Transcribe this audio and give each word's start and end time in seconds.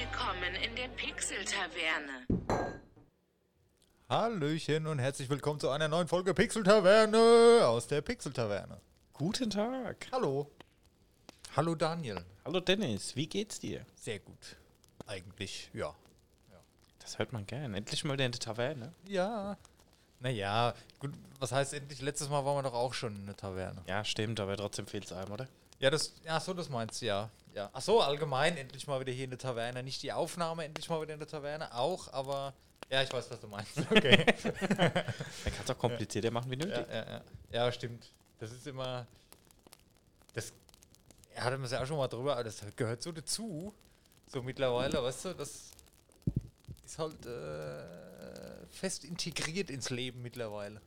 Willkommen 0.00 0.54
in 0.54 0.74
der 0.76 0.88
Pixel-Taverne. 0.96 2.26
Hallöchen 4.08 4.86
und 4.86 4.98
herzlich 4.98 5.28
willkommen 5.28 5.60
zu 5.60 5.68
einer 5.68 5.88
neuen 5.88 6.08
Folge 6.08 6.32
Pixel 6.32 6.62
Taverne 6.62 7.66
aus 7.66 7.86
der 7.86 8.00
Pixel 8.00 8.32
Taverne. 8.32 8.80
Guten 9.12 9.50
Tag. 9.50 10.06
Hallo. 10.10 10.50
Hallo 11.54 11.74
Daniel. 11.74 12.24
Hallo 12.46 12.60
Dennis, 12.60 13.14
wie 13.14 13.26
geht's 13.26 13.60
dir? 13.60 13.84
Sehr 13.94 14.20
gut. 14.20 14.56
Eigentlich, 15.06 15.70
ja. 15.74 15.94
Das 17.00 17.18
hört 17.18 17.34
man 17.34 17.46
gern. 17.46 17.74
Endlich 17.74 18.02
mal 18.04 18.14
wieder 18.14 18.24
in 18.24 18.32
der 18.32 18.40
Taverne. 18.40 18.94
Ja. 19.06 19.58
Naja, 20.18 20.72
gut, 20.98 21.12
was 21.38 21.52
heißt 21.52 21.74
endlich? 21.74 22.00
Letztes 22.00 22.30
Mal 22.30 22.42
waren 22.42 22.56
wir 22.56 22.62
doch 22.62 22.74
auch 22.74 22.94
schon 22.94 23.16
in 23.16 23.26
der 23.26 23.36
Taverne. 23.36 23.82
Ja, 23.86 24.02
stimmt, 24.02 24.40
aber 24.40 24.56
trotzdem 24.56 24.86
fehlt's 24.86 25.12
einem, 25.12 25.30
oder? 25.30 25.46
Ja, 25.78 25.90
das, 25.90 26.14
ach 26.26 26.40
so, 26.40 26.54
das 26.54 26.70
meinst 26.70 27.02
du, 27.02 27.06
ja. 27.06 27.28
Ja. 27.54 27.70
Ach 27.72 27.80
so, 27.80 28.00
allgemein 28.00 28.56
endlich 28.56 28.86
mal 28.86 29.00
wieder 29.00 29.12
hier 29.12 29.24
in 29.24 29.30
der 29.30 29.38
Taverne. 29.38 29.82
Nicht 29.82 30.02
die 30.02 30.12
Aufnahme 30.12 30.64
endlich 30.64 30.88
mal 30.88 31.00
wieder 31.02 31.14
in 31.14 31.20
der 31.20 31.28
Taverne, 31.28 31.74
auch, 31.74 32.12
aber 32.12 32.54
ja, 32.90 33.02
ich 33.02 33.12
weiß, 33.12 33.30
was 33.30 33.40
du 33.40 33.46
meinst. 33.46 33.78
Okay. 33.90 34.24
Man 34.44 34.92
kann 34.92 35.64
es 35.64 35.70
auch 35.70 35.78
komplizierter 35.78 36.30
machen 36.30 36.50
wie 36.50 36.58
ja, 36.58 36.66
nötig. 36.66 36.86
ja, 36.90 37.10
ja. 37.10 37.22
ja, 37.52 37.72
stimmt. 37.72 38.10
Das 38.38 38.50
ist 38.50 38.66
immer. 38.66 39.06
Das 40.34 40.52
er 41.34 41.44
hatte 41.44 41.58
mir 41.58 41.68
ja 41.68 41.82
auch 41.82 41.86
schon 41.86 41.96
mal 41.96 42.08
drüber, 42.08 42.32
aber 42.34 42.44
das 42.44 42.60
gehört 42.76 43.02
so 43.02 43.12
dazu. 43.12 43.72
So 44.26 44.42
mittlerweile, 44.42 45.02
weißt 45.02 45.26
du, 45.26 45.34
das 45.34 45.70
ist 46.84 46.98
halt 46.98 47.26
äh, 47.26 48.66
fest 48.70 49.04
integriert 49.04 49.70
ins 49.70 49.90
Leben 49.90 50.22
mittlerweile. 50.22 50.80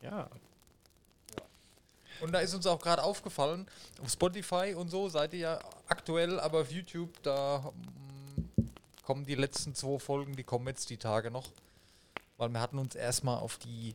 Ja. 0.00 0.28
Und 2.20 2.32
da 2.32 2.40
ist 2.40 2.54
uns 2.54 2.66
auch 2.66 2.80
gerade 2.80 3.02
aufgefallen, 3.02 3.66
auf 4.02 4.10
Spotify 4.10 4.74
und 4.74 4.90
so 4.90 5.08
seid 5.08 5.32
ihr 5.34 5.40
ja 5.40 5.58
aktuell, 5.88 6.40
aber 6.40 6.60
auf 6.60 6.70
YouTube, 6.70 7.22
da 7.22 7.72
mm, 8.56 8.68
kommen 9.04 9.24
die 9.24 9.34
letzten 9.34 9.74
zwei 9.74 9.98
Folgen, 9.98 10.36
die 10.36 10.44
kommen 10.44 10.66
jetzt 10.68 10.90
die 10.90 10.96
Tage 10.96 11.30
noch. 11.30 11.50
Weil 12.36 12.48
wir 12.48 12.60
hatten 12.60 12.78
uns 12.78 12.94
erstmal 12.94 13.38
auf 13.38 13.58
die 13.58 13.94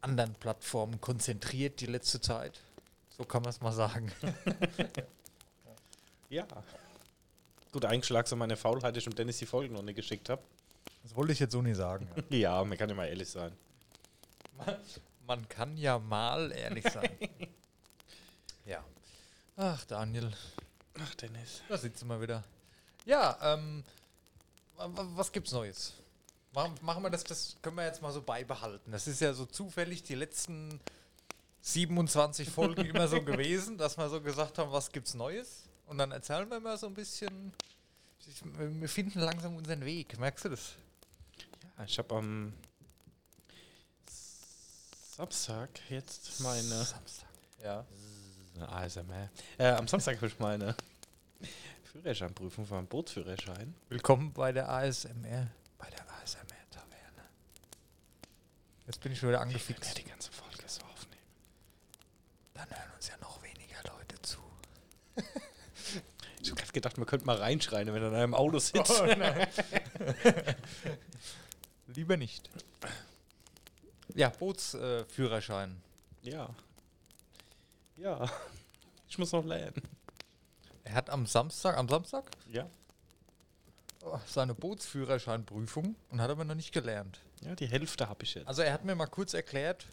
anderen 0.00 0.34
Plattformen 0.34 1.00
konzentriert 1.00 1.80
die 1.80 1.86
letzte 1.86 2.20
Zeit. 2.20 2.60
So 3.16 3.24
kann 3.24 3.42
man 3.42 3.50
es 3.50 3.60
mal 3.60 3.72
sagen. 3.72 4.12
Ja. 6.30 6.46
Gut, 7.72 7.84
eigentlich 7.84 8.10
lag 8.10 8.26
es 8.26 8.32
an 8.32 8.38
meiner 8.38 8.56
Faulheit, 8.56 8.94
dass 8.94 8.98
ich 8.98 9.04
dem 9.04 9.14
Dennis 9.14 9.38
die 9.38 9.46
Folgen 9.46 9.74
noch 9.74 9.82
nicht 9.82 9.96
geschickt 9.96 10.28
habe. 10.28 10.42
Das 11.02 11.14
wollte 11.16 11.32
ich 11.32 11.38
jetzt 11.38 11.52
so 11.52 11.62
nicht 11.62 11.76
sagen. 11.76 12.08
Ja, 12.30 12.62
man 12.64 12.76
kann 12.76 12.88
ja 12.88 12.94
mal 12.94 13.06
ehrlich 13.06 13.28
sein. 13.28 13.52
Man 15.26 15.48
kann 15.48 15.76
ja 15.76 15.98
mal 15.98 16.52
ehrlich 16.52 16.84
sein. 16.88 17.10
ja. 18.68 18.84
Ach, 19.56 19.84
Daniel, 19.86 20.32
Ach, 21.00 21.14
Dennis. 21.16 21.62
da 21.68 21.76
sitzen 21.76 22.06
wir 22.08 22.20
wieder. 22.20 22.44
Ja, 23.04 23.36
ähm, 23.54 23.82
wa- 24.76 24.88
wa- 24.96 25.08
was 25.16 25.32
gibt's 25.32 25.52
Neues? 25.52 25.94
Machen, 26.52 26.74
machen 26.82 27.02
wir 27.02 27.10
das, 27.10 27.24
das 27.24 27.56
können 27.62 27.76
wir 27.76 27.84
jetzt 27.84 28.00
mal 28.02 28.12
so 28.12 28.22
beibehalten. 28.22 28.90
Das 28.92 29.06
ist 29.06 29.20
ja 29.20 29.32
so 29.34 29.46
zufällig 29.46 30.02
die 30.02 30.14
letzten 30.14 30.80
27 31.62 32.48
Folgen 32.50 32.84
immer 32.86 33.08
so 33.08 33.20
gewesen, 33.24 33.76
dass 33.78 33.96
wir 33.98 34.08
so 34.08 34.20
gesagt 34.20 34.58
haben, 34.58 34.70
was 34.72 34.90
gibt's 34.92 35.14
Neues? 35.14 35.64
Und 35.86 35.98
dann 35.98 36.12
erzählen 36.12 36.48
wir 36.50 36.60
mal 36.60 36.78
so 36.78 36.86
ein 36.86 36.94
bisschen. 36.94 37.52
Wir 38.52 38.88
finden 38.88 39.20
langsam 39.20 39.56
unseren 39.56 39.84
Weg, 39.84 40.18
merkst 40.18 40.44
du 40.44 40.48
das? 40.50 40.74
Ja, 41.78 41.84
ich 41.84 41.98
habe 41.98 42.14
am 42.14 42.52
Samstag 45.16 45.70
jetzt 45.88 46.40
meine 46.40 46.84
Samstag. 46.84 47.28
Ja. 47.62 47.84
ASMR. 48.62 49.30
Äh, 49.58 49.66
am 49.68 49.88
Samstag 49.88 50.16
habe 50.16 50.26
ich 50.28 50.38
meine 50.38 50.74
Führerscheinprüfung 51.84 52.66
für 52.66 52.76
einen 52.76 52.86
Bootsführerschein. 52.86 53.74
Willkommen 53.88 54.32
bei 54.32 54.52
der 54.52 54.68
ASMR, 54.68 55.48
bei 55.78 55.90
der 55.90 56.00
ASMR-Taverne. 56.22 57.22
Jetzt 58.86 59.00
bin 59.00 59.12
ich 59.12 59.18
schon 59.18 59.28
wieder 59.28 59.38
Ich 59.38 59.44
werde 59.46 59.58
angefixt. 59.58 59.98
die 59.98 60.04
ganze 60.04 60.30
Folge 60.32 60.62
so 60.66 60.82
aufnehmen. 60.82 61.22
Dann 62.54 62.68
hören 62.70 62.90
uns 62.96 63.08
ja 63.08 63.16
noch 63.18 63.42
weniger 63.42 63.82
Leute 63.92 64.20
zu. 64.22 64.38
Ich 66.40 66.50
habe 66.50 66.60
gerade 66.62 66.72
gedacht, 66.72 66.96
man 66.98 67.06
könnte 67.06 67.26
mal 67.26 67.36
reinschreien, 67.36 67.92
wenn 67.92 68.00
er 68.00 68.08
in 68.08 68.14
einem 68.14 68.34
Auto 68.34 68.58
sitzt. 68.60 69.02
Oh, 69.02 69.06
Lieber 71.88 72.16
nicht. 72.16 72.48
Ja, 74.14 74.28
Bootsführerschein. 74.30 75.82
Äh. 76.24 76.30
Ja. 76.30 76.54
Ja. 77.98 78.30
Ich 79.08 79.18
muss 79.18 79.32
noch 79.32 79.44
lernen. 79.44 79.82
er 80.84 80.94
hat 80.94 81.10
am 81.10 81.26
Samstag, 81.26 81.76
am 81.76 81.88
Samstag 81.88 82.30
Ja. 82.50 82.68
oh, 84.02 84.18
seine 84.26 84.54
Bootsführerscheinprüfung 84.54 85.96
und 86.10 86.20
hat 86.20 86.30
aber 86.30 86.44
noch 86.44 86.54
nicht 86.54 86.72
gelernt. 86.72 87.20
Ja, 87.40 87.54
die 87.54 87.66
Hälfte 87.66 88.08
habe 88.08 88.24
ich 88.24 88.34
jetzt. 88.34 88.46
Also 88.46 88.62
er 88.62 88.72
hat 88.72 88.84
mir 88.84 88.94
mal 88.94 89.06
kurz 89.06 89.34
erklärt, 89.34 89.86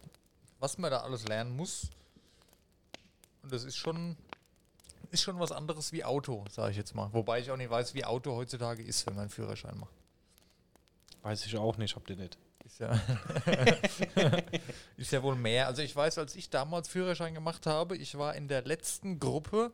was 0.60 0.78
man 0.78 0.92
da 0.92 1.02
alles 1.02 1.28
lernen 1.28 1.56
muss. 1.56 1.90
Und 3.44 3.52
das 3.54 3.64
ist 3.64 3.76
schon, 3.78 4.18
ist 5.12 5.22
schon 5.22 5.40
was 5.40 5.52
anderes 5.52 5.92
wie 5.92 6.04
Auto, 6.04 6.44
sage 6.50 6.72
ich 6.72 6.78
jetzt 6.78 6.96
mal. 6.96 7.12
Wobei 7.14 7.40
ich 7.40 7.52
auch 7.52 7.58
nicht 7.58 7.70
weiß, 7.70 7.94
wie 7.94 8.04
Auto 8.06 8.36
heutzutage 8.36 8.84
ist, 8.84 9.06
wenn 9.06 9.14
man 9.16 9.22
einen 9.24 9.30
Führerschein 9.30 9.78
macht. 9.78 9.94
Weiß 11.22 11.46
ich 11.46 11.56
auch 11.58 11.78
nicht, 11.78 11.96
habt 11.96 12.10
ihr 12.10 12.16
nicht. 12.18 12.38
Ist 12.66 12.80
ja, 12.80 12.92
ist 14.98 15.12
ja 15.12 15.22
wohl 15.22 15.36
mehr. 15.36 15.68
Also 15.68 15.84
ich 15.84 15.96
weiß, 15.96 16.18
als 16.18 16.36
ich 16.36 16.50
damals 16.50 16.88
Führerschein 16.88 17.36
gemacht 17.36 17.68
habe, 17.68 17.96
ich 17.96 18.18
war 18.18 18.36
in 18.36 18.48
der 18.48 18.64
letzten 18.64 19.20
Gruppe, 19.20 19.72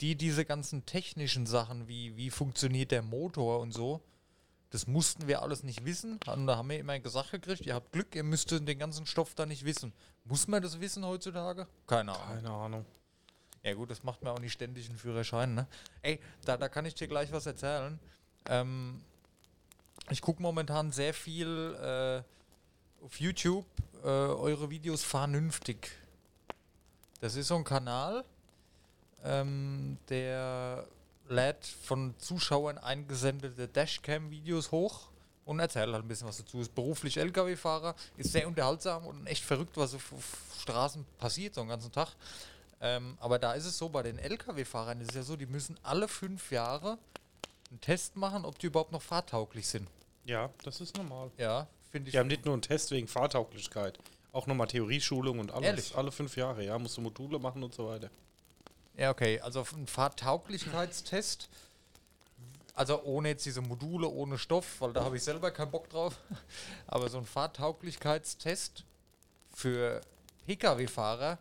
die 0.00 0.16
diese 0.16 0.44
ganzen 0.44 0.84
technischen 0.86 1.46
Sachen, 1.46 1.86
wie, 1.86 2.16
wie 2.16 2.30
funktioniert 2.30 2.90
der 2.90 3.02
Motor 3.02 3.60
und 3.60 3.72
so, 3.72 4.02
das 4.70 4.88
mussten 4.88 5.28
wir 5.28 5.42
alles 5.42 5.62
nicht 5.62 5.84
wissen. 5.84 6.18
Und 6.26 6.48
da 6.48 6.56
haben 6.56 6.68
wir 6.68 6.78
immer 6.78 6.98
gesagt 6.98 7.30
gekriegt, 7.30 7.64
ihr 7.64 7.74
habt 7.74 7.92
Glück, 7.92 8.14
ihr 8.14 8.24
müsstet 8.24 8.66
den 8.66 8.78
ganzen 8.78 9.06
Stoff 9.06 9.34
da 9.34 9.46
nicht 9.46 9.64
wissen. 9.64 9.92
Muss 10.24 10.48
man 10.48 10.60
das 10.60 10.80
wissen 10.80 11.06
heutzutage? 11.06 11.68
Keine 11.86 12.12
Ahnung. 12.12 12.34
Keine 12.34 12.50
Ahnung. 12.50 12.86
Ja 13.62 13.74
gut, 13.74 13.90
das 13.90 14.02
macht 14.02 14.22
man 14.22 14.32
auch 14.32 14.40
nicht 14.40 14.52
ständig 14.52 14.88
einen 14.88 14.98
Führerschein, 14.98 15.54
ne? 15.54 15.66
Ey, 16.02 16.20
da, 16.44 16.56
da 16.56 16.68
kann 16.68 16.86
ich 16.86 16.94
dir 16.94 17.08
gleich 17.08 17.32
was 17.32 17.46
erzählen. 17.46 17.98
Ähm, 18.48 19.00
ich 20.10 20.20
gucke 20.20 20.42
momentan 20.42 20.92
sehr 20.92 21.14
viel 21.14 21.74
äh, 21.80 23.04
auf 23.04 23.20
YouTube 23.20 23.66
äh, 24.02 24.08
eure 24.08 24.70
Videos 24.70 25.02
vernünftig. 25.02 25.90
Das 27.20 27.34
ist 27.34 27.48
so 27.48 27.56
ein 27.56 27.64
Kanal, 27.64 28.24
ähm, 29.24 29.98
der 30.08 30.86
lädt 31.28 31.66
von 31.66 32.14
Zuschauern 32.18 32.78
eingesendete 32.78 33.66
Dashcam-Videos 33.66 34.70
hoch 34.70 35.08
und 35.44 35.58
erzählt 35.58 35.92
halt 35.92 36.04
ein 36.04 36.08
bisschen 36.08 36.28
was 36.28 36.36
dazu. 36.36 36.60
Ist 36.60 36.74
beruflich 36.74 37.16
LKW-Fahrer, 37.16 37.94
ist 38.16 38.32
sehr 38.32 38.46
unterhaltsam 38.46 39.06
und 39.06 39.26
echt 39.26 39.44
verrückt, 39.44 39.76
was 39.76 39.94
auf, 39.94 40.12
auf 40.12 40.38
Straßen 40.60 41.04
passiert, 41.18 41.54
so 41.54 41.62
einen 41.62 41.70
ganzen 41.70 41.90
Tag. 41.90 42.14
Ähm, 42.80 43.16
aber 43.20 43.38
da 43.38 43.54
ist 43.54 43.64
es 43.64 43.78
so, 43.78 43.88
bei 43.88 44.02
den 44.02 44.18
LKW-Fahrern 44.18 45.00
ist 45.00 45.10
es 45.10 45.16
ja 45.16 45.22
so, 45.22 45.36
die 45.36 45.46
müssen 45.46 45.78
alle 45.82 46.08
fünf 46.08 46.52
Jahre 46.52 46.98
einen 47.70 47.80
Test 47.80 48.16
machen, 48.16 48.44
ob 48.44 48.58
die 48.58 48.66
überhaupt 48.66 48.92
noch 48.92 49.02
fahrtauglich 49.02 49.66
sind. 49.66 49.88
Ja, 50.24 50.50
das 50.64 50.80
ist 50.80 50.96
normal. 50.96 51.30
Ja, 51.38 51.66
finde 51.90 52.08
ich. 52.08 52.12
Die 52.12 52.18
haben 52.18 52.26
nicht 52.26 52.44
nur 52.44 52.54
einen 52.54 52.62
Test 52.62 52.90
wegen 52.90 53.06
Fahrtauglichkeit, 53.08 53.98
auch 54.32 54.46
nochmal 54.46 54.66
Theorieschulung 54.66 55.38
und 55.38 55.52
alles. 55.52 55.66
Ehrlich? 55.66 55.96
Alle 55.96 56.12
fünf 56.12 56.36
Jahre, 56.36 56.64
ja, 56.64 56.78
musst 56.78 56.96
du 56.96 57.00
Module 57.00 57.38
machen 57.38 57.62
und 57.62 57.74
so 57.74 57.88
weiter. 57.88 58.10
Ja, 58.96 59.10
okay. 59.10 59.40
Also 59.40 59.64
ein 59.74 59.86
Fahrtauglichkeitstest, 59.86 61.48
also 62.74 63.02
ohne 63.04 63.28
jetzt 63.28 63.46
diese 63.46 63.60
Module, 63.60 64.08
ohne 64.08 64.38
Stoff, 64.38 64.80
weil 64.80 64.92
da 64.92 65.04
habe 65.04 65.16
ich 65.16 65.22
selber 65.22 65.50
keinen 65.50 65.70
Bock 65.70 65.88
drauf. 65.90 66.18
Aber 66.86 67.08
so 67.08 67.18
ein 67.18 67.26
Fahrtauglichkeitstest 67.26 68.84
für 69.54 70.00
Pkw-Fahrer, 70.46 71.38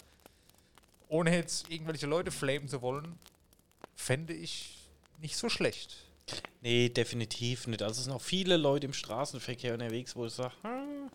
ohne 1.08 1.36
jetzt 1.36 1.70
irgendwelche 1.70 2.08
Leute 2.08 2.32
flamen 2.32 2.68
zu 2.68 2.82
wollen, 2.82 3.18
fände 3.96 4.34
ich 4.34 4.80
nicht 5.20 5.38
so 5.38 5.50
schlecht. 5.50 6.05
Nee, 6.62 6.90
definitiv 6.90 7.68
nicht. 7.68 7.82
Also 7.82 8.00
es 8.00 8.06
sind 8.06 8.14
auch 8.14 8.22
viele 8.22 8.58
Leute 8.58 8.88
im 8.88 8.94
Straßenverkehr 8.94 9.74
unterwegs, 9.74 10.16
wo 10.16 10.26
ich 10.26 10.34
sage, 10.34 10.54
hm, 10.64 11.12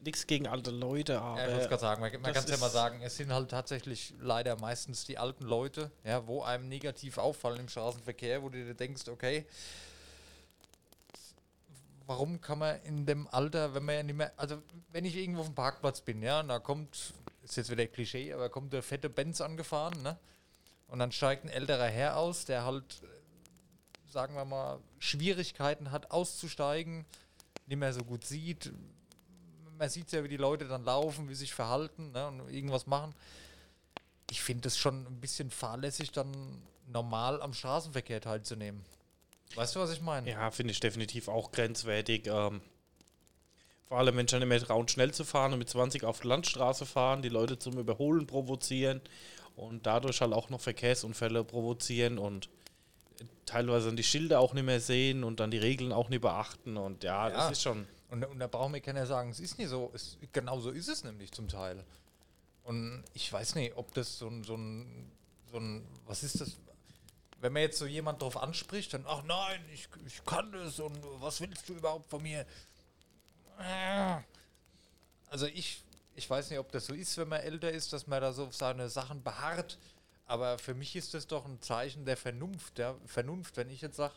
nichts 0.00 0.26
gegen 0.26 0.48
alte 0.48 0.70
Leute, 0.70 1.20
aber 1.20 1.38
Ja, 1.38 1.46
ich 1.46 1.52
wollte 1.54 1.68
gerade 1.68 1.80
sagen, 1.80 2.00
man, 2.00 2.12
man 2.20 2.32
kann 2.32 2.44
es 2.44 2.50
ja 2.50 2.56
mal 2.56 2.70
sagen, 2.70 3.00
es 3.02 3.16
sind 3.16 3.32
halt 3.32 3.50
tatsächlich 3.50 4.14
leider 4.18 4.58
meistens 4.58 5.04
die 5.04 5.18
alten 5.18 5.44
Leute, 5.44 5.90
ja, 6.04 6.26
wo 6.26 6.42
einem 6.42 6.68
negativ 6.68 7.18
auffallen 7.18 7.60
im 7.60 7.68
Straßenverkehr, 7.68 8.42
wo 8.42 8.48
du 8.48 8.64
dir 8.64 8.74
denkst, 8.74 9.08
okay, 9.08 9.46
warum 12.06 12.40
kann 12.40 12.58
man 12.58 12.82
in 12.82 13.06
dem 13.06 13.28
Alter, 13.28 13.72
wenn 13.74 13.84
man 13.84 13.94
ja 13.94 14.02
nicht 14.02 14.16
mehr, 14.16 14.32
also 14.36 14.60
wenn 14.90 15.04
ich 15.04 15.14
irgendwo 15.14 15.42
auf 15.42 15.46
dem 15.46 15.54
Parkplatz 15.54 16.00
bin, 16.00 16.22
ja, 16.22 16.40
und 16.40 16.48
da 16.48 16.58
kommt, 16.58 17.12
ist 17.44 17.56
jetzt 17.56 17.70
wieder 17.70 17.86
Klischee, 17.86 18.32
aber 18.32 18.48
kommt 18.48 18.72
der 18.72 18.82
fette 18.82 19.08
Benz 19.08 19.40
angefahren, 19.40 20.02
ne? 20.02 20.18
Und 20.88 20.98
dann 20.98 21.12
steigt 21.12 21.44
ein 21.44 21.50
älterer 21.50 21.86
Herr 21.86 22.16
aus, 22.16 22.46
der 22.46 22.64
halt, 22.64 23.00
sagen 24.10 24.34
wir 24.34 24.44
mal, 24.44 24.80
Schwierigkeiten 24.98 25.90
hat 25.90 26.10
auszusteigen, 26.10 27.06
nicht 27.66 27.78
mehr 27.78 27.92
so 27.92 28.04
gut 28.04 28.24
sieht, 28.24 28.72
man 29.78 29.88
sieht 29.88 30.12
ja, 30.12 30.22
wie 30.22 30.28
die 30.28 30.36
Leute 30.36 30.68
dann 30.68 30.84
laufen, 30.84 31.28
wie 31.28 31.34
sie 31.34 31.40
sich 31.40 31.54
verhalten 31.54 32.12
ne, 32.12 32.28
und 32.28 32.50
irgendwas 32.50 32.86
machen. 32.86 33.14
Ich 34.30 34.42
finde 34.42 34.68
es 34.68 34.76
schon 34.76 35.06
ein 35.06 35.20
bisschen 35.20 35.50
fahrlässig, 35.50 36.12
dann 36.12 36.30
normal 36.86 37.40
am 37.40 37.54
Straßenverkehr 37.54 38.20
teilzunehmen. 38.20 38.84
Weißt 39.54 39.74
du, 39.74 39.80
was 39.80 39.90
ich 39.90 40.02
meine? 40.02 40.30
Ja, 40.30 40.50
finde 40.50 40.72
ich 40.72 40.80
definitiv 40.80 41.28
auch 41.28 41.50
grenzwertig. 41.50 42.26
Ähm, 42.26 42.60
vor 43.86 43.98
allem 43.98 44.14
Menschen 44.14 44.38
nicht 44.38 44.48
mehr 44.48 44.60
trauen, 44.60 44.86
schnell 44.86 45.12
zu 45.12 45.24
fahren 45.24 45.54
und 45.54 45.58
mit 45.58 45.70
20 45.70 46.04
auf 46.04 46.20
der 46.20 46.28
Landstraße 46.28 46.86
fahren, 46.86 47.22
die 47.22 47.28
Leute 47.28 47.58
zum 47.58 47.78
Überholen 47.78 48.26
provozieren 48.26 49.00
und 49.56 49.86
dadurch 49.86 50.20
halt 50.20 50.32
auch 50.32 50.50
noch 50.50 50.60
Verkehrsunfälle 50.60 51.42
provozieren 51.42 52.18
und 52.18 52.48
teilweise 53.46 53.86
dann 53.86 53.96
die 53.96 54.02
Schilder 54.04 54.40
auch 54.40 54.52
nicht 54.54 54.64
mehr 54.64 54.80
sehen 54.80 55.24
und 55.24 55.40
dann 55.40 55.50
die 55.50 55.58
Regeln 55.58 55.92
auch 55.92 56.08
nicht 56.08 56.20
beachten 56.22 56.76
und 56.76 57.02
ja, 57.04 57.28
Ja. 57.28 57.34
das 57.34 57.52
ist 57.52 57.62
schon. 57.62 57.86
Und, 58.10 58.24
und 58.24 58.38
da 58.40 58.46
braucht 58.48 58.70
mir 58.70 58.80
keiner 58.80 59.06
sagen, 59.06 59.30
es 59.30 59.38
ist 59.40 59.58
nicht 59.58 59.68
so. 59.68 59.90
Es, 59.94 60.18
genau 60.32 60.58
so 60.60 60.70
ist 60.70 60.88
es 60.88 61.04
nämlich 61.04 61.30
zum 61.32 61.46
Teil. 61.48 61.84
Und 62.64 63.04
ich 63.14 63.32
weiß 63.32 63.54
nicht, 63.54 63.76
ob 63.76 63.92
das 63.94 64.18
so 64.18 64.28
ein, 64.28 64.42
so 64.44 64.56
ein, 64.56 65.10
so 65.50 65.58
ein 65.58 65.86
was 66.06 66.22
ist 66.22 66.40
das? 66.40 66.56
Wenn 67.40 67.52
man 67.52 67.62
jetzt 67.62 67.78
so 67.78 67.86
jemand 67.86 68.20
drauf 68.20 68.36
anspricht, 68.36 68.92
dann, 68.92 69.04
ach 69.06 69.22
nein, 69.22 69.60
ich, 69.72 69.88
ich 70.06 70.24
kann 70.24 70.52
das 70.52 70.78
und 70.78 70.98
was 71.20 71.40
willst 71.40 71.68
du 71.68 71.74
überhaupt 71.74 72.10
von 72.10 72.22
mir? 72.22 72.44
Also 75.28 75.46
ich, 75.46 75.82
ich 76.16 76.28
weiß 76.28 76.50
nicht, 76.50 76.58
ob 76.58 76.70
das 76.72 76.86
so 76.86 76.94
ist, 76.94 77.16
wenn 77.16 77.28
man 77.28 77.40
älter 77.40 77.70
ist, 77.70 77.92
dass 77.92 78.06
man 78.06 78.20
da 78.20 78.32
so 78.32 78.44
auf 78.46 78.54
seine 78.56 78.88
Sachen 78.88 79.22
beharrt. 79.22 79.78
Aber 80.30 80.58
für 80.58 80.74
mich 80.74 80.94
ist 80.94 81.12
das 81.12 81.26
doch 81.26 81.44
ein 81.44 81.60
Zeichen 81.60 82.04
der 82.04 82.16
Vernunft, 82.16 82.78
der 82.78 82.94
Vernunft, 83.04 83.56
wenn 83.56 83.68
ich 83.68 83.80
jetzt 83.80 83.96
sage, 83.96 84.14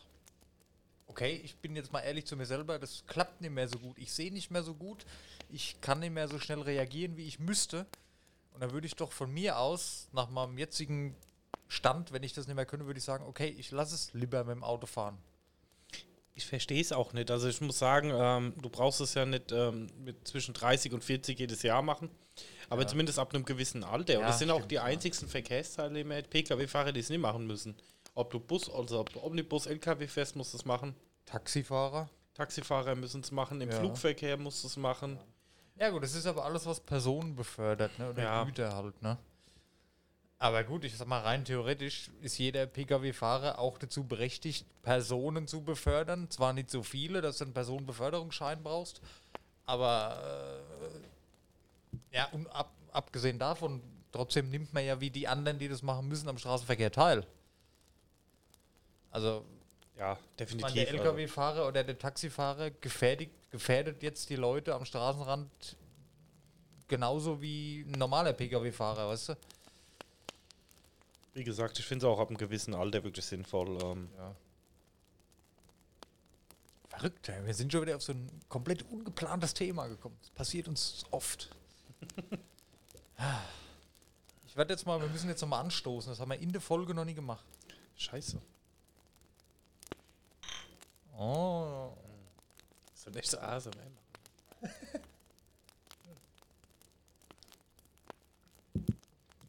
okay, 1.08 1.40
ich 1.42 1.56
bin 1.56 1.74
jetzt 1.74 1.92
mal 1.92 2.02
ehrlich 2.02 2.24
zu 2.24 2.36
mir 2.36 2.46
selber, 2.46 2.78
das 2.78 3.04
klappt 3.08 3.40
nicht 3.40 3.50
mehr 3.50 3.66
so 3.66 3.80
gut. 3.80 3.98
Ich 3.98 4.12
sehe 4.12 4.32
nicht 4.32 4.48
mehr 4.52 4.62
so 4.62 4.74
gut, 4.74 5.04
ich 5.50 5.80
kann 5.80 5.98
nicht 5.98 6.12
mehr 6.12 6.28
so 6.28 6.38
schnell 6.38 6.60
reagieren, 6.60 7.16
wie 7.16 7.26
ich 7.26 7.40
müsste. 7.40 7.84
Und 8.52 8.60
dann 8.60 8.70
würde 8.70 8.86
ich 8.86 8.94
doch 8.94 9.10
von 9.10 9.34
mir 9.34 9.58
aus, 9.58 10.06
nach 10.12 10.30
meinem 10.30 10.56
jetzigen 10.56 11.16
Stand, 11.66 12.12
wenn 12.12 12.22
ich 12.22 12.32
das 12.32 12.46
nicht 12.46 12.54
mehr 12.54 12.64
könnte, 12.64 12.86
würde 12.86 12.98
ich 12.98 13.04
sagen, 13.04 13.26
okay, 13.26 13.48
ich 13.48 13.72
lasse 13.72 13.96
es 13.96 14.12
lieber 14.12 14.44
mit 14.44 14.54
dem 14.54 14.62
Auto 14.62 14.86
fahren. 14.86 15.18
Ich 16.34 16.46
verstehe 16.46 16.80
es 16.80 16.92
auch 16.92 17.12
nicht. 17.12 17.30
Also 17.30 17.48
ich 17.48 17.60
muss 17.60 17.78
sagen, 17.78 18.10
ähm, 18.12 18.54
du 18.60 18.68
brauchst 18.68 19.00
es 19.00 19.14
ja 19.14 19.24
nicht 19.24 19.52
ähm, 19.52 19.86
mit 20.04 20.26
zwischen 20.26 20.52
30 20.52 20.92
und 20.92 21.04
40 21.04 21.38
jedes 21.38 21.62
Jahr 21.62 21.80
machen, 21.82 22.10
aber 22.68 22.82
Ja. 22.82 22.88
zumindest 22.88 23.18
ab 23.20 23.32
einem 23.32 23.44
gewissen 23.44 23.84
Alter. 23.84 24.14
und 24.14 24.20
Ja, 24.22 24.26
das 24.26 24.40
sind 24.40 24.50
auch 24.50 24.66
die 24.66 24.80
einzigsten 24.80 25.28
Verkehrsteilnehmer, 25.28 26.22
Pkw-Fahrer, 26.22 26.92
die 26.92 27.00
es 27.00 27.08
nicht 27.08 27.20
machen 27.20 27.46
müssen. 27.46 27.76
Ob 28.16 28.30
du 28.30 28.40
Bus, 28.40 28.68
also 28.68 28.98
ob 29.00 29.12
du 29.12 29.22
Omnibus, 29.22 29.66
LKW 29.66 30.06
fährst, 30.08 30.34
musst 30.34 30.52
du 30.54 30.58
es 30.58 30.64
machen. 30.64 30.94
Taxifahrer? 31.24 32.08
Taxifahrer 32.34 32.96
müssen 32.96 33.20
es 33.20 33.30
machen, 33.30 33.60
im 33.60 33.70
Ja. 33.70 33.78
Flugverkehr 33.78 34.36
musst 34.36 34.62
du 34.64 34.68
es 34.68 34.76
machen. 34.76 35.18
Ja 35.78 35.90
gut, 35.90 36.02
das 36.02 36.14
ist 36.14 36.26
aber 36.26 36.44
alles, 36.44 36.66
was 36.66 36.80
Personen 36.80 37.34
befördert, 37.36 37.96
ne? 37.98 38.10
Oder. 38.10 38.44
Güter 38.46 38.74
halt, 38.74 39.00
ne? 39.02 39.18
Aber 40.44 40.62
gut, 40.62 40.84
ich 40.84 40.94
sag 40.94 41.08
mal, 41.08 41.20
rein 41.20 41.42
theoretisch 41.46 42.10
ist 42.20 42.36
jeder 42.36 42.66
Pkw-Fahrer 42.66 43.58
auch 43.58 43.78
dazu 43.78 44.04
berechtigt, 44.04 44.66
Personen 44.82 45.48
zu 45.48 45.62
befördern. 45.62 46.28
Zwar 46.28 46.52
nicht 46.52 46.68
so 46.68 46.82
viele, 46.82 47.22
dass 47.22 47.38
du 47.38 47.44
einen 47.44 47.54
Personenbeförderungsschein 47.54 48.62
brauchst, 48.62 49.00
aber 49.64 50.60
äh, 52.12 52.16
ja, 52.16 52.26
und 52.32 52.46
ab, 52.48 52.70
abgesehen 52.92 53.38
davon, 53.38 53.80
trotzdem 54.12 54.50
nimmt 54.50 54.74
man 54.74 54.84
ja 54.84 55.00
wie 55.00 55.08
die 55.08 55.26
anderen, 55.26 55.58
die 55.58 55.66
das 55.66 55.80
machen 55.80 56.08
müssen, 56.08 56.28
am 56.28 56.36
Straßenverkehr 56.36 56.92
teil. 56.92 57.26
Also 59.12 59.46
Ja, 59.96 60.12
ich 60.12 60.18
meine, 60.20 60.36
definitiv. 60.36 60.74
der 60.74 60.88
also. 60.88 61.04
LKW-Fahrer 61.04 61.68
oder 61.68 61.84
der 61.84 61.98
Taxifahrer 61.98 62.70
gefährdet, 62.70 63.30
gefährdet 63.50 64.02
jetzt 64.02 64.28
die 64.28 64.36
Leute 64.36 64.74
am 64.74 64.84
Straßenrand 64.84 65.48
genauso 66.86 67.40
wie 67.40 67.86
ein 67.88 67.92
normaler 67.92 68.34
Pkw-Fahrer, 68.34 69.08
weißt 69.08 69.30
du? 69.30 69.36
Wie 71.34 71.44
gesagt, 71.44 71.78
ich 71.78 71.84
finde 71.84 72.06
es 72.06 72.12
auch 72.12 72.18
ab 72.20 72.28
einem 72.28 72.38
gewissen 72.38 72.74
Alter 72.74 73.02
wirklich 73.04 73.24
sinnvoll. 73.26 73.78
Ähm, 73.82 74.08
Ja. 74.16 74.34
Verrückt, 76.88 77.28
ey. 77.28 77.44
wir 77.44 77.52
sind 77.54 77.72
schon 77.72 77.82
wieder 77.82 77.96
auf 77.96 78.02
so 78.02 78.12
ein 78.12 78.30
komplett 78.48 78.84
ungeplantes 78.88 79.52
Thema 79.52 79.88
gekommen. 79.88 80.16
Das 80.22 80.30
passiert 80.30 80.68
uns 80.68 81.04
oft. 81.10 81.50
Ich 84.46 84.56
werde 84.56 84.72
jetzt 84.72 84.86
mal, 84.86 85.00
wir 85.00 85.08
müssen 85.08 85.28
jetzt 85.28 85.40
noch 85.40 85.48
mal 85.48 85.58
anstoßen. 85.60 86.12
Das 86.12 86.20
haben 86.20 86.30
wir 86.30 86.38
in 86.38 86.52
der 86.52 86.60
Folge 86.60 86.94
noch 86.94 87.04
nie 87.04 87.14
gemacht. 87.14 87.44
scheiße. 87.96 88.40
Oh. 91.16 91.90
So 92.94 93.10
nicht 93.10 93.28
so 93.28 93.38
ASMR. 93.38 93.72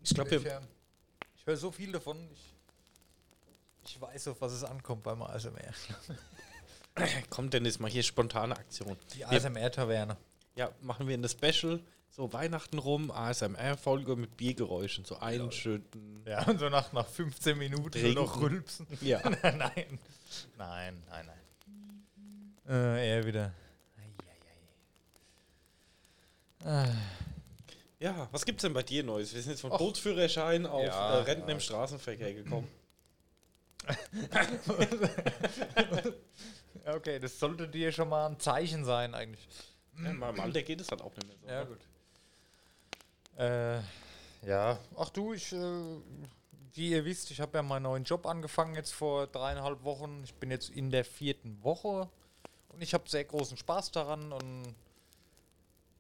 Ich 0.03 0.13
glaube, 0.13 0.43
wir, 0.43 0.61
ich 1.45 1.47
höre 1.47 1.57
so 1.57 1.71
viel 1.71 1.91
davon. 1.91 2.17
Ich, 2.33 2.55
ich 3.85 4.01
weiß, 4.01 4.29
auf 4.29 4.41
was 4.41 4.51
es 4.51 4.63
ankommt 4.63 5.03
beim 5.03 5.21
ASMR. 5.21 5.75
kommt 7.29 7.53
Dennis 7.53 7.77
mal 7.77 7.91
hier 7.91 8.01
spontane 8.01 8.57
Aktion. 8.57 8.97
Die 9.13 9.23
ASMR-Taverne. 9.25 10.17
Ja, 10.55 10.71
machen 10.81 11.07
wir 11.07 11.13
eine 11.13 11.29
Special, 11.29 11.79
so 12.09 12.33
Weihnachten 12.33 12.79
rum, 12.79 13.11
ASMR-Folge 13.11 14.15
mit 14.15 14.35
Biergeräuschen, 14.37 15.05
so 15.05 15.19
einschütten. 15.19 16.23
Ja, 16.25 16.47
und 16.47 16.59
so 16.59 16.69
nach, 16.69 16.91
nach 16.93 17.07
15 17.07 17.55
Minuten 17.55 18.01
nur 18.01 18.13
noch 18.13 18.41
rülpsen. 18.41 18.87
Ja. 19.01 19.21
nein, 19.43 19.99
nein, 20.57 21.03
nein, 21.07 21.25
nein. 21.27 21.29
Äh, 22.67 23.17
er 23.17 23.25
wieder. 23.27 23.53
Ja, 28.05 28.29
was 28.31 28.45
gibt's 28.45 28.61
denn 28.61 28.73
bei 28.73 28.83
dir 28.83 29.03
Neues? 29.03 29.33
Wir 29.33 29.41
sind 29.41 29.53
jetzt 29.53 29.61
von 29.61 29.71
Och. 29.71 29.79
Bootsführerschein 29.79 30.67
auf 30.67 30.85
Ja, 30.85 31.15
äh, 31.15 31.21
Renten 31.23 31.47
ja. 31.47 31.55
im 31.55 31.59
Straßenverkehr 31.59 32.35
gekommen. 32.35 32.67
Okay, 36.87 37.17
das 37.17 37.39
sollte 37.39 37.67
dir 37.67 37.91
schon 37.91 38.09
mal 38.09 38.27
ein 38.27 38.39
Zeichen 38.39 38.85
sein, 38.85 39.15
eigentlich. 39.15 39.47
ja, 39.97 40.11
in 40.11 40.17
meinem 40.17 40.39
Alter 40.39 40.61
geht 40.61 40.79
es 40.81 40.91
halt 40.91 41.01
auch 41.01 41.15
nicht 41.15 41.27
mehr 41.27 41.37
so. 41.41 41.47
Ja, 41.47 41.63
gut. 41.63 41.79
Äh, 44.43 44.47
ja, 44.47 44.77
ach 44.95 45.09
du, 45.09 45.33
ich, 45.33 45.51
äh, 45.51 45.57
wie 46.73 46.91
ihr 46.91 47.03
wisst, 47.03 47.31
ich 47.31 47.41
habe 47.41 47.57
ja 47.57 47.63
meinen 47.63 47.81
neuen 47.83 48.03
Job 48.03 48.27
angefangen 48.27 48.75
jetzt 48.75 48.93
vor 48.93 49.25
dreieinhalb 49.25 49.83
Wochen. 49.83 50.21
Ich 50.25 50.35
bin 50.35 50.51
jetzt 50.51 50.69
in 50.69 50.91
der 50.91 51.05
vierten 51.05 51.63
Woche 51.63 52.07
und 52.69 52.83
ich 52.83 52.93
habe 52.93 53.09
sehr 53.09 53.23
großen 53.23 53.57
Spaß 53.57 53.89
daran 53.89 54.31
und 54.31 54.75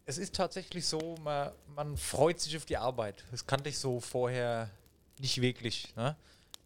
es 0.05 0.17
ist 0.17 0.35
tatsächlich 0.35 0.85
so, 0.85 1.15
man, 1.23 1.51
man 1.75 1.97
freut 1.97 2.39
sich 2.39 2.55
auf 2.57 2.65
die 2.65 2.77
Arbeit. 2.77 3.23
Das 3.31 3.47
kannte 3.47 3.69
ich 3.69 3.79
so 3.79 3.99
vorher 3.99 4.69
nicht 5.19 5.41
wirklich. 5.41 5.95
Ne? 5.95 6.15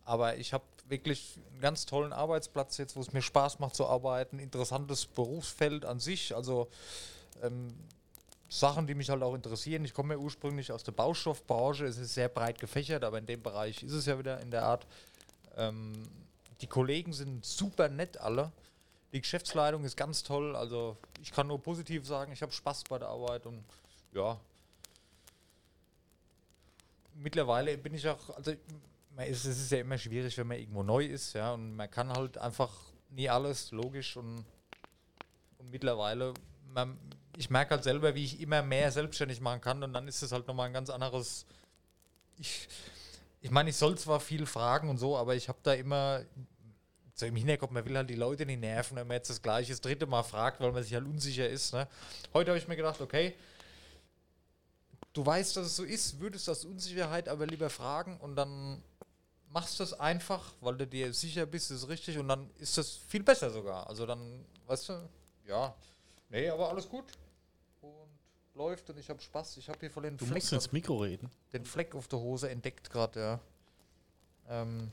Aber 0.05 0.37
ich 0.37 0.53
habe 0.53 0.63
wirklich 0.87 1.37
einen 1.51 1.61
ganz 1.61 1.85
tollen 1.85 2.11
Arbeitsplatz 2.11 2.77
jetzt, 2.77 2.95
wo 2.95 3.01
es 3.01 3.13
mir 3.13 3.21
Spaß 3.21 3.59
macht 3.59 3.75
zu 3.75 3.85
arbeiten. 3.85 4.39
Interessantes 4.39 5.05
Berufsfeld 5.05 5.85
an 5.85 5.99
sich. 5.99 6.35
Also 6.35 6.67
ähm, 7.41 7.73
Sachen, 8.49 8.87
die 8.87 8.95
mich 8.95 9.09
halt 9.09 9.21
auch 9.21 9.35
interessieren. 9.35 9.85
Ich 9.85 9.93
komme 9.93 10.15
ja 10.15 10.19
ursprünglich 10.19 10.71
aus 10.71 10.83
der 10.83 10.91
Baustoffbranche. 10.91 11.85
Es 11.85 11.97
ist 11.97 12.15
sehr 12.15 12.27
breit 12.27 12.59
gefächert, 12.59 13.03
aber 13.03 13.19
in 13.19 13.25
dem 13.25 13.41
Bereich 13.41 13.83
ist 13.83 13.93
es 13.93 14.05
ja 14.05 14.17
wieder 14.19 14.41
in 14.41 14.51
der 14.51 14.63
Art. 14.63 14.85
Ähm, 15.55 15.93
die 16.59 16.67
Kollegen 16.67 17.13
sind 17.13 17.45
super 17.45 17.87
nett 17.87 18.17
alle. 18.17 18.51
Die 19.11 19.21
Geschäftsleitung 19.21 19.83
ist 19.83 19.97
ganz 19.97 20.23
toll. 20.23 20.55
Also 20.55 20.97
ich 21.21 21.31
kann 21.31 21.47
nur 21.47 21.61
positiv 21.61 22.05
sagen, 22.05 22.31
ich 22.31 22.41
habe 22.41 22.51
Spaß 22.51 22.83
bei 22.89 22.99
der 22.99 23.09
Arbeit 23.09 23.45
und 23.45 23.63
ja. 24.13 24.39
Mittlerweile 27.15 27.77
bin 27.77 27.93
ich 27.93 28.07
auch, 28.07 28.29
also 28.29 28.53
es 29.17 29.45
ist 29.45 29.71
ja 29.71 29.79
immer 29.79 29.97
schwierig, 29.97 30.37
wenn 30.37 30.47
man 30.47 30.57
irgendwo 30.57 30.83
neu 30.83 31.05
ist, 31.05 31.33
ja, 31.33 31.53
und 31.53 31.75
man 31.75 31.91
kann 31.91 32.09
halt 32.09 32.37
einfach 32.37 32.71
nie 33.09 33.29
alles, 33.29 33.71
logisch 33.71 34.15
und, 34.15 34.45
und 35.57 35.69
mittlerweile, 35.69 36.33
man, 36.73 36.97
ich 37.35 37.49
merke 37.49 37.71
halt 37.71 37.83
selber, 37.83 38.15
wie 38.15 38.23
ich 38.23 38.39
immer 38.39 38.61
mehr 38.61 38.91
selbstständig 38.91 39.41
machen 39.41 39.59
kann 39.59 39.83
und 39.83 39.91
dann 39.93 40.07
ist 40.07 40.21
es 40.21 40.31
halt 40.31 40.47
nochmal 40.47 40.67
ein 40.67 40.73
ganz 40.73 40.89
anderes, 40.89 41.45
ich, 42.37 42.69
ich 43.41 43.51
meine, 43.51 43.69
ich 43.69 43.75
soll 43.75 43.97
zwar 43.97 44.21
viel 44.21 44.45
fragen 44.45 44.89
und 44.89 44.97
so, 44.97 45.17
aber 45.17 45.35
ich 45.35 45.49
habe 45.49 45.59
da 45.63 45.73
immer 45.73 46.23
so 47.19 47.25
im 47.25 47.35
Hinterkopf, 47.35 47.71
man 47.71 47.85
will 47.85 47.97
halt 47.97 48.09
die 48.09 48.15
Leute 48.15 48.45
nicht 48.45 48.61
nerven, 48.61 48.95
wenn 48.97 49.07
man 49.07 49.15
jetzt 49.15 49.29
das 49.29 49.41
gleiche 49.41 49.71
das 49.71 49.81
dritte 49.81 50.05
Mal 50.05 50.23
fragt, 50.23 50.59
weil 50.61 50.71
man 50.71 50.81
sich 50.83 50.93
halt 50.93 51.05
unsicher 51.05 51.47
ist. 51.47 51.73
Ne? 51.73 51.87
Heute 52.33 52.51
habe 52.51 52.57
ich 52.57 52.67
mir 52.67 52.75
gedacht, 52.75 53.01
okay, 53.01 53.35
du 55.13 55.25
weißt, 55.25 55.57
dass 55.57 55.67
es 55.67 55.75
so 55.75 55.83
ist, 55.83 56.19
würdest 56.19 56.49
aus 56.49 56.65
Unsicherheit 56.65 57.27
aber 57.27 57.45
lieber 57.45 57.69
fragen 57.69 58.17
und 58.17 58.35
dann 58.35 58.81
machst 59.49 59.79
du 59.79 59.83
es 59.83 59.93
einfach, 59.93 60.53
weil 60.61 60.77
du 60.77 60.87
dir 60.87 61.13
sicher 61.13 61.45
bist, 61.45 61.71
ist 61.71 61.89
richtig 61.89 62.17
und 62.17 62.27
dann 62.27 62.49
ist 62.57 62.77
das 62.77 62.91
viel 62.95 63.23
besser 63.23 63.49
sogar. 63.49 63.87
Also 63.87 64.05
dann, 64.05 64.45
weißt 64.67 64.89
du, 64.89 65.09
ja, 65.47 65.75
nee, 66.29 66.47
aber 66.49 66.69
alles 66.69 66.87
gut 66.87 67.05
und 67.81 68.09
läuft 68.53 68.89
und 68.91 68.97
ich 68.97 69.09
habe 69.09 69.21
Spaß. 69.21 69.57
Ich 69.57 69.67
habe 69.67 69.79
hier 69.79 69.91
voll 69.91 70.03
den 70.03 70.15
Du 70.17 70.25
Fleck, 70.25 70.43
musst 70.43 70.53
ins 70.53 70.71
Mikro 70.71 70.97
reden. 70.97 71.29
den 71.51 71.65
Fleck 71.65 71.95
auf 71.95 72.07
der 72.07 72.19
Hose 72.19 72.49
entdeckt 72.49 72.89
gerade, 72.89 73.19
ja. 73.19 73.39
Ähm. 74.47 74.91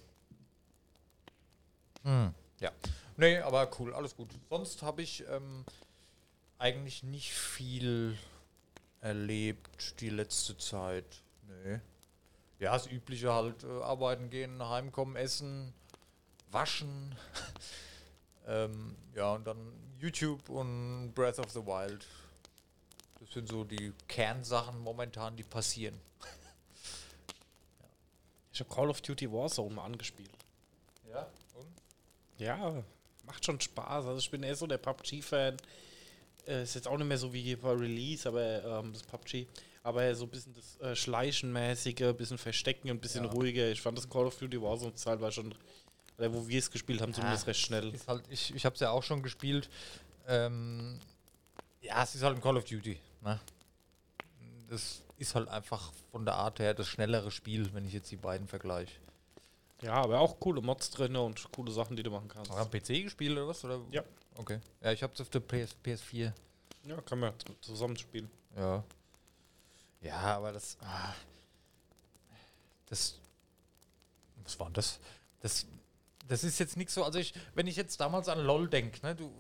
Hm, 2.07 2.33
ja. 2.61 2.71
Nee, 3.17 3.39
aber 3.39 3.69
cool, 3.79 3.93
alles 3.93 4.15
gut. 4.15 4.31
Sonst 4.49 4.83
habe 4.83 5.03
ich 5.03 5.25
ähm, 5.29 5.65
eigentlich 6.59 7.03
nicht 7.03 7.33
viel 7.33 8.17
erlebt 9.01 10.01
die 10.01 10.11
letzte 10.11 10.57
Zeit. 10.57 11.23
Nee. 11.49 11.81
Ja, 12.61 12.73
das 12.73 12.87
Übliche 12.87 13.35
halt, 13.35 13.65
äh, 13.65 13.83
arbeiten 13.83 14.31
gehen, 14.31 14.67
heimkommen, 14.67 15.17
essen, 15.17 15.75
waschen. 16.51 17.15
Ähm, 18.49 18.95
ja, 19.13 19.33
und 19.33 19.45
dann 19.45 19.59
YouTube 19.99 20.49
und 20.49 21.13
Breath 21.17 21.41
of 21.41 21.51
the 21.51 21.67
Wild. 21.67 22.07
Das 23.19 23.33
sind 23.33 23.49
so 23.49 23.65
die 23.65 23.93
Kernsachen 24.07 24.79
momentan, 24.79 25.37
die 25.37 25.43
passieren. 25.43 26.01
Ich 28.53 28.61
habe 28.61 28.73
Call 28.73 28.89
of 28.89 29.01
Duty 29.01 29.33
Warzone 29.33 29.75
mal 29.75 29.85
angespielt. 29.85 30.31
Ja? 31.11 31.27
Ja, 32.39 32.83
macht 33.25 33.45
schon 33.45 33.61
Spaß. 33.61 34.07
Also 34.07 34.19
ich 34.19 34.31
bin 34.31 34.43
eher 34.43 34.55
so 34.57 34.67
der 34.67 34.79
PUBG-Fan. 34.79 35.57
Äh, 36.47 36.63
ist 36.63 36.75
jetzt 36.75 36.87
auch 36.87 36.97
nicht 36.97 37.07
mehr 37.09 37.19
so 37.19 37.33
wie 37.33 37.57
bei 37.57 37.73
Release, 37.73 38.29
aber 38.29 38.63
ähm, 38.81 38.93
das 38.93 39.03
PUBG. 39.03 39.47
Aber 39.83 40.15
so 40.15 40.25
ein 40.25 40.31
bisschen 40.31 40.55
das 40.55 40.79
äh, 40.81 40.95
Schleichenmäßige, 40.97 42.03
ein 42.03 42.17
bisschen 42.17 42.39
Verstecken, 42.39 42.89
ein 42.91 43.01
bisschen 43.01 43.25
Ja. 43.25 43.31
ruhiger. 43.31 43.69
Ich 43.71 43.81
fand 43.81 43.97
das 43.99 44.09
Call 44.09 44.27
of 44.27 44.37
Duty 44.39 44.61
Warzone 44.61 44.95
Zeit 44.95 45.21
war 45.21 45.31
schon, 45.31 45.55
oder 46.19 46.33
wo 46.33 46.47
wir 46.49 46.59
es 46.59 46.71
gespielt 46.71 47.01
haben, 47.01 47.15
zumindest 47.15 47.47
recht 47.47 47.61
schnell. 47.61 47.95
Ist 47.95 48.09
halt, 48.09 48.25
ich 48.31 48.55
ich 48.55 48.65
habe 48.65 48.75
es 48.75 48.81
ja 48.81 48.91
auch 48.91 49.03
schon 49.03 49.23
gespielt. 49.23 49.69
Ähm, 50.29 50.99
ja, 51.81 52.03
es 52.03 52.15
ist 52.17 52.23
halt 52.23 52.37
ein 52.37 52.43
Call 52.43 52.57
of 52.57 52.65
Duty. 52.65 52.99
Ne? 53.23 53.41
Das 54.69 55.03
ist 55.19 55.35
halt 55.37 55.49
einfach 55.49 55.93
von 56.11 56.25
der 56.25 56.35
Art 56.35 56.59
her 56.59 56.75
das 56.75 56.89
schnellere 56.89 57.31
Spiel, 57.31 57.73
wenn 57.73 57.85
ich 57.87 57.93
jetzt 57.93 58.11
die 58.11 58.17
beiden 58.17 58.49
vergleiche. 58.49 58.93
Ja, 59.83 59.95
aber 59.95 60.21
auch 60.21 60.41
coole 60.41 60.63
Mods 60.63 60.91
drin 60.91 61.17
und 61.17 61.51
coole 61.53 61.71
Sachen, 61.71 61.97
die 61.97 62.03
du 62.03 62.11
machen 62.11 62.29
kannst. 62.29 62.51
Am 62.51 62.71
PC 62.71 63.05
gespielt 63.05 63.33
oder 63.33 63.49
was? 63.49 63.65
Oder? 63.65 63.81
Ja. 63.91 64.03
Okay. 64.37 64.61
Ja, 64.81 64.93
ich 64.93 65.03
habe 65.03 65.13
es 65.13 65.21
auf 65.21 65.29
der 65.29 65.41
PS, 65.41 65.77
PS4. 65.85 66.33
Ja, 66.85 67.01
kann 67.03 67.21
man 67.21 67.35
zusammen 67.61 67.97
spielen. 67.97 68.31
Ja. 68.57 68.83
Ja, 70.01 70.37
aber 70.37 70.53
das. 70.53 70.77
Ah, 70.81 71.15
das. 72.89 73.19
Was 74.45 74.59
war 74.59 74.67
denn 74.67 74.75
das? 74.75 75.01
Das. 75.41 75.67
Das 76.29 76.43
ist 76.43 76.59
jetzt 76.59 76.77
nicht 76.77 76.91
so. 76.91 77.05
Also 77.05 77.19
ich, 77.19 77.35
wenn 77.55 77.69
ich 77.69 77.77
jetzt 77.77 78.01
damals 78.01 78.29
an 78.29 78.41
LOL 78.41 78.69
denke, 78.69 79.05
ne, 79.07 79.15
du. 79.15 79.33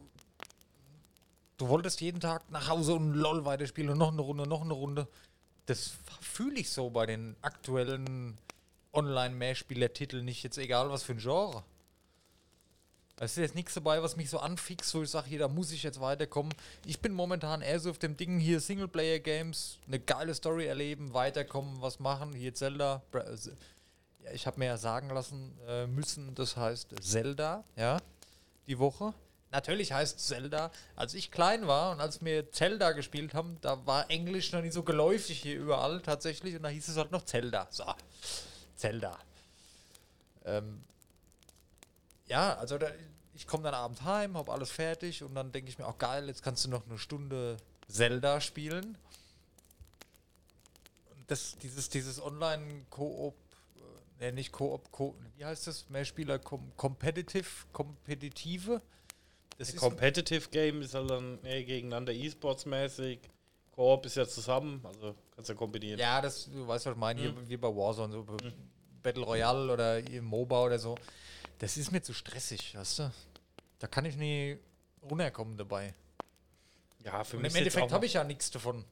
Du 1.57 1.69
wolltest 1.69 2.02
jeden 2.02 2.21
Tag 2.21 2.50
nach 2.50 2.69
Hause 2.69 2.95
und 2.95 3.14
LOL 3.14 3.47
weiterspielen 3.47 3.90
und 3.90 3.99
noch 3.99 4.12
eine 4.12 4.21
Runde, 4.21 4.47
noch 4.47 4.61
eine 4.61 4.75
Runde. 4.75 5.09
Das 5.64 5.95
fühle 6.21 6.61
ich 6.61 6.71
so 6.71 6.90
bei 6.90 7.07
den 7.07 7.35
aktuellen 7.40 8.37
Online-Mehrspieler-Titeln 8.97 10.25
nicht, 10.25 10.43
jetzt 10.43 10.59
egal 10.59 10.91
was 10.91 11.03
für 11.03 11.12
ein 11.12 11.19
Genre. 11.19 11.62
Es 13.19 13.33
ist 13.33 13.38
jetzt 13.38 13.55
nichts 13.55 13.73
dabei, 13.73 14.03
was 14.03 14.17
mich 14.17 14.29
so 14.29 14.38
anfixt, 14.38 14.95
wo 14.95 15.03
ich 15.03 15.11
sage, 15.11 15.29
hier, 15.29 15.38
da 15.38 15.49
muss 15.49 15.73
ich 15.73 15.83
jetzt 15.83 16.00
weiterkommen. 16.00 16.53
Ich 16.85 17.00
bin 17.00 17.15
momentan 17.15 17.62
eher 17.62 17.81
so 17.81 17.91
auf 17.91 17.99
dem 17.99 18.17
Ding 18.17 18.38
hier, 18.38 18.61
Singleplayer-Games, 18.61 19.79
eine 19.87 20.00
geile 20.00 20.35
Story 20.35 20.67
erleben, 20.67 21.15
weiterkommen, 21.15 21.81
was 21.81 21.99
machen. 21.99 22.35
Hier 22.35 22.53
Zelda. 22.53 23.03
Äh, 23.12 23.37
Ja, 24.26 24.33
ich 24.33 24.47
habe 24.47 24.59
mir 24.59 24.67
ja 24.67 24.76
sagen 24.76 25.09
lassen 25.11 25.57
äh, 25.69 25.87
müssen, 25.87 26.35
das 26.35 26.57
heißt 26.57 26.88
Zelda, 27.00 27.65
ja, 27.76 27.99
die 28.67 28.79
Woche. 28.79 29.15
Natürlich 29.53 29.93
heißt 29.93 30.19
Zelda, 30.19 30.73
als 30.97 31.15
ich 31.15 31.31
klein 31.31 31.67
war 31.69 31.93
und 31.93 32.00
als 32.00 32.23
wir 32.25 32.50
Zelda 32.50 32.91
gespielt 32.91 33.33
haben, 33.33 33.57
da 33.61 33.87
war 33.87 34.11
Englisch 34.11 34.53
noch 34.53 34.61
nicht 34.61 34.75
so 34.75 34.83
geläufig 34.83 35.41
hier 35.41 35.57
überall 35.57 36.03
tatsächlich 36.03 36.57
und 36.57 36.65
da 36.65 36.69
hieß 36.69 36.88
es 36.88 36.97
halt 36.97 37.12
noch 37.12 37.25
Zelda. 37.25 37.69
So, 37.71 37.85
Zelda. 38.76 39.18
Ähm, 40.45 40.83
ja, 42.26 42.54
also 42.56 42.78
da, 42.78 42.88
ich 43.35 43.47
komme 43.47 43.64
dann 43.64 43.75
abends 43.75 44.02
heim, 44.02 44.37
habe 44.37 44.52
alles 44.52 44.71
fertig 44.71 45.23
und 45.23 45.35
dann 45.35 45.52
denke 45.52 45.71
ich 45.71 45.78
mir 45.78 45.87
auch 45.87 45.99
geil, 45.99 46.26
jetzt 46.26 46.42
kannst 46.42 46.64
du 46.64 46.71
noch 46.71 46.87
eine 46.87 46.99
Stunde 46.99 47.56
Zelda 47.88 48.40
spielen. 48.40 48.97
Das, 51.26 51.56
dieses, 51.59 51.88
dieses 51.88 52.23
Online-Koop, 52.23 53.35
äh, 54.21 54.33
nicht 54.33 54.52
Koop, 54.52 54.90
Ko, 54.92 55.16
wie 55.37 55.45
heißt 55.45 55.66
das? 55.66 55.88
Mehrspieler 55.90 56.38
kom 56.38 56.73
Competitive, 56.76 57.66
Kompetitive. 57.73 58.80
Das 59.59 59.75
Competitive 59.75 60.49
Game 60.50 60.83
ist 60.83 60.95
halt 60.95 61.11
dann 61.11 61.42
eher 61.42 61.64
gegeneinander 61.64 62.12
E-Sports-mäßig. 62.12 63.18
Koop 63.76 64.06
ist 64.06 64.16
ja 64.16 64.26
zusammen, 64.26 64.80
also 64.85 65.14
kannst 65.35 65.49
ja 65.50 65.54
kombinieren. 65.54 66.00
Ja, 66.00 66.21
das, 66.23 66.47
du 66.47 66.66
weißt, 66.66 66.87
was 66.87 66.92
ich 66.95 66.99
meine, 66.99 67.21
Mhm. 67.21 67.25
hier 67.40 67.49
wie 67.50 67.56
bei 67.59 67.68
Warzone, 67.68 68.12
so 68.12 68.25
bei 68.25 68.37
Battle 69.02 69.23
Royale 69.25 69.73
oder 69.73 70.00
MOBA 70.23 70.64
oder 70.64 70.78
so. 70.78 70.97
Das 71.59 71.76
ist 71.76 71.92
mir 71.92 72.02
zu 72.02 72.12
stressig, 72.14 72.75
weißt 72.76 72.99
du? 73.00 73.12
Da 73.78 73.87
kann 73.87 74.04
ich 74.06 74.16
nie 74.16 74.59
runterkommen 75.02 75.56
dabei. 75.56 75.95
Ja, 77.04 77.23
für 77.23 77.37
Und 77.37 77.42
mich 77.42 77.52
im 77.52 77.59
Endeffekt 77.59 77.92
habe 77.92 78.06
ich 78.06 78.14
ja 78.14 78.25
nichts 78.25 78.50
davon. 78.50 78.85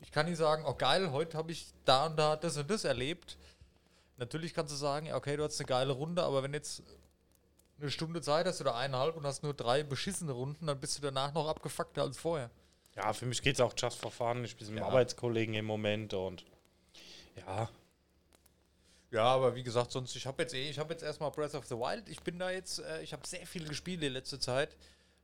Ich 0.00 0.12
kann 0.12 0.26
nicht 0.26 0.38
sagen, 0.38 0.64
oh 0.66 0.74
geil, 0.74 1.10
heute 1.10 1.36
habe 1.36 1.50
ich 1.52 1.66
da 1.84 2.06
und 2.06 2.16
da 2.16 2.36
das 2.36 2.56
und 2.56 2.70
das 2.70 2.84
erlebt. 2.84 3.36
Natürlich 4.18 4.54
kannst 4.54 4.72
du 4.72 4.76
sagen, 4.76 5.12
okay, 5.12 5.36
du 5.36 5.42
hast 5.44 5.58
eine 5.60 5.66
geile 5.66 5.92
Runde, 5.92 6.22
aber 6.22 6.42
wenn 6.42 6.54
jetzt 6.54 6.82
eine 7.80 7.90
Stunde 7.90 8.22
Zeit 8.22 8.46
hast 8.46 8.60
oder 8.60 8.74
eineinhalb 8.76 9.16
und 9.16 9.26
hast 9.26 9.42
nur 9.42 9.52
drei 9.52 9.82
beschissene 9.82 10.32
Runden, 10.32 10.66
dann 10.66 10.80
bist 10.80 10.96
du 10.96 11.02
danach 11.02 11.34
noch 11.34 11.48
abgefuckter 11.48 12.02
als 12.02 12.16
vorher. 12.16 12.50
Ja, 12.96 13.12
für 13.12 13.26
mich 13.26 13.42
geht 13.42 13.54
es 13.56 13.60
auch 13.60 13.74
just 13.76 13.98
for 13.98 14.10
fun. 14.10 14.44
Ich 14.44 14.56
bin 14.56 14.66
mit 14.68 14.78
Ja. 14.78 14.84
dem 14.84 14.88
Arbeitskollegen 14.88 15.54
im 15.54 15.66
Moment 15.66 16.14
und 16.14 16.44
ja, 17.36 17.68
Ja, 19.12 19.22
aber 19.24 19.54
wie 19.54 19.62
gesagt, 19.62 19.92
sonst, 19.92 20.16
ich 20.16 20.26
habe 20.26 20.42
jetzt 20.42 20.52
eh, 20.54 20.68
ich 20.68 20.78
habe 20.78 20.92
jetzt 20.92 21.02
erstmal 21.02 21.30
Breath 21.30 21.54
of 21.54 21.64
the 21.66 21.76
Wild. 21.76 22.08
Ich 22.08 22.20
bin 22.22 22.38
da 22.38 22.50
jetzt, 22.50 22.80
äh, 22.80 23.02
ich 23.02 23.12
habe 23.12 23.26
sehr 23.26 23.46
viel 23.46 23.66
gespielt 23.66 24.02
in 24.02 24.12
letzter 24.12 24.40
Zeit, 24.40 24.76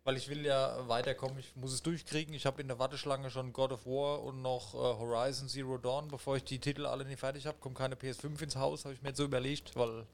weil 0.04 0.16
ich 0.16 0.28
will 0.28 0.44
ja 0.46 0.86
weiterkommen. 0.88 1.38
Ich 1.38 1.56
muss 1.56 1.72
es 1.72 1.82
durchkriegen. 1.82 2.32
Ich 2.34 2.46
habe 2.46 2.62
in 2.62 2.68
der 2.68 2.78
Warteschlange 2.78 3.28
schon 3.30 3.52
God 3.52 3.72
of 3.72 3.84
War 3.84 4.22
und 4.22 4.40
noch 4.40 4.74
äh, 4.74 4.76
Horizon 4.78 5.48
Zero 5.48 5.78
Dawn, 5.78 6.08
bevor 6.08 6.36
ich 6.36 6.44
die 6.44 6.60
Titel 6.60 6.86
alle 6.86 7.04
nicht 7.04 7.18
fertig 7.20 7.46
habe. 7.46 7.58
Kommt 7.58 7.76
keine 7.76 7.96
PS5 7.96 8.40
ins 8.42 8.56
Haus, 8.56 8.84
habe 8.84 8.94
ich 8.94 9.02
mir 9.02 9.08
jetzt 9.08 9.18
so 9.18 9.24
überlegt, 9.24 9.74
weil 9.74 10.06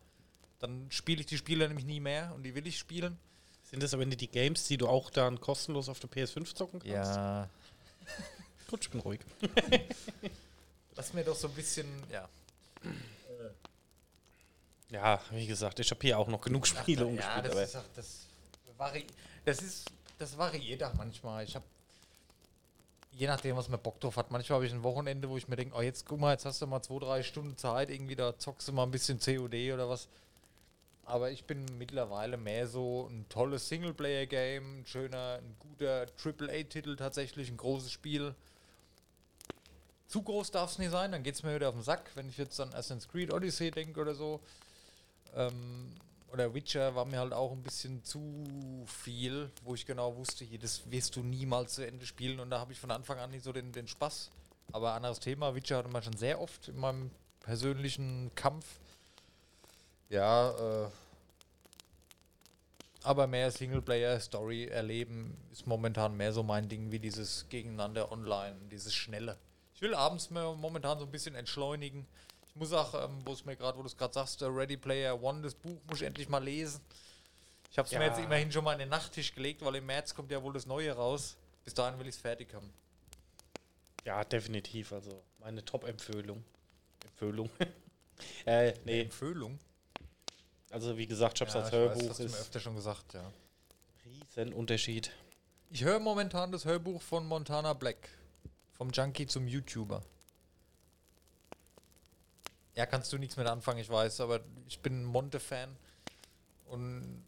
dann 0.61 0.87
spiele 0.91 1.21
ich 1.21 1.27
die 1.27 1.37
Spiele 1.38 1.69
nämlich 1.69 1.87
nie 1.87 2.00
mehr 2.00 2.33
und 2.35 2.45
die 2.45 2.55
will 2.55 2.67
ich 2.67 2.79
spielen. 2.79 3.19
Sind 3.70 3.82
das 3.82 3.94
aber 3.94 4.06
nicht 4.06 4.20
die 4.20 4.28
Games, 4.28 4.66
die 4.66 4.76
du 4.76 4.88
auch 4.88 5.10
dann 5.10 5.40
kostenlos 5.40 5.88
auf 5.88 6.00
der 6.00 6.10
PS5 6.10 6.54
zocken 6.54 6.80
kannst? 6.80 7.16
Ja, 7.16 7.48
Gut, 8.68 8.80
ich 8.82 8.90
bin 8.90 9.00
ruhig. 9.00 9.20
lass 10.98 11.14
mir 11.14 11.25
doch 11.25 11.37
so 11.37 11.48
ein 11.48 11.54
bisschen, 11.54 11.87
ja. 12.10 12.28
Ja, 14.90 15.20
wie 15.30 15.46
gesagt, 15.46 15.78
ich 15.80 15.90
habe 15.90 16.00
hier 16.00 16.18
auch 16.18 16.28
noch 16.28 16.40
genug 16.40 16.66
Spiele 16.66 17.02
ja, 17.02 17.06
umgespielt, 17.06 17.44
das 17.44 17.52
aber 17.52 17.62
ist, 17.62 17.78
das, 17.94 18.26
vari 18.76 19.06
das 19.44 19.62
ist, 19.62 19.90
das 20.18 20.37
variiert 20.37 20.82
auch 20.82 20.94
manchmal. 20.94 21.44
Ich 21.44 21.54
habe, 21.54 21.64
je 23.12 23.26
nachdem, 23.26 23.56
was 23.56 23.68
man 23.68 23.80
Bock 23.80 24.00
drauf 24.00 24.16
hat, 24.16 24.30
manchmal 24.30 24.56
habe 24.56 24.66
ich 24.66 24.72
ein 24.72 24.82
Wochenende, 24.82 25.28
wo 25.28 25.37
ich 25.37 25.46
mir 25.46 25.56
denke, 25.56 25.76
oh, 25.76 25.82
jetzt 25.82 26.04
guck 26.04 26.18
mal, 26.18 26.32
jetzt 26.32 26.44
hast 26.44 26.60
du 26.60 26.66
mal 26.66 26.82
zwei, 26.82 26.98
drei 26.98 27.22
Stunden 27.22 27.56
Zeit, 27.56 27.90
irgendwie 27.90 28.16
da 28.16 28.37
zockst 28.37 28.68
du 28.68 28.72
mal 28.72 28.84
ein 28.84 28.90
bisschen 28.90 29.20
COD 29.20 29.72
oder 29.72 29.88
was. 29.88 30.08
Aber 31.09 31.31
ich 31.31 31.45
bin 31.45 31.65
mittlerweile 31.79 32.37
mehr 32.37 32.67
so 32.67 33.09
ein 33.11 33.27
tolles 33.31 33.71
Singleplayer-Game, 33.71 34.81
ein 34.81 34.87
schöner, 34.87 35.41
ein 35.41 35.57
guter 35.59 36.05
AAA-Titel 36.23 36.97
tatsächlich, 36.97 37.49
ein 37.49 37.57
großes 37.57 37.91
Spiel. 37.91 38.35
Zu 40.07 40.23
groß 40.23 40.50
darf 40.50 40.73
es 40.73 40.79
nicht 40.79 40.91
sein, 40.91 41.11
dann 41.12 41.23
geht 41.23 41.35
es 41.35 41.43
mir 41.43 41.55
wieder 41.55 41.71
auf 41.71 41.75
den 41.75 41.83
Sack, 41.83 42.11
wenn 42.15 42.29
ich 42.29 42.37
jetzt 42.37 42.61
an 42.61 42.69
Assassin's 42.75 43.09
Creed 43.09 43.33
Odyssey 43.33 43.71
denke 43.71 43.99
oder 43.99 44.15
so. 44.15 44.41
Ähm, 45.35 45.95
oder 46.31 46.53
Witcher 46.53 46.95
war 46.95 47.07
mir 47.07 47.21
halt 47.21 47.33
auch 47.33 47.53
ein 47.53 47.62
bisschen 47.62 48.05
zu 48.05 48.85
viel, 48.87 49.50
wo 49.65 49.75
ich 49.75 49.87
genau 49.87 50.15
wusste, 50.15 50.45
hier, 50.45 50.59
das 50.59 50.91
wirst 50.91 51.17
du 51.17 51.21
niemals 51.21 51.73
zu 51.73 51.87
Ende 51.87 52.05
spielen 52.05 52.38
und 52.38 52.50
da 52.50 52.61
habe 52.61 52.75
ich 52.75 52.79
von 52.79 52.91
Anfang 52.91 53.19
an 53.19 53.31
nicht 53.31 53.45
so 53.45 53.53
den, 53.55 53.73
den 53.73 53.88
Spaß. 53.88 54.31
Aber 54.73 54.93
anderes 54.93 55.21
Thema, 55.21 55.55
Witcher 55.55 55.79
hatte 55.79 55.88
man 55.88 56.03
schon 56.03 56.19
sehr 56.19 56.38
oft 56.38 56.69
in 56.69 56.77
meinem 56.77 57.11
persönlichen 57.41 58.31
Kampf. 58.35 58.79
Ja, 60.09 60.85
äh, 60.87 60.91
aber 63.03 63.27
mehr 63.27 63.50
Singleplayer-Story 63.50 64.67
erleben 64.67 65.37
ist 65.53 65.67
momentan 65.67 66.17
mehr 66.17 66.33
so 66.33 66.43
mein 66.43 66.69
Ding 66.69 66.91
wie 66.91 66.99
dieses 66.99 67.47
Gegeneinander 67.49 68.11
online, 68.11 68.57
dieses 68.71 68.95
Schnelle. 68.95 69.38
Ich 69.75 69.83
will 69.83 69.95
abends 69.95 70.31
mir 70.31 70.55
momentan 70.55 70.99
so 70.99 71.05
ein 71.05 71.11
bisschen 71.11 71.35
entschleunigen. 71.35 72.07
Ich 72.49 72.57
muss 72.57 72.73
auch, 72.73 72.95
ähm, 72.95 73.21
wo 73.25 73.33
es 73.33 73.45
mir 73.45 73.57
gerade, 73.57 73.79
wo 73.79 73.83
du 73.83 73.87
es 73.87 73.97
gerade 73.97 74.12
sagst, 74.15 74.43
äh, 74.43 74.47
Ready 74.47 74.77
Player 74.77 75.23
One, 75.23 75.43
das 75.43 75.55
Buch 75.55 75.79
muss 75.88 76.00
ich 76.00 76.07
endlich 76.07 76.29
mal 76.29 76.43
lesen. 76.43 76.81
Ich 77.71 77.79
habe 77.79 77.87
es 77.87 77.93
mir 77.93 78.00
Ja. 78.00 78.07
jetzt 78.09 78.19
immerhin 78.19 78.50
schon 78.50 78.65
mal 78.65 78.73
in 78.73 78.81
den 78.81 78.88
Nachttisch 78.88 79.35
gelegt, 79.35 79.62
weil 79.65 79.77
im 79.77 79.87
März 79.87 80.15
kommt 80.15 80.33
ja 80.33 80.43
wohl 80.43 80.53
das 80.55 80.67
Neue 80.67 80.91
raus. 80.93 81.37
Bis 81.65 81.75
dahin 81.75 81.99
will 82.00 82.09
ich 82.09 82.15
es 82.17 82.21
fertig 82.21 82.53
haben. 82.55 82.73
ja, 84.05 84.25
definitiv. 84.25 84.93
Also 84.93 85.23
meine 85.38 85.62
Top-Empfehlung. 85.65 86.43
Empfehlung. 87.05 87.50
äh, 88.47 88.73
nee, 88.85 89.03
Empfehlung. 89.03 89.59
Also 90.70 90.96
wie 90.96 91.06
gesagt, 91.06 91.37
ich 91.37 91.40
habe 91.40 91.48
es 91.48 91.54
Ja, 91.54 91.60
als 91.60 91.68
ich 91.68 91.72
weiß, 91.75 91.80
Hörbuch. 91.80 92.10
hast 92.10 92.18
du 92.20 92.25
mir 92.25 92.37
öfter 92.37 92.60
schon 92.60 92.75
gesagt, 92.75 93.14
ja. 93.14 93.32
riesen 94.04 94.52
Unterschied. 94.52 95.10
Ich 95.70 95.84
höre 95.84 96.00
momentan 96.00 96.52
das 96.52 96.64
Hörbuch 96.64 97.02
von 97.02 97.26
Montana 97.26 97.72
Black. 97.75 98.08
Vom 98.75 98.90
Junkie 98.90 99.26
zum 99.26 99.46
YouTuber. 99.46 100.02
Ja, 102.75 102.87
kannst 102.87 103.12
du 103.12 103.18
nichts 103.18 103.37
mit 103.37 103.46
anfangen, 103.46 103.80
ich 103.80 103.90
weiß, 103.90 104.20
aber 104.20 104.40
ich 104.68 104.78
bin 104.80 105.02
ein 105.02 105.04
Monte-Fan. 105.04 105.76
Und 106.66 107.25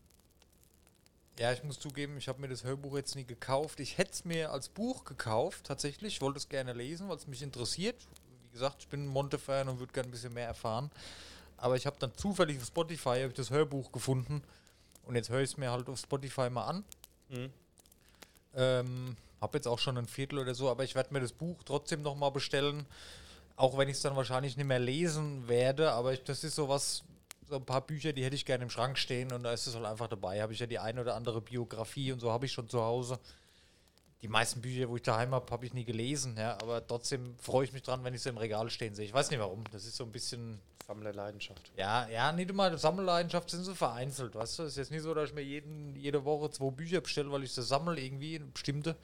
ja, 1.40 1.52
ich 1.52 1.64
muss 1.64 1.80
zugeben, 1.80 2.16
ich 2.18 2.28
habe 2.28 2.40
mir 2.40 2.48
das 2.48 2.62
Hörbuch 2.64 2.94
jetzt 2.96 3.16
nie 3.16 3.24
gekauft. 3.24 3.80
Ich 3.80 3.98
hätte 3.98 4.12
es 4.12 4.24
mir 4.24 4.52
als 4.52 4.68
Buch 4.68 5.04
gekauft, 5.04 5.64
tatsächlich. 5.66 6.14
Ich 6.14 6.20
wollte 6.20 6.38
es 6.38 6.48
gerne 6.48 6.72
lesen, 6.72 7.08
weil 7.08 7.16
es 7.16 7.26
mich 7.26 7.42
interessiert. 7.42 7.96
Wie 8.44 8.52
gesagt, 8.52 8.82
ich 8.82 8.88
bin 8.88 9.04
ein 9.04 9.08
Monte-Fan 9.08 9.68
und 9.68 9.80
würde 9.80 9.92
gerne 9.92 10.08
ein 10.08 10.12
bisschen 10.12 10.34
mehr 10.34 10.46
erfahren. 10.46 10.90
Aber 11.60 11.76
ich 11.76 11.86
habe 11.86 11.96
dann 11.98 12.12
zufällig 12.16 12.58
auf 12.58 12.66
Spotify 12.66 13.26
ich 13.26 13.34
das 13.34 13.50
Hörbuch 13.50 13.92
gefunden. 13.92 14.42
Und 15.04 15.14
jetzt 15.14 15.28
höre 15.28 15.40
ich 15.40 15.50
es 15.50 15.56
mir 15.56 15.70
halt 15.70 15.88
auf 15.88 15.98
Spotify 15.98 16.48
mal 16.48 16.64
an. 16.64 16.84
Mhm. 17.28 17.50
Ähm, 18.54 19.16
hab 19.40 19.54
jetzt 19.54 19.68
auch 19.68 19.78
schon 19.78 19.98
ein 19.98 20.06
Viertel 20.06 20.38
oder 20.38 20.54
so, 20.54 20.70
aber 20.70 20.84
ich 20.84 20.94
werde 20.94 21.12
mir 21.12 21.20
das 21.20 21.32
Buch 21.32 21.62
trotzdem 21.64 22.02
nochmal 22.02 22.30
bestellen. 22.30 22.86
Auch 23.56 23.76
wenn 23.76 23.88
ich 23.88 23.96
es 23.96 24.02
dann 24.02 24.16
wahrscheinlich 24.16 24.56
nicht 24.56 24.66
mehr 24.66 24.78
lesen 24.78 25.48
werde, 25.48 25.92
aber 25.92 26.14
ich, 26.14 26.24
das 26.24 26.44
ist 26.44 26.54
sowas, 26.54 27.04
so 27.48 27.56
ein 27.56 27.64
paar 27.64 27.82
Bücher, 27.82 28.12
die 28.12 28.24
hätte 28.24 28.36
ich 28.36 28.46
gerne 28.46 28.64
im 28.64 28.70
Schrank 28.70 28.96
stehen 28.96 29.32
und 29.32 29.42
da 29.42 29.52
ist 29.52 29.66
es 29.66 29.74
halt 29.74 29.84
einfach 29.84 30.08
dabei. 30.08 30.40
Habe 30.40 30.54
ich 30.54 30.60
ja 30.60 30.66
die 30.66 30.78
eine 30.78 31.02
oder 31.02 31.14
andere 31.14 31.42
Biografie 31.42 32.12
und 32.12 32.20
so 32.20 32.30
habe 32.30 32.46
ich 32.46 32.52
schon 32.52 32.68
zu 32.68 32.80
Hause. 32.80 33.18
Die 34.22 34.28
meisten 34.28 34.62
Bücher, 34.62 34.88
wo 34.88 34.96
ich 34.96 35.02
daheim 35.02 35.34
habe, 35.34 35.50
habe 35.50 35.66
ich 35.66 35.74
nie 35.74 35.84
gelesen, 35.84 36.36
ja, 36.38 36.52
aber 36.54 36.86
trotzdem 36.86 37.36
freue 37.38 37.64
ich 37.64 37.72
mich 37.72 37.82
dran, 37.82 38.02
wenn 38.04 38.14
ich 38.14 38.22
sie 38.22 38.28
im 38.30 38.38
Regal 38.38 38.70
stehen 38.70 38.94
sehe. 38.94 39.04
Ich 39.04 39.12
weiß 39.12 39.30
nicht 39.30 39.40
warum. 39.40 39.64
Das 39.72 39.84
ist 39.84 39.96
so 39.96 40.04
ein 40.04 40.12
bisschen 40.12 40.60
Sammlerleidenschaft. 40.90 41.70
ja, 41.76 42.08
ja, 42.08 42.32
nicht 42.32 42.50
immer 42.50 42.76
Sammelleidenschaft 42.76 43.50
sind 43.50 43.62
so 43.62 43.74
vereinzelt, 43.74 44.34
weißt 44.34 44.58
du? 44.58 44.62
Es 44.64 44.70
ist 44.70 44.76
jetzt 44.76 44.90
nicht 44.90 45.02
so, 45.02 45.14
dass 45.14 45.28
ich 45.28 45.34
mir 45.36 45.42
jeden, 45.42 45.94
jede 45.94 46.24
Woche 46.24 46.50
zwei 46.50 46.70
Bücher 46.70 47.00
bestelle, 47.00 47.30
weil 47.30 47.44
ich 47.44 47.52
sie 47.52 47.62
sammle, 47.62 48.00
irgendwie, 48.00 48.40
bestimmte. 48.40 48.96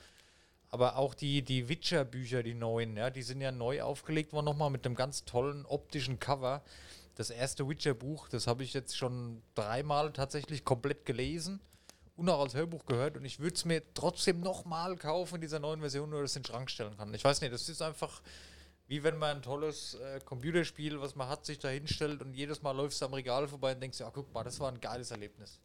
Aber 0.69 0.97
auch 0.97 1.15
die, 1.15 1.43
die 1.43 1.69
Witcher-Bücher, 1.69 2.43
die 2.43 2.55
neuen, 2.55 2.97
ja, 2.97 3.11
die 3.11 3.23
sind 3.23 3.41
ja 3.41 3.53
neu 3.53 3.83
aufgelegt 3.83 4.33
worden, 4.33 4.47
nochmal 4.47 4.71
mit 4.71 4.85
einem 4.85 4.97
ganz 4.97 5.25
tollen 5.25 5.65
optischen 5.65 6.19
Cover. 6.19 6.63
Das 7.15 7.31
erste 7.31 7.69
Witcher-Buch, 7.69 8.29
das 8.31 8.49
habe 8.49 8.65
ich 8.65 8.75
jetzt 8.75 8.97
schon 8.97 9.43
dreimal 9.55 10.13
tatsächlich 10.13 10.65
komplett 10.65 11.07
gelesen 11.07 11.61
und 12.17 12.29
auch 12.29 12.41
als 12.41 12.55
Hörbuch 12.55 12.85
gehört. 12.87 13.17
Und 13.17 13.25
ich 13.25 13.39
würde 13.39 13.55
es 13.55 13.65
mir 13.65 13.81
trotzdem 13.95 14.41
nochmal 14.41 14.97
kaufen 14.97 15.37
in 15.37 15.41
dieser 15.41 15.61
neuen 15.61 15.81
Version, 15.81 16.11
nur 16.11 16.23
dass 16.23 16.33
ich 16.33 16.33
es 16.33 16.37
in 16.39 16.43
den 16.43 16.49
Schrank 16.49 16.69
stellen 16.69 16.97
kann. 16.97 17.15
Ich 17.15 17.25
weiß 17.25 17.41
nicht, 17.43 17.55
das 17.55 17.69
ist 17.69 17.81
einfach 17.81 18.21
wie 18.89 19.03
wenn 19.03 19.17
man 19.17 19.37
ein 19.37 19.43
tolles 19.43 19.95
äh, 19.95 20.21
Computerspiel, 20.25 21.01
was 21.01 21.17
man 21.17 21.29
hat, 21.29 21.45
sich 21.45 21.59
da 21.59 21.69
hinstellt 21.69 22.23
und 22.23 22.35
jedes 22.35 22.63
Mal 22.63 22.73
läufst 22.73 23.01
du 23.01 23.07
am 23.07 23.15
Regal 23.15 23.49
vorbei 23.49 23.73
und 23.73 23.81
denkst, 23.81 23.99
ja, 24.01 24.11
guck 24.11 24.33
mal, 24.33 24.45
das 24.45 24.61
war 24.61 24.71
ein 24.71 24.81
geiles 24.81 25.11
Erlebnis. 25.11 25.59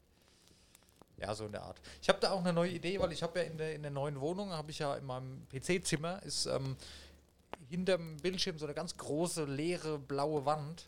Ja, 1.18 1.36
so 1.36 1.46
in 1.46 1.52
der 1.52 1.62
Art. 1.62 1.80
Ich 2.02 2.10
habe 2.10 2.20
da 2.20 2.32
auch 2.32 2.40
eine 2.40 2.52
neue 2.52 2.72
Idee, 2.72 3.00
weil 3.00 3.12
ich 3.12 3.22
habe 3.22 3.40
ja 3.40 3.46
in 3.46 3.58
der, 3.58 3.76
in 3.76 3.84
der 3.84 3.92
neuen 3.92 4.20
Wohnung, 4.20 4.52
habe 4.52 4.72
ich 4.72 4.80
ja 4.80 4.96
in 4.96 5.06
meinem 5.06 5.46
PC-Zimmer, 5.50 6.24
ist 6.24 6.48
ähm, 6.48 6.76
hinterm 7.70 8.18
Bildschirm 8.18 8.58
so 8.58 8.66
eine 8.66 8.74
ganz 8.74 8.98
große, 8.98 9.46
leere, 9.46 10.00
blaue 10.00 10.46
Wand. 10.46 10.88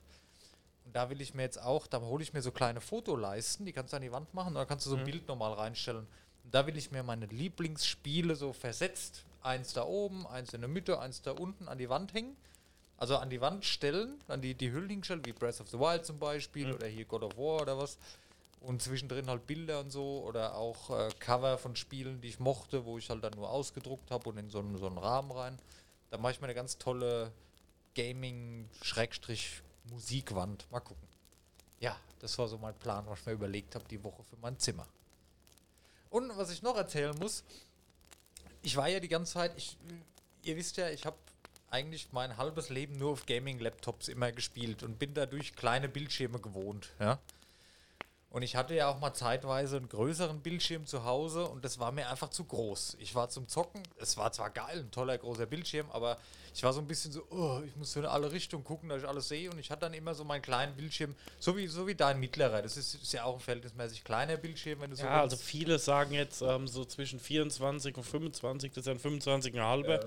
Und 0.85 0.95
da 0.95 1.11
will 1.11 1.21
ich 1.21 1.35
mir 1.35 1.43
jetzt 1.43 1.61
auch, 1.61 1.85
da 1.85 2.01
hole 2.01 2.23
ich 2.23 2.33
mir 2.33 2.41
so 2.41 2.51
kleine 2.51 2.81
Fotoleisten, 2.81 3.65
die 3.65 3.73
kannst 3.73 3.93
du 3.93 3.97
an 3.97 4.01
die 4.01 4.11
Wand 4.11 4.33
machen 4.33 4.55
da 4.55 4.65
kannst 4.65 4.87
du 4.87 4.89
so 4.89 4.97
ein 4.97 5.03
Bild 5.03 5.27
nochmal 5.27 5.53
reinstellen. 5.53 6.07
Und 6.43 6.53
da 6.53 6.65
will 6.65 6.77
ich 6.77 6.91
mir 6.91 7.03
meine 7.03 7.27
Lieblingsspiele 7.27 8.35
so 8.35 8.53
versetzt, 8.53 9.23
eins 9.43 9.73
da 9.73 9.85
oben, 9.85 10.25
eins 10.27 10.53
in 10.53 10.61
der 10.61 10.69
Mitte, 10.69 10.99
eins 10.99 11.21
da 11.21 11.31
unten 11.31 11.67
an 11.67 11.77
die 11.77 11.89
Wand 11.89 12.13
hängen. 12.13 12.37
Also 12.97 13.17
an 13.17 13.29
die 13.29 13.41
Wand 13.41 13.65
stellen, 13.65 14.23
an 14.27 14.41
die, 14.41 14.55
die 14.55 14.71
Hüllen 14.71 14.89
hinstellen, 14.89 15.25
wie 15.25 15.33
Breath 15.33 15.59
of 15.59 15.69
the 15.69 15.79
Wild 15.79 16.05
zum 16.05 16.19
Beispiel 16.19 16.71
oder 16.71 16.87
hier 16.87 17.03
God 17.05 17.23
of 17.23 17.35
War 17.37 17.61
oder 17.61 17.77
was. 17.77 17.97
Und 18.61 18.81
zwischendrin 18.81 19.27
halt 19.27 19.45
Bilder 19.45 19.81
und 19.81 19.91
so 19.91 20.23
oder 20.25 20.55
auch 20.55 20.89
äh, 20.89 21.09
Cover 21.19 21.57
von 21.57 21.75
Spielen, 21.75 22.21
die 22.21 22.29
ich 22.29 22.39
mochte, 22.39 22.85
wo 22.85 22.97
ich 22.97 23.09
halt 23.09 23.21
dann 23.23 23.33
nur 23.33 23.49
ausgedruckt 23.49 24.09
habe 24.09 24.29
und 24.29 24.37
in 24.37 24.49
so 24.49 24.59
einen, 24.59 24.77
so 24.77 24.87
einen 24.87 24.97
Rahmen 24.97 25.31
rein. 25.31 25.59
Da 26.11 26.17
mache 26.17 26.31
ich 26.31 26.39
mir 26.39 26.45
eine 26.45 26.53
ganz 26.53 26.77
tolle 26.77 27.33
Gaming-Musikwand. 27.95 30.71
Mal 30.71 30.79
gucken. 30.79 31.03
Ja, 31.79 31.97
das 32.19 32.37
war 32.37 32.47
so 32.47 32.57
mein 32.57 32.75
Plan, 32.75 33.05
was 33.07 33.19
ich 33.19 33.25
mir 33.25 33.33
überlegt 33.33 33.75
habe, 33.75 33.83
die 33.89 34.01
Woche 34.01 34.23
für 34.23 34.37
mein 34.37 34.57
Zimmer. 34.57 34.87
Und 36.09 36.31
was 36.37 36.51
ich 36.51 36.61
noch 36.61 36.77
erzählen 36.77 37.13
muss, 37.19 37.43
ich 38.63 38.75
war 38.75 38.87
ja 38.87 38.99
die 38.99 39.07
ganze 39.07 39.33
Zeit, 39.33 39.51
ich, 39.57 39.77
ihr 40.41 40.55
wisst 40.55 40.77
ja, 40.77 40.89
ich 40.89 41.05
habe 41.05 41.17
eigentlich 41.69 42.07
mein 42.11 42.37
halbes 42.37 42.69
Leben 42.69 42.97
nur 42.97 43.11
auf 43.11 43.25
Gaming-Laptops 43.25 44.07
immer 44.07 44.31
gespielt 44.31 44.83
und 44.83 44.99
bin 44.99 45.13
dadurch 45.13 45.55
kleine 45.55 45.89
Bildschirme 45.89 46.39
gewohnt, 46.39 46.89
ja. 46.99 47.19
Und 48.33 48.41
ich 48.41 48.55
hatte 48.55 48.73
ja 48.73 48.89
auch 48.89 48.99
mal 48.99 49.13
zeitweise 49.13 49.77
einen 49.77 49.87
größeren 49.89 50.39
Bildschirm 50.41 50.87
zu 50.87 51.05
Hause 51.05 51.45
und 51.47 51.63
das 51.63 51.77
war 51.77 51.91
mir 51.91 52.09
einfach 52.09 52.29
zu 52.31 52.43
groß. 52.45 52.97
Ich 52.99 53.13
war 53.13 53.29
zum 53.29 53.47
Zocken, 53.47 53.83
es 53.99 54.17
war 54.17 54.31
zwar 54.31 54.49
geil, 54.49 54.79
ein 54.79 54.89
toller 54.89 55.19
großer 55.19 55.45
Bildschirm, 55.45 55.85
aber 55.91 56.17
ich 56.51 56.63
war 56.63 56.73
so 56.73 56.79
ein 56.81 56.87
bisschen 56.87 57.11
so, 57.11 57.21
oh, 57.29 57.61
ich 57.63 57.75
muss 57.75 57.91
so 57.93 57.99
in 57.99 58.07
alle 58.07 58.31
Richtungen 58.31 58.63
gucken, 58.63 58.89
dass 58.89 59.03
ich 59.03 59.07
alles 59.07 59.27
sehe 59.27 59.51
und 59.51 59.59
ich 59.59 59.69
hatte 59.69 59.81
dann 59.81 59.93
immer 59.93 60.15
so 60.15 60.23
meinen 60.23 60.41
kleinen 60.41 60.75
Bildschirm, 60.75 61.13
so 61.37 61.55
wie, 61.55 61.67
so 61.67 61.85
wie 61.85 61.93
dein 61.93 62.19
mittlerer. 62.19 62.63
Das 62.63 62.75
ist, 62.75 62.95
ist 62.95 63.13
ja 63.13 63.23
auch 63.23 63.35
ein 63.35 63.39
verhältnismäßig 63.39 64.03
kleiner 64.03 64.35
Bildschirm, 64.37 64.81
wenn 64.81 64.89
du 64.89 64.95
so 64.95 65.03
Ja, 65.03 65.21
also 65.21 65.33
willst. 65.37 65.43
viele 65.47 65.77
sagen 65.77 66.15
jetzt 66.15 66.41
ähm, 66.41 66.67
so 66.67 66.85
zwischen 66.85 67.19
24 67.19 67.95
und 67.95 68.03
25, 68.03 68.71
das 68.73 68.87
ist 68.87 68.87
ja 68.87 68.93
ein 68.93 69.19
25,5. 69.21 69.87
Ja. 69.87 69.99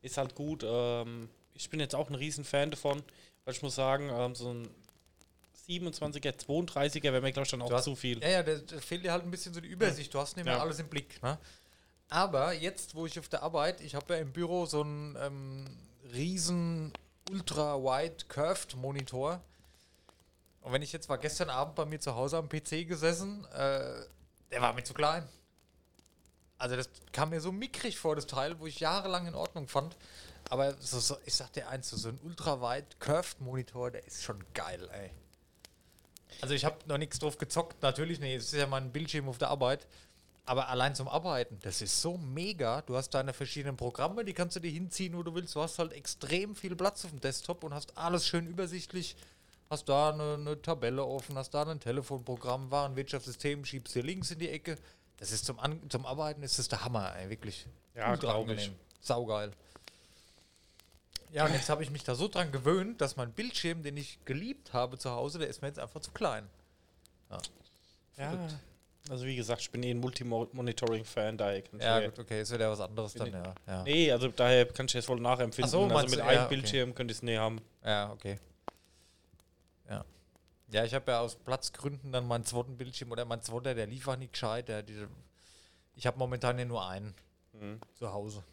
Ist 0.00 0.16
halt 0.16 0.34
gut. 0.34 0.64
Ähm, 0.66 1.28
ich 1.52 1.68
bin 1.68 1.78
jetzt 1.78 1.94
auch 1.94 2.08
ein 2.08 2.14
riesen 2.14 2.44
Fan 2.44 2.70
davon, 2.70 3.02
weil 3.44 3.52
ich 3.52 3.60
muss 3.60 3.74
sagen, 3.74 4.08
ähm, 4.10 4.34
so 4.34 4.48
ein 4.48 4.66
27er, 5.78 6.32
32er 6.38 7.04
wäre 7.04 7.20
mir, 7.20 7.32
glaube 7.32 7.44
ich, 7.44 7.50
dann 7.50 7.62
auch 7.62 7.70
hast- 7.70 7.84
zu 7.84 7.94
viel. 7.96 8.20
Ja, 8.22 8.28
ja, 8.28 8.42
da, 8.42 8.54
da 8.56 8.78
fehlt 8.80 9.04
dir 9.04 9.12
halt 9.12 9.24
ein 9.24 9.30
bisschen 9.30 9.54
so 9.54 9.60
die 9.60 9.68
Übersicht. 9.68 10.12
Du 10.12 10.18
hast 10.18 10.36
nicht 10.36 10.44
mehr 10.44 10.54
Ja. 10.56 10.60
alles 10.60 10.78
im 10.78 10.88
Blick. 10.88 11.22
Ne? 11.22 11.38
Aber 12.08 12.52
jetzt, 12.52 12.94
wo 12.94 13.06
ich 13.06 13.18
auf 13.18 13.28
der 13.28 13.42
Arbeit, 13.42 13.80
ich 13.80 13.94
habe 13.94 14.14
ja 14.14 14.20
im 14.20 14.32
Büro 14.32 14.66
so 14.66 14.80
einen 14.82 15.16
ähm, 15.20 15.66
riesen 16.12 16.92
ultra-wide 17.30 18.24
curved 18.28 18.74
Monitor. 18.76 19.40
Und 20.62 20.72
wenn 20.72 20.82
ich 20.82 20.92
jetzt 20.92 21.08
war 21.08 21.18
gestern 21.18 21.48
Abend 21.50 21.74
bei 21.76 21.84
mir 21.84 22.00
zu 22.00 22.14
Hause 22.16 22.36
am 22.36 22.48
PC 22.48 22.84
gesessen, 22.86 23.44
äh, 23.52 24.02
der 24.50 24.60
war 24.60 24.72
mir 24.72 24.82
zu 24.84 24.92
klein. 24.94 25.26
Also 26.58 26.76
das 26.76 26.90
kam 27.12 27.30
mir 27.30 27.40
so 27.40 27.52
mickrig 27.52 27.96
vor, 27.98 28.16
das 28.16 28.26
Teil, 28.26 28.58
wo 28.58 28.66
ich 28.66 28.80
jahrelang 28.80 29.26
in 29.26 29.34
Ordnung 29.34 29.68
fand. 29.68 29.96
Aber 30.50 30.74
so, 30.80 30.98
so, 30.98 31.16
ich 31.24 31.34
sag 31.34 31.52
dir 31.52 31.68
eins, 31.68 31.88
so, 31.90 31.96
so 31.96 32.08
ein 32.10 32.18
ultra-wide 32.22 32.86
curved 32.98 33.40
Monitor, 33.40 33.90
der 33.90 34.04
ist 34.06 34.22
schon 34.22 34.44
geil, 34.52 34.88
ey. 34.92 35.10
Also 36.40 36.54
ich 36.54 36.64
habe 36.64 36.76
noch 36.86 36.98
nichts 36.98 37.18
drauf 37.18 37.38
gezockt, 37.38 37.82
natürlich 37.82 38.20
nicht. 38.20 38.34
Es 38.36 38.52
ist 38.52 38.58
ja 38.58 38.66
mein 38.66 38.92
Bildschirm 38.92 39.28
auf 39.28 39.38
der 39.38 39.48
Arbeit. 39.48 39.86
Aber 40.46 40.68
allein 40.68 40.94
zum 40.94 41.06
Arbeiten, 41.06 41.58
das 41.62 41.80
ist 41.80 42.00
so 42.00 42.16
mega. 42.16 42.82
Du 42.82 42.96
hast 42.96 43.10
deine 43.10 43.32
verschiedenen 43.32 43.76
Programme, 43.76 44.24
die 44.24 44.32
kannst 44.32 44.56
du 44.56 44.60
dir 44.60 44.70
hinziehen, 44.70 45.16
wo 45.16 45.22
du 45.22 45.34
willst. 45.34 45.54
Du 45.54 45.60
hast 45.60 45.78
halt 45.78 45.92
extrem 45.92 46.56
viel 46.56 46.74
Platz 46.74 47.04
auf 47.04 47.10
dem 47.10 47.20
Desktop 47.20 47.62
und 47.62 47.72
hast 47.72 47.96
alles 47.96 48.26
schön 48.26 48.46
übersichtlich. 48.46 49.16
Hast 49.68 49.88
da 49.88 50.10
eine, 50.10 50.34
eine 50.34 50.60
Tabelle 50.60 51.04
offen, 51.04 51.36
hast 51.36 51.50
da 51.50 51.62
ein 51.62 51.78
Telefonprogramm, 51.78 52.70
Warenwirtschaftssystem, 52.72 53.64
schiebst 53.64 53.94
dir 53.94 54.02
links 54.02 54.32
in 54.32 54.40
die 54.40 54.48
Ecke. 54.48 54.76
Das 55.18 55.30
ist 55.30 55.44
zum, 55.44 55.60
An 55.60 55.80
zum 55.88 56.04
Arbeiten 56.04 56.42
ist 56.42 56.58
das 56.58 56.66
der 56.66 56.84
Hammer, 56.84 57.14
ey, 57.16 57.30
wirklich. 57.30 57.66
Ja, 57.94 58.10
Ultra 58.10 58.32
glaub 58.32 58.48
ich. 58.48 58.72
Saugeil. 59.00 59.52
Ja, 61.32 61.46
und 61.46 61.52
jetzt 61.52 61.68
habe 61.68 61.82
ich 61.82 61.90
mich 61.90 62.02
da 62.02 62.14
so 62.14 62.26
dran 62.28 62.50
gewöhnt, 62.50 63.00
dass 63.00 63.16
mein 63.16 63.32
Bildschirm, 63.32 63.82
den 63.82 63.96
ich 63.96 64.18
geliebt 64.24 64.72
habe 64.72 64.98
zu 64.98 65.10
Hause, 65.10 65.38
der 65.38 65.48
ist 65.48 65.62
mir 65.62 65.68
jetzt 65.68 65.78
einfach 65.78 66.00
zu 66.00 66.10
klein. 66.10 66.48
Ja. 67.30 67.38
Verrückt. 68.14 68.56
Also 69.08 69.24
wie 69.24 69.34
gesagt, 69.36 69.62
ich 69.62 69.70
bin 69.70 69.82
eh 69.82 69.90
ein 69.92 69.98
Multimonitoring-Fan, 70.00 71.38
daher 71.38 71.62
kann 71.62 71.78
ich 71.80 71.84
Ja, 71.86 72.00
gut, 72.06 72.18
okay, 72.18 72.42
ist 72.42 72.52
wieder 72.52 72.70
was 72.70 72.80
anderes 72.80 73.14
dann, 73.14 73.32
ja. 73.32 73.54
Ja, 73.66 73.82
Nee, 73.84 74.12
also 74.12 74.28
daher 74.28 74.66
kann 74.66 74.86
ich 74.86 74.92
das 74.92 75.08
wohl 75.08 75.18
nachempfinden. 75.20 75.64
Ach 75.68 75.70
so, 75.70 75.84
also 75.84 76.06
mit 76.10 76.18
du- 76.18 76.24
einem 76.24 76.34
ja, 76.34 76.44
okay. 76.46 76.54
Bildschirm 76.54 76.94
könnte 76.94 77.12
ich 77.12 77.18
es 77.18 77.22
nie 77.22 77.36
haben. 77.36 77.60
ja 77.84 78.12
okay. 78.12 78.38
Ja. 79.88 80.04
Ja, 80.70 80.84
ich 80.84 80.94
habe 80.94 81.10
ja 81.10 81.20
aus 81.20 81.34
Platzgründen 81.36 82.12
dann 82.12 82.26
meinen 82.28 82.44
zweiten 82.44 82.76
Bildschirm 82.76 83.10
oder 83.10 83.24
mein 83.24 83.42
zweiter, 83.42 83.74
der 83.74 83.86
lief 83.86 84.06
auch 84.06 84.16
nicht 84.16 84.32
gescheit. 84.34 84.68
Der, 84.68 84.82
diese, 84.82 85.08
ich 85.96 86.06
habe 86.06 86.18
momentan 86.18 86.58
ja 86.58 86.64
nur 86.64 86.86
einen 86.86 87.14
Mhm. 87.54 87.80
zu 87.94 88.12
Hause. 88.12 88.44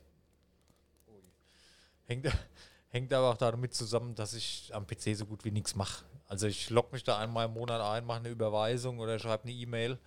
Hängt, 2.08 2.28
hängt 2.90 3.14
aber 3.14 3.30
auch 3.32 3.38
damit 3.38 3.74
zusammen, 3.74 4.16
dass 4.16 4.34
ich 4.34 4.72
am 4.74 4.88
PC 4.88 5.16
so 5.16 5.26
gut 5.26 5.46
wie 5.46 5.52
nichts 5.52 5.76
mache. 5.76 6.04
Also 6.28 6.48
ich 6.48 6.70
logge 6.70 6.90
mich 6.92 7.04
da 7.04 7.18
einmal 7.20 7.46
im 7.46 7.54
Monat 7.54 7.80
ein, 7.82 8.06
mache 8.06 8.20
eine 8.20 8.30
Überweisung 8.30 9.00
oder 9.00 9.18
schreibe 9.20 9.44
eine 9.44 9.54
E-Mail. 9.54 9.98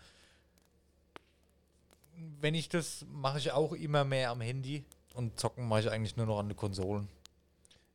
Wenn 2.40 2.54
ich 2.54 2.68
das, 2.68 3.04
mache 3.10 3.38
ich 3.38 3.52
auch 3.52 3.72
immer 3.72 4.04
mehr 4.04 4.30
am 4.30 4.40
Handy 4.40 4.84
und 5.14 5.38
zocken 5.40 5.66
mache 5.68 5.80
ich 5.80 5.90
eigentlich 5.90 6.16
nur 6.16 6.26
noch 6.26 6.38
an 6.38 6.48
den 6.48 6.56
Konsolen. 6.56 7.08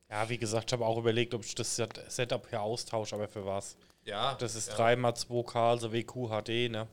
Ja, 0.10 0.28
wie 0.30 0.38
gesagt, 0.38 0.70
ich 0.70 0.74
habe 0.74 0.86
auch 0.86 0.98
überlegt, 0.98 1.34
ob 1.34 1.44
ich 1.44 1.56
das 1.56 1.76
Set- 1.76 2.04
Setup 2.12 2.48
hier 2.50 2.62
austausche, 2.62 3.16
aber 3.16 3.28
für 3.28 3.46
was? 3.46 3.76
Ja, 4.06 4.36
Das 4.36 4.56
ist 4.56 4.72
3x2K, 4.72 5.56
also 5.72 5.92
WQHD, 5.92 6.70
ne? 6.72 6.88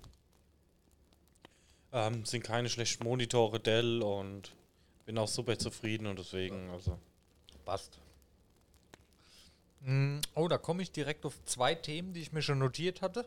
Ähm, 1.93 2.25
sind 2.25 2.43
keine 2.43 2.71
schlechten 2.71 3.05
Monitore, 3.05 3.61
Dell 3.61 4.03
und 4.03 4.53
bin 5.05 5.19
auch 5.19 5.29
super 5.29 5.59
zufrieden 5.59 6.07
und 6.07 6.19
deswegen, 6.19 6.71
also. 6.71 6.99
Passt. 7.65 7.99
Mm, 9.81 10.19
Oh, 10.35 10.49
da 10.49 10.59
komme 10.59 10.83
ich 10.83 10.93
direkt 10.93 11.25
auf 11.25 11.35
zwei 11.45 11.75
Themen, 11.75 12.13
die 12.13 12.21
ich 12.21 12.33
mir 12.33 12.43
schon 12.43 12.59
notiert 12.59 13.03
hatte. 13.03 13.25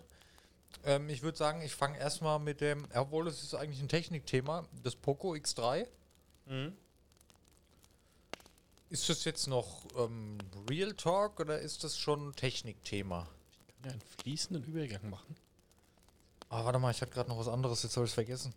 Ähm, 0.84 1.10
ich 1.10 1.22
würde 1.22 1.38
sagen, 1.38 1.62
ich 1.62 1.74
fange 1.74 1.98
erstmal 1.98 2.40
mit 2.40 2.62
dem, 2.62 2.86
obwohl 2.94 3.28
es 3.28 3.44
ist 3.44 3.56
eigentlich 3.56 3.82
ein 3.82 3.88
Technikthema, 3.88 4.66
das 4.84 4.96
Poco 4.96 5.34
X3. 5.34 5.88
Mhm. 6.48 6.76
Ist 8.90 9.10
das 9.10 9.24
jetzt 9.26 9.48
noch 9.48 9.84
ähm, 9.98 10.38
Real 10.70 10.94
Talk 10.94 11.40
oder 11.40 11.60
ist 11.60 11.84
das 11.84 11.98
schon 11.98 12.30
ein 12.30 12.36
Technikthema? 12.36 13.28
Ich 13.68 13.74
kann 13.76 13.86
ja 13.86 13.92
einen 13.92 14.02
fließenden 14.22 14.64
Übergang 14.64 15.10
machen. 15.10 15.36
Ah, 16.50 16.64
warte 16.64 16.80
mal, 16.80 16.92
ich 16.92 17.02
hatte 17.02 17.12
gerade 17.12 17.30
noch 17.30 17.40
was 17.40 17.48
anderes, 17.48 17.84
jetzt 17.84 17.96
habe 17.98 18.06
ich 18.06 18.12
es 18.12 18.16
vergessen. 18.16 18.54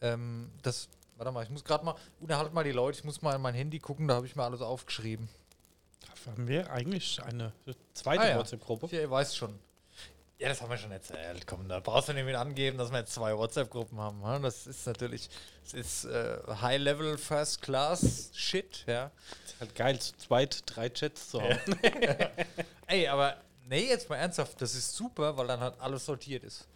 Ähm, 0.00 0.50
das, 0.62 0.88
warte 1.18 1.32
mal, 1.32 1.42
ich 1.42 1.50
muss 1.50 1.64
gerade 1.64 1.84
mal, 1.84 1.94
unterhalt 2.20 2.52
mal 2.54 2.64
die 2.64 2.72
Leute, 2.72 2.98
ich 2.98 3.04
muss 3.04 3.20
mal 3.22 3.34
in 3.34 3.42
mein 3.42 3.54
Handy 3.54 3.78
gucken, 3.78 4.08
da 4.08 4.14
habe 4.14 4.26
ich 4.26 4.36
mir 4.36 4.44
alles 4.44 4.60
aufgeschrieben. 4.62 5.28
Dafür 6.08 6.32
haben 6.32 6.48
wir 6.48 6.70
eigentlich 6.70 7.22
eine 7.22 7.52
zweite 7.94 8.22
Ah 8.22 8.28
ja. 8.28 8.38
WhatsApp-Gruppe. 8.38 8.86
Ja, 8.90 9.00
ihr 9.00 9.10
weißt 9.10 9.36
schon. 9.36 9.58
Ja, 10.38 10.48
das 10.48 10.62
haben 10.62 10.70
wir 10.70 10.78
schon 10.78 10.92
erzählt. 10.92 11.48
Komm, 11.48 11.68
da 11.68 11.80
brauchst 11.80 12.08
du 12.08 12.12
nicht 12.12 12.24
mit 12.24 12.36
angeben, 12.36 12.78
dass 12.78 12.92
wir 12.92 13.00
jetzt 13.00 13.12
zwei 13.12 13.36
WhatsApp-Gruppen 13.36 13.98
haben. 13.98 14.20
ne? 14.20 14.38
Das 14.40 14.68
ist 14.68 14.86
natürlich, 14.86 15.28
das 15.64 15.74
ist 15.74 16.04
äh, 16.04 16.38
High-Level, 16.48 17.18
First-Class-Shit, 17.18 18.84
ja. 18.86 19.10
Ist 19.44 19.60
halt 19.60 19.74
geil, 19.74 19.98
zu 19.98 20.16
zweit 20.16 20.62
drei 20.66 20.88
Chats 20.90 21.30
zu 21.30 21.42
haben. 21.42 21.58
Ey, 22.86 23.08
aber 23.08 23.36
nee, 23.66 23.88
jetzt 23.88 24.08
mal 24.08 24.16
ernsthaft, 24.16 24.60
das 24.62 24.76
ist 24.76 24.94
super, 24.94 25.36
weil 25.36 25.48
dann 25.48 25.58
halt 25.58 25.80
alles 25.80 26.06
sortiert 26.06 26.44
ist. 26.44 26.68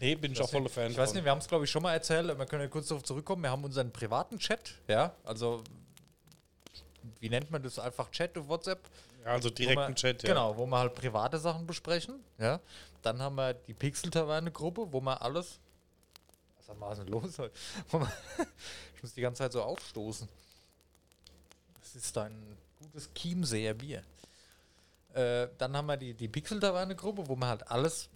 Nee, 0.00 0.14
bin 0.14 0.32
ich 0.32 0.40
auch 0.40 0.48
voller 0.48 0.68
Fan 0.68 0.90
Ich 0.90 0.96
weiß 0.96 1.12
nicht, 1.14 1.24
wir 1.24 1.30
haben 1.30 1.38
es 1.38 1.48
glaube 1.48 1.64
ich 1.64 1.70
schon 1.70 1.82
mal 1.82 1.92
erzählt, 1.92 2.26
wir 2.26 2.46
können 2.46 2.62
ja 2.62 2.68
kurz 2.68 2.88
darauf 2.88 3.04
zurückkommen. 3.04 3.42
Wir 3.42 3.50
haben 3.50 3.64
unseren 3.64 3.90
privaten 3.92 4.38
Chat, 4.38 4.74
ja, 4.88 5.14
also 5.24 5.62
wie 7.20 7.28
nennt 7.28 7.50
man 7.50 7.62
das? 7.62 7.78
Einfach 7.78 8.10
Chat 8.10 8.36
auf 8.38 8.48
WhatsApp. 8.48 8.80
Ja, 9.24 9.32
also 9.32 9.50
direkten 9.50 9.88
wir- 9.88 9.94
Chat, 9.94 10.22
ja. 10.22 10.28
Genau, 10.30 10.56
wo 10.56 10.66
wir 10.66 10.78
halt 10.78 10.94
private 10.94 11.38
Sachen 11.38 11.66
besprechen, 11.66 12.24
ja. 12.38 12.60
Dann 13.02 13.20
haben 13.20 13.34
wir 13.36 13.54
die 13.54 13.74
Pixel-Taverne-Gruppe, 13.74 14.92
wo 14.92 15.00
wir 15.00 15.20
alles. 15.22 15.58
Was 16.58 16.68
haben 16.68 16.78
wir 16.80 16.94
denn 16.94 17.08
los? 17.08 17.38
Wo 17.90 17.98
wir- 18.00 18.12
ich 18.96 19.02
muss 19.02 19.14
die 19.14 19.20
ganze 19.22 19.42
Zeit 19.42 19.52
so 19.52 19.62
aufstoßen. 19.62 20.28
Das 21.80 21.94
ist 21.96 22.16
ein 22.18 22.56
gutes 22.78 23.10
Chiemseer 23.14 23.74
Bier. 23.74 24.02
Äh, 25.14 25.48
dann 25.58 25.76
haben 25.76 25.86
wir 25.86 25.96
die, 25.96 26.14
die 26.14 26.28
Pixel-Taverne-Gruppe, 26.28 27.26
wo 27.28 27.36
wir 27.36 27.46
halt 27.48 27.66
alles 27.70 28.08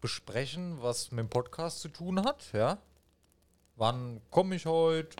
besprechen, 0.00 0.82
was 0.82 1.10
mit 1.10 1.20
dem 1.20 1.28
Podcast 1.28 1.80
zu 1.80 1.88
tun 1.88 2.24
hat, 2.24 2.52
ja. 2.52 2.78
Wann 3.76 4.20
komme 4.30 4.56
ich 4.56 4.66
heute? 4.66 5.16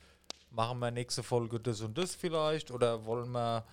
Machen 0.50 0.78
wir 0.78 0.90
nächste 0.90 1.22
Folge 1.22 1.60
das 1.60 1.80
und 1.82 1.98
das 1.98 2.14
vielleicht? 2.14 2.70
Oder 2.70 3.04
wollen 3.04 3.30
wir 3.32 3.64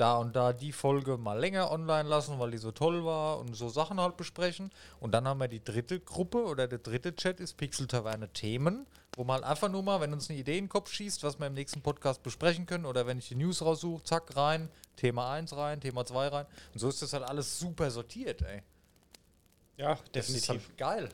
da 0.00 0.16
und 0.16 0.34
da 0.34 0.52
die 0.54 0.72
Folge 0.72 1.18
mal 1.18 1.38
länger 1.38 1.70
online 1.70 2.08
lassen, 2.08 2.38
weil 2.38 2.50
die 2.50 2.58
so 2.58 2.72
toll 2.72 3.04
war 3.04 3.38
und 3.38 3.54
so 3.54 3.68
Sachen 3.68 4.00
halt 4.00 4.16
besprechen. 4.16 4.70
Und 4.98 5.12
dann 5.12 5.28
haben 5.28 5.40
wir 5.40 5.48
die 5.48 5.62
dritte 5.62 6.00
Gruppe 6.00 6.44
oder 6.44 6.66
der 6.66 6.78
dritte 6.78 7.14
Chat 7.14 7.38
ist 7.38 7.58
Pixel 7.58 7.86
Taverne 7.86 8.32
Themen, 8.32 8.86
wo 9.14 9.24
man 9.24 9.36
halt 9.36 9.44
einfach 9.44 9.68
nur 9.68 9.82
mal, 9.82 10.00
wenn 10.00 10.14
uns 10.14 10.30
eine 10.30 10.38
Idee 10.38 10.56
in 10.56 10.64
den 10.64 10.68
Kopf 10.70 10.90
schießt, 10.90 11.22
was 11.22 11.38
wir 11.38 11.46
im 11.46 11.54
nächsten 11.54 11.82
Podcast 11.82 12.22
besprechen 12.22 12.64
können 12.64 12.86
oder 12.86 13.06
wenn 13.06 13.18
ich 13.18 13.28
die 13.28 13.34
News 13.34 13.60
raussuche, 13.60 14.02
zack, 14.04 14.34
rein, 14.36 14.70
Thema 14.96 15.32
1 15.32 15.54
rein, 15.54 15.80
Thema 15.80 16.06
2 16.06 16.28
rein. 16.28 16.46
Und 16.72 16.80
so 16.80 16.88
ist 16.88 17.02
das 17.02 17.12
halt 17.12 17.24
alles 17.24 17.58
super 17.58 17.90
sortiert, 17.90 18.40
ey. 18.42 18.62
Ja, 19.80 19.94
Das 20.12 20.26
definitiv. 20.26 20.48
halt 20.48 20.78
geil. 20.78 21.08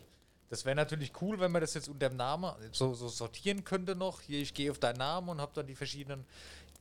Das 0.49 0.65
wäre 0.65 0.75
natürlich 0.77 1.13
cool, 1.21 1.39
wenn 1.41 1.53
man 1.53 1.61
das 1.61 1.75
jetzt 1.75 1.89
unter 1.89 2.09
dem 2.09 2.17
Namen 2.17 2.53
so, 2.73 2.95
so 2.95 3.09
sortieren 3.09 3.65
könnte 3.65 3.95
noch. 3.95 4.21
Hier, 4.23 4.41
ich 4.41 4.55
gehe 4.55 4.71
auf 4.71 4.79
deinen 4.79 4.97
Namen 4.99 5.29
und 5.29 5.41
habe 5.41 5.53
dann 5.55 5.67
die 5.67 5.75
verschiedenen. 5.75 6.25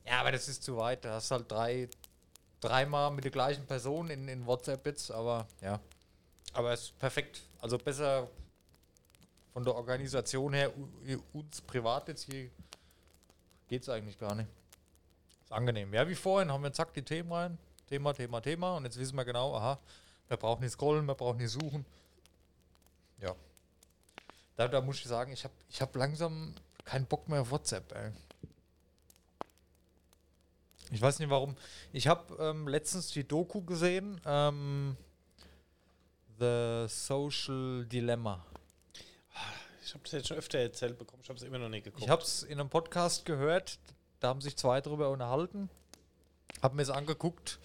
Ja, 0.04 0.20
aber 0.20 0.32
das 0.32 0.48
ist 0.48 0.62
zu 0.62 0.76
weit. 0.76 1.04
Da 1.04 1.14
hast 1.14 1.30
halt 1.30 1.50
drei, 1.50 1.88
dreimal 2.60 3.10
mit 3.12 3.24
der 3.24 3.30
gleichen 3.32 3.66
Person 3.66 4.10
in, 4.10 4.28
in 4.28 4.46
WhatsApp 4.46 4.84
jetzt, 4.86 5.10
aber 5.10 5.46
ja. 5.60 5.80
Aber 6.52 6.72
es 6.72 6.82
ist 6.84 6.98
perfekt. 6.98 7.42
Also 7.60 7.76
besser 7.78 8.28
von 9.52 9.64
der 9.64 9.74
Organisation 9.74 10.52
her, 10.52 10.72
uns 11.32 11.60
privat 11.62 12.08
jetzt 12.08 12.24
hier 12.24 12.50
geht 13.68 13.82
es 13.82 13.88
eigentlich 13.88 14.18
gar 14.18 14.34
nicht. 14.34 14.48
Ist 15.44 15.52
angenehm. 15.52 15.92
Ja, 15.94 16.08
wie 16.08 16.14
vorhin 16.14 16.52
haben 16.52 16.62
wir 16.62 16.72
zack 16.72 16.92
die 16.94 17.02
Themen 17.02 17.32
rein. 17.32 17.58
Thema, 17.88 18.12
Thema, 18.12 18.40
Thema. 18.40 18.76
Und 18.76 18.84
jetzt 18.84 18.98
wissen 18.98 19.16
wir 19.16 19.24
genau, 19.24 19.54
aha, 19.56 19.78
wir 20.28 20.36
brauchen 20.36 20.62
nicht 20.62 20.72
scrollen, 20.72 21.06
wir 21.06 21.14
brauchen 21.14 21.38
nicht 21.38 21.50
suchen. 21.50 21.84
Ja. 23.20 23.34
Da, 24.56 24.68
da 24.68 24.80
muss 24.80 24.96
ich 24.96 25.04
sagen, 25.04 25.32
ich 25.32 25.44
habe 25.44 25.54
ich 25.68 25.80
hab 25.80 25.94
langsam 25.96 26.54
keinen 26.84 27.06
Bock 27.06 27.28
mehr 27.28 27.42
auf 27.42 27.50
WhatsApp, 27.50 27.92
ey. 27.94 28.12
Ich 30.92 31.00
weiß 31.00 31.18
nicht 31.18 31.30
warum. 31.30 31.56
Ich 31.92 32.06
habe 32.06 32.34
ähm, 32.38 32.68
letztens 32.68 33.10
die 33.10 33.26
Doku 33.26 33.62
gesehen, 33.62 34.20
ähm, 34.24 34.96
The 36.38 36.86
Social 36.88 37.84
Dilemma. 37.86 38.44
Ich 39.84 39.94
habe 39.94 40.02
das 40.02 40.12
jetzt 40.12 40.28
schon 40.28 40.36
öfter 40.36 40.58
erzählt 40.58 40.98
bekommen, 40.98 41.22
ich 41.22 41.28
habe 41.28 41.38
es 41.38 41.44
immer 41.44 41.58
noch 41.58 41.68
nicht 41.68 41.84
geguckt. 41.84 42.02
Ich 42.02 42.10
habe 42.10 42.22
es 42.22 42.42
in 42.42 42.58
einem 42.58 42.68
Podcast 42.68 43.24
gehört, 43.24 43.78
da 44.20 44.28
haben 44.28 44.40
sich 44.40 44.56
zwei 44.56 44.80
drüber 44.80 45.10
unterhalten, 45.10 45.70
habe 46.62 46.76
mir 46.76 46.82
es 46.82 46.90
angeguckt. 46.90 47.58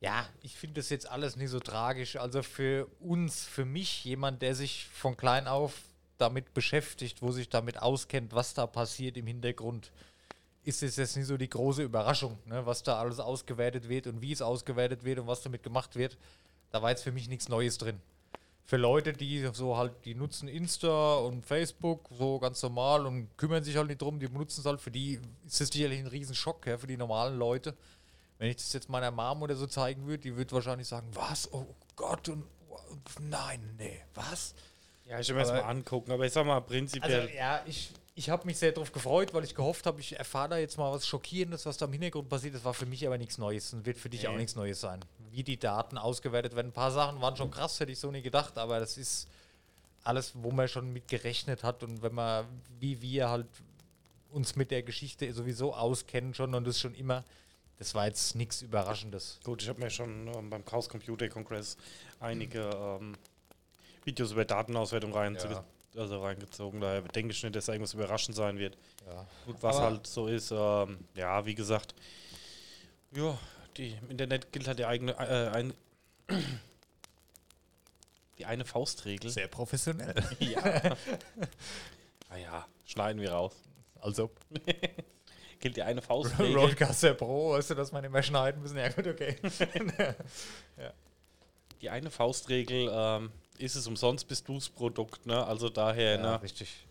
Ja, 0.00 0.28
ich 0.42 0.56
finde 0.56 0.80
das 0.80 0.90
jetzt 0.90 1.08
alles 1.10 1.36
nicht 1.36 1.50
so 1.50 1.58
tragisch. 1.58 2.16
Also 2.16 2.42
für 2.42 2.86
uns, 3.00 3.44
für 3.44 3.64
mich, 3.64 4.04
jemand, 4.04 4.42
der 4.42 4.54
sich 4.54 4.86
von 4.92 5.16
klein 5.16 5.48
auf 5.48 5.74
damit 6.18 6.54
beschäftigt, 6.54 7.22
wo 7.22 7.32
sich 7.32 7.48
damit 7.48 7.80
auskennt, 7.80 8.32
was 8.32 8.54
da 8.54 8.66
passiert 8.66 9.16
im 9.16 9.26
Hintergrund, 9.26 9.92
ist 10.64 10.82
es 10.82 10.96
jetzt 10.96 11.16
nicht 11.16 11.26
so 11.26 11.36
die 11.36 11.48
große 11.48 11.82
Überraschung, 11.82 12.38
ne, 12.46 12.66
was 12.66 12.82
da 12.82 12.98
alles 12.98 13.20
ausgewertet 13.20 13.88
wird 13.88 14.06
und 14.06 14.20
wie 14.20 14.32
es 14.32 14.42
ausgewertet 14.42 15.04
wird 15.04 15.20
und 15.20 15.26
was 15.26 15.42
damit 15.42 15.62
gemacht 15.62 15.96
wird. 15.96 16.16
Da 16.70 16.82
war 16.82 16.90
jetzt 16.90 17.02
für 17.02 17.12
mich 17.12 17.28
nichts 17.28 17.48
Neues 17.48 17.78
drin 17.78 18.00
für 18.68 18.76
Leute, 18.76 19.14
die 19.14 19.48
so 19.54 19.78
halt, 19.78 19.92
die 20.04 20.14
nutzen 20.14 20.46
Insta 20.46 21.16
und 21.16 21.42
Facebook 21.46 22.10
so 22.10 22.38
ganz 22.38 22.62
normal 22.62 23.06
und 23.06 23.34
kümmern 23.38 23.64
sich 23.64 23.78
halt 23.78 23.88
nicht 23.88 24.02
drum, 24.02 24.20
die 24.20 24.26
benutzen 24.26 24.60
es 24.60 24.66
halt, 24.66 24.78
für 24.78 24.90
die 24.90 25.18
ist 25.46 25.62
das 25.62 25.68
sicherlich 25.68 26.00
ein 26.00 26.06
Riesenschock, 26.06 26.66
ja, 26.66 26.76
für 26.76 26.86
die 26.86 26.98
normalen 26.98 27.38
Leute. 27.38 27.74
Wenn 28.38 28.50
ich 28.50 28.56
das 28.56 28.72
jetzt 28.72 28.88
meiner 28.88 29.10
Mom 29.10 29.42
oder 29.42 29.56
so 29.56 29.66
zeigen 29.66 30.06
würde, 30.06 30.22
die 30.22 30.36
würde 30.36 30.52
wahrscheinlich 30.52 30.86
sagen, 30.88 31.08
was, 31.12 31.52
oh 31.52 31.66
Gott, 31.96 32.28
und 32.28 32.44
nein, 33.20 33.60
nee, 33.78 34.00
was? 34.14 34.54
ja, 35.06 35.18
ich 35.18 35.28
will 35.28 35.36
mir 35.36 35.42
das 35.42 35.50
mal 35.52 35.62
angucken, 35.62 36.12
aber 36.12 36.26
ich 36.26 36.32
sag 36.32 36.46
mal, 36.46 36.56
Also 36.56 36.66
prinzipiell, 36.68 37.30
ja, 37.34 37.62
ich, 37.66 37.90
ich 38.14 38.30
habe 38.30 38.46
mich 38.46 38.58
sehr 38.58 38.72
darauf 38.72 38.92
gefreut, 38.92 39.32
weil 39.34 39.42
ich 39.44 39.54
gehofft 39.54 39.86
habe, 39.86 40.00
ich 40.00 40.16
erfahre 40.18 40.50
da 40.50 40.58
jetzt 40.58 40.76
mal 40.76 40.92
was 40.92 41.06
Schockierendes, 41.06 41.66
was 41.66 41.76
da 41.78 41.86
im 41.86 41.92
Hintergrund 41.92 42.28
passiert. 42.28 42.54
Das 42.54 42.64
war 42.64 42.74
für 42.74 42.86
mich 42.86 43.06
aber 43.06 43.16
nichts 43.18 43.38
Neues 43.38 43.72
und 43.72 43.86
wird 43.86 43.96
für 43.96 44.08
dich 44.10 44.22
Nee. 44.22 44.28
auch 44.28 44.36
nichts 44.36 44.54
Neues 44.54 44.80
sein. 44.80 45.00
Wie 45.30 45.42
die 45.42 45.56
Daten 45.56 45.96
ausgewertet 45.98 46.54
werden. 46.54 46.68
Ein 46.68 46.72
paar 46.72 46.90
Sachen 46.90 47.20
waren 47.20 47.36
schon 47.36 47.50
krass, 47.50 47.80
hätte 47.80 47.90
ich 47.92 47.98
so 47.98 48.10
nie 48.10 48.22
gedacht, 48.22 48.58
aber 48.58 48.80
das 48.80 48.98
ist 48.98 49.28
alles, 50.04 50.32
wo 50.34 50.50
man 50.50 50.68
schon 50.68 50.92
mit 50.92 51.08
gerechnet 51.08 51.64
hat 51.64 51.82
und 51.82 52.02
wenn 52.02 52.14
man, 52.14 52.46
wie 52.78 53.00
wir 53.02 53.28
halt 53.30 53.46
uns 54.30 54.56
mit 54.56 54.70
der 54.70 54.82
Geschichte 54.82 55.32
sowieso 55.32 55.74
auskennen 55.74 56.34
schon 56.34 56.54
und 56.54 56.66
das 56.66 56.78
schon 56.80 56.94
immer, 56.94 57.24
das 57.78 57.94
war 57.94 58.06
jetzt 58.06 58.34
nichts 58.34 58.62
Überraschendes. 58.62 59.38
gut, 59.44 59.62
ich 59.62 59.68
habe 59.68 59.80
mir 59.80 59.90
schon 59.90 60.28
ähm, 60.34 60.50
beim 60.50 60.64
Chaos 60.64 60.88
Computer 60.88 61.28
Congress 61.28 61.76
einige 62.20 62.60
ähm, 62.70 63.16
Videos 64.04 64.32
über 64.32 64.44
Datenauswertung 64.44 65.12
rein 65.12 65.36
Ja. 65.36 65.64
also 65.96 66.22
reingezogen. 66.22 66.80
Daher 66.80 67.02
denke 67.02 67.32
ich 67.32 67.42
nicht, 67.42 67.54
dass 67.54 67.66
da 67.66 67.72
irgendwas 67.72 67.94
überraschend 67.94 68.36
sein 68.36 68.58
wird. 68.58 68.76
Ja. 69.06 69.26
Gut, 69.46 69.56
was 69.60 69.76
Aber- 69.76 69.86
halt 69.86 70.06
so 70.06 70.26
ist, 70.26 70.50
ähm, 70.50 70.98
ja, 71.14 71.44
wie 71.46 71.54
gesagt, 71.54 71.94
ja, 73.12 73.38
die, 73.76 73.92
im 74.02 74.10
Internet 74.10 74.52
gilt 74.52 74.66
halt 74.66 74.78
die 74.78 74.84
eigene, 74.86 75.12
äh, 75.12 75.48
ein, 75.50 75.72
die 78.38 78.44
eine 78.46 78.64
Faustregel. 78.64 79.30
Sehr 79.30 79.48
professionell. 79.48 80.14
Ja. 80.40 80.62
ah 82.30 82.36
ja, 82.36 82.66
schneiden 82.86 83.20
wir 83.22 83.32
raus. 83.32 83.54
Also, 84.00 84.30
Gilt 85.60 85.76
die 85.76 85.82
eine 85.82 86.02
Faustregel. 86.02 86.56
Roadcaster 86.58 87.14
Pro, 87.14 87.52
weißt 87.52 87.70
du, 87.70 87.74
dass 87.74 87.92
man 87.92 88.04
immer 88.04 88.22
schneiden 88.22 88.62
müssen? 88.62 88.76
Ja, 88.78 88.88
gut, 88.90 89.06
okay. 89.06 89.36
Die 91.80 91.90
eine 91.90 92.10
Faustregel, 92.10 92.90
ähm, 92.92 93.30
ist 93.58 93.76
es 93.76 93.86
umsonst, 93.86 94.26
bist 94.26 94.48
du's 94.48 94.68
Produkt, 94.68 95.26
ne? 95.26 95.44
Also 95.46 95.68
daher, 95.68 96.16
Ja, 96.16 96.22
ne? 96.32 96.42
richtig. 96.42 96.84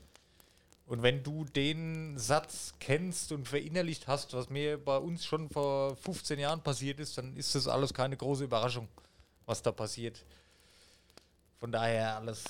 Und 0.85 1.03
wenn 1.03 1.21
du 1.23 1.43
den 1.43 2.17
Satz 2.17 2.73
kennst 2.79 3.33
und 3.33 3.47
verinnerlicht 3.47 4.07
hast, 4.07 4.33
was 4.33 4.49
mir 4.49 4.77
bei 4.77 4.97
uns 4.97 5.25
schon 5.25 5.49
vor 5.49 5.97
15 5.97 6.39
Jahren 6.39 6.61
passiert 6.61 7.01
ist, 7.01 7.17
dann 7.17 7.35
ist 7.35 7.53
das 7.55 7.67
alles 7.67 7.93
keine 7.93 8.15
große 8.15 8.45
Überraschung, 8.45 8.87
was 9.45 9.61
da 9.61 9.73
passiert. 9.73 10.23
Von 11.59 11.73
daher 11.73 12.15
alles 12.17 12.45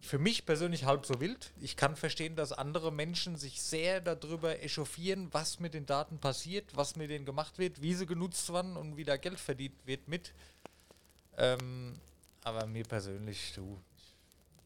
für 0.00 0.18
mich 0.18 0.46
persönlich 0.46 0.84
halb 0.84 1.06
so 1.06 1.20
wild. 1.20 1.52
Ich 1.60 1.76
kann 1.76 1.94
verstehen, 1.94 2.34
dass 2.34 2.52
andere 2.52 2.90
Menschen 2.90 3.36
sich 3.36 3.60
sehr 3.60 4.00
darüber 4.00 4.62
echauffieren, 4.62 5.28
was 5.32 5.60
mit 5.60 5.74
den 5.74 5.86
Daten 5.86 6.18
passiert, 6.18 6.76
was 6.76 6.96
mit 6.96 7.10
denen 7.10 7.24
gemacht 7.24 7.58
wird, 7.58 7.82
wie 7.82 7.94
sie 7.94 8.06
genutzt 8.06 8.52
werden 8.52 8.76
und 8.76 8.96
wie 8.96 9.04
da 9.04 9.16
Geld 9.16 9.38
verdient 9.38 9.74
wird 9.86 10.08
mit. 10.08 10.32
Ähm, 11.36 12.00
aber 12.42 12.66
mir 12.66 12.84
persönlich, 12.84 13.52
du, 13.54 13.78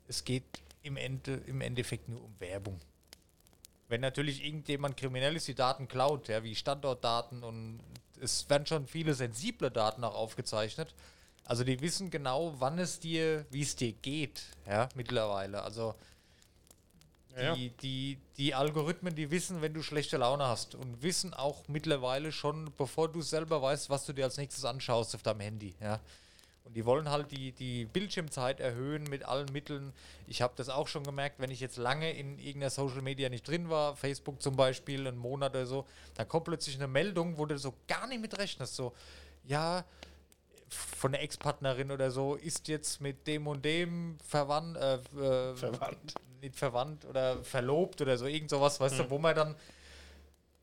es 0.06 0.24
geht 0.24 0.44
im, 0.82 0.96
Ende, 0.96 1.34
im 1.46 1.60
Endeffekt 1.60 2.08
nur 2.08 2.22
um 2.22 2.34
Werbung. 2.38 2.80
Wenn 3.88 4.00
natürlich 4.00 4.44
irgendjemand 4.44 4.96
kriminell 4.96 5.36
ist, 5.36 5.48
die 5.48 5.54
Daten 5.54 5.88
klaut, 5.88 6.28
ja, 6.28 6.42
wie 6.42 6.54
Standortdaten 6.54 7.42
und 7.42 7.80
es 8.20 8.48
werden 8.48 8.66
schon 8.66 8.86
viele 8.86 9.14
sensible 9.14 9.70
Daten 9.70 10.04
auch 10.04 10.14
aufgezeichnet. 10.14 10.94
Also 11.44 11.64
die 11.64 11.80
wissen 11.80 12.10
genau, 12.10 12.54
wann 12.58 12.78
es 12.78 13.00
dir, 13.00 13.44
wie 13.50 13.62
es 13.62 13.76
dir 13.76 13.92
geht, 13.92 14.42
ja, 14.66 14.88
mittlerweile. 14.94 15.62
Also 15.62 15.94
Ja, 17.36 17.54
die, 17.54 17.70
die, 17.70 18.18
die 18.36 18.54
Algorithmen, 18.54 19.14
die 19.14 19.30
wissen, 19.30 19.60
wenn 19.60 19.74
du 19.74 19.82
schlechte 19.82 20.16
Laune 20.16 20.46
hast 20.46 20.74
und 20.74 21.02
wissen 21.02 21.34
auch 21.34 21.66
mittlerweile 21.68 22.30
schon, 22.32 22.72
bevor 22.78 23.08
du 23.10 23.22
selber 23.22 23.60
weißt, 23.60 23.90
was 23.90 24.06
du 24.06 24.12
dir 24.12 24.24
als 24.24 24.36
nächstes 24.36 24.64
anschaust 24.64 25.14
auf 25.14 25.22
deinem 25.22 25.40
Handy, 25.40 25.74
ja. 25.80 26.00
Und 26.64 26.74
die 26.74 26.86
wollen 26.86 27.10
halt 27.10 27.30
die, 27.30 27.52
die 27.52 27.84
Bildschirmzeit 27.84 28.58
erhöhen 28.58 29.04
mit 29.04 29.22
allen 29.24 29.52
Mitteln. 29.52 29.92
Ich 30.26 30.40
habe 30.40 30.54
das 30.56 30.70
auch 30.70 30.88
schon 30.88 31.04
gemerkt, 31.04 31.38
wenn 31.38 31.50
ich 31.50 31.60
jetzt 31.60 31.76
lange 31.76 32.10
in 32.10 32.38
irgendeiner 32.38 32.70
Social 32.70 33.02
Media 33.02 33.28
nicht 33.28 33.46
drin 33.46 33.68
war, 33.68 33.96
Facebook 33.96 34.40
zum 34.40 34.56
Beispiel, 34.56 35.06
einen 35.06 35.18
Monat 35.18 35.50
oder 35.50 35.66
so, 35.66 35.84
dann 36.14 36.26
kommt 36.26 36.46
plötzlich 36.46 36.76
eine 36.76 36.86
Meldung, 36.88 37.36
wo 37.36 37.44
du 37.44 37.58
so 37.58 37.74
gar 37.86 38.06
nicht 38.06 38.22
mit 38.22 38.38
rechnest. 38.38 38.76
So, 38.76 38.94
ja, 39.46 39.84
von 40.68 41.12
der 41.12 41.22
Ex-Partnerin 41.22 41.90
oder 41.90 42.10
so 42.10 42.34
ist 42.34 42.68
jetzt 42.68 43.00
mit 43.00 43.26
dem 43.26 43.46
und 43.46 43.64
dem 43.64 44.18
verwandt, 44.26 44.76
äh, 44.76 44.94
äh, 44.94 45.54
Verwandt. 45.56 46.14
nicht 46.40 46.56
verwandt 46.56 47.04
oder 47.04 47.42
verlobt 47.42 48.00
oder 48.00 48.18
so, 48.18 48.26
irgend 48.26 48.50
sowas, 48.50 48.80
weißt 48.80 49.00
du, 49.00 49.10
wo 49.10 49.18
man 49.18 49.34
dann 49.34 49.56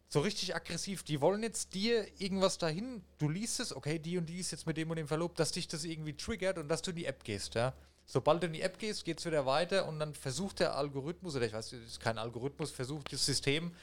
so 0.09 0.19
richtig 0.19 0.55
aggressiv, 0.55 1.03
die 1.03 1.21
wollen 1.21 1.41
jetzt 1.41 1.73
dir 1.73 2.05
irgendwas 2.19 2.57
dahin, 2.57 3.01
du 3.17 3.29
liest 3.29 3.61
es, 3.61 3.73
okay, 3.73 3.97
die 3.97 4.17
und 4.17 4.27
die 4.27 4.39
ist 4.39 4.51
jetzt 4.51 4.67
mit 4.67 4.75
dem 4.75 4.89
und 4.89 4.97
dem 4.97 5.07
verlobt, 5.07 5.39
dass 5.39 5.53
dich 5.53 5.69
das 5.69 5.85
irgendwie 5.85 6.13
triggert 6.13 6.57
und 6.57 6.67
dass 6.67 6.81
du 6.81 6.91
in 6.91 6.97
die 6.97 7.05
App 7.05 7.23
gehst, 7.23 7.55
ja. 7.55 7.73
Sobald 8.05 8.43
du 8.43 8.47
in 8.47 8.53
die 8.53 8.61
App 8.61 8.77
gehst, 8.77 9.05
geht 9.05 9.19
es 9.19 9.25
wieder 9.25 9.45
weiter 9.45 9.87
und 9.87 9.99
dann 9.99 10.13
versucht 10.13 10.59
der 10.59 10.75
Algorithmus, 10.75 11.35
oder 11.37 11.45
ich 11.45 11.53
weiß, 11.53 11.71
es 11.71 11.87
ist 11.87 11.99
kein 12.01 12.17
Algorithmus, 12.17 12.71
versucht 12.71 13.13
das 13.13 13.25
System, 13.25 13.73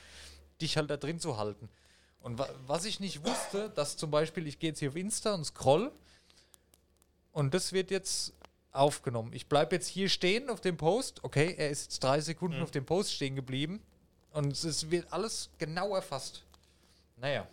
dich 0.60 0.76
halt 0.76 0.90
da 0.90 0.98
drin 0.98 1.18
zu 1.18 1.38
halten. 1.38 1.70
Und 2.20 2.38
wa 2.38 2.48
was 2.66 2.84
ich 2.84 3.00
nicht 3.00 3.24
wusste, 3.24 3.70
dass 3.70 3.96
zum 3.96 4.10
Beispiel, 4.10 4.46
ich 4.46 4.58
gehe 4.58 4.70
jetzt 4.70 4.80
hier 4.80 4.90
auf 4.90 4.96
Insta 4.96 5.34
und 5.34 5.44
scroll 5.44 5.92
und 7.32 7.54
das 7.54 7.72
wird 7.72 7.90
jetzt 7.90 8.32
aufgenommen. 8.72 9.32
Ich 9.32 9.46
bleibe 9.48 9.74
jetzt 9.74 9.88
hier 9.88 10.08
stehen 10.08 10.50
auf 10.50 10.60
dem 10.60 10.76
Post, 10.76 11.22
okay, 11.24 11.54
er 11.56 11.70
ist 11.70 11.84
jetzt 11.84 12.04
drei 12.04 12.20
Sekunden 12.20 12.62
auf 12.62 12.70
dem 12.70 12.84
Post 12.84 13.12
stehen 13.12 13.34
geblieben 13.36 13.82
und 14.32 14.52
es 14.52 14.90
wird 14.90 15.12
alles 15.12 15.50
genau 15.58 15.94
erfasst. 15.94 16.44
Naja. 17.16 17.46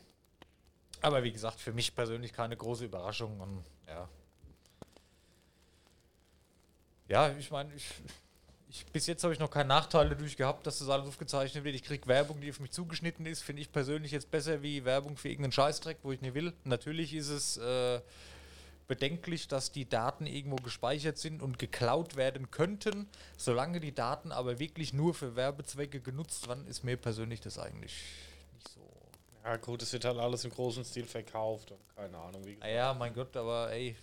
Aber 1.02 1.24
wie 1.24 1.32
gesagt, 1.32 1.60
für 1.60 1.74
mich 1.74 1.94
persönlich 1.96 2.34
keine 2.34 2.58
große 2.58 2.86
Überraschung 2.86 3.40
und 3.40 3.64
ja. 3.88 4.10
Ja, 7.08 7.30
ich 7.38 7.52
meine, 7.52 7.74
ich, 7.76 7.86
ich, 8.76 8.86
bis 8.88 9.08
jetzt 9.08 9.24
habe 9.24 9.34
ich 9.34 9.40
noch 9.40 9.50
keinen 9.50 9.68
Nachteil 9.68 10.10
dadurch 10.10 10.36
gehabt, 10.36 10.68
dass 10.68 10.80
das 10.80 10.90
alles 10.90 11.08
aufgezeichnet 11.08 11.64
wird. 11.64 11.76
Ich 11.76 11.84
kriege 11.84 12.08
Werbung, 12.08 12.42
die 12.42 12.50
auf 12.50 12.60
mich 12.60 12.72
zugeschnitten 12.72 13.26
ist. 13.26 13.42
Finde 13.42 13.62
ich 13.62 13.72
persönlich 13.72 14.12
jetzt 14.12 14.30
besser 14.32 14.62
wie 14.62 14.84
Werbung 14.86 15.18
für 15.18 15.30
irgendeinen 15.30 15.54
Scheißdreck, 15.54 15.98
wo 16.04 16.12
ich 16.12 16.22
nicht 16.22 16.34
will. 16.34 16.54
Natürlich 16.64 17.14
ist 17.14 17.30
es 17.30 17.58
äh, 17.58 18.02
bedenklich, 18.88 19.48
dass 19.48 19.72
die 19.72 19.88
Daten 19.88 20.26
irgendwo 20.26 20.58
gespeichert 20.58 21.18
sind 21.18 21.42
und 21.42 21.58
geklaut 21.58 22.16
werden 22.16 22.52
könnten. 22.52 23.08
Solange 23.38 23.80
die 23.80 23.94
Daten 23.94 24.32
aber 24.32 24.60
wirklich 24.60 24.94
nur 24.94 25.14
für 25.14 25.36
Werbezwecke 25.36 26.02
genutzt 26.02 26.48
werden, 26.48 26.68
ist 26.68 26.84
mir 26.84 26.98
persönlich 26.98 27.42
das 27.42 27.58
eigentlich 27.58 28.04
nicht 28.54 28.70
so. 28.70 28.82
Ja, 29.44 29.58
gut, 29.58 29.82
es 29.82 29.94
wird 29.94 30.06
halt 30.06 30.18
alles 30.18 30.44
im 30.44 30.52
großen 30.52 30.84
Stil 30.84 31.06
verkauft 31.06 31.72
und 31.72 31.80
keine 31.96 32.18
Ahnung, 32.18 32.44
wie 32.46 32.56
gesagt. 32.56 32.64
Naja, 32.64 32.94
mein 32.94 33.14
Gott, 33.14 33.36
aber 33.38 33.72
ey. 33.72 33.96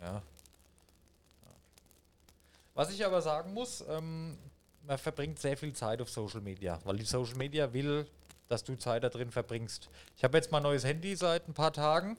Ja. 0.00 0.22
Was 2.74 2.92
ich 2.92 3.04
aber 3.04 3.20
sagen 3.22 3.52
muss, 3.52 3.84
ähm, 3.88 4.38
man 4.86 4.98
verbringt 4.98 5.38
sehr 5.38 5.56
viel 5.56 5.72
Zeit 5.72 6.00
auf 6.00 6.10
Social 6.10 6.40
Media, 6.40 6.78
weil 6.84 6.96
die 6.96 7.04
Social 7.04 7.36
Media 7.36 7.72
will, 7.72 8.06
dass 8.48 8.64
du 8.64 8.76
Zeit 8.76 9.04
da 9.04 9.08
drin 9.08 9.30
verbringst. 9.30 9.88
Ich 10.16 10.24
habe 10.24 10.36
jetzt 10.36 10.50
mein 10.50 10.62
neues 10.62 10.84
Handy 10.84 11.14
seit 11.14 11.48
ein 11.48 11.54
paar 11.54 11.72
Tagen. 11.72 12.16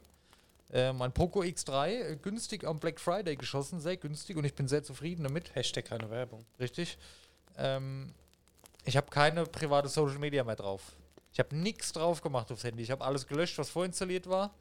Äh, 0.72 0.94
mein 0.94 1.12
Poco 1.12 1.42
X3 1.42 1.88
äh, 1.90 2.16
günstig 2.16 2.64
am 2.64 2.80
Black 2.80 3.00
Friday 3.00 3.36
geschossen, 3.36 3.82
sehr 3.82 3.98
günstig 3.98 4.38
und 4.38 4.46
ich 4.46 4.56
bin 4.56 4.68
sehr 4.68 4.84
zufrieden 4.84 5.24
damit. 5.24 5.54
Hashtag 5.54 5.86
keine 5.86 6.10
Werbung. 6.10 6.46
Richtig. 6.60 6.98
Ähm, 7.58 8.14
ich 8.86 8.96
habe 8.96 9.10
keine 9.10 9.46
private 9.46 9.90
Social 9.90 10.18
Media 10.18 10.44
mehr 10.44 10.56
drauf. 10.56 10.94
Ich 11.34 11.40
habe 11.40 11.56
nichts 11.56 11.92
drauf 11.92 12.22
gemacht 12.22 12.52
aufs 12.52 12.64
Handy. 12.64 12.84
Ich 12.84 12.92
habe 12.92 13.04
alles 13.04 13.28
gelöscht, 13.28 13.58
was 13.58 13.70
vorinstalliert 13.70 14.30
war. 14.30 14.54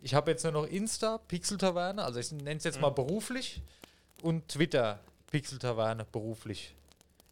Ich 0.00 0.14
habe 0.14 0.30
jetzt 0.30 0.44
nur 0.44 0.52
noch 0.52 0.64
Insta, 0.64 1.18
Pixel 1.18 1.58
Taverne, 1.58 2.04
also 2.04 2.20
ich 2.20 2.30
nenne 2.30 2.56
es 2.56 2.64
jetzt 2.64 2.80
mal 2.80 2.90
beruflich, 2.90 3.62
und 4.22 4.48
Twitter, 4.48 5.00
Pixel 5.30 5.58
Taverne, 5.58 6.04
beruflich. 6.04 6.74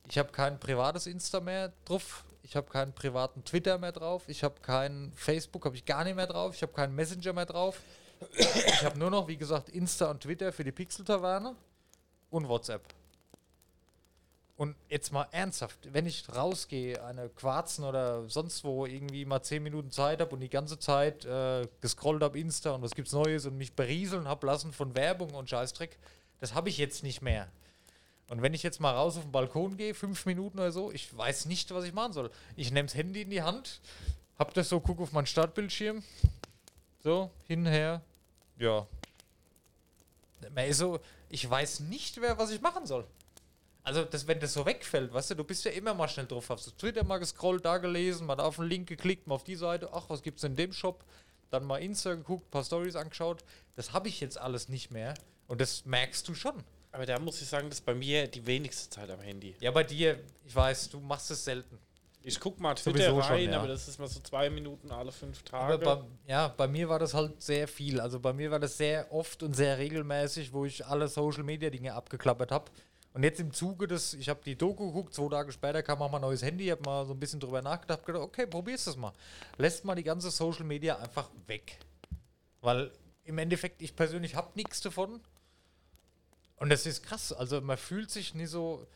Ich 0.08 0.18
habe 0.18 0.30
kein 0.30 0.60
privates 0.60 1.06
Insta 1.06 1.40
mehr 1.40 1.72
drauf. 1.84 2.24
Ich 2.42 2.54
habe 2.54 2.70
keinen 2.70 2.92
privaten 2.92 3.44
Twitter 3.44 3.78
mehr 3.78 3.92
drauf. 3.92 4.28
Ich 4.28 4.44
habe 4.44 4.54
kein 4.62 5.12
Facebook, 5.16 5.64
habe 5.64 5.74
ich 5.74 5.84
gar 5.84 6.04
nicht 6.04 6.14
mehr 6.14 6.28
drauf. 6.28 6.54
Ich 6.54 6.62
habe 6.62 6.72
keinen 6.72 6.94
Messenger 6.94 7.32
mehr 7.32 7.46
drauf. 7.46 7.80
Ich 8.36 8.84
habe 8.84 8.98
nur 8.98 9.10
noch, 9.10 9.26
wie 9.28 9.36
gesagt, 9.36 9.68
Insta 9.68 10.10
und 10.10 10.22
Twitter 10.22 10.52
für 10.52 10.64
die 10.64 10.72
Pixel 10.72 11.04
Taverne 11.04 11.56
und 12.30 12.48
WhatsApp. 12.48 12.82
Und 14.56 14.74
jetzt 14.88 15.12
mal 15.12 15.26
ernsthaft, 15.32 15.92
wenn 15.92 16.06
ich 16.06 16.24
rausgehe, 16.34 17.04
eine 17.04 17.28
Quarzen 17.28 17.84
oder 17.84 18.26
sonst 18.28 18.64
wo 18.64 18.86
irgendwie 18.86 19.26
mal 19.26 19.42
10 19.42 19.62
Minuten 19.62 19.90
Zeit 19.90 20.20
habe 20.20 20.34
und 20.34 20.40
die 20.40 20.48
ganze 20.48 20.78
Zeit 20.78 21.26
äh, 21.26 21.68
gescrollt 21.82 22.22
habe 22.22 22.38
Insta 22.38 22.70
und 22.70 22.80
was 22.80 22.94
gibt's 22.94 23.12
Neues 23.12 23.44
und 23.44 23.58
mich 23.58 23.74
berieseln 23.74 24.26
habe 24.26 24.46
lassen 24.46 24.72
von 24.72 24.94
Werbung 24.94 25.34
und 25.34 25.50
Scheißdreck, 25.50 25.98
das 26.40 26.54
habe 26.54 26.68
ich 26.68 26.78
jetzt 26.78 27.02
nicht 27.02 27.22
mehr. 27.22 27.48
Und 28.28 28.42
wenn 28.42 28.54
ich 28.54 28.62
jetzt 28.62 28.80
mal 28.80 28.92
raus 28.92 29.16
auf 29.16 29.22
den 29.22 29.32
Balkon 29.32 29.76
gehe, 29.76 29.94
fünf 29.94 30.26
Minuten 30.26 30.58
oder 30.58 30.72
so, 30.72 30.90
ich 30.90 31.16
weiß 31.16 31.46
nicht, 31.46 31.72
was 31.72 31.84
ich 31.84 31.92
machen 31.92 32.12
soll. 32.12 32.30
Ich 32.56 32.72
nehme 32.72 32.86
das 32.86 32.96
Handy 32.96 33.22
in 33.22 33.30
die 33.30 33.42
Hand, 33.42 33.80
hab 34.38 34.52
das 34.54 34.68
so, 34.68 34.80
guck 34.80 35.00
auf 35.00 35.12
meinen 35.12 35.26
Startbildschirm, 35.26 36.02
so, 37.02 37.30
hinher, 37.46 38.02
ja. 38.58 38.86
Man 40.52 40.70
ich 41.28 41.50
weiß 41.50 41.80
nicht 41.80 42.20
mehr, 42.20 42.36
was 42.38 42.50
ich 42.50 42.60
machen 42.60 42.86
soll. 42.86 43.06
Also, 43.82 44.04
das, 44.04 44.26
wenn 44.26 44.40
das 44.40 44.52
so 44.52 44.66
wegfällt, 44.66 45.12
weißt 45.12 45.30
du, 45.30 45.34
du 45.36 45.44
bist 45.44 45.64
ja 45.64 45.70
immer 45.70 45.94
mal 45.94 46.08
schnell 46.08 46.26
drauf, 46.26 46.50
hast 46.50 46.66
du 46.66 46.70
Twitter 46.72 47.04
mal 47.04 47.18
gescrollt, 47.18 47.64
da 47.64 47.78
gelesen, 47.78 48.26
mal 48.26 48.40
auf 48.40 48.56
den 48.56 48.64
Link 48.64 48.88
geklickt, 48.88 49.28
mal 49.28 49.36
auf 49.36 49.44
die 49.44 49.54
Seite, 49.54 49.90
ach, 49.92 50.06
was 50.08 50.22
gibt's 50.22 50.42
in 50.42 50.56
dem 50.56 50.72
Shop, 50.72 51.04
dann 51.50 51.64
mal 51.64 51.78
Insta 51.78 52.14
geguckt, 52.14 52.50
paar 52.50 52.64
Stories 52.64 52.96
angeschaut. 52.96 53.44
Das 53.76 53.92
habe 53.92 54.08
ich 54.08 54.20
jetzt 54.20 54.38
alles 54.38 54.68
nicht 54.68 54.90
mehr 54.90 55.14
und 55.46 55.60
das 55.60 55.84
merkst 55.84 56.26
du 56.28 56.34
schon. 56.34 56.54
Aber 56.92 57.04
da 57.04 57.18
muss 57.18 57.40
ich 57.42 57.48
sagen, 57.48 57.68
das 57.68 57.80
ist 57.80 57.84
bei 57.84 57.94
mir 57.94 58.26
die 58.26 58.46
wenigste 58.46 58.88
Zeit 58.88 59.10
am 59.10 59.20
Handy. 59.20 59.54
Ja, 59.60 59.70
bei 59.70 59.84
dir, 59.84 60.18
ich 60.44 60.54
weiß, 60.54 60.90
du 60.90 61.00
machst 61.00 61.30
es 61.30 61.44
selten. 61.44 61.78
Ich 62.22 62.40
guck 62.40 62.58
mal 62.58 62.76
Sowieso 62.76 62.90
Twitter 62.90 63.22
schon, 63.22 63.36
rein, 63.36 63.50
ja. 63.50 63.58
aber 63.58 63.68
das 63.68 63.86
ist 63.86 64.00
mal 64.00 64.08
so 64.08 64.18
zwei 64.18 64.50
Minuten 64.50 64.90
alle 64.90 65.12
fünf 65.12 65.44
Aber 65.52 65.78
Tage. 65.80 66.02
bei, 66.02 66.32
ja, 66.32 66.48
bei 66.48 66.66
mir 66.66 66.88
war 66.88 66.98
das 66.98 67.14
halt 67.14 67.40
sehr 67.40 67.68
viel. 67.68 68.00
Also 68.00 68.18
bei 68.18 68.32
mir 68.32 68.50
war 68.50 68.58
das 68.58 68.76
sehr 68.76 69.12
oft 69.12 69.44
und 69.44 69.54
sehr 69.54 69.78
regelmäßig, 69.78 70.52
wo 70.52 70.64
ich 70.64 70.84
alle 70.84 71.06
Social 71.06 71.44
Media 71.44 71.70
Dinge 71.70 71.94
abgeklappert 71.94 72.50
habe. 72.50 72.70
Und 73.12 73.22
jetzt 73.22 73.38
im 73.38 73.52
Zuge 73.52 73.86
des, 73.86 74.12
ich 74.14 74.28
habe 74.28 74.40
die 74.44 74.56
Doku 74.56 74.88
geguckt, 74.88 75.14
zwei 75.14 75.28
Tage 75.28 75.52
später 75.52 75.82
kam 75.82 76.02
auch 76.02 76.10
mal 76.10 76.18
ein 76.18 76.22
neues 76.22 76.42
Handy, 76.42 76.66
habe 76.66 76.82
mal 76.84 77.06
so 77.06 77.12
ein 77.12 77.20
bisschen 77.20 77.38
drüber 77.38 77.62
nachgedacht, 77.62 78.04
gedacht, 78.04 78.24
okay, 78.24 78.46
probier's 78.46 78.84
das 78.84 78.96
mal. 78.96 79.12
Lässt 79.56 79.84
mal 79.84 79.94
die 79.94 80.02
ganze 80.02 80.30
Social 80.30 80.64
Media 80.64 80.96
einfach 80.96 81.30
weg. 81.46 81.78
Weil 82.60 82.90
im 83.22 83.38
Endeffekt, 83.38 83.82
ich 83.82 83.94
persönlich 83.94 84.34
habe 84.34 84.50
nichts 84.56 84.80
davon. 84.80 85.20
Und 86.56 86.70
das 86.70 86.86
ist 86.86 87.02
krass. 87.02 87.32
Also 87.32 87.60
man 87.60 87.76
fühlt 87.76 88.10
sich 88.10 88.34
nie 88.34 88.46
so, 88.46 88.86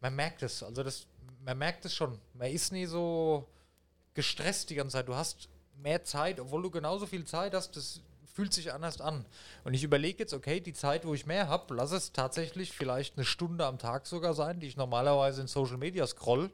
man 0.00 0.14
merkt 0.14 0.42
es. 0.42 0.62
Also 0.62 0.82
das, 0.82 1.06
man 1.44 1.58
merkt 1.58 1.84
es 1.84 1.94
schon. 1.94 2.18
Man 2.34 2.50
ist 2.50 2.72
nie 2.72 2.86
so 2.86 3.48
gestresst 4.14 4.70
die 4.70 4.74
ganze 4.76 4.94
Zeit. 4.94 5.08
Du 5.08 5.14
hast 5.14 5.48
mehr 5.76 6.04
Zeit, 6.04 6.40
obwohl 6.40 6.62
du 6.62 6.70
genauso 6.70 7.06
viel 7.06 7.24
Zeit 7.24 7.54
hast, 7.54 7.76
das 7.76 8.00
fühlt 8.38 8.52
sich 8.52 8.72
anders 8.72 9.00
an. 9.00 9.24
Und 9.64 9.74
ich 9.74 9.82
überlege 9.82 10.20
jetzt, 10.20 10.32
okay, 10.32 10.60
die 10.60 10.72
Zeit, 10.72 11.04
wo 11.04 11.14
ich 11.14 11.26
mehr 11.26 11.48
habe, 11.48 11.74
lass 11.74 11.90
es 11.90 12.12
tatsächlich 12.12 12.72
vielleicht 12.72 13.16
eine 13.16 13.24
Stunde 13.24 13.66
am 13.66 13.78
Tag 13.78 14.06
sogar 14.06 14.34
sein, 14.34 14.60
die 14.60 14.68
ich 14.68 14.76
normalerweise 14.76 15.40
in 15.40 15.48
Social 15.48 15.76
Media 15.76 16.06
scroll. 16.06 16.50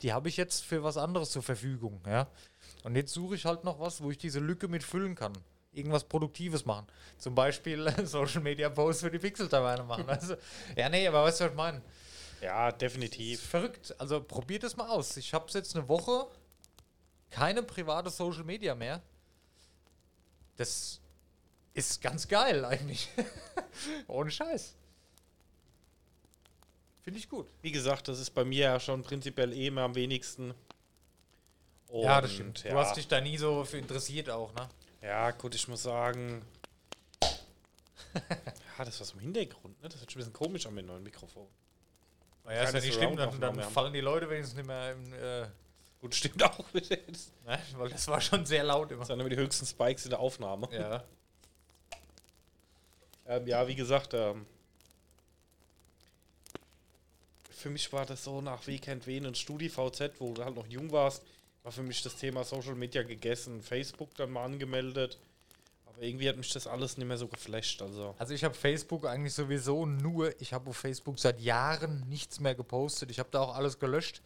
Die 0.00 0.12
habe 0.12 0.28
ich 0.28 0.36
jetzt 0.36 0.64
für 0.64 0.82
was 0.84 0.96
anderes 0.96 1.30
zur 1.30 1.42
Verfügung, 1.42 2.00
ja. 2.06 2.28
Und 2.84 2.94
jetzt 2.94 3.12
suche 3.12 3.34
ich 3.34 3.44
halt 3.44 3.64
noch 3.64 3.80
was, 3.80 4.02
wo 4.02 4.10
ich 4.10 4.16
diese 4.16 4.38
Lücke 4.38 4.68
mit 4.68 4.82
füllen 4.82 5.14
kann. 5.16 5.34
Irgendwas 5.78 6.04
Produktives 6.04 6.64
machen. 6.66 6.86
Zum 7.18 7.34
Beispiel 7.34 7.90
Social 8.06 8.42
Media 8.42 8.68
Posts 8.68 9.02
für 9.02 9.10
die 9.10 9.18
Pixel-Taverne 9.18 9.84
machen. 9.84 10.04
Also, 10.08 10.36
ja, 10.76 10.88
nee, 10.88 11.06
aber 11.06 11.24
weißt 11.24 11.40
du, 11.40 11.44
was 11.44 11.50
ich 11.52 11.56
meine? 11.56 11.82
ja, 12.42 12.68
Ist 12.68 12.80
definitiv. 12.80 13.40
verrückt. 13.42 13.94
Also 13.98 14.22
probiert 14.22 14.64
es 14.64 14.76
mal 14.76 14.88
aus. 14.88 15.16
Ich 15.16 15.32
habe 15.34 15.46
jetzt 15.52 15.74
eine 15.76 15.88
Woche 15.88 16.26
keine 17.30 17.62
private 17.62 18.10
Social 18.10 18.44
Media 18.44 18.74
mehr. 18.74 19.02
Das 20.56 21.00
ist 21.74 22.00
ganz 22.00 22.26
geil 22.26 22.64
eigentlich. 22.64 23.08
Ohne 24.08 24.30
Scheiß. 24.30 24.74
Finde 27.02 27.18
ich 27.20 27.28
gut. 27.28 27.46
Wie 27.62 27.72
gesagt, 27.72 28.08
das 28.08 28.18
ist 28.20 28.30
bei 28.30 28.44
mir 28.44 28.64
ja 28.64 28.80
schon 28.80 29.02
prinzipiell 29.02 29.52
eh 29.52 29.68
immer 29.68 29.82
am 29.82 29.94
wenigsten. 29.94 30.52
Und, 31.88 32.02
ja, 32.02 32.20
das 32.20 32.32
stimmt. 32.32 32.64
Ja, 32.64 32.72
Du 32.72 32.78
hast 32.78 32.96
dich 32.96 33.08
da 33.08 33.20
nie 33.20 33.38
so 33.38 33.64
für 33.64 33.78
interessiert 33.78 34.28
auch, 34.28 34.52
ne? 34.54 34.68
Ja, 35.02 35.30
gut, 35.32 35.54
ich 35.54 35.68
muss 35.68 35.82
sagen. 35.82 36.42
ja, 38.14 38.84
das 38.84 38.98
war 39.00 39.06
so 39.06 39.14
im 39.14 39.20
Hintergrund, 39.20 39.80
ne? 39.82 39.88
Das 39.88 40.00
wird 40.00 40.10
schon 40.10 40.20
ein 40.20 40.24
bisschen 40.24 40.32
komisch 40.32 40.66
an 40.66 40.74
mit 40.74 40.86
neuen 40.86 41.02
Mikrofon. 41.02 41.46
Naja, 42.44 42.62
ist 42.62 42.74
ja 42.74 42.80
nicht 42.80 42.94
schlimm, 42.94 43.16
dann, 43.16 43.40
dann 43.40 43.60
fallen 43.62 43.92
die 43.92 44.00
Leute 44.00 44.28
wenigstens 44.30 44.56
nicht 44.56 44.66
mehr 44.66 44.92
im, 44.92 45.12
äh, 45.12 45.46
Gut, 46.00 46.14
stimmt 46.14 46.42
auch. 46.42 46.64
Das 46.72 47.32
ne? 47.44 47.58
Weil 47.76 47.90
das 47.90 48.06
war 48.08 48.20
schon 48.20 48.46
sehr 48.46 48.64
laut 48.64 48.90
immer. 48.92 49.04
sind 49.04 49.18
immer 49.18 49.28
die 49.28 49.36
höchsten 49.36 49.66
Spikes 49.66 50.04
in 50.04 50.10
der 50.10 50.20
Aufnahme. 50.20 50.68
Ja. 50.72 51.04
Ähm, 53.30 53.46
ja, 53.46 53.68
wie 53.68 53.74
gesagt, 53.74 54.14
ähm, 54.14 54.46
für 57.50 57.68
mich 57.68 57.92
war 57.92 58.06
das 58.06 58.24
so 58.24 58.40
nach 58.40 58.66
Wie 58.66 58.78
kennt 58.78 59.06
wen 59.06 59.26
und 59.26 59.36
StudiVZ, 59.36 60.18
wo 60.18 60.32
du 60.32 60.42
halt 60.42 60.54
noch 60.54 60.66
jung 60.66 60.90
warst, 60.92 61.22
war 61.68 61.72
für 61.72 61.82
mich 61.82 62.02
das 62.02 62.16
Thema 62.16 62.44
Social 62.44 62.74
Media 62.74 63.02
gegessen, 63.02 63.60
Facebook 63.60 64.14
dann 64.14 64.30
mal 64.30 64.42
angemeldet. 64.42 65.18
Aber 65.84 66.00
irgendwie 66.00 66.26
hat 66.26 66.38
mich 66.38 66.50
das 66.50 66.66
alles 66.66 66.96
nicht 66.96 67.06
mehr 67.06 67.18
so 67.18 67.28
geflasht. 67.28 67.82
Also, 67.82 68.14
Also 68.16 68.32
ich 68.32 68.42
habe 68.42 68.54
Facebook 68.54 69.04
eigentlich 69.04 69.34
sowieso 69.34 69.84
nur, 69.84 70.32
ich 70.40 70.54
habe 70.54 70.70
auf 70.70 70.78
Facebook 70.78 71.18
seit 71.18 71.42
Jahren 71.42 72.08
nichts 72.08 72.40
mehr 72.40 72.54
gepostet. 72.54 73.10
Ich 73.10 73.18
habe 73.18 73.28
da 73.30 73.40
auch 73.40 73.54
alles 73.54 73.78
gelöscht. 73.78 74.22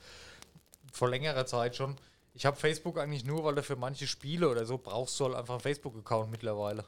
Vor 0.93 1.09
längerer 1.09 1.45
Zeit 1.45 1.75
schon. 1.75 1.97
Ich 2.35 2.47
habe 2.47 2.57
Facebook 2.57 2.97
eigentlich 2.97 3.25
nur, 3.25 3.43
weil 3.43 3.57
du 3.57 3.65
für 3.65 3.75
manche 3.75 4.07
Spiele 4.07 4.49
oder 4.49 4.65
so 4.65 4.79
brauchst 4.79 5.19
du 5.19 5.25
halt 5.25 5.35
einfach 5.35 5.55
einen 5.55 5.63
Facebook-Account 5.63 6.31
mittlerweile. 6.31 6.85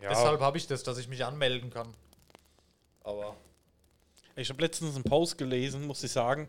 Ja. 0.00 0.08
Deshalb 0.08 0.40
habe 0.40 0.56
ich 0.56 0.66
das, 0.66 0.82
dass 0.82 0.96
ich 0.96 1.08
mich 1.08 1.26
anmelden 1.26 1.68
kann. 1.68 1.92
Aber. 3.02 3.36
Ich 4.34 4.48
habe 4.48 4.62
letztens 4.62 4.94
einen 4.94 5.04
Post 5.04 5.36
gelesen, 5.36 5.86
muss 5.86 6.02
ich 6.02 6.10
sagen, 6.10 6.48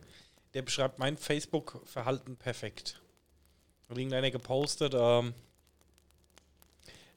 der 0.54 0.62
beschreibt 0.62 1.00
mein 1.00 1.18
Facebook-Verhalten 1.18 2.38
perfekt. 2.38 3.02
Irgendeiner 3.90 4.32
gepostet, 4.32 4.94
ähm, 4.96 5.34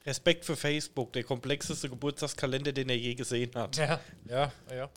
Respekt 0.05 0.45
für 0.45 0.55
Facebook, 0.55 1.11
der 1.13 1.23
komplexeste 1.23 1.89
Geburtstagskalender, 1.89 2.71
den 2.71 2.89
er 2.89 2.97
je 2.97 3.15
gesehen 3.15 3.51
hat. 3.55 3.75
Ja, 3.77 3.99
ja, 4.25 4.51
ja. 4.71 4.89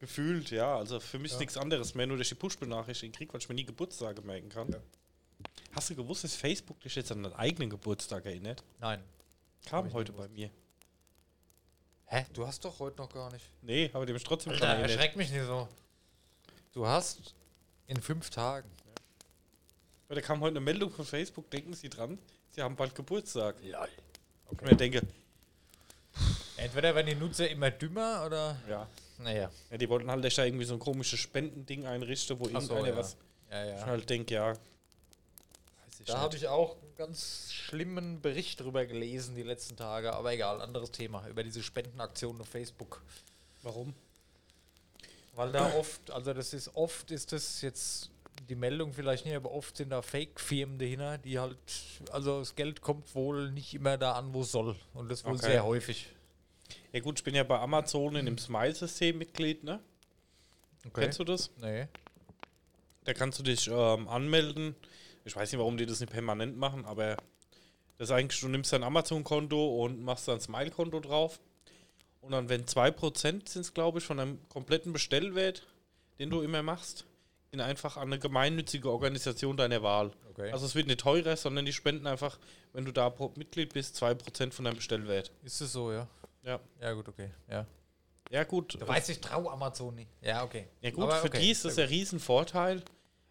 Gefühlt, 0.00 0.50
ja. 0.50 0.76
Also 0.76 0.98
für 0.98 1.18
mich 1.18 1.26
ist 1.30 1.34
Ja. 1.34 1.40
nichts 1.40 1.56
anderes 1.56 1.94
mehr, 1.94 2.06
nur 2.06 2.16
dass 2.16 2.24
ich 2.26 2.30
die 2.30 2.34
Push-Benachrichtigung 2.36 3.12
kriege, 3.12 3.32
weil 3.32 3.40
ich 3.40 3.48
mir 3.48 3.54
nie 3.54 3.64
Geburtstage 3.64 4.22
merken 4.22 4.48
kann. 4.48 4.70
Ja. 4.72 4.78
Hast 5.72 5.90
du 5.90 5.94
gewusst, 5.94 6.24
dass 6.24 6.34
Facebook 6.34 6.80
dich 6.80 6.94
jetzt 6.94 7.12
an 7.12 7.22
deinen 7.22 7.34
eigenen 7.34 7.70
Geburtstag 7.70 8.24
erinnert? 8.26 8.62
Nein. 8.80 9.02
Kam 9.66 9.92
heute 9.92 10.12
bei 10.12 10.26
mir. 10.28 10.50
Hä? 12.06 12.26
Du 12.32 12.46
hast 12.46 12.64
doch 12.64 12.78
heute 12.80 12.98
noch 12.98 13.08
gar 13.12 13.30
nicht. 13.32 13.44
Nee, 13.62 13.90
aber 13.92 14.04
die 14.06 14.12
mich 14.12 14.24
trotzdem 14.24 14.52
Alter, 14.52 14.66
dran 14.66 14.76
erinnert. 14.78 14.90
erschreck 14.98 15.16
mich 15.16 15.30
nicht 15.30 15.44
so. 15.46 15.68
Du 16.72 16.86
hast 16.86 17.34
in 17.86 18.00
fünf 18.02 18.30
Tagen. 18.30 18.68
Weil 20.12 20.20
da 20.20 20.26
kam 20.26 20.42
heute 20.42 20.50
eine 20.50 20.60
Meldung 20.60 20.90
von 20.90 21.06
Facebook, 21.06 21.50
denken 21.50 21.72
Sie 21.72 21.88
dran, 21.88 22.18
Sie 22.50 22.60
haben 22.60 22.76
bald 22.76 22.94
Geburtstag. 22.94 23.56
Lol. 23.62 23.88
Und 24.50 24.70
ich 24.70 24.76
denke, 24.76 25.00
Entweder 26.58 26.94
werden 26.94 27.06
die 27.06 27.14
Nutzer 27.14 27.48
immer 27.48 27.70
dümmer 27.70 28.26
oder. 28.26 28.58
ja. 28.68 28.86
Naja. 29.16 29.50
ja, 29.70 29.78
die 29.78 29.88
wollten 29.88 30.10
halt 30.10 30.22
echt 30.26 30.36
da 30.36 30.44
irgendwie 30.44 30.66
so 30.66 30.74
ein 30.74 30.80
komisches 30.80 31.18
Spendending 31.18 31.86
einrichten, 31.86 32.38
wo 32.38 32.44
Ach 32.52 32.60
so, 32.60 32.74
irgendeiner 32.74 32.88
ja. 32.88 32.96
was. 32.96 33.16
Ja, 33.50 33.64
Ich 33.64 33.80
ja. 33.80 33.86
halt 33.86 34.10
denke, 34.10 34.34
ja. 34.34 34.48
Weiß 34.48 34.58
ich 36.00 36.04
Da 36.04 36.18
habe 36.18 36.36
ich 36.36 36.46
auch 36.46 36.76
einen 36.76 36.94
ganz 36.98 37.50
schlimmen 37.50 38.20
Bericht 38.20 38.60
drüber 38.60 38.84
gelesen 38.84 39.34
die 39.34 39.42
letzten 39.42 39.78
Tage, 39.78 40.12
aber 40.12 40.34
egal, 40.34 40.60
anderes 40.60 40.90
Thema. 40.90 41.26
Über 41.26 41.42
diese 41.42 41.62
Spendenaktionen 41.62 42.42
auf 42.42 42.48
Facebook. 42.48 43.00
Warum? 43.62 43.94
Weil 45.36 45.52
da 45.52 45.72
oft, 45.72 46.10
also 46.10 46.34
das 46.34 46.52
ist 46.52 46.76
oft 46.76 47.10
ist 47.10 47.32
das 47.32 47.62
jetzt 47.62 48.11
die 48.48 48.54
Meldung 48.54 48.92
vielleicht 48.92 49.24
nicht, 49.24 49.34
aber 49.34 49.50
oft 49.52 49.76
sind 49.76 49.90
da 49.90 50.02
Fake-Firmen 50.02 50.78
dahinter, 50.78 51.18
die 51.18 51.38
halt, 51.38 51.58
also 52.10 52.40
das 52.40 52.54
Geld 52.54 52.80
kommt 52.80 53.14
wohl 53.14 53.50
nicht 53.52 53.74
immer 53.74 53.96
da 53.98 54.12
an, 54.12 54.32
wo 54.34 54.42
es 54.42 54.52
soll. 54.52 54.76
Und 54.94 55.10
das 55.10 55.24
wohl 55.24 55.34
Okay. 55.34 55.46
sehr 55.46 55.64
häufig. 55.64 56.08
Ja 56.92 57.00
gut, 57.00 57.18
ich 57.18 57.24
bin 57.24 57.34
ja 57.34 57.44
bei 57.44 57.58
Amazon 57.58 58.16
in 58.16 58.26
dem 58.26 58.38
Smile-System 58.38 59.18
Mitglied, 59.18 59.64
ne? 59.64 59.80
Okay. 60.86 61.02
Kennst 61.02 61.18
du 61.18 61.24
das? 61.24 61.50
Nee. 61.58 61.86
Da 63.04 63.14
kannst 63.14 63.38
du 63.38 63.42
dich 63.42 63.68
ähm, 63.68 64.08
anmelden. 64.08 64.74
Ich 65.24 65.34
weiß 65.36 65.50
nicht, 65.52 65.58
warum 65.58 65.76
die 65.76 65.86
das 65.86 66.00
nicht 66.00 66.12
permanent 66.12 66.56
machen, 66.56 66.84
aber 66.84 67.16
das 67.98 68.08
ist 68.08 68.10
eigentlich, 68.10 68.40
du 68.40 68.48
nimmst 68.48 68.72
dein 68.72 68.82
Amazon-Konto 68.82 69.84
und 69.84 70.02
machst 70.02 70.26
dann 70.28 70.36
ein 70.36 70.40
Smile-Konto 70.40 71.00
drauf. 71.00 71.40
Und 72.20 72.32
dann, 72.32 72.48
wenn 72.48 72.64
2% 72.64 73.20
sind 73.48 73.56
es, 73.56 73.74
glaube 73.74 73.98
ich, 73.98 74.04
von 74.04 74.16
deinem 74.16 74.38
kompletten 74.48 74.92
Bestellwert, 74.92 75.66
den 76.18 76.30
du 76.30 76.40
immer 76.42 76.62
machst, 76.62 77.04
gehen 77.52 77.60
einfach 77.60 77.98
an 77.98 78.04
eine 78.08 78.18
gemeinnützige 78.18 78.90
Organisation 78.90 79.58
deiner 79.58 79.82
Wahl. 79.82 80.10
Okay. 80.30 80.50
Also 80.50 80.64
es 80.64 80.74
wird 80.74 80.86
nicht 80.86 81.00
teurer, 81.00 81.36
sondern 81.36 81.66
die 81.66 81.72
spenden 81.74 82.06
einfach, 82.06 82.38
wenn 82.72 82.86
du 82.86 82.92
da 82.92 83.10
pro- 83.10 83.30
Mitglied 83.36 83.74
bist, 83.74 84.02
2% 84.02 84.52
von 84.52 84.64
deinem 84.64 84.76
Bestellwert. 84.76 85.30
ist 85.42 85.60
es 85.60 85.70
so, 85.72 85.92
ja? 85.92 86.08
Ja. 86.42 86.58
Ja, 86.80 86.92
gut, 86.94 87.08
okay. 87.08 87.30
Ja. 87.50 87.66
Ja 88.30 88.44
gut, 88.44 88.80
Du 88.80 88.88
weißt, 88.88 89.10
ich 89.10 89.20
traue 89.20 89.52
Amazon 89.52 89.94
nicht. 89.94 90.10
Ja, 90.22 90.42
okay. 90.42 90.66
Ja 90.80 90.90
gut, 90.90 91.04
Aber 91.04 91.16
für 91.16 91.26
okay, 91.26 91.40
die 91.40 91.50
ist 91.50 91.66
das 91.66 91.78
ein 91.78 91.88
Riesen-Vorteil. 91.88 92.82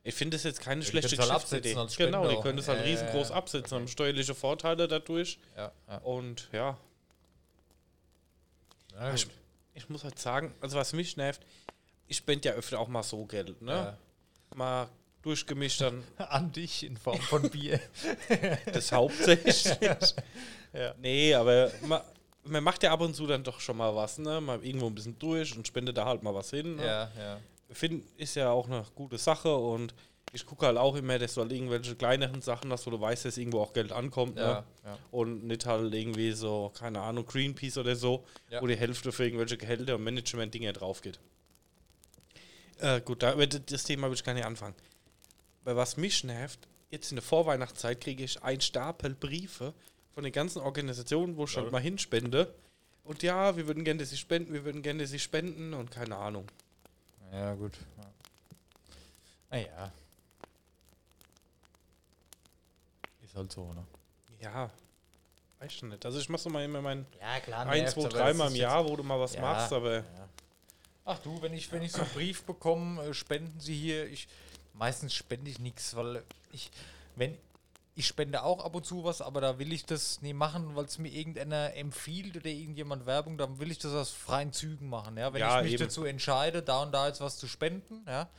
Ich 0.03 0.13
finde 0.13 0.37
das 0.37 0.43
jetzt 0.43 0.61
keine 0.61 0.81
die 0.81 0.87
schlechte 0.87 1.17
halt 1.17 1.19
Geschäftsidee. 1.27 1.75
als 1.75 1.97
Genau, 1.97 2.27
die 2.27 2.39
können 2.41 2.57
das 2.57 2.67
halt 2.67 2.79
Ja, 2.81 2.85
riesengroß 2.85 3.29
ja, 3.29 3.35
absetzen, 3.35 3.73
okay. 3.73 3.81
haben 3.81 3.87
steuerliche 3.87 4.35
Vorteile 4.35 4.87
dadurch. 4.87 5.39
Ja, 5.57 5.71
ja. 5.87 5.97
Und 5.97 6.47
ja, 6.51 6.77
ja 8.93 9.13
ich, 9.15 9.25
ich 9.73 9.89
muss 9.89 10.03
halt 10.03 10.19
sagen, 10.19 10.53
also 10.61 10.77
was 10.77 10.93
mich 10.93 11.17
nervt, 11.17 11.41
ich 12.07 12.17
spende 12.17 12.49
ja 12.49 12.53
öfter 12.55 12.79
auch 12.79 12.87
mal 12.87 13.01
so 13.03 13.25
Geld, 13.25 13.59
ne? 13.63 13.97
Mal 14.55 14.87
durchgemischt 15.21 15.81
dann 15.81 16.03
An 16.17 16.51
dich 16.51 16.83
in 16.85 16.97
Form 16.97 17.19
von 17.19 17.49
Bier. 17.49 17.79
das 18.73 18.91
hauptsächlich. 18.91 19.65
Ja. 20.73 20.93
Nee, 21.01 21.33
aber 21.33 21.69
man, 21.85 21.99
man 22.45 22.63
macht 22.63 22.81
ja 22.83 22.93
ab 22.93 23.01
und 23.01 23.13
zu 23.13 23.27
dann 23.27 23.43
doch 23.43 23.59
schon 23.59 23.75
mal 23.75 23.93
was, 23.93 24.17
ne? 24.19 24.39
Mal 24.39 24.63
irgendwo 24.63 24.87
ein 24.87 24.95
bisschen 24.95 25.19
durch 25.19 25.53
und 25.57 25.67
spendet 25.67 25.97
da 25.97 26.05
halt 26.05 26.23
mal 26.23 26.33
was 26.33 26.49
hin. 26.51 26.77
Ne? 26.77 26.85
ja, 26.85 27.11
ja. 27.19 27.37
finde, 27.71 28.05
ist 28.15 28.35
ja 28.35 28.51
auch 28.51 28.67
eine 28.67 28.85
gute 28.95 29.17
Sache 29.17 29.53
und 29.53 29.93
ich 30.31 30.45
gucke 30.45 30.65
halt 30.65 30.77
auch 30.77 30.95
immer, 30.95 31.19
dass 31.19 31.33
du 31.33 31.41
halt 31.41 31.51
irgendwelche 31.51 31.93
kleineren 31.95 32.41
Sachen 32.41 32.71
hast, 32.71 32.85
wo 32.87 32.91
du 32.91 33.01
weißt, 33.01 33.25
dass 33.25 33.37
irgendwo 33.37 33.59
auch 33.59 33.73
Geld 33.73 33.91
ankommt. 33.91 34.37
Ja, 34.37 34.61
Ne? 34.61 34.63
ja. 34.85 34.97
Und 35.11 35.43
nicht 35.43 35.65
halt 35.65 35.93
irgendwie 35.93 36.31
so, 36.31 36.71
keine 36.73 37.01
Ahnung, 37.01 37.25
Greenpeace 37.25 37.77
oder 37.77 37.97
so, 37.97 38.23
Ja. 38.49 38.61
wo 38.61 38.67
die 38.67 38.77
Hälfte 38.77 39.11
für 39.11 39.25
irgendwelche 39.25 39.57
Gehälter 39.57 39.95
und 39.95 40.05
Management-Dinge 40.05 40.71
drauf 40.71 41.01
geht. 41.01 41.19
Äh, 42.81 43.01
gut, 43.01 43.21
da, 43.23 43.33
über 43.33 43.45
das 43.47 43.83
Thema 43.83 44.07
will 44.07 44.15
ich 44.15 44.23
gar 44.23 44.33
nicht 44.33 44.45
anfangen. 44.45 44.75
Weil 45.63 45.75
was 45.75 45.97
mich 45.97 46.23
nervt, 46.23 46.59
jetzt 46.89 47.11
in 47.11 47.15
der 47.17 47.23
Vorweihnachtszeit 47.23 48.01
kriege 48.01 48.23
ich 48.23 48.41
einen 48.41 48.61
Stapel 48.61 49.13
Briefe 49.13 49.73
von 50.15 50.23
den 50.23 50.33
ganzen 50.33 50.59
Organisationen, 50.61 51.37
wo 51.37 51.45
ich 51.45 51.53
Ja. 51.55 51.61
halt 51.61 51.71
mal 51.71 51.81
hinspende. 51.81 52.53
Und 53.03 53.23
ja, 53.23 53.55
wir 53.55 53.67
würden 53.67 53.83
gerne, 53.83 53.99
dass 53.99 54.09
sie 54.09 54.17
spenden, 54.17 54.53
wir 54.53 54.65
würden 54.65 54.81
gerne, 54.81 55.03
dass 55.03 55.11
sie 55.11 55.19
spenden 55.19 55.73
und 55.73 55.91
keine 55.91 56.15
Ahnung. 56.15 56.47
Ja, 57.31 57.53
gut. 57.53 57.77
Ja. 57.97 58.05
Naja. 59.51 59.91
Ist 63.23 63.35
halt 63.35 63.51
so, 63.51 63.71
ne? 63.73 63.85
Ja, 64.39 64.69
weiß 65.59 65.73
schon 65.73 65.89
nicht. 65.89 66.05
Also 66.05 66.19
ich 66.19 66.29
mache 66.29 66.41
so 66.41 66.49
mal 66.49 66.63
immer 66.65 66.81
mein 66.81 67.05
Ja, 67.19 67.39
klar. 67.39 67.65
ein, 67.67 67.87
zwei, 67.87 68.09
dreimal 68.09 68.49
im 68.49 68.55
Jahr, 68.55 68.83
wo 68.87 68.95
du 68.95 69.03
mal 69.03 69.19
was 69.19 69.33
Ja. 69.35 69.41
machst, 69.41 69.71
aber 69.71 69.97
Ja. 69.97 70.03
Ach 71.11 71.19
du, 71.19 71.41
wenn 71.41 71.53
ich, 71.53 71.69
wenn 71.73 71.81
ich 71.81 71.91
so 71.91 72.01
einen 72.01 72.09
Brief 72.11 72.43
bekomme, 72.43 73.03
äh, 73.03 73.13
spenden 73.13 73.59
Sie 73.59 73.75
hier. 73.75 74.07
Ich, 74.07 74.29
meistens 74.73 75.13
spende 75.13 75.51
ich 75.51 75.59
nichts, 75.59 75.93
weil 75.95 76.23
ich, 76.53 76.71
wenn, 77.17 77.37
ich 77.95 78.07
spende 78.07 78.43
auch 78.43 78.63
ab 78.63 78.73
und 78.75 78.85
zu 78.85 79.03
was, 79.03 79.21
aber 79.21 79.41
da 79.41 79.59
will 79.59 79.73
ich 79.73 79.85
das 79.85 80.21
nie 80.21 80.31
machen, 80.33 80.73
weil 80.77 80.85
es 80.85 80.97
mir 80.99 81.09
irgendeiner 81.09 81.75
empfiehlt 81.75 82.37
oder 82.37 82.45
irgendjemand 82.45 83.05
Werbung, 83.05 83.37
dann 83.37 83.59
will 83.59 83.71
ich 83.71 83.79
das 83.79 83.93
aus 83.93 84.11
freien 84.11 84.53
Zügen 84.53 84.87
machen. 84.87 85.17
Ja? 85.17 85.33
Wenn 85.33 85.41
Ja, 85.41 85.57
ich 85.59 85.63
mich 85.65 85.73
eben. 85.73 85.83
dazu 85.83 86.05
entscheide, 86.05 86.61
da 86.61 86.81
und 86.81 86.93
da 86.93 87.07
jetzt 87.09 87.19
was 87.19 87.37
zu 87.37 87.47
spenden, 87.47 88.05
ja, 88.07 88.29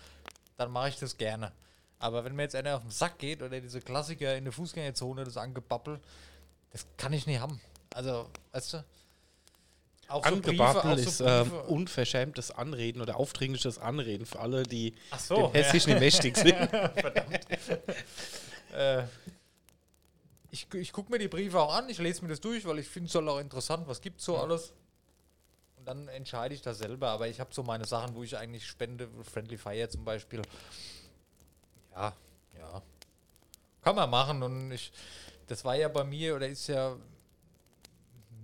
dann 0.56 0.70
mache 0.70 0.88
ich 0.88 0.96
das 0.96 1.18
gerne. 1.18 1.52
Aber 1.98 2.24
wenn 2.24 2.34
mir 2.34 2.44
jetzt 2.44 2.56
einer 2.56 2.74
auf 2.76 2.80
den 2.82 2.90
Sack 2.90 3.18
geht 3.18 3.42
oder 3.42 3.60
diese 3.60 3.82
Klassiker 3.82 4.34
in 4.34 4.44
der 4.44 4.52
Fußgängerzone, 4.54 5.24
das 5.24 5.36
Angebabbel, 5.36 6.00
das 6.72 6.86
kann 6.96 7.12
ich 7.12 7.26
nicht 7.26 7.38
haben. 7.40 7.60
Also, 7.94 8.30
weißt 8.52 8.72
du? 8.72 8.84
Auch 10.08 10.24
Angebabbel 10.24 10.92
auch 10.92 10.96
ist 10.96 11.20
ähm, 11.20 11.50
unverschämtes 11.68 12.50
Anreden 12.50 13.00
oder 13.00 13.16
aufdringliches 13.16 13.78
Anreden 13.78 14.26
für 14.26 14.40
alle, 14.40 14.62
die 14.64 14.94
so, 15.18 15.48
dem 15.48 15.52
Hessisch 15.52 15.86
nicht 15.86 16.00
mächtig 16.00 16.36
sind. 16.36 16.54
Verdammt. 16.70 17.46
äh, 18.74 19.04
ich 20.50 20.66
ich 20.74 20.92
gucke 20.92 21.10
mir 21.10 21.18
die 21.18 21.28
Briefe 21.28 21.58
auch 21.60 21.74
an, 21.74 21.88
ich 21.88 21.98
lese 21.98 22.22
mir 22.22 22.28
das 22.28 22.40
durch, 22.40 22.66
weil 22.66 22.78
ich 22.78 22.88
finde 22.88 23.06
es 23.06 23.12
soll 23.12 23.28
auch 23.28 23.38
interessant, 23.38 23.88
was 23.88 24.00
gibt 24.00 24.20
so 24.20 24.36
alles. 24.36 24.74
Und 25.82 25.88
dann 25.88 26.06
entscheide 26.08 26.54
ich 26.54 26.62
das 26.62 26.78
selber. 26.78 27.08
Aber 27.08 27.26
ich 27.26 27.40
habe 27.40 27.52
so 27.52 27.64
meine 27.64 27.84
Sachen, 27.86 28.14
wo 28.14 28.22
ich 28.22 28.36
eigentlich 28.36 28.64
spende, 28.64 29.08
Friendly 29.24 29.58
Fire 29.58 29.88
zum 29.88 30.04
Beispiel. 30.04 30.42
Ja, 31.92 32.12
ja. 32.56 32.82
Kann 33.82 33.96
man 33.96 34.08
machen. 34.08 34.44
Und 34.44 34.70
ich, 34.70 34.92
das 35.48 35.64
war 35.64 35.74
ja 35.74 35.88
bei 35.88 36.04
mir, 36.04 36.36
oder 36.36 36.46
ist 36.46 36.68
ja, 36.68 36.96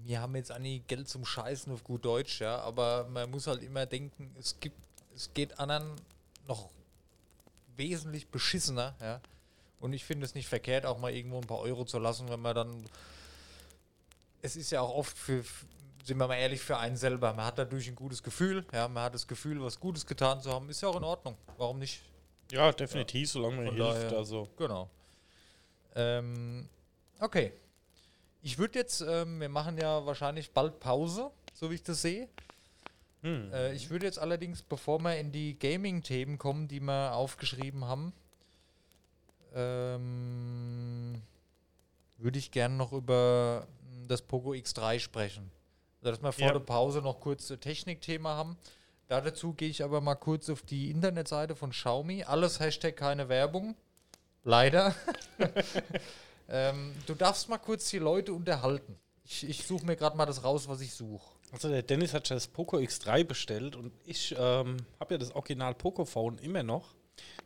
wir 0.08 0.20
haben 0.22 0.34
jetzt 0.36 0.50
eigentlich 0.50 0.86
Geld 0.86 1.06
zum 1.06 1.24
Scheißen 1.26 1.70
auf 1.72 1.84
gut 1.84 2.02
Deutsch, 2.04 2.40
ja. 2.40 2.58
Aber 2.60 3.06
man 3.10 3.30
muss 3.30 3.46
halt 3.46 3.62
immer 3.62 3.84
denken, 3.84 4.34
es 4.38 4.58
gibt, 4.58 4.76
es 5.14 5.32
geht 5.34 5.58
anderen 5.60 5.92
noch 6.46 6.70
wesentlich 7.76 8.26
beschissener, 8.28 8.94
ja. 9.00 9.20
Und 9.80 9.92
ich 9.92 10.04
finde 10.04 10.24
es 10.26 10.34
nicht 10.34 10.48
verkehrt, 10.48 10.86
auch 10.86 10.98
mal 10.98 11.12
irgendwo 11.12 11.38
ein 11.38 11.46
paar 11.46 11.58
Euro 11.60 11.84
zu 11.84 11.98
lassen, 11.98 12.28
wenn 12.30 12.40
man 12.40 12.54
dann. 12.56 12.84
Es 14.42 14.56
ist 14.56 14.70
ja 14.70 14.80
auch 14.80 14.92
oft 14.94 15.16
für, 15.16 15.44
sind 16.04 16.16
wir 16.18 16.26
mal 16.26 16.34
ehrlich, 16.36 16.60
für 16.60 16.78
einen 16.78 16.96
selber. 16.96 17.32
Man 17.34 17.44
hat 17.44 17.58
dadurch 17.58 17.86
ein 17.86 17.94
gutes 17.94 18.22
Gefühl, 18.22 18.64
ja, 18.72 18.88
man 18.88 19.04
hat 19.04 19.14
das 19.14 19.26
Gefühl, 19.28 19.62
was 19.62 19.78
Gutes 19.78 20.06
getan 20.06 20.40
zu 20.40 20.50
haben, 20.52 20.68
ist 20.70 20.80
ja 20.80 20.88
auch 20.88 20.96
in 20.96 21.04
Ordnung. 21.04 21.36
Warum 21.58 21.78
nicht? 21.78 22.00
Ja, 22.50 22.72
definitiv, 22.72 23.30
solange 23.30 23.56
man 23.56 23.66
Von 23.66 23.74
hilft. 23.76 23.90
daher- 24.04 24.18
Also. 24.18 24.48
Genau. 24.56 24.88
Ähm, 25.94 26.68
okay. 27.20 27.52
Ich 28.42 28.58
würde 28.58 28.78
jetzt, 28.78 29.00
ähm, 29.00 29.40
wir 29.40 29.48
machen 29.48 29.78
ja 29.78 30.04
wahrscheinlich 30.06 30.52
bald 30.52 30.80
Pause, 30.80 31.30
so 31.54 31.70
wie 31.70 31.74
ich 31.74 31.82
das 31.82 32.02
sehe. 32.02 32.28
Hm. 33.22 33.52
Äh, 33.52 33.72
ich 33.74 33.90
würde 33.90 34.06
jetzt 34.06 34.18
allerdings, 34.18 34.62
bevor 34.62 35.00
wir 35.00 35.16
in 35.18 35.32
die 35.32 35.58
Gaming-Themen 35.58 36.38
kommen, 36.38 36.68
die 36.68 36.80
wir 36.80 37.14
aufgeschrieben 37.14 37.84
haben, 37.84 38.12
ähm, 39.54 41.20
würde 42.18 42.38
ich 42.38 42.50
gerne 42.50 42.76
noch 42.76 42.92
über 42.92 43.66
mm, 43.90 44.06
das 44.08 44.22
Poco 44.22 44.50
X3 44.52 45.00
sprechen. 45.00 45.50
Also, 46.00 46.12
dass 46.12 46.22
wir 46.22 46.32
vor 46.32 46.46
Ja. 46.46 46.52
der 46.52 46.60
Pause 46.60 47.00
noch 47.02 47.20
kurz 47.20 47.50
ein 47.50 47.60
Technikthema 47.60 48.30
haben. 48.36 48.56
Da 49.08 49.20
dazu 49.20 49.52
gehe 49.54 49.68
ich 49.70 49.82
aber 49.82 50.00
mal 50.00 50.14
kurz 50.14 50.48
auf 50.50 50.62
die 50.62 50.90
Internetseite 50.90 51.56
von 51.56 51.70
Xiaomi. 51.70 52.24
Alles 52.24 52.60
Hashtag 52.60 52.96
keine 52.96 53.28
Werbung. 53.28 53.74
Leider. 54.44 54.94
ähm, 56.48 56.94
du 57.06 57.14
darfst 57.14 57.48
mal 57.48 57.58
kurz 57.58 57.90
die 57.90 57.98
Leute 57.98 58.32
unterhalten. 58.32 58.98
Ich, 59.24 59.48
ich 59.48 59.66
suche 59.66 59.84
mir 59.84 59.96
gerade 59.96 60.16
mal 60.16 60.26
das 60.26 60.44
raus, 60.44 60.68
was 60.68 60.80
ich 60.80 60.94
suche. 60.94 61.26
Also 61.52 61.68
der 61.68 61.82
Dennis 61.82 62.12
hat 62.14 62.30
das 62.30 62.46
Poco 62.46 62.76
X3 62.76 63.24
bestellt 63.24 63.76
und 63.76 63.92
ich 64.04 64.34
ähm, 64.38 64.76
habe 65.00 65.14
ja 65.14 65.18
das 65.18 65.34
Original 65.34 65.74
Pocophone 65.74 66.38
immer 66.38 66.62
noch. 66.62 66.94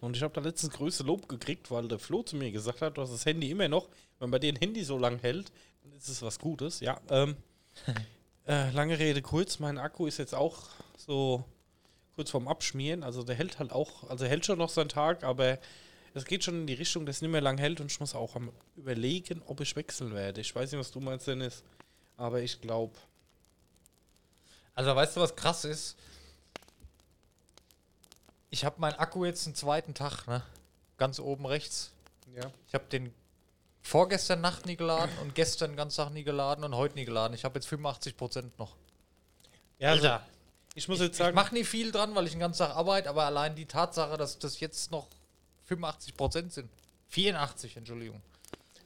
Und 0.00 0.16
ich 0.16 0.22
habe 0.22 0.34
da 0.34 0.40
letztens 0.40 0.74
größte 0.74 1.04
Lob 1.04 1.28
gekriegt, 1.28 1.70
weil 1.70 1.88
der 1.88 1.98
Flo 1.98 2.22
zu 2.22 2.36
mir 2.36 2.50
gesagt 2.50 2.82
hat, 2.82 2.96
du 2.96 3.02
hast 3.02 3.12
das 3.12 3.24
Handy 3.24 3.50
immer 3.50 3.68
noch. 3.68 3.88
Wenn 4.18 4.30
bei 4.30 4.38
dir 4.38 4.52
ein 4.52 4.56
Handy 4.56 4.84
so 4.84 4.98
lang 4.98 5.18
hält, 5.20 5.52
dann 5.82 5.92
ist 5.92 6.08
es 6.08 6.22
was 6.22 6.38
Gutes. 6.38 6.80
Ja, 6.80 7.00
ähm, 7.10 7.36
äh, 8.46 8.70
lange 8.70 8.98
Rede 8.98 9.22
kurz, 9.22 9.58
mein 9.60 9.78
Akku 9.78 10.06
ist 10.06 10.18
jetzt 10.18 10.34
auch 10.34 10.68
so 10.96 11.44
kurz 12.14 12.30
vorm 12.30 12.48
Abschmieren. 12.48 13.02
Also 13.02 13.22
der 13.22 13.36
hält 13.36 13.58
halt 13.58 13.72
auch, 13.72 14.08
also 14.10 14.26
hält 14.26 14.44
schon 14.44 14.58
noch 14.58 14.68
seinen 14.68 14.88
Tag, 14.88 15.24
aber 15.24 15.58
es 16.14 16.24
geht 16.24 16.44
schon 16.44 16.60
in 16.62 16.66
die 16.66 16.74
Richtung, 16.74 17.06
dass 17.06 17.16
es 17.16 17.22
nicht 17.22 17.30
mehr 17.30 17.40
lang 17.40 17.58
hält 17.58 17.80
und 17.80 17.90
ich 17.90 17.98
muss 18.00 18.14
auch 18.14 18.36
am 18.36 18.52
überlegen, 18.76 19.42
ob 19.46 19.60
ich 19.60 19.74
wechseln 19.76 20.14
werde. 20.14 20.40
Ich 20.40 20.54
weiß 20.54 20.70
nicht, 20.72 20.80
was 20.80 20.90
du 20.90 21.00
meinst, 21.00 21.26
Dennis, 21.26 21.62
aber 22.16 22.40
ich 22.40 22.60
glaube, 22.60 22.94
Also 24.74 24.94
weißt 24.94 25.16
du, 25.16 25.20
was 25.20 25.36
krass 25.36 25.64
ist? 25.64 25.96
Ich 28.50 28.64
habe 28.64 28.80
meinen 28.80 28.94
Akku 28.98 29.24
jetzt 29.24 29.46
einen 29.46 29.54
zweiten 29.54 29.94
Tag, 29.94 30.26
ne? 30.26 30.42
Ganz 30.98 31.18
oben 31.18 31.46
rechts. 31.46 31.90
ja. 32.34 32.50
Ich 32.68 32.74
habe 32.74 32.84
den 32.84 33.12
vorgestern 33.82 34.40
Nacht 34.40 34.66
nie 34.66 34.76
geladen 34.76 35.16
und 35.22 35.34
gestern 35.34 35.72
den 35.72 35.76
ganzen 35.76 35.96
Tag 35.96 36.10
nie 36.12 36.22
geladen 36.24 36.64
und 36.64 36.74
heute 36.76 36.94
nie 36.94 37.04
geladen. 37.04 37.34
Ich 37.34 37.44
habe 37.44 37.58
jetzt 37.58 37.68
85% 37.68 38.44
noch. 38.58 38.76
Ja, 39.78 39.90
also, 39.90 40.18
ich 40.74 40.86
muss 40.88 41.00
jetzt 41.00 41.12
Ich 41.12 41.18
sagen, 41.18 41.34
mache 41.34 41.54
nie 41.54 41.64
viel 41.64 41.90
dran, 41.90 42.14
weil 42.14 42.26
ich 42.26 42.32
den 42.32 42.40
ganzen 42.40 42.58
Tag 42.60 42.76
arbeite, 42.76 43.08
aber 43.08 43.24
allein 43.24 43.56
die 43.56 43.66
Tatsache, 43.66 44.16
dass 44.16 44.38
das 44.38 44.60
jetzt 44.60 44.90
noch 44.90 45.08
85% 45.68 46.50
sind. 46.50 46.70
84, 47.08 47.76
Entschuldigung. 47.76 48.20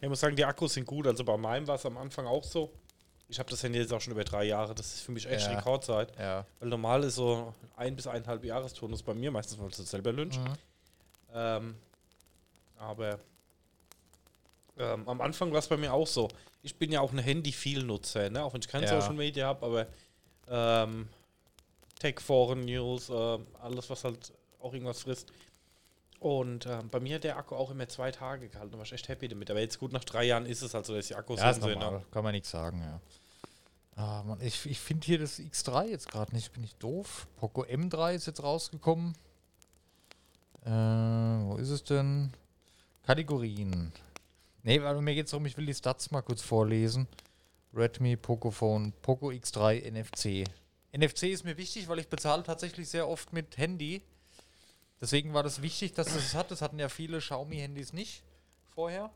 ich 0.01 0.09
muss 0.09 0.21
sagen, 0.21 0.37
die 0.37 0.45
Akkus 0.45 0.75
sind 0.75 0.85
gut. 0.87 1.07
Also 1.07 1.25
bei 1.25 1.37
meinem 1.37 1.67
war 1.67 1.77
es 1.77 1.87
am 1.87 1.97
Anfang 1.97 2.27
auch 2.27 2.45
so. 2.45 2.73
Ich 3.29 3.39
habe 3.39 3.51
das 3.51 3.63
Handy 3.63 3.79
jetzt 3.79 3.93
auch 3.93 4.01
schon 4.01 4.13
über 4.13 4.25
drei 4.25 4.45
Jahre. 4.45 4.75
Das 4.75 4.87
ist 4.95 5.01
für 5.01 5.13
mich 5.13 5.27
echt 5.27 5.47
Ja. 5.47 5.57
Rekordzeit. 5.57 6.13
Ja. 6.19 6.47
Weil 6.61 6.69
normal 6.69 7.03
ist 7.05 7.17
so 7.17 7.55
ein 7.77 7.97
bis 7.97 8.07
eineinhalb 8.07 8.45
Jahresturnus 8.45 9.03
bei 9.03 9.15
mir, 9.15 9.31
meistens 9.31 9.59
weil 9.59 9.69
es 9.69 9.77
selber 9.77 10.13
lynch. 10.13 10.39
Mhm. 10.39 10.55
Ähm, 11.35 11.75
aber 12.79 13.19
ähm, 14.79 15.09
am 15.09 15.21
Anfang 15.21 15.51
war 15.53 15.59
es 15.59 15.67
bei 15.69 15.77
mir 15.77 15.93
auch 15.93 16.07
so. 16.07 16.29
Ich 16.63 16.77
bin 16.77 16.93
ja 16.93 17.01
auch 17.01 17.13
ein 17.13 17.19
Handy-Viel-Nutzer, 17.19 18.31
ne? 18.31 18.45
auch 18.45 18.53
wenn 18.53 18.61
ich 18.61 18.69
kein 18.69 18.83
Ja. 18.83 19.01
Social 19.01 19.15
Media 19.15 19.47
habe, 19.47 19.65
aber 19.67 19.87
ähm, 20.49 21.09
Tech-Foren, 21.99 22.61
News, 22.65 23.09
äh, 23.09 23.39
alles, 23.63 23.89
was 23.89 24.05
halt 24.05 24.33
auch 24.61 24.73
irgendwas 24.73 25.03
frisst. 25.03 25.33
Und 26.27 26.67
ähm, 26.67 26.89
bei 26.89 26.99
mir 26.99 27.15
hat 27.17 27.23
der 27.25 27.37
Akku 27.37 27.55
auch 27.55 27.71
immer 27.71 27.87
zwei 27.89 28.11
Tage 28.11 28.49
gehalten. 28.49 28.73
Da 28.73 28.79
war 28.79 28.85
ich 28.85 28.93
echt 28.93 29.07
happy 29.07 29.29
damit. 29.29 29.49
Aber 29.49 29.61
jetzt 29.61 29.79
gut 29.79 29.93
nach 29.93 30.03
drei 30.03 30.25
Jahren 30.25 30.45
ist 30.45 30.61
es 30.61 30.75
halt 30.75 30.85
so, 30.85 30.93
dass 30.93 31.07
die 31.07 31.15
Akkus 31.15 31.39
Ja, 31.39 31.53
sind. 31.55 31.63
normal. 31.63 31.93
ne? 32.01 32.05
Kann 32.11 32.25
man 32.25 32.33
nichts 32.33 32.51
sagen, 32.51 32.81
ja. 32.81 33.01
Ah, 33.95 34.25
Mann, 34.25 34.41
ich 34.41 34.67
ich 34.67 34.81
finde 34.81 35.07
hier 35.07 35.21
das 35.21 35.39
X3 35.39 35.85
jetzt 35.87 36.11
gerade 36.11 36.35
nicht. 36.35 36.53
Bin 36.53 36.65
ich 36.65 36.75
doof? 36.77 37.29
Poco 37.37 37.63
M3 37.63 38.15
ist 38.15 38.27
jetzt 38.27 38.43
rausgekommen. 38.43 39.15
Äh, 40.65 40.71
wo 40.71 41.59
ist 41.61 41.71
es 41.71 41.85
denn? 41.85 42.33
Kategorien. 43.05 43.93
Nee, 44.65 44.83
weil 44.83 45.01
mir 45.01 45.15
geht 45.15 45.27
es 45.27 45.31
darum, 45.31 45.47
ich 45.47 45.57
will 45.57 45.67
die 45.67 45.75
Stats 45.75 46.11
mal 46.11 46.23
kurz 46.23 46.43
vorlesen. 46.43 47.07
Redmi, 47.73 48.17
Pocophone, 48.17 48.93
Poco 49.01 49.29
X3, 49.29 49.89
NFC. 49.93 50.45
NFC 50.93 51.25
ist 51.25 51.45
mir 51.45 51.57
wichtig, 51.57 51.87
weil 51.87 52.01
ich 52.01 52.09
bezahle 52.09 52.43
tatsächlich 52.43 52.89
sehr 52.89 53.07
oft 53.09 53.33
mit 53.33 53.57
Handy. 53.59 54.03
Deswegen 55.01 55.35
war 55.35 55.43
das 55.43 55.63
wichtig, 55.63 55.93
dass 55.95 56.09
es 56.09 56.17
es 56.17 56.35
hat. 56.35 56.51
Das 56.51 56.63
hatten 56.63 56.79
ja 56.79 56.89
viele 56.89 57.19
Xiaomi-Handys 57.19 57.93
nicht 57.93 58.23
vorher. 58.75 59.11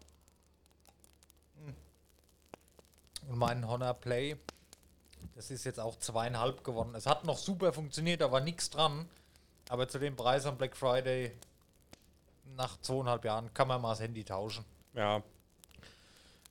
Und 3.28 3.38
mein 3.38 3.66
Honor 3.66 3.94
Play, 3.94 4.36
das 5.34 5.50
ist 5.50 5.64
jetzt 5.64 5.80
auch 5.80 5.96
zweieinhalb 5.96 6.64
gewonnen. 6.64 6.94
Es 6.94 7.06
hat 7.06 7.24
noch 7.24 7.38
super 7.38 7.72
funktioniert, 7.72 8.20
da 8.20 8.32
war 8.32 8.40
nichts 8.40 8.70
dran. 8.70 9.08
Aber 9.68 9.88
zu 9.88 9.98
dem 9.98 10.16
Preis 10.16 10.46
am 10.46 10.58
Black 10.58 10.76
Friday 10.76 11.32
nach 12.56 12.80
zweieinhalb 12.80 13.24
Jahren 13.24 13.52
kann 13.54 13.68
man 13.68 13.80
mal 13.80 13.90
das 13.90 14.00
Handy 14.00 14.24
tauschen. 14.24 14.64
Ja, 14.94 15.22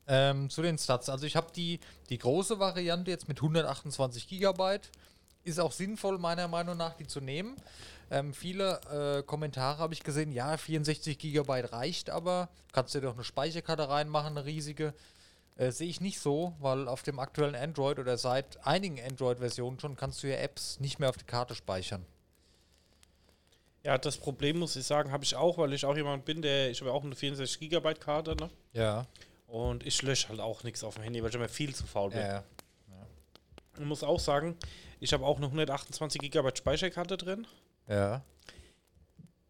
Ähm, 0.08 0.50
zu 0.50 0.64
den 0.64 0.78
Stats. 0.78 1.08
Also 1.10 1.28
ich 1.28 1.36
habe 1.36 1.52
die, 1.56 1.80
die 2.10 2.18
große 2.18 2.58
Variante 2.60 3.12
jetzt 3.12 3.28
mit 3.28 3.38
128 3.38 4.28
GB. 4.28 4.80
Ist 5.44 5.60
auch 5.60 5.72
sinnvoll, 5.72 6.18
meiner 6.18 6.48
Meinung 6.48 6.78
nach, 6.78 6.96
die 6.96 7.06
zu 7.06 7.22
nehmen. 7.22 7.56
Ähm, 8.12 8.34
viele 8.34 9.20
äh, 9.20 9.24
Kommentare 9.24 9.78
habe 9.78 9.94
ich 9.94 10.04
gesehen, 10.04 10.32
ja, 10.32 10.58
64 10.58 11.18
GB 11.18 11.62
reicht 11.72 12.10
aber. 12.10 12.50
Kannst 12.72 12.96
du 12.96 13.00
dir 13.00 13.08
doch 13.08 13.14
eine 13.14 13.24
Speicherkarte 13.24 13.88
reinmachen, 13.90 14.38
eine 14.38 14.46
riesige. 14.46 14.94
Äh, 15.58 15.72
Sehe 15.72 15.90
ich 15.90 16.02
nicht 16.02 16.20
so, 16.20 16.56
weil 16.60 16.88
auf 16.88 17.04
dem 17.04 17.20
aktuellen 17.20 17.56
Android 17.56 18.00
oder 18.00 18.18
seit 18.18 18.66
einigen 18.66 19.00
Android-Versionen 19.00 19.80
schon 19.80 19.96
kannst 19.96 20.24
du 20.24 20.28
ja 20.28 20.38
Apps 20.38 20.80
nicht 20.80 21.00
mehr 21.00 21.10
auf 21.10 21.18
die 21.18 21.26
Karte 21.26 21.54
speichern. 21.54 22.06
ja, 23.84 23.98
das 23.98 24.18
Problem 24.18 24.60
muss 24.60 24.76
ich 24.76 24.86
sagen, 24.86 25.12
habe 25.12 25.24
ich 25.24 25.36
auch, 25.36 25.58
weil 25.58 25.74
ich 25.74 25.86
auch 25.86 25.96
jemand 25.96 26.26
bin, 26.26 26.42
der, 26.42 26.70
ich 26.72 26.80
habe 26.82 26.90
ja 26.90 26.96
auch 26.96 27.04
eine 27.04 27.16
64 27.16 27.60
Gigabyte 27.60 28.02
Karte, 28.02 28.36
ne? 28.36 28.50
Ja. 28.74 29.06
Und 29.48 29.86
ich 29.86 30.02
lösche 30.02 30.30
halt 30.30 30.40
auch 30.40 30.64
nichts 30.64 30.84
auf 30.84 30.96
dem 30.96 31.04
Handy, 31.04 31.22
weil 31.22 31.30
ich 31.30 31.36
immer 31.36 31.50
viel 31.50 31.74
zu 31.74 31.88
faul 31.88 32.10
bin. 32.12 32.20
Ja. 32.20 32.44
Ich 33.78 33.86
muss 33.86 34.04
auch 34.04 34.20
sagen, 34.20 34.58
ich 35.00 35.14
habe 35.14 35.26
auch 35.26 35.38
eine 35.38 35.46
128 35.46 36.20
GB 36.20 36.56
Speicherkarte 36.56 37.18
drin, 37.18 37.48
Ja. 37.90 38.24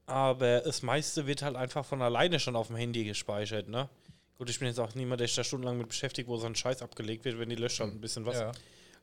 aber 0.06 0.62
das 0.62 0.82
meiste 0.82 1.28
wird 1.28 1.42
halt 1.42 1.56
einfach 1.56 1.86
von 1.86 2.02
alleine 2.02 2.40
schon 2.40 2.56
auf 2.56 2.68
dem 2.68 2.78
Handy 2.78 3.04
gespeichert, 3.04 3.68
ne? 3.68 3.90
Gut, 4.38 4.50
ich 4.50 4.58
bin 4.58 4.70
jetzt 4.70 4.80
auch 4.80 4.96
niemand, 4.96 5.20
der 5.20 5.28
sich 5.28 5.36
da 5.36 5.44
stundenlang 5.44 5.78
mit 5.78 5.90
beschäftigt, 5.90 6.30
wo 6.30 6.38
so 6.38 6.46
ein 6.48 6.56
Scheiß 6.56 6.82
abgelegt 6.82 7.26
wird, 7.26 7.38
wenn 7.38 7.50
die 7.50 7.58
löscht 7.58 7.82
halt 7.82 7.94
ein 7.94 8.00
bisschen 8.00 8.26
was. 8.26 8.40
ja. 8.40 8.52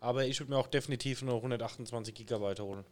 Aber 0.01 0.27
ich 0.27 0.41
würde 0.41 0.53
mir 0.53 0.59
auch 0.59 0.67
definitiv 0.67 1.23
eine 1.23 1.33
128 1.33 2.15
GB 2.15 2.55
holen. 2.61 2.85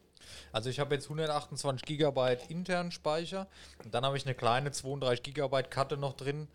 Also 0.53 0.71
ich 0.71 0.81
habe 0.81 0.95
jetzt 0.95 1.05
128 1.05 1.87
GB 1.87 2.37
internen 2.49 2.93
Speicher 2.93 3.47
und 3.83 3.95
dann 3.95 4.05
habe 4.05 4.17
ich 4.17 4.27
eine 4.27 4.35
kleine 4.35 4.73
32 4.73 5.35
GB 5.35 5.63
Karte 5.65 5.97
noch 5.97 6.15
drin. 6.15 6.49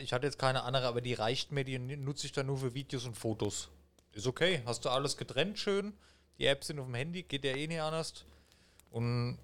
Ich 0.00 0.12
hatte 0.12 0.26
jetzt 0.26 0.38
keine 0.38 0.64
andere, 0.64 0.86
aber 0.86 1.00
die 1.00 1.14
reicht 1.14 1.52
mir, 1.52 1.64
die 1.64 1.78
nutze 1.78 2.26
ich 2.26 2.32
dann 2.32 2.46
nur 2.46 2.58
für 2.58 2.74
Videos 2.74 3.04
und 3.04 3.16
Fotos. 3.16 3.68
Ist 4.12 4.26
okay, 4.26 4.62
hast 4.66 4.84
du 4.84 4.88
alles 4.88 5.16
getrennt 5.16 5.58
schön. 5.58 5.92
Die 6.38 6.46
Apps 6.46 6.66
sind 6.68 6.78
auf 6.80 6.86
dem 6.86 6.94
Handy, 6.94 7.22
geht 7.22 7.44
ja 7.44 7.54
eh 7.54 7.66
nicht 7.66 7.80
anders. 7.80 8.24
Und 8.96 9.36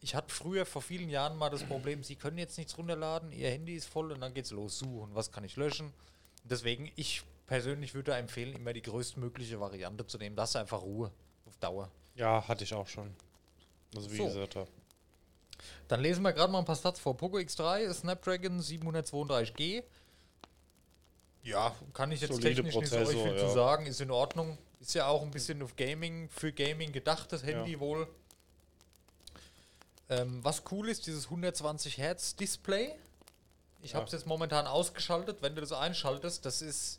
ich 0.00 0.14
hatte 0.14 0.32
früher 0.32 0.64
vor 0.64 0.82
vielen 0.82 1.10
Jahren 1.10 1.36
mal 1.36 1.50
das 1.50 1.64
Problem, 1.64 2.04
sie 2.04 2.14
können 2.14 2.38
jetzt 2.38 2.56
nichts 2.58 2.78
runterladen, 2.78 3.32
ihr 3.32 3.50
Handy 3.50 3.74
ist 3.74 3.86
voll 3.86 4.12
und 4.12 4.20
dann 4.20 4.32
geht's 4.34 4.52
los, 4.52 4.78
suchen, 4.78 5.12
was 5.16 5.32
kann 5.32 5.42
ich 5.42 5.56
löschen. 5.56 5.92
Deswegen, 6.44 6.92
ich 6.94 7.24
persönlich 7.48 7.92
würde 7.92 8.14
empfehlen, 8.14 8.54
immer 8.54 8.72
die 8.72 8.82
größtmögliche 8.82 9.58
Variante 9.58 10.06
zu 10.06 10.16
nehmen. 10.16 10.36
Das 10.36 10.50
ist 10.50 10.56
einfach 10.56 10.80
Ruhe 10.82 11.10
auf 11.44 11.56
Dauer. 11.56 11.90
Ja, 12.14 12.46
hatte 12.46 12.62
ich 12.62 12.72
auch 12.72 12.86
schon. 12.86 13.12
Also 13.96 14.12
wie 14.12 14.16
So. 14.18 14.24
gesagt, 14.26 14.54
ja. 14.54 14.66
Dann 15.88 16.02
lesen 16.02 16.22
wir 16.22 16.32
gerade 16.32 16.52
mal 16.52 16.60
ein 16.60 16.64
paar 16.64 16.76
Stats 16.76 17.00
vor. 17.00 17.16
Poco 17.16 17.38
X3 17.38 17.80
ist 17.80 17.98
Snapdragon 18.02 18.60
732G. 18.60 19.82
Ja, 21.42 21.74
kann 21.94 22.12
ich 22.12 22.20
jetzt 22.20 22.34
Solide 22.34 22.54
technisch 22.54 22.76
nicht 22.76 22.86
so 22.86 22.96
euch 22.96 23.02
Prozessor, 23.06 23.24
viel 23.24 23.36
ja. 23.36 23.48
zu 23.48 23.52
sagen. 23.54 23.86
Ist 23.86 24.00
in 24.00 24.12
Ordnung. 24.12 24.56
Ist 24.78 24.94
ja 24.94 25.08
auch 25.08 25.22
ein 25.22 25.32
bisschen 25.32 25.60
auf 25.62 25.74
Gaming, 25.74 26.28
für 26.28 26.52
Gaming 26.52 26.92
gedacht, 26.92 27.32
das 27.32 27.42
Handy 27.42 27.72
Ja. 27.72 27.80
wohl. 27.80 28.06
Ähm, 30.10 30.40
was 30.44 30.62
cool 30.70 30.88
ist, 30.88 31.06
dieses 31.06 31.24
120 31.26 31.96
Hertz 31.98 32.36
Display. 32.36 32.94
Ich 33.82 33.92
Ja. 33.92 33.96
habe 33.96 34.06
es 34.06 34.12
jetzt 34.12 34.26
momentan 34.26 34.66
ausgeschaltet. 34.66 35.38
Wenn 35.40 35.54
du 35.54 35.60
das 35.62 35.72
einschaltest, 35.72 36.44
das 36.44 36.60
ist. 36.62 36.98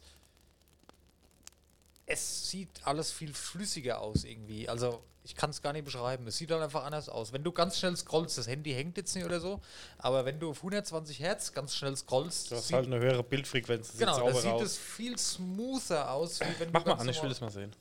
Es 2.06 2.50
sieht 2.50 2.70
alles 2.84 3.12
viel 3.12 3.34
flüssiger 3.34 4.02
aus 4.02 4.24
irgendwie. 4.24 4.68
Also 4.68 5.04
ich 5.24 5.36
kann 5.36 5.52
es 5.52 5.62
gar 5.62 5.72
nicht 5.72 5.86
beschreiben. 5.86 6.26
Es 6.28 6.38
sieht 6.38 6.52
halt 6.52 6.62
einfach 6.64 6.84
anders 6.84 7.08
aus. 7.10 7.32
Wenn 7.32 7.44
du 7.44 7.52
ganz 7.52 7.78
schnell 7.78 7.96
scrollst, 7.96 8.38
das 8.38 8.48
Handy 8.48 8.74
hängt 8.74 8.98
jetzt 8.98 9.16
nicht 9.16 9.24
oder 9.26 9.40
so, 9.40 9.62
aber 10.00 10.26
wenn 10.26 10.40
du 10.40 10.50
auf 10.50 10.58
120 10.58 11.20
Hertz 11.20 11.54
ganz 11.54 11.76
schnell 11.76 11.96
scrollst, 11.96 12.52
Du 12.52 12.56
hast 12.56 12.74
halt 12.74 12.88
eine 12.88 13.00
höhere 13.00 13.24
Bildfrequenz. 13.24 13.90
das 13.90 13.98
genau, 14.00 14.14
da 14.26 14.34
sauber 14.34 14.58
sieht 14.60 14.66
es 14.68 14.78
viel 14.78 15.18
smoother 15.18 16.12
aus, 16.12 16.40
wie 16.42 16.60
wenn 16.60 16.72
Mach 16.72 16.82
du 16.84 16.90
mal 16.90 16.96
ganz 16.96 17.02
an, 17.02 17.10
ich 17.10 17.22
will 17.22 17.30
das 17.30 17.40
mal 17.40 17.52
sehen. 17.52 17.72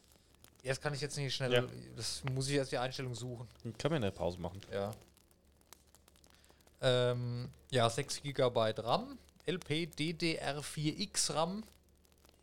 Ja, 0.63 0.69
das 0.73 0.81
kann 0.83 0.93
ich 0.93 1.01
jetzt 1.01 1.17
nicht 1.17 1.35
schnell. 1.35 1.53
Ja. 1.53 1.65
Das 1.97 2.23
muss 2.35 2.47
ich 2.49 2.55
erst 2.57 2.71
die 2.73 2.79
Einstellung 2.79 3.15
suchen. 3.15 3.49
Kann 3.79 3.91
man 3.91 4.03
eine 4.03 4.13
Pause 4.13 4.39
machen. 4.39 4.61
Ja. 4.71 4.93
Ähm, 6.81 7.51
ja, 7.71 7.89
6 7.89 8.23
GB 8.23 8.75
RAM, 8.79 9.19
LPDDR4X 9.47 11.35
RAM. 11.35 11.63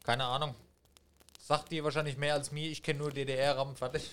Keine 0.03 0.25
Ahnung. 0.25 0.55
Sagt 1.39 1.71
dir 1.71 1.83
wahrscheinlich 1.83 2.17
mehr 2.17 2.33
als 2.33 2.51
mir. 2.51 2.69
Ich 2.69 2.83
kenne 2.83 2.99
nur 2.99 3.11
DDR-RAM. 3.11 3.75
Fertig. 3.75 4.09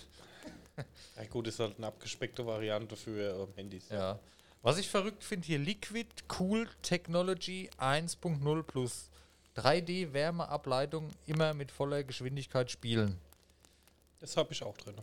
Ja 1.16 1.24
gut, 1.30 1.46
ist 1.46 1.60
halt 1.60 1.76
eine 1.76 1.86
abgespeckte 1.86 2.44
Variante 2.44 2.96
für 2.96 3.42
ähm, 3.42 3.54
Handys. 3.54 3.88
Ja. 3.88 4.18
Was 4.62 4.78
ich 4.78 4.88
verrückt 4.88 5.22
finde 5.22 5.46
hier, 5.46 5.58
Liquid 5.58 6.08
Cool 6.38 6.68
Technology 6.82 7.70
1.0 7.78 8.62
Plus. 8.62 9.10
3D 9.56 10.12
Wärmeableitung 10.12 11.10
immer 11.26 11.54
mit 11.54 11.70
voller 11.70 12.02
Geschwindigkeit 12.02 12.70
spielen. 12.70 13.20
Das 14.20 14.36
habe 14.36 14.52
ich 14.52 14.62
auch 14.62 14.76
drin. 14.76 14.96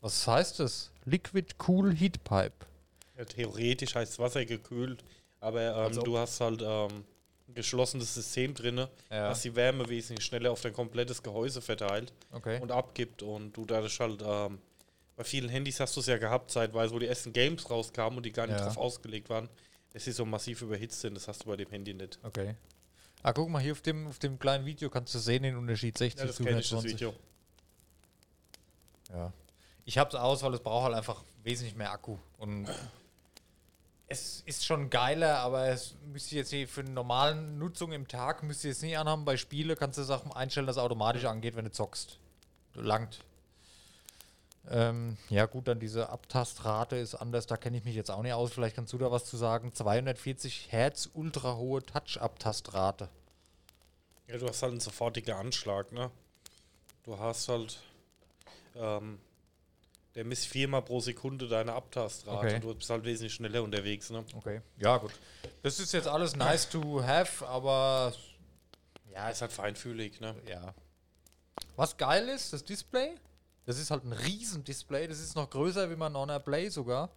Was 0.00 0.26
heißt 0.26 0.60
das? 0.60 0.90
Liquid 1.04 1.54
Cool 1.66 1.94
Heat 1.94 2.24
Pipe. 2.24 2.66
Theoretisch 3.26 3.94
heißt 3.94 4.18
Wasser 4.18 4.44
gekühlt, 4.44 5.04
aber 5.40 5.62
ähm, 5.68 5.74
Also- 5.74 6.02
du 6.02 6.18
hast 6.18 6.40
halt 6.40 6.62
ähm, 6.62 7.04
ein 7.48 7.54
geschlossenes 7.54 8.14
System 8.14 8.54
drin, 8.54 8.78
Ja. 9.10 9.30
was 9.30 9.42
die 9.42 9.54
Wärme 9.56 9.88
wesentlich 9.88 10.24
schneller 10.24 10.52
auf 10.52 10.60
dein 10.60 10.72
komplettes 10.72 11.22
Gehäuse 11.22 11.60
verteilt 11.60 12.12
Okay. 12.32 12.60
und 12.60 12.70
abgibt. 12.70 13.22
Und 13.22 13.52
du 13.56 13.64
dadurch 13.64 13.98
halt, 13.98 14.22
ähm, 14.24 14.58
bei 15.16 15.24
vielen 15.24 15.48
Handys 15.48 15.80
hast 15.80 15.96
du 15.96 16.00
es 16.00 16.06
ja 16.06 16.16
gehabt, 16.18 16.50
zeitweise, 16.50 16.94
wo 16.94 16.98
die 16.98 17.06
ersten 17.06 17.32
Games 17.32 17.68
rauskamen 17.68 18.16
und 18.18 18.24
die 18.24 18.32
gar 18.32 18.46
nicht 18.46 18.58
Ja. 18.58 18.64
drauf 18.66 18.76
ausgelegt 18.76 19.28
waren, 19.30 19.48
dass 19.92 20.04
sie 20.04 20.12
so 20.12 20.24
massiv 20.24 20.62
überhitzt 20.62 21.00
sind. 21.00 21.14
Das 21.14 21.26
hast 21.28 21.42
du 21.42 21.48
bei 21.48 21.56
dem 21.56 21.68
Handy 21.70 21.92
nicht. 21.92 22.18
Okay. 22.22 22.54
Ah, 23.22 23.32
guck 23.32 23.50
mal, 23.50 23.60
hier 23.60 23.72
auf 23.72 23.82
dem, 23.82 24.06
auf 24.06 24.18
dem 24.18 24.38
kleinen 24.38 24.64
Video 24.64 24.88
kannst 24.88 25.14
du 25.14 25.18
sehen 25.18 25.42
den 25.42 25.56
Unterschied 25.56 25.98
60 25.98 26.20
Ja, 26.20 26.26
das 26.26 26.36
zu 26.36 26.44
kenne 26.44 26.60
ich, 26.60 26.70
das 26.70 26.78
120. 26.84 27.00
Video. 27.00 27.14
Ja. 29.12 29.32
Ich 29.84 29.98
hab's 29.98 30.14
aus, 30.14 30.42
weil 30.42 30.54
es 30.54 30.60
braucht 30.60 30.84
halt 30.84 30.94
einfach 30.94 31.24
wesentlich 31.42 31.74
mehr 31.74 31.90
Akku. 31.90 32.16
Und 32.38 32.68
es 34.10 34.42
ist 34.44 34.64
schon 34.64 34.90
geiler, 34.90 35.38
aber 35.38 35.68
es 35.68 35.94
müsste 36.12 36.34
jetzt 36.34 36.50
nicht 36.50 36.68
für 36.68 36.80
eine 36.80 36.90
normale 36.90 37.36
Nutzung 37.36 37.92
im 37.92 38.08
Tag, 38.08 38.42
müsste 38.42 38.66
jetzt 38.66 38.82
nicht 38.82 38.98
anhaben. 38.98 39.24
Bei 39.24 39.36
Spiele 39.36 39.76
kannst 39.76 39.98
du 39.98 40.02
Sachen 40.02 40.32
einstellen, 40.32 40.66
dass 40.66 40.76
es 40.76 40.82
automatisch 40.82 41.24
angeht, 41.26 41.54
wenn 41.54 41.64
du 41.64 41.70
zockst. 41.70 42.18
Langt. 42.74 43.20
Ähm, 44.68 45.16
ja 45.28 45.46
gut, 45.46 45.68
dann 45.68 45.78
diese 45.78 46.08
Abtastrate 46.10 46.96
ist 46.96 47.14
anders, 47.14 47.46
da 47.46 47.56
kenne 47.56 47.78
ich 47.78 47.84
mich 47.84 47.94
jetzt 47.94 48.10
auch 48.10 48.22
nicht 48.22 48.32
aus. 48.32 48.52
Vielleicht 48.52 48.74
kannst 48.74 48.92
du 48.92 48.98
da 48.98 49.12
was 49.12 49.26
zu 49.26 49.36
sagen. 49.36 49.72
240 49.72 50.72
Hertz, 50.72 51.08
ultra 51.14 51.54
hohe 51.54 51.80
Touch-Abtastrate. 51.80 53.08
Ja, 54.26 54.38
du 54.38 54.48
hast 54.48 54.62
halt 54.62 54.72
einen 54.72 54.80
sofortigen 54.80 55.36
Anschlag, 55.36 55.92
ne? 55.92 56.10
Du 57.04 57.16
hast 57.16 57.48
halt, 57.48 57.78
ähm, 58.74 59.20
der 60.14 60.24
misst 60.24 60.46
viermal 60.46 60.82
pro 60.82 61.00
Sekunde 61.00 61.48
deine 61.48 61.72
Abtastrate. 61.72 62.46
Okay. 62.46 62.60
Du 62.60 62.74
bist 62.74 62.90
halt 62.90 63.04
wesentlich 63.04 63.34
schneller 63.34 63.62
unterwegs, 63.62 64.10
ne? 64.10 64.24
Okay. 64.34 64.60
Ja, 64.78 64.96
gut. 64.96 65.12
Das 65.62 65.78
ist 65.78 65.92
jetzt 65.92 66.08
alles 66.08 66.34
nice 66.34 66.68
to 66.68 67.02
have, 67.02 67.46
aber 67.46 68.12
Ja, 69.12 69.28
ist 69.28 69.40
halt 69.40 69.52
feinfühlig, 69.52 70.20
ne? 70.20 70.34
Ja. 70.48 70.74
Was 71.76 71.96
geil 71.96 72.28
ist, 72.28 72.52
das 72.52 72.64
Display. 72.64 73.16
Das 73.66 73.78
ist 73.78 73.90
halt 73.90 74.04
ein 74.04 74.12
Riesen-Display. 74.12 75.06
Das 75.06 75.20
ist 75.20 75.36
noch 75.36 75.48
größer 75.48 75.90
wie 75.90 75.96
mein 75.96 76.16
Honor 76.16 76.40
Play 76.40 76.68
sogar. 76.68 77.10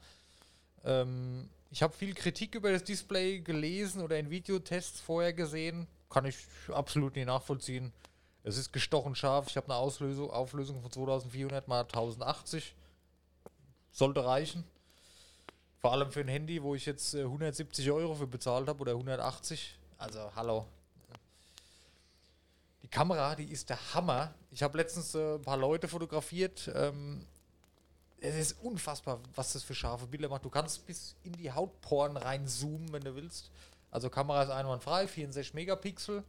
Ähm, 0.83 1.49
ich 1.71 1.81
habe 1.81 1.93
viel 1.93 2.13
Kritik 2.13 2.53
über 2.55 2.71
das 2.71 2.83
Display 2.83 3.39
gelesen 3.39 4.01
oder 4.01 4.19
in 4.19 4.29
Videotests 4.29 4.99
vorher 4.99 5.33
gesehen. 5.33 5.87
Kann 6.09 6.25
ich 6.25 6.37
absolut 6.71 7.15
nicht 7.15 7.25
nachvollziehen. 7.25 7.91
Es 8.43 8.57
ist 8.57 8.71
gestochen 8.71 9.15
scharf. 9.15 9.47
Ich 9.47 9.57
habe 9.57 9.67
eine 9.67 9.77
Auslösung, 9.77 10.29
Auflösung 10.29 10.81
von 10.81 10.91
2400 10.91 11.67
mal 11.67 11.81
1080. 11.81 12.75
Sollte 13.93 14.25
reichen. 14.25 14.63
Vor 15.79 15.91
allem 15.91 16.11
für 16.11 16.21
ein 16.21 16.27
Handy, 16.27 16.63
wo 16.63 16.75
ich 16.75 16.85
jetzt 16.85 17.13
äh, 17.13 17.21
170 17.21 17.91
Euro 17.91 18.15
für 18.15 18.27
bezahlt 18.27 18.67
habe 18.67 18.81
oder 18.81 18.93
180. 18.93 19.77
Also, 19.97 20.35
hallo. 20.35 20.65
Die 22.81 22.87
Kamera, 22.87 23.35
die 23.35 23.45
ist 23.45 23.69
der 23.69 23.93
Hammer. 23.93 24.33
Ich 24.51 24.63
habe 24.63 24.77
letztens 24.77 25.13
äh, 25.13 25.35
ein 25.35 25.41
paar 25.41 25.57
Leute 25.57 25.87
fotografiert. 25.87 26.71
Ähm, 26.73 27.25
es 28.19 28.35
ist 28.35 28.63
unfassbar, 28.63 29.19
was 29.35 29.53
das 29.53 29.63
für 29.63 29.75
scharfe 29.75 30.07
Bilder 30.07 30.29
macht. 30.29 30.43
Du 30.43 30.49
kannst 30.49 30.85
bis 30.87 31.15
in 31.23 31.33
die 31.33 31.51
Hautporen 31.51 32.17
reinzoomen, 32.17 32.91
wenn 32.91 33.03
du 33.03 33.15
willst. 33.15 33.51
Also 33.91 34.09
Kamera 34.09 34.43
ist 34.43 34.49
einwandfrei, 34.49 35.07
64 35.07 35.53
Megapixel. 35.53 36.23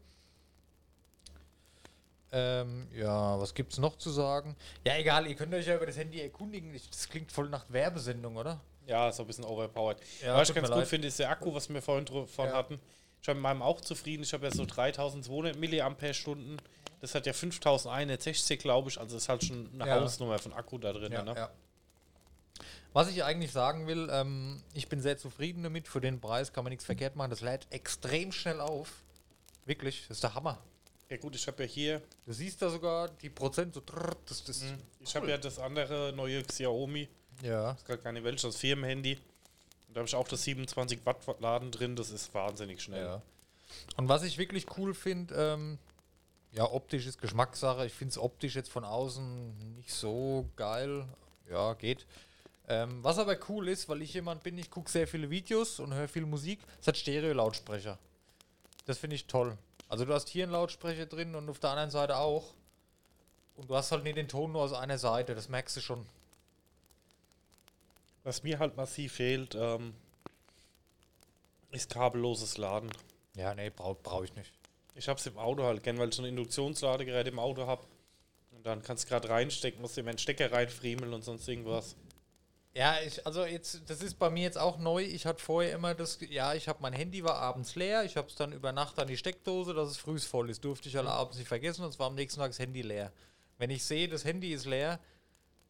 Ähm, 2.37 2.89
ja, 2.93 3.39
was 3.41 3.55
gibt's 3.55 3.79
noch 3.79 3.97
zu 3.97 4.11
sagen? 4.11 4.57
Ja, 4.85 4.97
egal, 4.97 5.27
ihr 5.29 5.37
könnt 5.37 5.55
euch 5.55 5.67
ja 5.67 5.77
über 5.77 5.87
das 5.87 5.97
Handy 5.97 6.21
erkundigen. 6.21 6.75
Ich- 6.75 6.91
Das 6.91 7.09
klingt 7.09 7.31
voll 7.31 7.49
nach 7.49 7.65
Werbesendung, 7.69 8.37
oder? 8.37 8.61
Ja, 8.87 9.09
ist 9.09 9.21
ein 9.21 9.27
bisschen 9.27 9.45
overpowered. 9.45 9.99
Ja, 10.23 10.37
Was 10.37 10.49
ich 10.49 10.55
ganz 10.55 10.69
gut 10.69 10.77
leid. 10.79 10.89
finde, 10.89 11.09
ist 11.09 11.19
der 11.19 11.31
Akku, 11.31 11.55
was 11.55 11.69
wir 11.69 11.81
vorhin 11.81 12.05
davon 12.07 12.49
Ja. 12.49 12.53
hatten. 12.55 12.81
Ich 13.21 13.27
bin 13.27 13.37
mit 13.37 13.43
meinem 13.43 13.63
auch 13.63 13.81
zufrieden. 13.81 14.23
Ich 14.25 14.33
habe 14.35 14.45
ja 14.47 14.51
so 14.53 14.67
3200 14.67 15.57
Milliampere-Stunden. 15.57 16.59
Das 17.01 17.15
hat 17.15 17.25
ja 17.27 17.33
5160, 17.33 18.59
glaube 18.61 18.91
ich. 18.91 18.99
Also 18.99 19.17
ist 19.17 19.29
halt 19.29 19.45
schon 19.45 19.71
eine 19.75 19.87
Ja. 19.89 20.01
Hausnummer 20.01 20.39
von 20.39 20.53
Akku 20.53 20.77
da 20.79 20.93
drin. 20.93 21.13
ne? 21.13 21.49
Was 22.93 23.09
ich 23.09 23.25
eigentlich 23.25 23.51
sagen 23.53 23.87
will, 23.87 24.09
ähm, 24.13 24.63
ich 24.73 24.89
bin 24.89 25.01
sehr 25.01 25.17
zufrieden 25.17 25.63
damit. 25.63 25.89
Für 25.89 26.01
den 26.01 26.21
Preis 26.21 26.53
kann 26.53 26.65
man 26.65 26.71
nichts 26.71 26.85
verkehrt 26.85 27.17
machen. 27.17 27.31
Das 27.31 27.41
lädt 27.41 27.67
extrem 27.71 28.31
schnell 28.33 28.61
auf. 28.61 29.03
Wirklich, 29.65 30.03
das 30.09 30.19
ist 30.19 30.23
der 30.25 30.35
Hammer. 30.35 30.59
Ja 31.09 31.17
gut, 31.19 31.37
ich 31.37 31.47
habe 31.47 31.63
ja 31.65 31.69
hier, 31.69 32.03
Du 32.25 32.33
siehst 32.33 32.63
da 32.63 32.71
sogar 32.71 33.09
die 33.09 33.31
Prozent 33.31 33.75
so. 33.75 33.83
Das, 34.27 34.45
das 34.45 34.65
ich 35.01 35.15
habe 35.17 35.31
ja 35.31 35.39
das 35.39 35.59
andere 35.59 36.13
neue 36.15 36.43
Xiaomi, 36.43 37.09
ja. 37.43 37.73
ist 37.73 37.87
gar 37.87 37.99
keine 37.99 38.25
welches, 38.25 38.43
das 38.43 38.57
Firmenhandy. 38.57 39.19
Und 39.89 39.95
da 39.95 40.01
habe 40.01 40.09
ich 40.09 40.15
auch 40.15 40.27
das 40.27 40.43
27 40.45 41.05
Watt 41.05 41.19
Laden 41.41 41.71
drin, 41.71 41.95
das 41.95 42.11
ist 42.11 42.33
wahnsinnig 42.33 42.83
schnell. 42.83 43.05
ja. 43.05 43.23
Und 43.97 44.09
was 44.09 44.23
ich 44.23 44.39
wirklich 44.39 44.67
cool 44.79 44.95
finde, 44.95 45.35
ähm, 45.35 45.79
ja, 46.53 46.71
optisch 46.71 47.07
ist 47.07 47.21
Geschmackssache. 47.21 47.87
Ich 47.87 47.93
finde 47.93 48.13
es 48.13 48.19
optisch 48.19 48.55
jetzt 48.55 48.71
von 48.71 48.85
außen 48.85 49.75
nicht 49.75 49.93
so 49.93 50.49
geil. 50.57 51.07
Ja, 51.51 51.75
geht. 51.75 52.07
Ähm, 52.69 53.03
was 53.03 53.19
aber 53.19 53.37
cool 53.49 53.69
ist, 53.69 53.89
weil 53.89 54.01
ich 54.03 54.15
jemand 54.15 54.43
bin, 54.43 54.57
ich 54.57 54.71
gucke 54.71 54.91
sehr 54.91 55.07
viele 55.07 55.29
Videos 55.29 55.81
und 55.81 55.93
höre 55.93 56.09
viel 56.09 56.25
Musik, 56.25 56.61
es 56.81 56.87
hat 56.87 56.97
Stereo-Lautsprecher. 56.97 57.99
Das 58.87 58.99
finde 58.99 59.17
ich 59.17 59.27
toll. 59.27 59.59
Also 59.89 60.05
du 60.05 60.15
hast 60.15 60.29
hier 60.29 60.45
einen 60.45 60.53
Lautsprecher 60.53 61.07
drin 61.07 61.35
und 61.35 61.49
auf 61.49 61.59
der 61.59 61.71
anderen 61.71 61.91
Seite 61.91 62.17
auch. 62.17 62.53
Und 63.57 63.71
du 63.71 63.77
hast 63.77 63.93
halt 63.93 64.05
nicht 64.05 64.17
den 64.17 64.29
Ton 64.29 64.53
nur 64.53 64.63
aus 64.63 64.73
einer 64.73 64.99
Seite, 64.99 65.35
das 65.35 65.49
merkst 65.49 65.77
du 65.77 65.81
schon. 65.81 66.05
Was 68.25 68.43
mir 68.43 68.59
halt 68.59 68.77
massiv 68.77 69.13
fehlt, 69.15 69.55
ähm, 69.55 69.95
ist 71.71 71.91
kabelloses 71.91 72.57
Laden. 72.57 72.91
Ja, 73.37 73.55
nee, 73.55 73.71
brauche 73.71 73.97
brauch 74.03 74.25
ich 74.25 74.35
nicht. 74.35 74.53
Ich 74.95 75.09
habe 75.09 75.19
es 75.19 75.27
im 75.27 75.39
Auto 75.39 75.65
halt 75.65 75.83
gern, 75.83 75.99
weil 75.99 76.09
ich 76.09 76.15
so 76.15 76.23
ein 76.23 76.29
Induktionsladegerät 76.29 77.27
im 77.27 77.39
Auto 77.39 77.67
habe. 77.67 77.85
Und 78.53 78.65
dann 78.65 78.83
kannst 78.83 79.05
du 79.05 79.09
gerade 79.09 79.29
reinstecken, 79.29 79.81
musst 79.81 79.97
dir 79.97 80.07
einen 80.07 80.19
Stecker 80.19 80.53
reinfriemeln 80.53 81.13
und 81.13 81.23
sonst 81.23 81.47
irgendwas. 81.49 81.97
Ja, 82.77 82.97
ich, 83.01 83.25
also 83.25 83.45
jetzt, 83.45 83.89
das 83.89 84.03
ist 84.03 84.19
bei 84.19 84.31
mir 84.31 84.43
jetzt 84.43 84.59
auch 84.59 84.79
neu. 84.79 85.05
Ich 85.05 85.27
hatte 85.27 85.41
vorher 85.41 85.73
immer 85.73 85.95
das, 85.95 86.19
ja, 86.29 86.55
ich 86.55 86.67
habe 86.67 86.81
mein 86.83 86.93
Handy 86.93 87.23
war 87.23 87.37
abends 87.37 87.77
leer, 87.77 88.05
ich 88.05 88.17
habe 88.17 88.27
es 88.27 88.35
dann 88.35 88.53
über 88.53 88.73
Nacht 88.73 88.99
an 88.99 89.07
die 89.07 89.17
Steckdose, 89.17 89.75
dass 89.75 89.91
es 89.91 89.97
früh 89.97 90.19
voll 90.19 90.51
ist. 90.51 90.65
Durfte 90.65 90.89
ich 90.89 90.97
halt 90.97 91.07
abends 91.07 91.39
nicht 91.39 91.47
vergessen 91.47 91.85
und 91.85 91.91
es 91.91 92.01
war 92.01 92.09
am 92.09 92.17
nächsten 92.17 92.41
Tag 92.41 92.51
das 92.51 92.59
Handy 92.59 92.83
leer. 92.83 93.13
Wenn 93.59 93.71
ich 93.71 93.85
sehe, 93.85 94.09
das 94.09 94.25
Handy 94.25 94.53
ist 94.53 94.67
leer, 94.67 94.99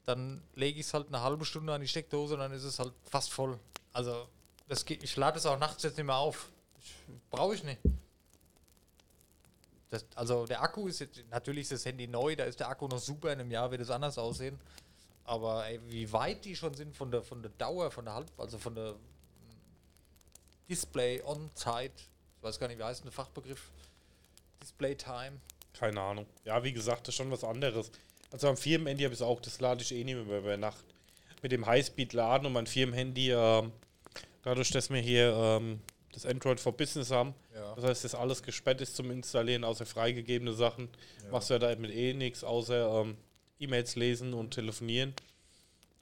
dann 0.07 0.43
lege 0.55 0.81
ich 0.81 0.87
es 0.87 0.95
halt 0.95 1.09
eine 1.09 1.21
halbe 1.21 1.45
Stunde 1.45 1.75
an 1.75 1.83
die 1.83 1.89
Steckdose 1.89 2.35
und 2.35 2.41
dann 2.41 2.53
ist 2.53 2.65
es 2.65 2.79
halt 2.79 2.95
fast 3.05 3.31
voll. 3.31 3.59
Also, 3.93 4.27
das 4.69 4.87
geht, 4.87 5.03
ich 5.03 5.15
lade 5.17 5.37
es 5.37 5.45
auch 5.45 5.59
nachts 5.59 5.83
jetzt 5.83 5.99
nicht 5.99 6.07
mehr 6.07 6.17
auf. 6.17 6.49
Brauche 7.31 7.55
ich 7.55 7.65
nicht. 7.65 7.81
Das, 9.91 10.07
also 10.15 10.47
der 10.47 10.63
Akku 10.63 10.89
ist 10.89 11.01
jetzt, 11.01 11.23
natürlich 11.31 11.65
ist 11.65 11.73
das 11.73 11.85
Handy 11.85 12.07
neu, 12.07 12.35
da 12.35 12.45
ist 12.45 12.61
der 12.61 12.69
Akku 12.69 12.89
noch 12.89 12.99
super, 12.99 13.31
in 13.33 13.41
einem 13.41 13.51
Jahr 13.51 13.71
wird 13.71 13.83
es 13.83 13.91
anders 13.91 14.17
aussehen. 14.17 14.59
Aber 15.25 15.67
ey, 15.67 15.81
wie 15.89 16.13
weit 16.13 16.45
die 16.45 16.55
schon 16.55 16.75
sind 16.75 16.95
von 16.95 17.11
der, 17.11 17.23
von 17.23 17.43
der 17.43 17.51
Dauer, 17.59 17.91
von 17.91 18.05
der 18.05 18.15
Halb, 18.15 18.31
also 18.39 18.59
von 18.59 18.75
der 18.75 18.95
Display 20.69 21.23
on 21.25 21.51
Zeit, 21.55 21.93
ich 22.37 22.43
weiß 22.43 22.59
gar 22.59 22.69
nicht, 22.69 22.79
wie 22.79 22.83
heißt 22.85 23.05
der 23.05 23.13
Fachbegriff? 23.13 23.71
Display 24.63 24.95
Time. 24.95 25.41
Keine 25.73 26.01
Ahnung. 26.01 26.27
Ja, 26.45 26.63
wie 26.63 26.73
gesagt, 26.73 27.07
das 27.09 27.15
ist 27.15 27.17
schon 27.17 27.31
was 27.31 27.45
anderes. 27.45 27.91
Also 28.31 28.49
am 28.49 28.57
Firmenhandy 28.57 29.05
habe 29.05 29.15
ich 29.15 29.21
es 29.21 29.27
auch, 29.27 29.41
das 29.41 29.61
lade 29.61 29.83
ich 29.83 29.93
eh 29.93 30.05
nicht 30.05 30.27
mehr 30.27 30.39
über 30.39 30.57
Nacht. 30.57 30.85
Mit 31.43 31.53
dem 31.53 31.67
Highspeed-Laden 31.67 32.47
und 32.47 32.53
mein 32.55 32.67
Firmenhandy, 32.67 33.31
ähm, 33.33 33.73
dadurch, 34.43 34.71
dass 34.71 34.89
wir 34.91 35.01
hier 35.01 35.33
ähm, 35.35 35.81
das 36.13 36.25
Android 36.25 36.59
for 36.61 36.73
Business 36.73 37.11
haben, 37.11 37.35
Ja. 37.55 37.75
das 37.75 37.85
heißt, 37.85 38.05
dass 38.05 38.15
alles 38.15 38.43
gesperrt 38.43 38.81
ist 38.81 38.97
zum 38.97 39.11
Installieren, 39.11 39.65
außer 39.65 39.85
freigegebene 39.85 40.53
Sachen, 40.55 40.89
machst 41.31 41.51
du 41.51 41.55
ja 41.55 41.59
damit 41.59 41.91
eh 41.91 42.15
nichts, 42.15 42.43
außer 42.45 43.03
ähm, 43.03 43.17
E-Mails 43.59 43.97
lesen 43.97 44.35
und 44.35 44.53
telefonieren. 44.53 45.15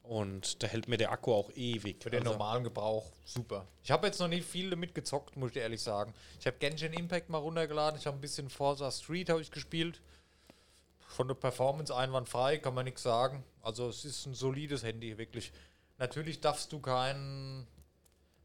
Und 0.02 0.62
da 0.62 0.66
hält 0.66 0.88
mir 0.88 0.96
der 0.96 1.12
Akku 1.12 1.32
auch 1.32 1.50
ewig. 1.52 2.02
Für 2.02 2.10
den 2.10 2.20
Also, 2.20 2.32
normalen 2.32 2.64
Gebrauch 2.64 3.12
super. 3.24 3.66
Ich 3.84 3.90
habe 3.90 4.06
jetzt 4.06 4.18
noch 4.18 4.28
nicht 4.28 4.46
viel 4.46 4.68
damit 4.68 4.94
gezockt, 4.94 5.36
muss 5.36 5.52
ich 5.52 5.58
ehrlich 5.58 5.80
sagen. 5.80 6.12
Ich 6.40 6.46
habe 6.46 6.56
Genshin 6.58 6.92
Impact 6.92 7.28
mal 7.28 7.38
runtergeladen, 7.38 7.98
ich 7.98 8.06
habe 8.06 8.18
ein 8.18 8.20
bisschen 8.20 8.50
Forza 8.50 8.90
Street 8.90 9.30
habe 9.30 9.40
ich 9.40 9.50
gespielt. 9.50 10.00
Von 11.06 11.28
der 11.28 11.34
Performance 11.34 11.94
einwandfrei, 11.94 12.58
kann 12.58 12.74
man 12.74 12.84
nichts 12.84 13.02
sagen. 13.02 13.44
Also 13.60 13.88
es 13.88 14.04
ist 14.04 14.26
ein 14.26 14.34
solides 14.34 14.82
Handy, 14.82 15.18
wirklich. 15.18 15.52
Natürlich 15.98 16.40
darfst 16.40 16.72
du 16.72 16.80
kein... 16.80 17.66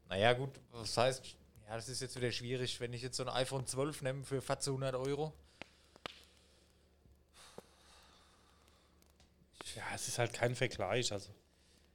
Naja 0.08 0.34
gut, 0.34 0.50
was 0.72 0.96
heißt... 0.96 1.24
Ja, 1.66 1.76
das 1.76 1.88
ist 1.88 2.00
jetzt 2.00 2.16
wieder 2.16 2.30
schwierig, 2.32 2.80
wenn 2.80 2.92
ich 2.94 3.02
jetzt 3.02 3.16
so 3.16 3.24
ein 3.24 3.28
iPhone 3.28 3.66
12 3.66 4.02
nehme 4.02 4.24
für 4.24 4.36
1400 4.36 4.94
Euro. 4.94 5.34
Ja, 9.78 9.84
es 9.94 10.08
ist 10.08 10.18
halt 10.18 10.32
kein 10.32 10.54
Vergleich. 10.54 11.12
Also. 11.12 11.30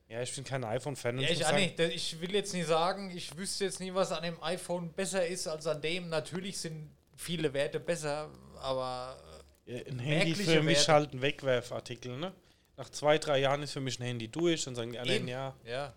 Ja, 0.08 0.22
ich 0.22 0.34
bin 0.36 0.44
kein 0.44 0.64
iPhone-Fan. 0.64 1.18
und 1.18 1.24
Ja, 1.24 1.30
ich, 1.30 1.78
nicht. 1.78 1.80
Ich 1.80 2.22
will 2.22 2.34
jetzt 2.34 2.54
nicht 2.54 2.68
sagen, 2.68 3.12
ich 3.16 3.36
wüsste 3.38 3.66
jetzt 3.66 3.80
nie, 3.80 3.94
was 3.94 4.12
an 4.12 4.24
dem 4.24 4.42
iPhone 4.44 4.92
besser 4.94 5.26
ist 5.26 5.48
als 5.48 5.68
an 5.68 5.82
dem. 5.82 6.10
Natürlich 6.10 6.58
sind 6.60 6.90
viele 7.16 7.54
Werte 7.54 7.80
besser, 7.80 8.30
aber 8.62 9.18
Ja, 9.66 9.78
ein 9.86 10.00
Handy 10.00 10.36
für 10.36 10.62
mich 10.62 10.78
Werte. 10.80 10.94
halt 10.94 11.14
ein 11.14 11.22
Wegwerfartikel, 11.22 12.18
ne? 12.18 12.34
Nach 12.78 12.90
zwei, 12.90 13.18
drei 13.18 13.40
Jahren 13.40 13.62
ist 13.64 13.72
für 13.74 13.80
mich 13.82 14.00
ein 14.00 14.04
Handy 14.04 14.28
durch 14.28 14.68
und 14.68 14.76
sagen 14.76 14.92
die 14.94 15.00
anderen, 15.00 15.18
Eben. 15.20 15.28
ja, 15.28 15.56
ja. 15.66 15.94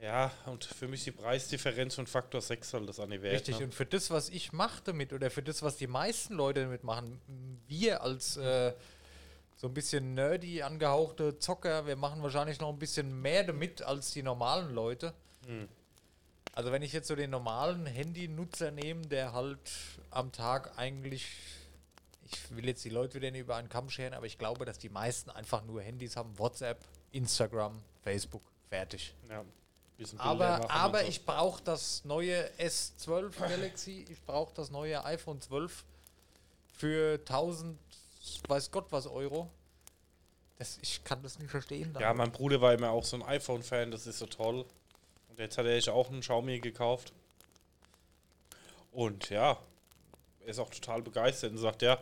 Ja, 0.00 0.32
und 0.46 0.64
für 0.64 0.88
mich 0.88 1.04
die 1.04 1.12
Preisdifferenz 1.12 1.94
von 1.94 2.08
Faktor 2.08 2.40
6 2.40 2.74
halt 2.74 2.88
das 2.88 2.98
an 2.98 3.10
die 3.10 3.22
Welt. 3.22 3.34
Richtig, 3.34 3.58
Ne? 3.60 3.66
und 3.66 3.74
für 3.74 3.86
das, 3.86 4.10
was 4.10 4.30
ich 4.30 4.52
mache 4.52 4.82
damit, 4.84 5.12
oder 5.12 5.30
für 5.30 5.42
das, 5.44 5.62
was 5.62 5.76
die 5.76 5.86
meisten 5.86 6.34
Leute 6.34 6.62
damit 6.62 6.82
machen, 6.82 7.20
wir 7.68 8.02
als 8.02 8.36
äh, 8.36 8.72
so 9.62 9.68
ein 9.68 9.74
bisschen 9.74 10.14
nerdy 10.14 10.60
angehauchte 10.60 11.38
Zocker, 11.38 11.86
wir 11.86 11.94
machen 11.94 12.20
wahrscheinlich 12.20 12.58
noch 12.58 12.70
ein 12.70 12.80
bisschen 12.80 13.22
mehr 13.22 13.44
damit 13.44 13.80
als 13.80 14.10
die 14.10 14.24
normalen 14.24 14.74
Leute. 14.74 15.14
Hm. 15.46 15.68
Also 16.52 16.72
wenn 16.72 16.82
ich 16.82 16.92
jetzt 16.92 17.06
so 17.06 17.14
den 17.14 17.30
normalen 17.30 17.86
Handy-Nutzer 17.86 18.72
nehme, 18.72 19.02
der 19.02 19.32
halt 19.32 19.60
am 20.10 20.32
Tag 20.32 20.76
eigentlich, 20.78 21.28
ich 22.24 22.56
will 22.56 22.66
jetzt 22.66 22.84
die 22.84 22.90
Leute 22.90 23.14
wieder 23.14 23.30
nicht 23.30 23.42
über 23.42 23.54
einen 23.54 23.68
Kamm 23.68 23.88
scheren, 23.88 24.14
aber 24.14 24.26
ich 24.26 24.36
glaube, 24.36 24.64
dass 24.64 24.80
die 24.80 24.88
meisten 24.88 25.30
einfach 25.30 25.62
nur 25.62 25.80
Handys 25.80 26.16
haben, 26.16 26.36
WhatsApp, 26.40 26.80
Instagram, 27.12 27.80
Facebook, 28.02 28.42
fertig. 28.68 29.14
Ja. 29.30 29.44
Aber, 30.18 30.68
aber 30.72 31.04
ich 31.04 31.24
brauche 31.24 31.62
das 31.62 32.04
neue 32.04 32.50
S12 32.58 33.38
Galaxy, 33.38 34.06
ich 34.10 34.20
brauche 34.24 34.52
das 34.54 34.72
neue 34.72 35.04
iPhone 35.04 35.40
12 35.40 35.84
für 36.66 37.20
1000, 37.20 37.78
weiß 38.48 38.70
Gott 38.70 38.86
was 38.90 39.06
Euro. 39.06 39.50
Das, 40.58 40.78
ich 40.80 41.02
kann 41.02 41.22
das 41.22 41.38
nicht 41.38 41.50
verstehen. 41.50 41.96
Ja, 41.98 42.14
mein 42.14 42.30
Bruder 42.30 42.60
war 42.60 42.72
immer 42.72 42.90
auch 42.90 43.04
so 43.04 43.16
ein 43.16 43.22
iPhone-Fan, 43.22 43.90
das 43.90 44.06
ist 44.06 44.18
so 44.18 44.26
toll. 44.26 44.64
Und 45.28 45.38
jetzt 45.38 45.58
hat 45.58 45.66
er 45.66 45.74
sich 45.74 45.90
auch 45.90 46.08
einen 46.08 46.20
Xiaomi 46.20 46.60
gekauft. 46.60 47.12
Und 48.92 49.30
ja, 49.30 49.58
er 50.40 50.46
ist 50.46 50.58
auch 50.58 50.70
total 50.70 51.02
begeistert 51.02 51.52
und 51.52 51.58
sagt, 51.58 51.82
ja, 51.82 51.98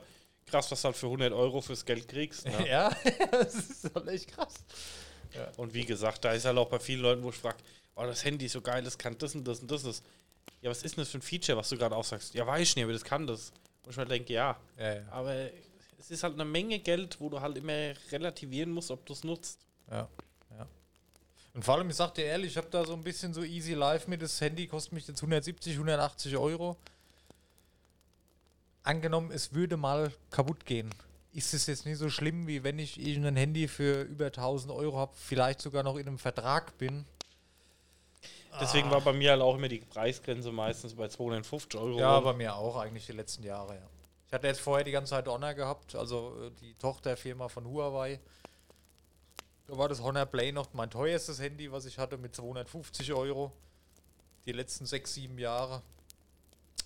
krass, 0.46 0.70
was 0.70 0.82
du 0.82 0.86
halt 0.86 0.96
für 0.96 1.06
100 1.06 1.32
Euro 1.32 1.60
fürs 1.60 1.84
Geld 1.84 2.08
kriegst. 2.08 2.46
Ne? 2.46 2.68
ja, 2.68 2.94
das 3.30 3.54
ist 3.54 3.94
halt 3.94 4.08
echt 4.08 4.32
krass. 4.34 4.54
Und 5.56 5.72
wie 5.74 5.84
gesagt, 5.84 6.24
da 6.24 6.32
ist 6.32 6.44
halt 6.44 6.58
auch 6.58 6.68
bei 6.68 6.80
vielen 6.80 7.02
Leuten, 7.02 7.22
wo 7.22 7.30
ich 7.30 7.36
frage, 7.36 7.58
oh, 7.94 8.02
das 8.02 8.24
Handy 8.24 8.46
ist 8.46 8.52
so 8.52 8.60
geil, 8.60 8.82
das 8.82 8.98
kann 8.98 9.16
das 9.16 9.34
und 9.34 9.44
das 9.46 9.60
und 9.60 9.70
das. 9.70 9.84
ist. 9.84 10.04
Ja, 10.60 10.70
was 10.70 10.82
ist 10.82 10.96
denn 10.96 11.02
das 11.02 11.10
für 11.10 11.18
ein 11.18 11.22
Feature, 11.22 11.56
was 11.56 11.68
du 11.68 11.78
gerade 11.78 11.94
auch 11.96 12.04
sagst? 12.04 12.34
Ja, 12.34 12.46
weiß 12.46 12.68
ich 12.68 12.76
nicht, 12.76 12.84
aber 12.84 12.92
das 12.92 13.04
kann 13.04 13.26
das. 13.26 13.52
Und 13.84 13.92
ich 13.92 13.96
mir 13.96 14.06
denke, 14.06 14.32
ja, 14.32 14.58
Ja, 14.76 14.94
ja. 14.96 15.02
aber 15.10 15.48
es 16.00 16.10
ist 16.10 16.22
halt 16.22 16.34
eine 16.34 16.44
Menge 16.46 16.78
Geld, 16.78 17.20
wo 17.20 17.28
du 17.28 17.40
halt 17.40 17.56
immer 17.58 17.92
relativieren 18.10 18.70
musst, 18.72 18.90
ob 18.90 19.04
du 19.06 19.12
es 19.12 19.22
nutzt. 19.22 19.60
Ja, 19.90 20.08
ja. 20.56 20.66
Und 21.52 21.64
vor 21.64 21.74
allem, 21.76 21.90
ich 21.90 21.96
sag 21.96 22.14
dir 22.14 22.24
ehrlich, 22.24 22.52
ich 22.52 22.56
habe 22.56 22.68
da 22.70 22.84
so 22.84 22.94
ein 22.94 23.02
bisschen 23.02 23.34
so 23.34 23.42
easy 23.42 23.74
life 23.74 24.08
mit. 24.08 24.22
Das 24.22 24.40
Handy 24.40 24.66
kostet 24.66 24.92
mich 24.94 25.06
jetzt 25.06 25.20
170, 25.20 25.74
180 25.74 26.36
Euro. 26.36 26.76
Angenommen, 28.82 29.30
es 29.30 29.52
würde 29.52 29.76
mal 29.76 30.12
kaputt 30.30 30.64
gehen. 30.64 30.90
Ist 31.32 31.52
es 31.54 31.66
jetzt 31.66 31.84
nicht 31.86 31.98
so 31.98 32.08
schlimm, 32.08 32.46
wie 32.46 32.64
wenn 32.64 32.78
ich 32.78 32.98
irgendein 32.98 33.36
Handy 33.36 33.68
für 33.68 34.02
über 34.02 34.26
1000 34.26 34.72
Euro 34.72 34.96
habe, 34.96 35.12
vielleicht 35.14 35.60
sogar 35.60 35.82
noch 35.82 35.96
in 35.96 36.06
einem 36.08 36.18
Vertrag 36.18 36.76
bin. 36.78 37.04
Deswegen 38.60 38.88
Ah. 38.88 38.92
war 38.92 39.00
bei 39.02 39.12
mir 39.12 39.30
halt 39.32 39.42
auch 39.42 39.54
immer 39.54 39.68
die 39.68 39.78
Preisgrenze 39.78 40.50
meistens 40.50 40.94
bei 40.94 41.06
250 41.08 41.78
Euro. 41.80 41.98
Ja, 42.00 42.18
bei 42.20 42.32
mir 42.32 42.56
auch 42.56 42.76
eigentlich 42.76 43.06
die 43.06 43.12
letzten 43.12 43.44
Jahre, 43.44 43.74
ja. 43.74 43.82
Ich 44.30 44.32
hatte 44.32 44.46
jetzt 44.46 44.60
vorher 44.60 44.84
die 44.84 44.92
ganze 44.92 45.10
Zeit 45.10 45.26
Honor 45.26 45.54
gehabt, 45.54 45.96
also 45.96 46.40
äh, 46.40 46.50
die 46.60 46.74
Tochterfirma 46.74 47.48
von 47.48 47.66
Huawei. 47.66 48.20
Da 49.66 49.76
war 49.76 49.88
das 49.88 50.00
Honor 50.00 50.24
Play 50.24 50.52
noch 50.52 50.72
mein 50.72 50.88
teuerstes 50.88 51.40
Handy, 51.40 51.72
was 51.72 51.84
ich 51.84 51.98
hatte, 51.98 52.16
mit 52.16 52.36
250 52.36 53.12
Euro. 53.12 53.50
Die 54.46 54.52
letzten 54.52 54.86
sechs, 54.86 55.14
sieben 55.14 55.36
Jahre. 55.36 55.82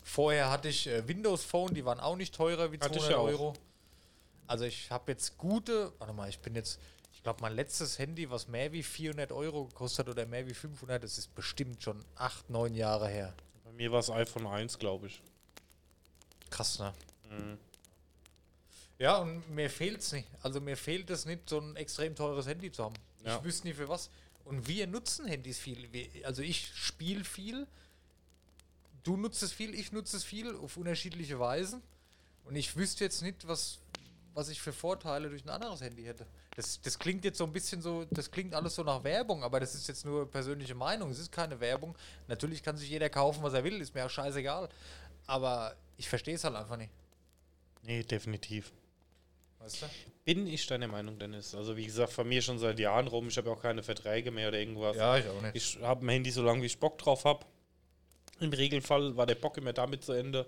Vorher 0.02 0.50
hatte 0.50 0.68
ich 0.68 0.86
äh, 0.86 1.06
Windows 1.06 1.44
Phone, 1.44 1.74
die 1.74 1.84
waren 1.84 2.00
auch 2.00 2.16
nicht 2.16 2.34
teurer 2.34 2.72
wie 2.72 2.78
Hatte 2.78 2.98
ich 2.98 3.04
200 3.04 3.10
ja. 3.10 3.18
Euro. 3.18 3.52
Also 4.46 4.64
ich 4.64 4.90
habe 4.90 5.12
jetzt 5.12 5.36
gute, 5.36 5.92
warte 5.98 6.14
mal, 6.14 6.30
ich 6.30 6.38
bin 6.38 6.54
jetzt, 6.54 6.80
ich 7.12 7.22
glaube 7.22 7.42
mein 7.42 7.54
letztes 7.54 7.98
Handy, 7.98 8.30
was 8.30 8.48
mehr 8.48 8.72
wie 8.72 8.82
400 8.82 9.32
Euro 9.32 9.66
gekostet 9.66 10.06
hat 10.06 10.12
oder 10.14 10.24
mehr 10.24 10.46
wie 10.46 10.54
500, 10.54 11.04
das 11.04 11.18
ist 11.18 11.34
bestimmt 11.34 11.82
schon 11.82 12.02
acht, 12.14 12.48
neun 12.48 12.74
Jahre 12.74 13.08
her. 13.08 13.34
Bei 13.64 13.72
mir 13.72 13.92
war 13.92 14.00
es 14.00 14.08
iPhone 14.08 14.46
1, 14.46 14.78
glaube 14.78 15.08
ich. 15.08 15.20
Krass, 16.48 16.78
ne? 16.78 16.94
Mhm. 17.38 17.58
Ja, 18.98 19.18
und 19.18 19.48
mir 19.50 19.68
fehlt 19.70 20.00
es 20.00 20.12
nicht. 20.12 20.28
Also 20.42 20.60
mir 20.60 20.76
fehlt 20.76 21.10
es 21.10 21.24
nicht, 21.24 21.48
so 21.48 21.58
ein 21.58 21.76
extrem 21.76 22.14
teures 22.14 22.46
Handy 22.46 22.70
zu 22.70 22.84
haben. 22.84 22.94
Ja. 23.24 23.36
Ich 23.36 23.44
wüsste 23.44 23.66
nicht 23.66 23.76
für 23.76 23.88
was. 23.88 24.10
Und 24.44 24.68
wir 24.68 24.86
nutzen 24.86 25.26
Handys 25.26 25.58
viel. 25.58 25.92
Wir, 25.92 26.08
also 26.26 26.42
ich 26.42 26.70
spiele 26.74 27.24
viel. 27.24 27.66
Du 29.02 29.16
nutzt 29.16 29.42
es 29.42 29.52
viel, 29.52 29.74
ich 29.74 29.92
nutze 29.92 30.16
es 30.16 30.24
viel 30.24 30.54
auf 30.56 30.76
unterschiedliche 30.76 31.38
Weisen. 31.38 31.82
Und 32.44 32.56
ich 32.56 32.76
wüsste 32.76 33.04
jetzt 33.04 33.22
nicht, 33.22 33.48
was, 33.48 33.78
was 34.34 34.48
ich 34.48 34.60
für 34.60 34.72
Vorteile 34.72 35.28
durch 35.28 35.44
ein 35.44 35.50
anderes 35.50 35.80
Handy 35.80 36.04
hätte. 36.04 36.26
Das, 36.56 36.80
das 36.80 36.98
klingt 36.98 37.24
jetzt 37.24 37.38
so 37.38 37.44
ein 37.44 37.52
bisschen 37.52 37.82
so, 37.82 38.04
das 38.10 38.30
klingt 38.30 38.54
alles 38.54 38.76
so 38.76 38.84
nach 38.84 39.02
Werbung, 39.02 39.42
aber 39.42 39.60
das 39.60 39.74
ist 39.74 39.88
jetzt 39.88 40.04
nur 40.04 40.30
persönliche 40.30 40.74
Meinung. 40.74 41.10
Es 41.10 41.18
ist 41.18 41.32
keine 41.32 41.58
Werbung. 41.58 41.96
Natürlich 42.28 42.62
kann 42.62 42.76
sich 42.76 42.90
jeder 42.90 43.08
kaufen, 43.08 43.42
was 43.42 43.54
er 43.54 43.64
will, 43.64 43.80
ist 43.80 43.94
mir 43.94 44.06
auch 44.06 44.10
scheißegal. 44.10 44.68
Aber 45.26 45.74
ich 45.96 46.08
verstehe 46.08 46.34
es 46.34 46.44
halt 46.44 46.54
einfach 46.54 46.76
nicht. 46.76 46.92
Nee, 47.86 48.02
definitiv. 48.02 48.72
Weißt 49.58 49.82
du? 49.82 49.86
Bin 50.24 50.46
ich 50.46 50.66
deiner 50.66 50.88
Meinung, 50.88 51.18
Dennis? 51.18 51.54
Also 51.54 51.76
wie 51.76 51.84
gesagt, 51.84 52.12
von 52.12 52.28
mir 52.28 52.40
schon 52.40 52.58
seit 52.58 52.78
Jahren 52.78 53.06
rum. 53.08 53.28
Ich 53.28 53.36
habe 53.36 53.48
ja 53.50 53.54
auch 53.54 53.62
keine 53.62 53.82
Verträge 53.82 54.30
mehr 54.30 54.48
oder 54.48 54.58
irgendwas. 54.58 54.96
Ja, 54.96 55.18
ich 55.18 55.26
auch 55.26 55.42
nicht. 55.42 55.54
Ich 55.54 55.78
habe 55.82 56.04
ein 56.04 56.08
Handy 56.08 56.30
so 56.30 56.42
lange, 56.42 56.62
wie 56.62 56.66
ich 56.66 56.78
Bock 56.78 56.98
drauf 56.98 57.24
habe. 57.24 57.44
Im 58.40 58.52
Regelfall 58.52 59.16
war 59.16 59.26
der 59.26 59.36
Bock 59.36 59.58
immer 59.58 59.72
damit 59.72 60.02
zu 60.02 60.12
Ende, 60.12 60.44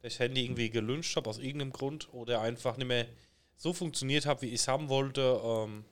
dass 0.00 0.12
ich 0.12 0.18
das 0.18 0.18
Handy 0.20 0.44
irgendwie 0.44 0.70
gelünscht 0.70 1.16
habe 1.16 1.28
aus 1.28 1.38
irgendeinem 1.38 1.72
Grund 1.72 2.12
oder 2.12 2.40
einfach 2.40 2.76
nicht 2.76 2.88
mehr 2.88 3.06
so 3.56 3.72
funktioniert 3.72 4.24
habe, 4.26 4.42
wie 4.42 4.48
ich 4.48 4.60
es 4.60 4.68
haben 4.68 4.88
wollte. 4.88 5.40
Ähm, 5.44 5.84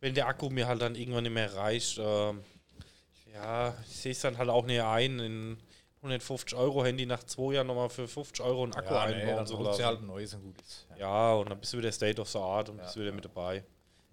wenn 0.00 0.14
der 0.14 0.28
Akku 0.28 0.50
mir 0.50 0.68
halt 0.68 0.82
dann 0.82 0.94
irgendwann 0.94 1.24
nicht 1.24 1.32
mehr 1.32 1.52
reicht, 1.54 1.98
ähm, 1.98 2.44
ja, 3.32 3.76
ich 3.88 3.96
sehe 3.96 4.12
es 4.12 4.20
dann 4.20 4.38
halt 4.38 4.48
auch 4.48 4.66
nicht 4.66 4.80
ein, 4.80 5.18
in 5.18 5.56
150 6.04 6.56
Euro 6.58 6.84
Handy 6.84 7.06
nach 7.06 7.24
zwei 7.24 7.54
Jahren 7.54 7.66
nochmal 7.66 7.88
für 7.88 8.06
50 8.06 8.44
Euro 8.44 8.62
einen 8.64 8.74
Akku 8.74 8.94
einbauen 8.94 9.46
zu 9.46 9.54
dann 9.56 9.64
lassen. 9.64 9.80
ja 9.80 9.86
halt 9.86 10.00
ein 10.00 10.06
neues 10.06 10.34
und 10.34 10.42
gut 10.42 10.60
ist. 10.60 10.86
Ja. 10.90 10.96
Ja, 10.98 11.32
und 11.34 11.48
dann 11.50 11.58
bist 11.58 11.72
du 11.72 11.78
wieder 11.78 11.90
State 11.92 12.20
of 12.20 12.28
the 12.28 12.38
Art 12.38 12.68
und 12.68 12.76
Ja, 12.78 12.84
bist 12.84 12.96
wieder 12.96 13.12
mit 13.12 13.24
dabei. 13.24 13.64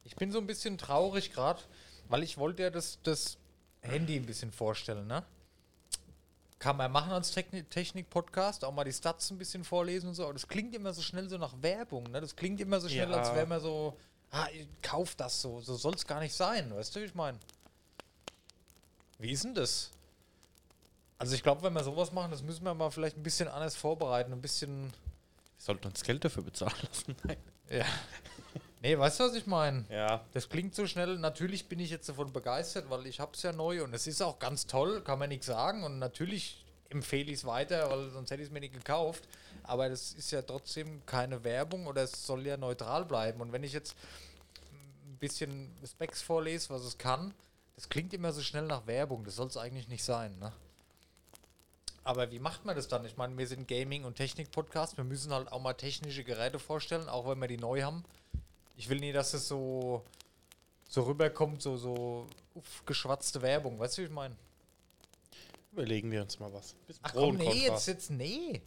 Ich 0.04 0.16
bin 0.16 0.32
so 0.32 0.40
ein 0.40 0.48
bisschen 0.48 0.78
traurig 0.78 1.32
gerade, 1.34 1.62
weil 2.08 2.24
ich 2.24 2.38
wollte 2.38 2.64
ja 2.64 2.70
das, 2.70 2.98
das 3.04 3.38
Handy 3.82 4.16
ein 4.16 4.26
bisschen 4.26 4.52
vorstellen, 4.52 5.06
ne? 5.08 5.24
Kann 6.60 6.78
man 6.78 6.92
machen 6.92 7.12
als 7.12 7.36
Techni- 7.36 7.68
Technik-Podcast, 7.70 8.64
auch 8.66 8.72
mal 8.72 8.84
die 8.84 8.94
Stats 8.94 9.32
ein 9.32 9.38
bisschen 9.38 9.64
vorlesen 9.64 10.10
und 10.10 10.16
so, 10.16 10.24
aber 10.26 10.34
das 10.34 10.48
klingt 10.48 10.76
immer 10.76 10.94
so 10.94 11.02
schnell 11.02 11.28
so 11.28 11.38
nach 11.38 11.54
Werbung, 11.62 12.04
ne? 12.12 12.22
Das 12.22 12.36
klingt 12.36 12.62
immer 12.62 12.80
so 12.80 12.88
schnell, 12.88 13.10
Ja. 13.10 13.18
als 13.18 13.34
wäre 13.36 13.48
man 13.48 13.60
so, 13.60 13.98
ah, 14.30 14.48
ich 14.54 14.68
kauf 14.82 15.16
das 15.16 15.42
so, 15.42 15.60
so 15.60 15.76
soll 15.76 15.96
es 15.96 16.06
gar 16.06 16.20
nicht 16.20 16.34
sein, 16.34 16.74
weißt 16.74 16.96
du, 16.96 17.02
wie 17.02 17.06
ich 17.06 17.16
meine? 17.16 17.38
Wie 19.20 19.32
ist 19.32 19.44
denn 19.44 19.54
das? 19.56 19.92
Also 21.22 21.36
ich 21.36 21.44
glaube, 21.44 21.62
wenn 21.62 21.74
wir 21.74 21.84
sowas 21.84 22.12
machen, 22.12 22.32
das 22.32 22.42
müssen 22.42 22.64
wir 22.64 22.74
mal 22.74 22.90
vielleicht 22.90 23.16
ein 23.16 23.22
bisschen 23.22 23.48
anders 23.48 23.76
vorbereiten, 23.76 24.34
ein 24.34 24.42
bisschen 24.42 24.86
Wir 24.86 24.92
sollten 25.60 25.88
uns 25.88 26.02
Geld 26.02 26.26
dafür 26.26 26.44
bezahlen 26.44 26.74
lassen. 26.82 27.16
Ja. 27.70 27.86
Nee, 28.82 28.98
weißt 28.98 29.20
du, 29.20 29.24
was 29.26 29.36
ich 29.36 29.46
meine? 29.46 29.86
ja, 29.90 30.26
Das 30.34 30.50
klingt 30.50 30.76
so 30.76 30.86
schnell. 30.88 31.18
Natürlich 31.20 31.70
bin 31.70 31.80
ich 31.80 31.90
jetzt 31.90 32.10
davon 32.10 32.34
begeistert, 32.34 32.90
weil 32.90 33.06
ich 33.06 33.22
habe 33.22 33.32
es 33.34 33.44
ja 33.44 33.54
neu 33.54 33.84
und 33.84 33.94
es 33.94 34.08
ist 34.08 34.22
auch 34.22 34.40
ganz 34.40 34.66
toll, 34.68 35.02
kann 35.02 35.20
man 35.20 35.30
nichts 35.30 35.46
sagen. 35.46 35.84
Und 35.84 35.98
natürlich 36.00 36.66
empfehle 36.90 37.32
ich 37.32 37.38
es 37.38 37.46
weiter, 37.46 37.90
weil 37.90 38.10
sonst 38.10 38.32
hätte 38.32 38.42
ich 38.42 38.48
es 38.48 38.52
mir 38.52 38.60
nicht 38.60 38.74
gekauft. 38.74 39.24
Aber 39.64 39.88
das 39.88 40.12
ist 40.12 40.32
ja 40.32 40.42
trotzdem 40.42 41.06
keine 41.06 41.44
Werbung 41.46 41.88
oder 41.88 42.02
es 42.02 42.26
soll 42.26 42.46
ja 42.46 42.58
neutral 42.58 43.06
bleiben. 43.06 43.40
Und 43.40 43.54
wenn 43.54 43.64
ich 43.64 43.72
jetzt 43.72 43.96
ein 45.08 45.18
bisschen 45.18 45.72
Specs 45.86 46.22
vorlese, 46.22 46.72
was 46.72 46.82
es 46.82 46.98
kann, 46.98 47.34
das 47.76 47.88
klingt 47.88 48.14
immer 48.14 48.34
so 48.34 48.42
schnell 48.42 48.66
nach 48.66 48.86
Werbung. 48.88 49.24
Das 49.24 49.36
soll 49.36 49.48
es 49.48 49.56
eigentlich 49.56 49.88
nicht 49.88 50.04
sein, 50.04 50.38
ne? 50.40 50.52
Aber 52.04 52.32
wie 52.32 52.40
macht 52.40 52.66
man 52.66 52.76
das 52.76 52.88
dann? 52.88 53.06
Ich 53.06 53.18
meine, 53.18 53.38
wir 53.38 53.48
sind 53.48 53.68
Gaming- 53.68 54.06
und 54.06 54.16
Technik-Podcast. 54.16 54.98
Wir 54.98 55.04
müssen 55.04 55.34
halt 55.34 55.52
auch 55.52 55.62
mal 55.62 55.74
technische 55.74 56.24
Geräte 56.24 56.58
vorstellen, 56.60 57.08
auch 57.08 57.28
wenn 57.28 57.40
wir 57.40 57.48
die 57.48 57.58
neu 57.58 57.84
haben. 57.84 58.04
Ich 58.76 58.90
will 58.90 59.00
nie, 59.00 59.12
dass 59.12 59.34
es 59.34 59.48
so, 59.48 60.04
so 60.90 61.04
rüberkommt, 61.04 61.62
so, 61.62 61.78
so 61.78 62.28
aufgeschwatzte 62.56 63.42
Werbung. 63.42 63.78
Weißt 63.78 63.98
du, 63.98 64.02
wie 64.02 64.06
ich 64.06 64.12
meine? 64.12 64.36
überlegen 65.72 66.12
wir 66.12 66.22
uns 66.22 66.40
mal 66.40 66.52
was. 66.54 66.76
Ach 67.02 67.14
komm, 67.14 67.38
nee, 67.38 67.66
jetzt, 67.66 67.88
jetzt, 67.88 68.10
nee. 68.12 68.62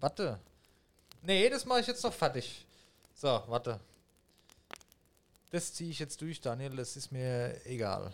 Warte. 0.00 0.38
Nee, 1.22 1.48
das 1.48 1.64
mache 1.64 1.80
ich 1.80 1.86
jetzt 1.86 2.02
noch 2.02 2.12
fertig. 2.12 2.66
So, 3.14 3.42
warte. 3.46 3.80
Das 5.50 5.72
ziehe 5.72 5.90
ich 5.90 5.98
jetzt 5.98 6.20
durch, 6.20 6.40
Daniel. 6.40 6.76
Das 6.76 6.96
ist 6.96 7.12
mir 7.12 7.64
egal. 7.66 8.12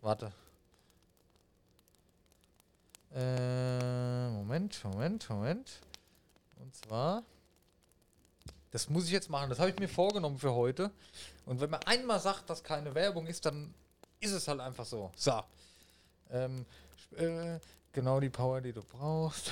Warte. 0.00 0.32
Äh, 3.14 4.28
Moment, 4.30 4.82
Moment, 4.84 5.28
Moment. 5.28 5.80
Und 6.56 6.74
zwar. 6.74 7.22
Das 8.70 8.88
muss 8.88 9.04
ich 9.04 9.10
jetzt 9.10 9.28
machen. 9.28 9.50
Das 9.50 9.58
habe 9.58 9.70
ich 9.70 9.78
mir 9.78 9.88
vorgenommen 9.88 10.38
für 10.38 10.54
heute. 10.54 10.90
Und 11.44 11.60
wenn 11.60 11.68
man 11.68 11.82
einmal 11.82 12.20
sagt, 12.20 12.48
dass 12.48 12.64
keine 12.64 12.94
Werbung 12.94 13.26
ist, 13.26 13.44
dann 13.44 13.74
ist 14.20 14.32
es 14.32 14.48
halt 14.48 14.60
einfach 14.60 14.86
so. 14.86 15.12
So. 15.14 15.42
Ähm, 16.30 16.64
äh, 17.16 17.58
genau 17.92 18.18
die 18.18 18.30
Power, 18.30 18.60
die 18.62 18.72
du 18.72 18.82
brauchst. 18.82 19.50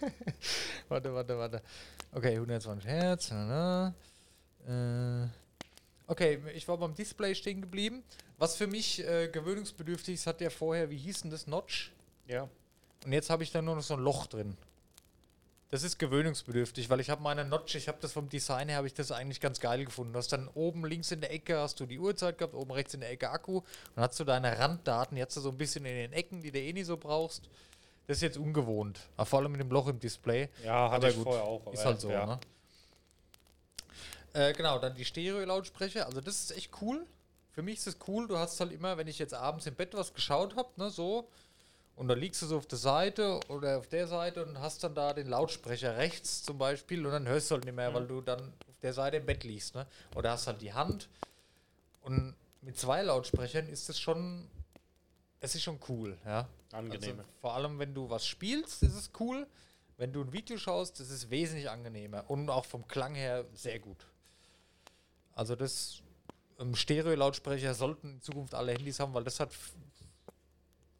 warte, 0.88 1.14
warte, 1.14 1.38
warte. 1.38 1.62
Okay, 2.12 2.34
120 2.34 2.86
Hertz. 2.86 3.30
Äh, 3.30 3.92
Okay, 6.06 6.38
ich 6.54 6.68
war 6.68 6.76
beim 6.76 6.94
Display 6.94 7.34
stehen 7.34 7.62
geblieben. 7.62 8.02
Was 8.36 8.56
für 8.56 8.66
mich 8.66 9.02
äh, 9.06 9.28
gewöhnungsbedürftig 9.28 10.16
ist, 10.16 10.26
hat 10.26 10.40
der 10.40 10.50
vorher, 10.50 10.90
wie 10.90 10.98
hieß 10.98 11.22
denn 11.22 11.30
das, 11.30 11.46
Notch? 11.46 11.92
Ja. 12.26 12.48
Und 13.04 13.12
jetzt 13.12 13.30
habe 13.30 13.42
ich 13.42 13.52
da 13.52 13.62
nur 13.62 13.76
noch 13.76 13.82
so 13.82 13.94
ein 13.94 14.00
Loch 14.00 14.26
drin. 14.26 14.56
Das 15.70 15.82
ist 15.82 15.98
gewöhnungsbedürftig, 15.98 16.88
weil 16.88 17.00
ich 17.00 17.10
habe 17.10 17.22
meine 17.22 17.44
Notch, 17.44 17.74
ich 17.74 17.88
habe 17.88 17.98
das 18.00 18.12
vom 18.12 18.28
Design 18.28 18.68
her, 18.68 18.76
habe 18.76 18.86
ich 18.86 18.94
das 18.94 19.10
eigentlich 19.10 19.40
ganz 19.40 19.58
geil 19.58 19.84
gefunden. 19.84 20.12
Du 20.12 20.18
hast 20.18 20.32
dann 20.32 20.48
oben 20.54 20.86
links 20.86 21.10
in 21.10 21.20
der 21.20 21.32
Ecke 21.32 21.58
hast 21.58 21.80
du 21.80 21.86
die 21.86 21.98
Uhrzeit 21.98 22.38
gehabt, 22.38 22.54
oben 22.54 22.70
rechts 22.70 22.94
in 22.94 23.00
der 23.00 23.10
Ecke 23.10 23.30
Akku. 23.30 23.62
Dann 23.94 24.04
hast 24.04 24.20
du 24.20 24.24
deine 24.24 24.56
Randdaten, 24.58 25.16
jetzt 25.16 25.34
so 25.34 25.48
ein 25.48 25.58
bisschen 25.58 25.84
in 25.84 25.96
den 25.96 26.12
Ecken, 26.12 26.42
die 26.42 26.52
du 26.52 26.60
eh 26.60 26.72
nicht 26.72 26.86
so 26.86 26.96
brauchst. 26.96 27.48
Das 28.06 28.18
ist 28.18 28.22
jetzt 28.22 28.38
ungewohnt. 28.38 29.00
Aber 29.16 29.26
vor 29.26 29.40
allem 29.40 29.52
mit 29.52 29.60
dem 29.60 29.70
Loch 29.70 29.88
im 29.88 29.98
Display. 29.98 30.48
Ja, 30.62 30.90
hatte 30.90 31.06
Aber 31.06 31.08
ich 31.08 31.16
gut, 31.16 31.24
vorher 31.24 31.42
auch. 31.44 31.72
Ist 31.72 31.84
halt 31.84 32.00
so, 32.00 32.10
ja. 32.10 32.26
ne? 32.26 32.38
Äh, 34.34 34.52
genau, 34.52 34.78
dann 34.78 34.94
die 34.94 35.04
Stereo-Lautsprecher. 35.04 36.06
Also 36.06 36.20
das 36.20 36.40
ist 36.40 36.56
echt 36.56 36.70
cool. 36.82 37.06
Für 37.50 37.62
mich 37.62 37.78
ist 37.78 37.86
es 37.86 37.96
cool. 38.06 38.28
Du 38.28 38.36
hast 38.36 38.60
halt 38.60 38.72
immer, 38.72 38.96
wenn 38.96 39.08
ich 39.08 39.18
jetzt 39.18 39.32
abends 39.32 39.66
im 39.66 39.74
Bett 39.74 39.94
was 39.94 40.12
geschaut 40.12 40.56
habe, 40.56 40.68
ne, 40.76 40.90
so, 40.90 41.28
und 41.96 42.08
da 42.08 42.14
liegst 42.14 42.42
du 42.42 42.46
so 42.46 42.56
auf 42.56 42.66
der 42.66 42.78
Seite 42.78 43.40
oder 43.48 43.78
auf 43.78 43.88
der 43.88 44.06
Seite 44.08 44.44
und 44.44 44.58
hast 44.58 44.82
dann 44.82 44.94
da 44.94 45.12
den 45.12 45.28
Lautsprecher 45.28 45.96
rechts 45.96 46.42
zum 46.42 46.58
Beispiel 46.58 47.04
und 47.06 47.12
dann 47.12 47.28
hörst 47.28 47.50
du 47.50 47.54
halt 47.54 47.64
nicht 47.64 47.74
mehr, 47.74 47.94
weil 47.94 48.06
du 48.06 48.20
dann 48.20 48.40
auf 48.68 48.78
der 48.82 48.92
Seite 48.92 49.18
im 49.18 49.26
Bett 49.26 49.44
liegst, 49.44 49.74
ne? 49.74 49.86
Oder 50.16 50.32
hast 50.32 50.46
halt 50.46 50.60
die 50.60 50.72
Hand. 50.72 51.08
Und 52.02 52.34
mit 52.62 52.76
zwei 52.76 53.02
Lautsprechern 53.02 53.68
ist 53.68 53.88
es 53.88 54.00
schon, 54.00 54.48
es 55.40 55.54
ist 55.54 55.62
schon 55.62 55.78
cool, 55.88 56.18
ja. 56.24 56.48
Angenehmer. 56.72 57.18
Also 57.18 57.30
vor 57.40 57.54
allem, 57.54 57.78
wenn 57.78 57.94
du 57.94 58.10
was 58.10 58.26
spielst, 58.26 58.82
ist 58.82 58.94
es 58.94 59.10
cool. 59.20 59.46
Wenn 59.96 60.12
du 60.12 60.22
ein 60.22 60.32
Video 60.32 60.58
schaust, 60.58 60.98
das 60.98 61.10
ist 61.10 61.30
wesentlich 61.30 61.70
angenehmer 61.70 62.24
und 62.28 62.50
auch 62.50 62.64
vom 62.64 62.88
Klang 62.88 63.14
her 63.14 63.44
sehr 63.54 63.78
gut. 63.78 64.06
Also 65.34 65.54
das 65.54 66.02
ähm, 66.58 66.74
Stereo-Lautsprecher 66.74 67.74
sollten 67.74 68.14
in 68.14 68.20
Zukunft 68.20 68.54
alle 68.54 68.72
Handys 68.72 68.98
haben, 68.98 69.14
weil 69.14 69.24
das 69.24 69.38
hat, 69.38 69.50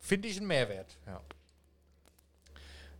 finde 0.05 0.29
ich, 0.29 0.37
einen 0.37 0.47
Mehrwert. 0.47 0.97
Ja. 1.07 1.21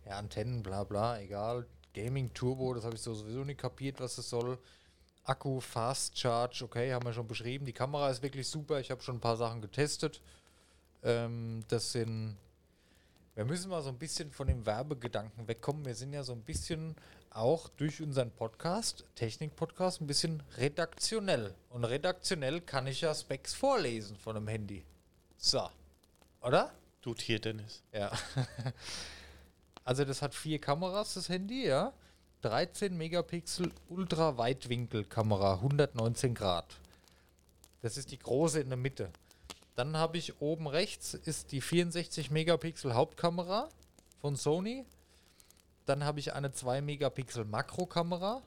ja, 0.05 0.17
Antennen, 0.17 0.63
bla 0.63 0.83
bla, 0.83 1.19
egal. 1.19 1.65
Gaming 1.93 2.33
Turbo, 2.33 2.73
das 2.73 2.83
habe 2.83 2.95
ich 2.95 3.01
so 3.01 3.13
sowieso 3.13 3.43
nicht 3.43 3.59
kapiert, 3.59 3.99
was 3.99 4.17
es 4.17 4.29
soll. 4.29 4.57
Akku, 5.23 5.59
Fast 5.59 6.17
Charge, 6.17 6.63
okay, 6.63 6.93
haben 6.93 7.05
wir 7.05 7.13
schon 7.13 7.27
beschrieben. 7.27 7.65
Die 7.65 7.73
Kamera 7.73 8.09
ist 8.09 8.21
wirklich 8.21 8.47
super. 8.47 8.79
Ich 8.79 8.91
habe 8.91 9.01
schon 9.01 9.17
ein 9.17 9.21
paar 9.21 9.37
Sachen 9.37 9.61
getestet. 9.61 10.21
Ähm, 11.03 11.63
das 11.67 11.93
sind 11.93 12.37
wir 13.35 13.43
müssen 13.43 13.69
mal 13.69 13.81
so 13.81 13.89
ein 13.89 13.97
bisschen 13.97 14.31
von 14.31 14.47
dem 14.47 14.65
Werbegedanken 14.65 15.45
wegkommen. 15.45 15.83
Wir 15.83 15.93
sind 15.93 16.13
ja 16.13 16.23
so 16.23 16.31
ein 16.31 16.41
bisschen 16.41 16.95
auch 17.31 17.67
durch 17.67 18.01
unseren 18.01 18.31
Podcast, 18.31 19.03
Technik-Podcast, 19.15 19.99
ein 19.99 20.07
bisschen 20.07 20.41
redaktionell. 20.57 21.53
Und 21.69 21.83
redaktionell 21.83 22.61
kann 22.61 22.87
ich 22.87 23.01
ja 23.01 23.13
Specs 23.13 23.53
vorlesen 23.53 24.15
von 24.15 24.37
einem 24.37 24.47
Handy. 24.47 24.85
So. 25.37 25.69
Oder? 26.41 26.71
Tut 27.05 27.21
hier, 27.21 27.39
Dennis. 27.39 27.83
Ja. 27.93 28.11
also 29.83 30.05
das 30.05 30.23
hat 30.23 30.33
vier 30.33 30.59
Kameras, 30.59 31.13
das 31.13 31.29
Handy, 31.29 31.67
ja. 31.67 31.93
13 32.41 32.97
Megapixel 32.97 33.71
Ultra-Weitwinkel-Kamera, 33.89 35.53
119 35.53 36.33
Grad. 36.33 36.65
Das 37.83 37.97
ist 37.97 38.09
die 38.09 38.17
große 38.17 38.59
in 38.59 38.69
der 38.69 38.77
Mitte. 38.77 39.11
Dann 39.75 39.97
habe 39.97 40.17
ich 40.17 40.41
oben 40.41 40.65
rechts 40.65 41.13
ist 41.13 41.51
die 41.51 41.61
64 41.61 42.31
Megapixel 42.31 42.95
Hauptkamera 42.95 43.69
von 44.19 44.35
Sony. 44.35 44.83
Dann 45.85 46.05
habe 46.05 46.19
ich 46.19 46.33
eine 46.33 46.53
2 46.53 46.81
Megapixel 46.81 47.45
Makrokamera 47.45 48.41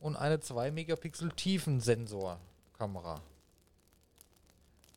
und 0.00 0.16
eine 0.16 0.40
2 0.40 0.72
Megapixel 0.72 1.30
Tiefensensor-Kamera. 1.30 3.22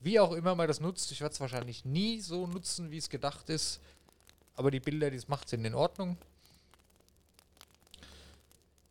Wie 0.06 0.20
auch 0.20 0.34
immer 0.34 0.54
man 0.54 0.68
das 0.68 0.80
nutzt, 0.80 1.12
ich 1.12 1.22
werde 1.22 1.34
es 1.34 1.40
wahrscheinlich 1.40 1.84
nie 1.84 2.22
so 2.22 2.46
nutzen, 2.46 2.92
wie 2.92 3.00
es 3.00 3.10
gedacht 3.10 3.50
ist. 3.50 3.80
Aber 4.56 4.70
die 4.70 4.80
Bilder, 4.80 5.10
die 5.10 5.18
es 5.18 5.28
macht, 5.28 5.50
sind 5.50 5.66
in 5.66 5.74
Ordnung. 5.74 6.16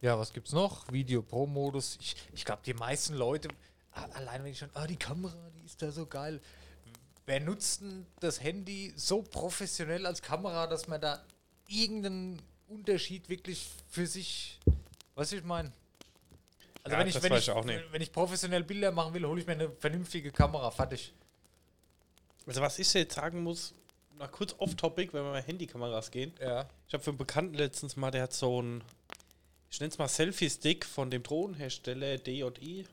Ja, 0.01 0.19
was 0.19 0.33
gibt's 0.33 0.51
noch? 0.51 0.91
Video 0.91 1.23
Pro 1.23 1.47
Modus. 1.47 1.99
Ich, 2.01 2.17
ich 2.33 2.45
glaube, 2.45 2.63
die 2.67 2.75
meisten 2.75 3.15
Leute, 3.15 3.47
allein 3.93 4.43
wenn 4.43 4.51
ich 4.51 4.59
schon, 4.59 4.71
ah, 4.75 4.89
die 4.89 4.97
Kamera, 4.97 5.37
die 5.57 5.65
ist 5.65 5.81
da 5.81 5.93
so 5.93 6.05
geil. 6.05 6.41
Wer 7.27 7.39
nutzt 7.39 7.83
denn 7.83 8.07
das 8.19 8.43
Handy 8.43 8.93
so 8.97 9.23
professionell 9.23 10.07
als 10.07 10.21
Kamera, 10.21 10.67
dass 10.67 10.89
man 10.89 11.01
da 11.01 11.25
irgendeinen 11.69 12.43
Unterschied 12.67 13.29
wirklich 13.29 13.71
für 13.89 14.09
sich, 14.09 14.59
was 15.15 15.31
ich 15.31 15.45
meine? 15.45 15.71
Also 16.85 16.97
Ja, 16.97 17.01
wenn 17.01 17.09
ich, 17.09 17.23
wenn, 17.23 17.33
ich, 17.33 17.49
ich 17.49 17.93
wenn 17.93 18.03
ich 18.03 18.13
professionell 18.13 18.63
Bilder 18.63 18.93
machen 18.93 19.15
will, 19.15 19.25
hole 19.27 19.41
ich 19.41 19.47
mir 19.47 19.55
eine 19.55 19.71
vernünftige 19.71 20.31
Kamera, 20.31 20.71
fertig. 20.71 21.15
Also 22.47 22.61
was 22.61 22.79
ich 22.79 22.93
jetzt 22.93 23.15
sagen 23.15 23.43
muss, 23.43 23.75
mal 24.19 24.29
kurz 24.29 24.55
off-topic, 24.59 25.13
wenn 25.13 25.25
wir 25.25 25.31
mal 25.33 25.43
Handykameras 25.43 26.11
gehen. 26.11 26.35
Ja. 26.41 26.69
Ich 26.87 26.93
habe 26.93 27.03
für 27.03 27.11
einen 27.11 27.19
Bekannten 27.19 27.55
letztens 27.55 27.97
mal, 27.97 28.11
der 28.11 28.25
hat 28.25 28.35
so 28.35 28.61
ein, 28.61 28.85
ich 29.71 29.81
nenne 29.81 29.91
es 29.91 29.99
mal 29.99 30.09
Selfie-Stick 30.09 30.85
von 30.85 31.11
dem 31.11 31.23
Drohnenhersteller 31.23 32.19
DJI, 32.19 32.87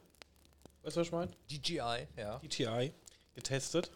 weißt 0.83 0.95
du, 0.95 1.01
was 1.01 1.07
ich 1.07 1.11
meine? 1.11 1.31
DJI, 1.49 2.07
ja. 2.15 2.39
DJI, 2.39 2.93
getestet. 3.35 3.91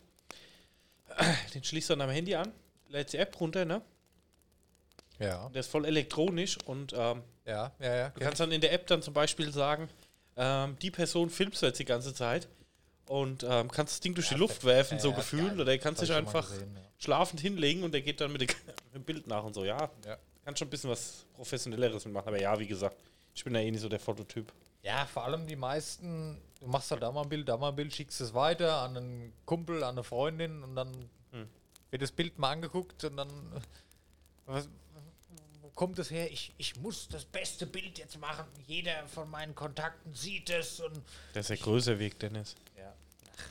Den 1.54 1.64
schließt 1.64 1.90
du 1.90 1.94
an 1.94 2.00
deinem 2.00 2.12
Handy 2.12 2.36
an, 2.36 2.52
lädt 2.90 3.14
die 3.14 3.18
App 3.18 3.40
runter, 3.40 3.64
ne? 3.64 3.82
Ja. 5.20 5.50
Der 5.50 5.60
ist 5.62 5.70
voll 5.72 5.86
elektronisch 5.86 6.58
und 6.66 6.94
ähm, 6.94 7.24
Ja, 7.46 7.72
ja, 7.80 7.96
ja. 7.96 8.10
du 8.10 8.20
kannst 8.20 8.40
dann 8.40 8.52
in 8.52 8.62
der 8.62 8.74
App 8.74 8.88
dann 8.88 9.02
zum 9.02 9.14
Beispiel 9.14 9.52
sagen, 9.52 9.90
ähm, 10.36 10.78
die 10.82 10.92
Person 10.92 11.30
filmst 11.30 11.62
du 11.62 11.68
jetzt 11.68 11.80
die 11.80 11.86
ganze 11.86 12.14
Zeit 12.14 12.48
und 13.08 13.44
ähm, 13.44 13.70
kannst 13.72 13.94
das 13.94 14.00
Ding 14.02 14.14
durch 14.16 14.30
die 14.30 14.36
Luft 14.36 14.64
werfen, 14.66 15.00
so 15.00 15.14
gefühlt, 15.14 15.54
oder 15.54 15.66
der 15.66 15.78
kannst 15.80 16.02
Das 16.02 16.08
dich 16.10 16.16
hab 16.18 16.24
ich 16.24 16.30
schon 16.30 16.34
mal 16.34 16.40
einfach 16.40 16.52
gesehen, 16.52 16.78
schlafend 16.98 17.40
hinlegen 17.40 17.84
und 17.84 17.94
der 17.94 18.02
geht 18.02 18.20
dann 18.20 18.32
mit, 18.32 18.42
dem 18.94 19.04
Bild 19.04 19.28
nach 19.28 19.44
und 19.44 19.54
so. 19.54 19.64
Ja, 19.64 19.90
Ja. 20.06 20.18
kann 20.44 20.56
schon 20.58 20.68
ein 20.68 20.72
bisschen 20.72 20.90
was 20.90 21.26
Professionelleres 21.36 22.04
mitmachen, 22.06 22.28
aber 22.28 22.42
ja, 22.42 22.58
wie 22.60 22.68
gesagt, 22.68 22.98
ich 23.34 23.44
bin 23.44 23.54
ja 23.56 23.62
eh 23.62 23.72
nicht 23.72 23.82
so 23.82 23.90
der 23.90 24.00
Fototyp. 24.00 24.52
Ja, 24.82 25.06
vor 25.06 25.24
allem 25.26 25.48
die 25.48 25.56
meisten, 25.56 26.42
du 26.60 26.68
machst 26.68 26.92
halt 26.92 27.02
da 27.04 27.12
mal 27.12 27.24
ein 27.24 27.30
Bild, 27.30 27.48
da 27.48 27.58
mal 27.58 27.70
ein 27.70 27.76
Bild, 27.76 27.94
schickst 27.94 28.22
es 28.22 28.34
weiter 28.34 28.82
an 28.82 28.98
einen 28.98 29.34
Kumpel, 29.46 29.84
an 29.84 29.96
eine 29.96 30.04
Freundin 30.04 30.64
und 30.64 30.76
dann 30.76 30.92
Hm. 31.32 31.48
wird 31.92 32.02
das 32.02 32.12
Bild 32.12 32.38
mal 32.40 32.52
angeguckt 32.52 33.04
und 33.04 33.18
dann, 33.18 33.30
was, 34.46 34.68
kommt 35.76 36.00
das 36.00 36.10
her? 36.10 36.32
Ich, 36.32 36.54
ich 36.58 36.76
muss 36.78 37.08
das 37.08 37.26
beste 37.26 37.66
Bild 37.68 37.98
jetzt 38.00 38.20
machen. 38.20 38.46
Jeder 38.66 39.08
von 39.08 39.30
meinen 39.30 39.54
Kontakten 39.54 40.14
sieht 40.16 40.50
es 40.50 40.80
und 40.80 41.02
Der 41.34 41.42
ist 41.42 41.50
der 41.50 41.58
größere 41.58 42.00
Weg, 42.00 42.18
Dennis. 42.20 42.56
Ja. 42.78 42.94
Ach, 43.38 43.50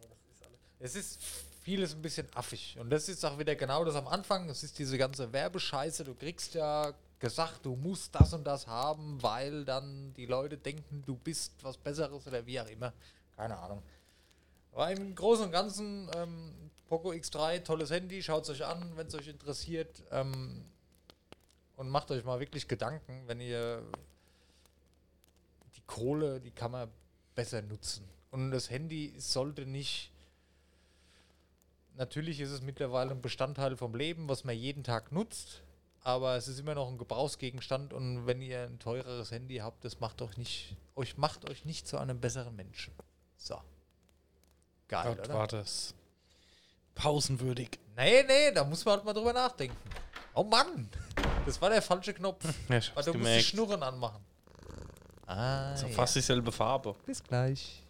nee, 0.00 0.06
das 0.08 0.18
ist 0.34 0.42
alles. 0.44 0.58
Es 0.80 0.96
ist 0.96 1.20
vieles 1.62 1.94
ein 1.94 2.02
bisschen 2.02 2.26
affig. 2.34 2.76
Und 2.80 2.90
das 2.90 3.08
ist 3.08 3.24
auch 3.24 3.38
wieder 3.38 3.54
genau 3.54 3.84
das 3.84 3.94
am 3.94 4.08
Anfang. 4.08 4.48
Es 4.48 4.62
ist 4.62 4.78
diese 4.78 4.96
ganze 4.96 5.32
Werbescheiße. 5.32 6.04
Du 6.04 6.14
kriegst 6.14 6.54
ja 6.54 6.94
gesagt, 7.18 7.66
du 7.66 7.76
musst 7.76 8.14
das 8.14 8.32
und 8.32 8.44
das 8.44 8.66
haben, 8.66 9.22
weil 9.22 9.64
dann 9.64 10.14
die 10.14 10.26
Leute 10.26 10.56
denken, 10.56 11.02
du 11.04 11.16
bist 11.16 11.52
was 11.62 11.76
Besseres 11.76 12.26
oder 12.26 12.46
wie 12.46 12.60
auch 12.60 12.68
immer. 12.68 12.92
Keine 13.36 13.58
Ahnung. 13.58 13.82
Aber 14.72 14.90
im 14.90 15.14
Großen 15.14 15.44
und 15.46 15.52
Ganzen, 15.52 16.08
ähm, 16.14 16.70
Poco 16.88 17.10
X3, 17.10 17.64
tolles 17.64 17.90
Handy, 17.90 18.22
schaut 18.22 18.44
es 18.44 18.50
euch 18.50 18.64
an, 18.64 18.96
wenn 18.96 19.08
es 19.08 19.14
euch 19.14 19.28
interessiert. 19.28 20.02
Ähm, 20.10 20.64
und 21.78 21.88
macht 21.88 22.10
euch 22.10 22.24
mal 22.24 22.40
wirklich 22.40 22.66
Gedanken, 22.66 23.22
wenn 23.26 23.40
ihr 23.40 23.82
die 25.76 25.80
Kohle, 25.86 26.40
die 26.40 26.50
kann 26.50 26.72
man 26.72 26.90
besser 27.36 27.62
nutzen. 27.62 28.04
Und 28.32 28.50
das 28.50 28.68
Handy 28.68 29.14
sollte 29.16 29.64
nicht. 29.64 30.10
Natürlich 31.94 32.40
ist 32.40 32.50
es 32.50 32.62
mittlerweile 32.62 33.12
ein 33.12 33.22
Bestandteil 33.22 33.76
vom 33.76 33.94
Leben, 33.94 34.28
was 34.28 34.42
man 34.42 34.56
jeden 34.56 34.82
Tag 34.82 35.12
nutzt, 35.12 35.62
aber 36.02 36.36
es 36.36 36.48
ist 36.48 36.58
immer 36.58 36.74
noch 36.74 36.88
ein 36.88 36.98
Gebrauchsgegenstand 36.98 37.92
und 37.92 38.26
wenn 38.26 38.42
ihr 38.42 38.64
ein 38.64 38.80
teureres 38.80 39.30
Handy 39.30 39.58
habt, 39.58 39.84
das 39.84 40.00
macht 40.00 40.20
euch 40.20 40.36
nicht, 40.36 40.76
euch 40.96 41.16
macht 41.16 41.48
euch 41.48 41.64
nicht 41.64 41.86
zu 41.86 41.96
einem 41.96 42.20
besseren 42.20 42.56
Menschen. 42.56 42.92
So. 43.36 43.60
Geil, 44.88 45.14
Gott, 45.14 45.26
oder? 45.26 45.34
war 45.34 45.46
das 45.46 45.94
pausenwürdig. 46.96 47.78
Nee, 47.96 48.24
nee, 48.24 48.50
da 48.50 48.64
muss 48.64 48.84
man 48.84 48.96
halt 48.96 49.04
mal 49.04 49.12
drüber 49.12 49.32
nachdenken. 49.32 49.76
Oh 50.34 50.44
Mann! 50.44 50.88
Das 51.48 51.62
war 51.62 51.70
der 51.70 51.80
falsche 51.80 52.12
Knopf. 52.12 52.44
Ja, 52.68 52.76
ich 52.76 52.90
Weil 52.90 52.96
hab's 52.96 53.06
du 53.06 53.14
musst 53.14 53.30
die. 53.36 53.42
Schnurren 53.42 53.82
anmachen. 53.82 54.22
Ah, 55.26 55.74
So 55.76 55.86
ja. 55.86 55.92
fast 55.94 56.14
dieselbe 56.14 56.52
Farbe. 56.52 56.94
Bis 57.06 57.24
gleich. 57.24 57.82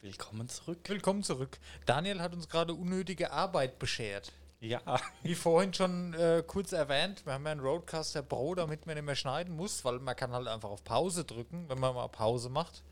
Willkommen 0.00 0.48
zurück. 0.48 0.78
Willkommen 0.86 1.24
zurück. 1.24 1.58
Daniel 1.86 2.20
hat 2.20 2.32
uns 2.32 2.48
gerade 2.48 2.72
unnötige 2.72 3.32
Arbeit 3.32 3.80
beschert. 3.80 4.30
Ja, 4.60 4.80
Wie 5.24 5.34
vorhin 5.34 5.74
schon 5.74 6.14
äh, 6.14 6.44
kurz 6.46 6.70
erwähnt, 6.70 7.26
wir 7.26 7.32
haben 7.32 7.44
ja 7.46 7.50
einen 7.50 7.60
Roadcaster 7.60 8.22
Pro, 8.22 8.54
damit 8.54 8.86
man 8.86 8.94
nicht 8.94 9.04
mehr 9.04 9.16
schneiden 9.16 9.56
muss, 9.56 9.84
weil 9.84 9.98
man 9.98 10.14
kann 10.14 10.30
halt 10.32 10.46
einfach 10.46 10.70
auf 10.70 10.84
Pause 10.84 11.24
drücken, 11.24 11.68
wenn 11.68 11.80
man 11.80 11.96
mal 11.96 12.06
Pause 12.06 12.48
macht. 12.48 12.84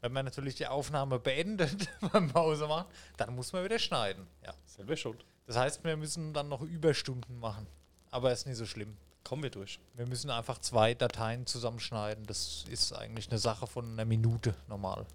Wenn 0.00 0.12
man 0.12 0.24
natürlich 0.24 0.54
die 0.54 0.66
Aufnahme 0.66 1.18
beendet, 1.18 1.86
beim 2.12 2.28
Pause 2.28 2.66
macht, 2.66 2.86
dann 3.18 3.34
muss 3.36 3.52
man 3.52 3.62
wieder 3.62 3.78
schneiden. 3.78 4.26
Ja. 4.42 4.54
selber 4.64 4.96
schuld. 4.96 5.22
Das 5.46 5.56
heißt, 5.58 5.84
wir 5.84 5.98
müssen 5.98 6.32
dann 6.32 6.48
noch 6.48 6.62
Überstunden 6.62 7.38
machen. 7.38 7.66
Aber 8.10 8.32
ist 8.32 8.46
nicht 8.46 8.56
so 8.56 8.66
schlimm. 8.66 8.96
Kommen 9.24 9.42
wir 9.42 9.50
durch. 9.50 9.78
Wir 9.94 10.06
müssen 10.06 10.30
einfach 10.30 10.58
zwei 10.58 10.94
Dateien 10.94 11.46
zusammenschneiden. 11.46 12.24
Das 12.26 12.64
ist 12.68 12.92
eigentlich 12.92 13.28
eine 13.30 13.38
Sache 13.38 13.66
von 13.66 13.92
einer 13.92 14.04
Minute 14.04 14.54
normal. 14.66 15.06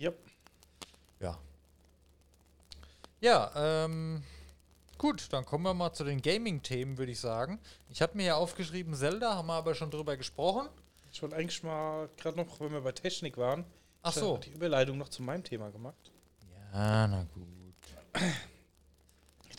Yep. 0.00 0.18
Ja. 1.20 1.38
Ja, 3.20 3.50
ähm, 3.56 4.22
gut, 4.98 5.32
dann 5.32 5.46
kommen 5.46 5.64
wir 5.64 5.72
mal 5.72 5.92
zu 5.92 6.04
den 6.04 6.20
Gaming-Themen, 6.20 6.98
würde 6.98 7.12
ich 7.12 7.20
sagen. 7.20 7.58
Ich 7.88 8.02
hatte 8.02 8.16
mir 8.16 8.26
ja 8.26 8.34
aufgeschrieben 8.36 8.94
Zelda, 8.94 9.34
haben 9.34 9.46
wir 9.46 9.54
aber 9.54 9.74
schon 9.74 9.90
drüber 9.90 10.16
gesprochen. 10.16 10.68
Ich 11.10 11.22
wollte 11.22 11.36
eigentlich 11.36 11.62
mal, 11.62 12.10
gerade 12.18 12.36
noch, 12.36 12.60
wenn 12.60 12.72
wir 12.72 12.82
bei 12.82 12.92
Technik 12.92 13.38
waren, 13.38 13.64
Ach 14.02 14.12
so. 14.12 14.36
die 14.36 14.50
Überleitung 14.50 14.98
noch 14.98 15.08
zu 15.08 15.22
meinem 15.22 15.42
Thema 15.42 15.70
gemacht. 15.70 16.12
Ja, 16.74 17.06
na 17.06 17.26
gut. 17.32 18.32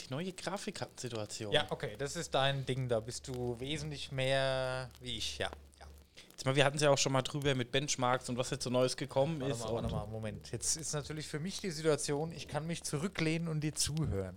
Die 0.07 0.13
neue 0.13 0.31
Grafikkartensituation. 0.33 1.51
Ja, 1.51 1.65
okay, 1.69 1.95
das 1.97 2.15
ist 2.15 2.33
dein 2.33 2.65
Ding, 2.65 2.87
da 2.87 2.99
bist 2.99 3.27
du 3.27 3.59
wesentlich 3.59 4.11
mehr 4.11 4.89
wie 5.01 5.17
ich, 5.17 5.37
ja. 5.37 5.49
ja. 5.79 5.87
Jetzt 6.29 6.45
mal, 6.45 6.55
wir 6.55 6.63
hatten 6.63 6.77
es 6.77 6.83
ja 6.83 6.89
auch 6.89 6.97
schon 6.97 7.11
mal 7.11 7.23
drüber 7.23 7.55
mit 7.55 7.71
Benchmarks 7.71 8.29
und 8.29 8.37
was 8.37 8.49
jetzt 8.51 8.63
so 8.63 8.69
Neues 8.69 8.95
gekommen 8.95 9.41
Warte 9.41 9.53
ist. 9.53 9.59
mal, 9.59 9.73
warte 9.73 9.89
mal, 9.89 10.07
Moment. 10.07 10.51
Jetzt 10.51 10.77
ist 10.77 10.93
natürlich 10.93 11.27
für 11.27 11.39
mich 11.39 11.59
die 11.59 11.71
Situation, 11.71 12.31
ich 12.31 12.47
kann 12.47 12.65
mich 12.67 12.83
zurücklehnen 12.83 13.47
und 13.47 13.61
dir 13.61 13.75
zuhören. 13.75 14.35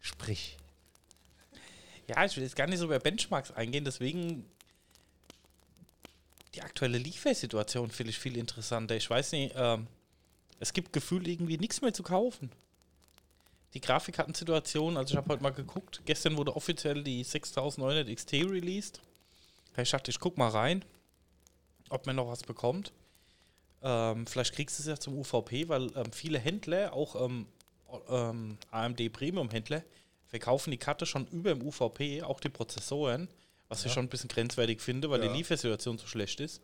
Sprich. 0.00 0.56
Ja, 2.08 2.24
ich 2.24 2.36
will 2.36 2.42
jetzt 2.42 2.56
gar 2.56 2.66
nicht 2.66 2.78
so 2.78 2.86
über 2.86 2.98
Benchmarks 2.98 3.50
eingehen, 3.52 3.84
deswegen 3.84 4.44
die 6.54 6.62
aktuelle 6.62 6.98
Liefersituation 6.98 7.90
finde 7.90 8.10
ich 8.10 8.18
viel 8.18 8.36
interessanter. 8.36 8.96
Ich 8.96 9.08
weiß 9.08 9.32
nicht, 9.32 9.54
ähm, 9.56 9.86
es 10.60 10.72
gibt 10.72 10.92
gefühlt 10.92 11.26
irgendwie 11.26 11.58
nichts 11.58 11.80
mehr 11.80 11.92
zu 11.92 12.02
kaufen. 12.02 12.50
Die 13.74 13.80
Grafikkartensituation, 13.80 14.96
also 14.96 15.12
ich 15.12 15.16
habe 15.16 15.28
heute 15.32 15.42
mal 15.42 15.50
geguckt, 15.50 16.02
gestern 16.04 16.36
wurde 16.36 16.54
offiziell 16.54 17.02
die 17.02 17.24
6900 17.24 18.14
XT 18.14 18.32
released. 18.34 19.00
Ich 19.76 19.90
dachte, 19.90 20.10
ich 20.10 20.20
guck 20.20 20.36
mal 20.36 20.48
rein, 20.50 20.84
ob 21.88 22.06
man 22.06 22.16
noch 22.16 22.28
was 22.28 22.42
bekommt. 22.42 22.92
Ähm, 23.82 24.26
vielleicht 24.26 24.54
kriegst 24.54 24.78
du 24.78 24.82
es 24.82 24.86
ja 24.88 24.96
zum 24.98 25.16
UVP, 25.18 25.68
weil 25.68 25.90
ähm, 25.96 26.12
viele 26.12 26.38
Händler, 26.38 26.92
auch 26.92 27.24
ähm, 27.24 27.46
ähm, 28.08 28.58
AMD 28.70 29.10
Premium-Händler, 29.12 29.82
verkaufen 30.28 30.70
die 30.70 30.78
Karte 30.78 31.06
schon 31.06 31.26
über 31.28 31.54
dem 31.54 31.62
UVP, 31.66 32.22
auch 32.22 32.40
die 32.40 32.48
Prozessoren, 32.50 33.28
was 33.68 33.84
ich 33.86 33.92
schon 33.92 34.04
ein 34.04 34.08
bisschen 34.08 34.28
grenzwertig 34.28 34.80
finde, 34.82 35.08
weil 35.10 35.22
Ja. 35.22 35.30
die 35.32 35.38
Liefersituation 35.38 35.96
so 35.98 36.06
schlecht 36.06 36.40
ist. 36.40 36.60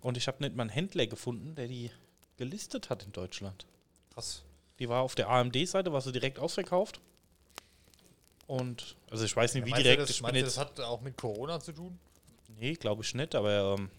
Und 0.00 0.16
ich 0.16 0.26
habe 0.26 0.42
nicht 0.42 0.54
mal 0.56 0.62
einen 0.64 0.70
Händler 0.70 1.06
gefunden, 1.06 1.54
der 1.54 1.68
die 1.68 1.90
gelistet 2.36 2.90
hat 2.90 3.04
in 3.04 3.12
Deutschland. 3.12 3.66
Krass. 4.12 4.42
Die 4.78 4.88
war 4.88 5.02
auf 5.02 5.14
der 5.14 5.28
AMD-Seite, 5.28 5.92
war 5.92 6.00
sie 6.00 6.12
direkt 6.12 6.38
ausverkauft. 6.38 7.00
Und, 8.46 8.96
also 9.10 9.24
ich 9.24 9.34
weiß 9.34 9.54
nicht, 9.54 9.64
wie 9.66 9.70
meinst 9.70 9.84
direkt. 9.86 10.02
Du 10.02 10.06
das, 10.06 10.20
meinst 10.20 10.40
du, 10.40 10.44
das 10.44 10.58
hat 10.58 10.80
auch 10.80 11.00
mit 11.00 11.16
Corona 11.16 11.60
zu 11.60 11.72
tun? 11.72 11.98
nee, 12.56 12.74
glaube 12.74 13.02
ich 13.02 13.14
nicht, 13.14 13.34
aber 13.34 13.74
ähm, 13.78 13.90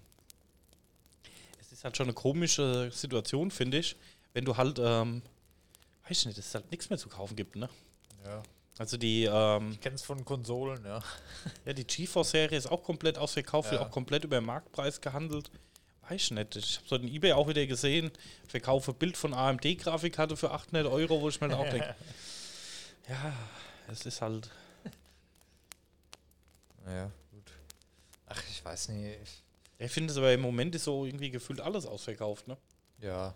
es 1.59 1.71
ist 1.71 1.83
halt 1.83 1.97
schon 1.97 2.05
eine 2.05 2.13
komische 2.13 2.89
Situation, 2.91 3.51
finde 3.51 3.79
ich, 3.79 3.95
wenn 4.33 4.45
du 4.45 4.55
halt, 4.55 4.79
ähm, 4.79 5.21
weiß 6.07 6.19
ich 6.19 6.25
nicht, 6.27 6.37
dass 6.37 6.47
es 6.47 6.55
halt 6.55 6.69
nichts 6.71 6.89
mehr 6.89 6.97
zu 6.99 7.09
kaufen 7.09 7.35
gibt, 7.35 7.55
ne? 7.55 7.69
Ja. 8.23 8.41
Also 8.77 8.97
die, 8.97 9.23
ähm, 9.25 9.71
Ich 9.71 9.81
kenne 9.81 9.95
es 9.95 10.03
von 10.03 10.23
Konsolen, 10.23 10.85
ja. 10.85 11.01
ja, 11.65 11.73
die 11.73 11.85
GeForce-Serie 11.85 12.57
ist 12.57 12.67
auch 12.67 12.83
komplett 12.83 13.17
ausverkauft, 13.17 13.71
wird 13.71 13.81
Ja. 13.81 13.87
auch 13.87 13.91
komplett 13.91 14.23
über 14.23 14.39
den 14.39 14.45
Marktpreis 14.45 15.01
gehandelt. 15.01 15.49
Weiß 16.07 16.21
ich 16.21 16.31
nicht. 16.31 16.55
Ich 16.55 16.77
habe 16.77 16.87
so 16.87 16.97
den 16.97 17.07
Ebay 17.07 17.33
auch 17.33 17.47
wieder 17.47 17.65
gesehen. 17.65 18.11
Verkaufe 18.47 18.93
Bild 18.93 19.17
von 19.17 19.33
AMD-Grafikkarte 19.33 20.37
für 20.37 20.51
800 20.51 20.85
Euro, 20.85 21.21
wo 21.21 21.29
ich 21.29 21.41
mir 21.41 21.49
dann 21.49 21.59
auch 21.59 21.69
denke, 21.69 21.95
ja, 23.09 23.33
es 23.91 24.05
ist 24.05 24.21
halt. 24.21 24.49
Ja, 26.85 27.11
gut. 27.31 27.51
Ach, 28.27 28.43
ich 28.49 28.63
weiß 28.63 28.89
nicht. 28.89 29.43
Ich, 29.79 29.91
finde 29.91 30.11
es 30.11 30.17
aber 30.17 30.31
im 30.31 30.41
Moment 30.41 30.75
ist 30.75 30.83
so 30.83 31.05
irgendwie 31.05 31.31
gefühlt 31.31 31.59
alles 31.59 31.85
ausverkauft, 31.85 32.47
ne? 32.47 32.57
ja. 33.01 33.33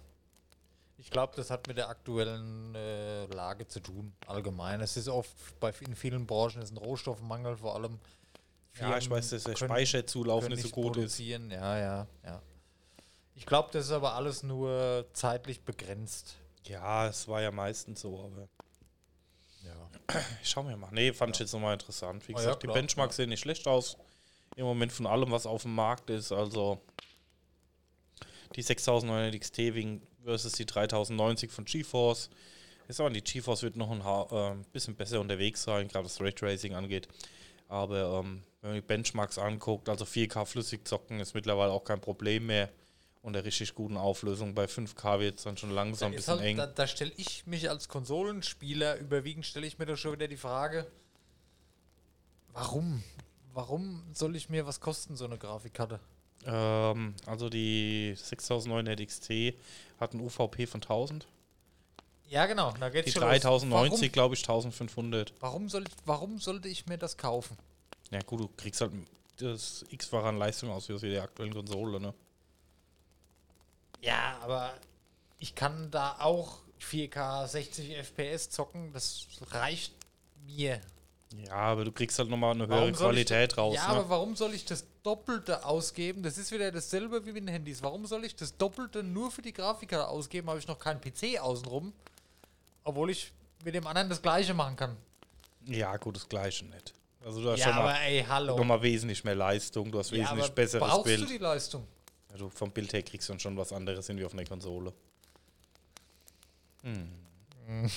Ich 1.02 1.10
glaube, 1.10 1.34
das 1.38 1.50
hat 1.50 1.66
mit 1.68 1.78
der 1.78 1.88
aktuellen 1.88 2.76
äh, 2.76 3.26
Lage 3.28 3.66
zu 3.66 3.80
tun, 3.80 4.12
allgemein. 4.28 4.82
Es 4.82 4.98
ist 4.98 5.08
oft 5.08 5.32
bei 5.62 5.74
in 5.80 5.96
vielen 5.96 6.28
Branchen 6.28 6.62
ist 6.62 6.72
ein 6.72 6.78
Rohstoffmangel, 6.78 7.56
vor 7.56 7.76
allem. 7.76 8.00
Ja, 8.78 8.98
ich 8.98 9.10
weiß, 9.10 9.30
dass 9.30 9.46
der 9.46 9.56
Speicherzulauf 9.56 10.50
nicht 10.50 10.62
so 10.62 10.70
gut 10.70 10.98
ist. 10.98 11.18
Ja, 11.18 11.78
ja, 11.78 12.08
ja. 12.26 12.42
Ich 13.40 13.46
glaube, 13.46 13.70
das 13.72 13.86
ist 13.86 13.92
aber 13.94 14.16
alles 14.16 14.44
nur 14.44 15.06
zeitlich 15.14 15.62
begrenzt. 15.62 16.36
Ja, 16.66 17.08
es 17.08 17.26
war 17.30 17.42
ja 17.42 17.52
meistens 17.52 18.02
so, 18.02 18.20
aber 18.20 18.50
Ja. 19.64 20.20
ich 20.44 20.50
schau 20.50 20.62
mir 20.62 20.76
mal. 20.76 20.90
Nee, 20.92 21.14
fand 21.14 21.36
ich 21.36 21.40
jetzt 21.40 21.54
nochmal 21.54 21.74
interessant. 21.74 22.28
Wie 22.28 22.34
ja, 22.34 22.38
gesagt, 22.38 22.60
klar, 22.60 22.74
die 22.74 22.80
Benchmarks 22.80 23.16
sehen 23.16 23.30
nicht 23.30 23.40
schlecht 23.40 23.66
aus. 23.66 23.98
Im 24.58 24.66
Moment 24.66 24.92
von 24.92 25.08
allem, 25.08 25.32
was 25.32 25.46
auf 25.46 25.62
dem 25.62 25.74
Markt 25.74 26.10
ist. 26.10 26.34
Also 26.34 26.82
die 28.58 28.62
6900 28.62 29.40
XT 29.40 30.02
versus 30.26 30.52
die 30.52 30.66
3090 30.66 31.50
von 31.50 31.64
GeForce. 31.64 32.30
Ist 32.90 33.00
aber 33.00 33.10
die 33.10 33.24
GeForce 33.24 33.64
wird 33.64 33.78
noch 33.78 33.90
ein 33.90 34.04
ha 34.04 34.52
äh, 34.52 34.64
bisschen 34.74 34.96
besser 34.96 35.22
unterwegs 35.22 35.64
sein, 35.64 35.88
gerade 35.88 36.04
was 36.04 36.20
Raytracing 36.20 36.76
angeht. 36.76 37.08
Aber 37.70 38.20
ähm, 38.20 38.44
wenn 38.60 38.72
man 38.72 38.82
die 38.82 38.86
Benchmarks 38.86 39.38
anguckt, 39.38 39.88
also 39.88 40.04
4K 40.04 40.46
flüssig 40.46 40.86
zocken 40.86 41.22
ist 41.22 41.36
mittlerweile 41.36 41.72
auch 41.72 41.86
kein 41.86 42.02
Problem 42.02 42.48
mehr. 42.48 42.70
Und 43.22 43.34
der 43.34 43.44
richtig 43.44 43.76
guten 43.76 43.98
Auflösung 43.98 44.56
bei 44.56 44.66
5K 44.66 45.20
wird 45.20 45.38
es 45.40 45.44
dann 45.44 45.58
schon 45.58 45.72
langsam 45.72 46.12
ein 46.12 46.16
bisschen 46.16 46.36
halt, 46.36 46.46
eng. 46.46 46.58
Da, 46.58 46.68
da 46.68 46.88
stelle 46.88 47.12
ich 47.18 47.46
mich 47.46 47.70
als 47.70 47.90
Konsolenspieler 47.90 48.98
überwiegend, 48.98 49.46
stelle 49.46 49.68
ich 49.68 49.78
mir 49.78 49.86
doch 49.86 49.98
schon 49.98 50.14
wieder 50.14 50.28
die 50.28 50.38
Frage, 50.38 50.88
warum? 52.54 53.04
Warum 53.54 54.04
soll 54.14 54.36
ich 54.36 54.50
mir 54.50 54.66
was 54.66 54.80
kosten, 54.80 55.18
so 55.18 55.26
eine 55.26 55.38
Grafikkarte? 55.38 56.00
Ähm, 56.46 57.14
also 57.26 57.50
die 57.50 58.14
6900 58.16 59.06
XT 59.06 59.56
hat 60.00 60.14
ein 60.14 60.22
UVP 60.22 60.66
von 60.66 60.82
1000. 60.82 61.28
Ja, 62.30 62.46
genau, 62.46 62.72
da 62.80 62.90
geht's 62.90 63.08
Die 63.08 63.12
schon 63.12 63.24
los. 63.24 63.32
3090, 63.32 64.12
glaube 64.12 64.36
ich, 64.36 64.42
1500. 64.42 65.34
Warum, 65.40 65.54
warum, 65.54 65.70
soll 65.70 65.84
ich, 65.88 65.94
warum 66.06 66.40
sollte 66.40 66.70
ich 66.70 66.86
mir 66.86 66.98
das 66.98 67.18
kaufen? 67.18 67.58
Ja 68.12 68.22
gut, 68.22 68.40
du 68.40 68.50
kriegst 68.56 68.82
halt 68.82 68.94
das 69.38 69.84
x-fache 69.90 70.28
an 70.28 70.38
Leistung 70.38 70.70
aus 70.70 70.88
wie 70.88 70.94
aus 70.94 71.02
der 71.02 71.24
aktuellen 71.24 71.54
Konsole, 71.54 72.00
ne? 72.00 72.14
Ja, 74.02 74.38
aber 74.42 74.74
ich 75.40 75.56
kann 75.56 75.90
da 75.92 76.18
auch 76.20 76.60
4K 76.82 77.48
60 77.48 77.96
FPS 77.98 78.50
zocken, 78.50 78.94
das 78.94 79.28
reicht 79.52 79.94
mir. 80.46 80.80
Ja, 81.46 81.54
aber 81.56 81.86
du 81.86 81.92
kriegst 81.92 82.18
halt 82.18 82.30
nochmal 82.30 82.56
eine 82.56 82.66
höhere 82.68 82.92
Qualität 82.92 83.56
raus, 83.58 83.76
Ja, 83.76 83.88
ne? 83.90 84.00
aber 84.00 84.10
warum 84.10 84.36
soll 84.36 84.54
ich 84.56 84.66
das 84.66 84.86
Doppelte 85.04 85.64
ausgeben? 85.64 86.24
Das 86.24 86.38
ist 86.40 86.52
wieder 86.52 86.72
dasselbe 86.72 87.24
wie 87.26 87.34
mit 87.34 87.44
den 87.44 87.50
Handys. 87.50 87.84
Warum 87.84 88.06
soll 88.08 88.26
ich 88.26 88.36
das 88.36 88.58
Doppelte 88.58 89.04
nur 89.04 89.30
für 89.30 89.44
die 89.44 89.54
Grafiker 89.54 90.10
ausgeben? 90.10 90.50
Habe 90.50 90.58
ich 90.60 90.68
noch 90.68 90.80
keinen 90.80 91.00
PC 91.02 91.40
außenrum, 91.40 91.94
obwohl 92.84 93.12
ich 93.12 93.32
mit 93.64 93.76
dem 93.76 93.86
anderen 93.86 94.10
das 94.10 94.22
Gleiche 94.22 94.54
machen 94.56 94.76
kann. 94.76 94.98
Ja, 95.68 95.96
gut, 95.98 96.16
das 96.16 96.28
gleiche 96.28 96.66
nicht. 96.66 96.94
Also 97.24 97.44
du 97.44 97.52
hast 97.52 97.60
Ja, 97.60 97.66
schon 97.74 97.76
mal 97.84 97.96
ey, 97.98 98.26
hallo. 98.28 98.58
nochmal 98.58 98.82
wesentlich 98.82 99.24
mehr 99.24 99.36
Leistung, 99.36 99.92
du 99.92 100.00
hast 100.00 100.10
Ja, 100.12 100.18
wesentlich 100.20 100.46
aber 100.46 100.54
besseres 100.56 100.88
brauchst 100.88 101.04
Bild. 101.04 101.22
du 101.22 101.26
die 101.26 101.38
Leistung? 101.38 101.86
Also 102.32 102.50
vom 102.50 102.72
Bild 102.72 102.94
her 102.94 103.04
kriegst 103.04 103.28
du 103.28 103.34
dann 103.34 103.40
schon 103.40 103.58
was 103.58 103.74
anderes 103.74 104.08
hin 104.08 104.18
wie 104.18 104.26
auf 104.26 104.34
einer 104.34 104.46
Konsole. 104.46 104.94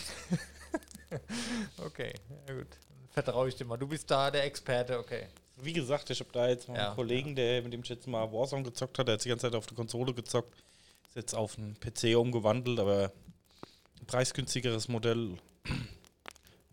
Okay, 1.78 2.12
ja 2.48 2.54
gut. 2.54 2.68
Vertraue 3.10 3.48
ich 3.48 3.56
dir 3.56 3.66
mal. 3.66 3.76
Du 3.76 3.86
bist 3.86 4.10
da 4.10 4.30
der 4.30 4.44
Experte, 4.44 4.98
okay. 4.98 5.26
Wie 5.56 5.74
gesagt, 5.74 6.08
ich 6.08 6.20
habe 6.20 6.30
da 6.32 6.48
jetzt 6.48 6.68
mal 6.68 6.76
Ja, 6.76 6.86
einen 6.88 6.96
Kollegen, 6.96 7.36
der 7.36 7.62
mit 7.62 7.72
dem 7.72 7.82
ich 7.82 7.88
jetzt 7.90 8.06
mal 8.06 8.32
Warzone 8.32 8.62
gezockt 8.62 8.98
hat, 8.98 9.08
der 9.08 9.14
hat 9.14 9.24
die 9.24 9.28
ganze 9.28 9.46
Zeit 9.46 9.54
auf 9.54 9.66
der 9.66 9.76
Konsole 9.76 10.14
gezockt, 10.14 10.54
ist 11.08 11.16
jetzt 11.16 11.34
auf 11.34 11.58
einen 11.58 11.78
PC 11.78 12.16
umgewandelt, 12.16 12.80
aber 12.80 13.12
ein 14.00 14.06
preisgünstigeres 14.06 14.88
Modell. 14.88 15.36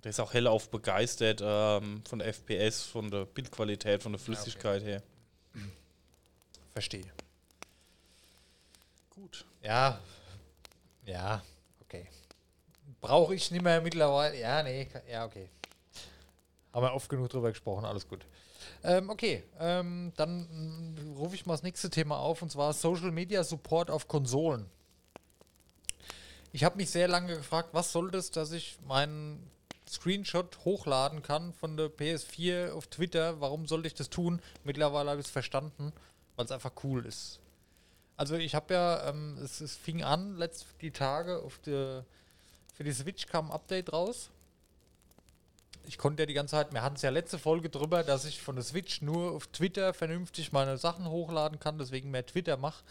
Der 0.05 0.12
ist 0.12 0.22
auch 0.22 0.34
hellauf 0.34 0.72
begeistert 0.72 1.41
ähm, 1.43 2.01
von 2.07 2.20
der 2.20 2.34
FPS, 2.34 2.84
von 2.84 3.12
der 3.12 3.26
Bildqualität, 3.26 4.01
von 4.01 4.14
der 4.14 4.20
Flüssigkeit 4.20 4.82
her. 4.82 5.03
Verstehe. 6.72 7.03
Gut. 9.22 9.45
Ja. 9.61 9.99
Ja, 11.05 11.41
okay. 11.82 12.07
Brauche 13.01 13.36
ich 13.36 13.51
nicht 13.51 13.61
mehr 13.61 13.82
mittlerweile. 13.82 14.39
Ja, 14.39 14.63
nee, 14.63 14.88
ja, 15.11 15.26
okay. 15.26 15.49
Haben 16.72 16.84
wir 16.84 16.93
oft 16.93 17.09
genug 17.09 17.30
drüber 17.30 17.49
gesprochen, 17.49 17.84
alles 17.84 18.07
gut. 18.07 18.26
Ähm, 18.84 19.09
okay, 19.09 19.43
ähm, 19.59 20.13
dann 20.15 20.93
mm, 20.95 21.17
rufe 21.17 21.36
ich 21.36 21.45
mal 21.45 21.53
das 21.53 21.63
nächste 21.63 21.89
Thema 21.89 22.17
auf 22.17 22.41
und 22.41 22.51
zwar 22.51 22.72
Social 22.72 23.11
Media 23.11 23.43
Support 23.43 23.91
auf 23.91 24.07
Konsolen. 24.07 24.67
Ich 26.53 26.63
habe 26.63 26.78
mich 26.78 26.89
sehr 26.89 27.07
lange 27.07 27.36
gefragt, 27.36 27.70
was 27.74 27.91
soll 27.91 28.11
das, 28.11 28.32
dass 28.32 28.51
ich 28.53 28.78
meinen 28.88 29.49
Screenshot 29.88 30.63
hochladen 30.63 31.24
kann 31.24 31.51
von 31.53 31.76
der 31.76 31.88
PS4 31.88 32.72
auf 32.72 32.88
Twitter? 32.88 33.41
Warum 33.41 33.67
sollte 33.67 33.88
ich 33.88 33.95
das 33.95 34.09
tun? 34.09 34.41
Mittlerweile 34.63 35.09
habe 35.09 35.20
ich 35.20 35.28
es 35.28 35.32
verstanden, 35.32 35.91
weil 36.36 36.45
es 36.45 36.51
einfach 36.51 36.72
cool 36.84 37.05
ist. 37.05 37.39
Also 38.20 38.36
ich 38.36 38.53
habe 38.53 38.74
ja, 38.74 39.07
ähm, 39.07 39.38
es, 39.41 39.61
es 39.61 39.78
fing 39.78 40.03
an, 40.03 40.36
letzt 40.36 40.65
die 40.82 40.91
Tage 40.91 41.41
auf 41.41 41.57
der, 41.59 42.03
für 42.74 42.84
die 42.84 42.91
Switch 42.91 43.28
kam 43.28 43.45
ein 43.45 43.53
Update 43.53 43.93
raus. 43.93 44.30
Ich 45.86 45.97
konnte 45.97 46.24
ja 46.24 46.26
die 46.26 46.34
ganze 46.34 46.51
Zeit, 46.51 46.74
wir 46.74 46.84
hatten 46.84 46.97
es 46.97 47.01
ja 47.01 47.11
letzte 47.11 47.39
Folge 47.39 47.70
drüber, 47.70 48.03
dass 48.03 48.26
ich 48.26 48.41
von 48.41 48.57
der 48.57 48.65
Switch 48.65 49.01
nur 49.01 49.32
auf 49.32 49.47
Twitter 49.47 49.93
vernünftig 49.93 50.51
meine 50.51 50.78
Sachen 50.78 51.07
hochladen 51.07 51.61
kann, 51.61 51.78
deswegen 51.78 52.11
mehr 52.11 52.26
Twitter 52.26 52.57
mache. 52.57 52.84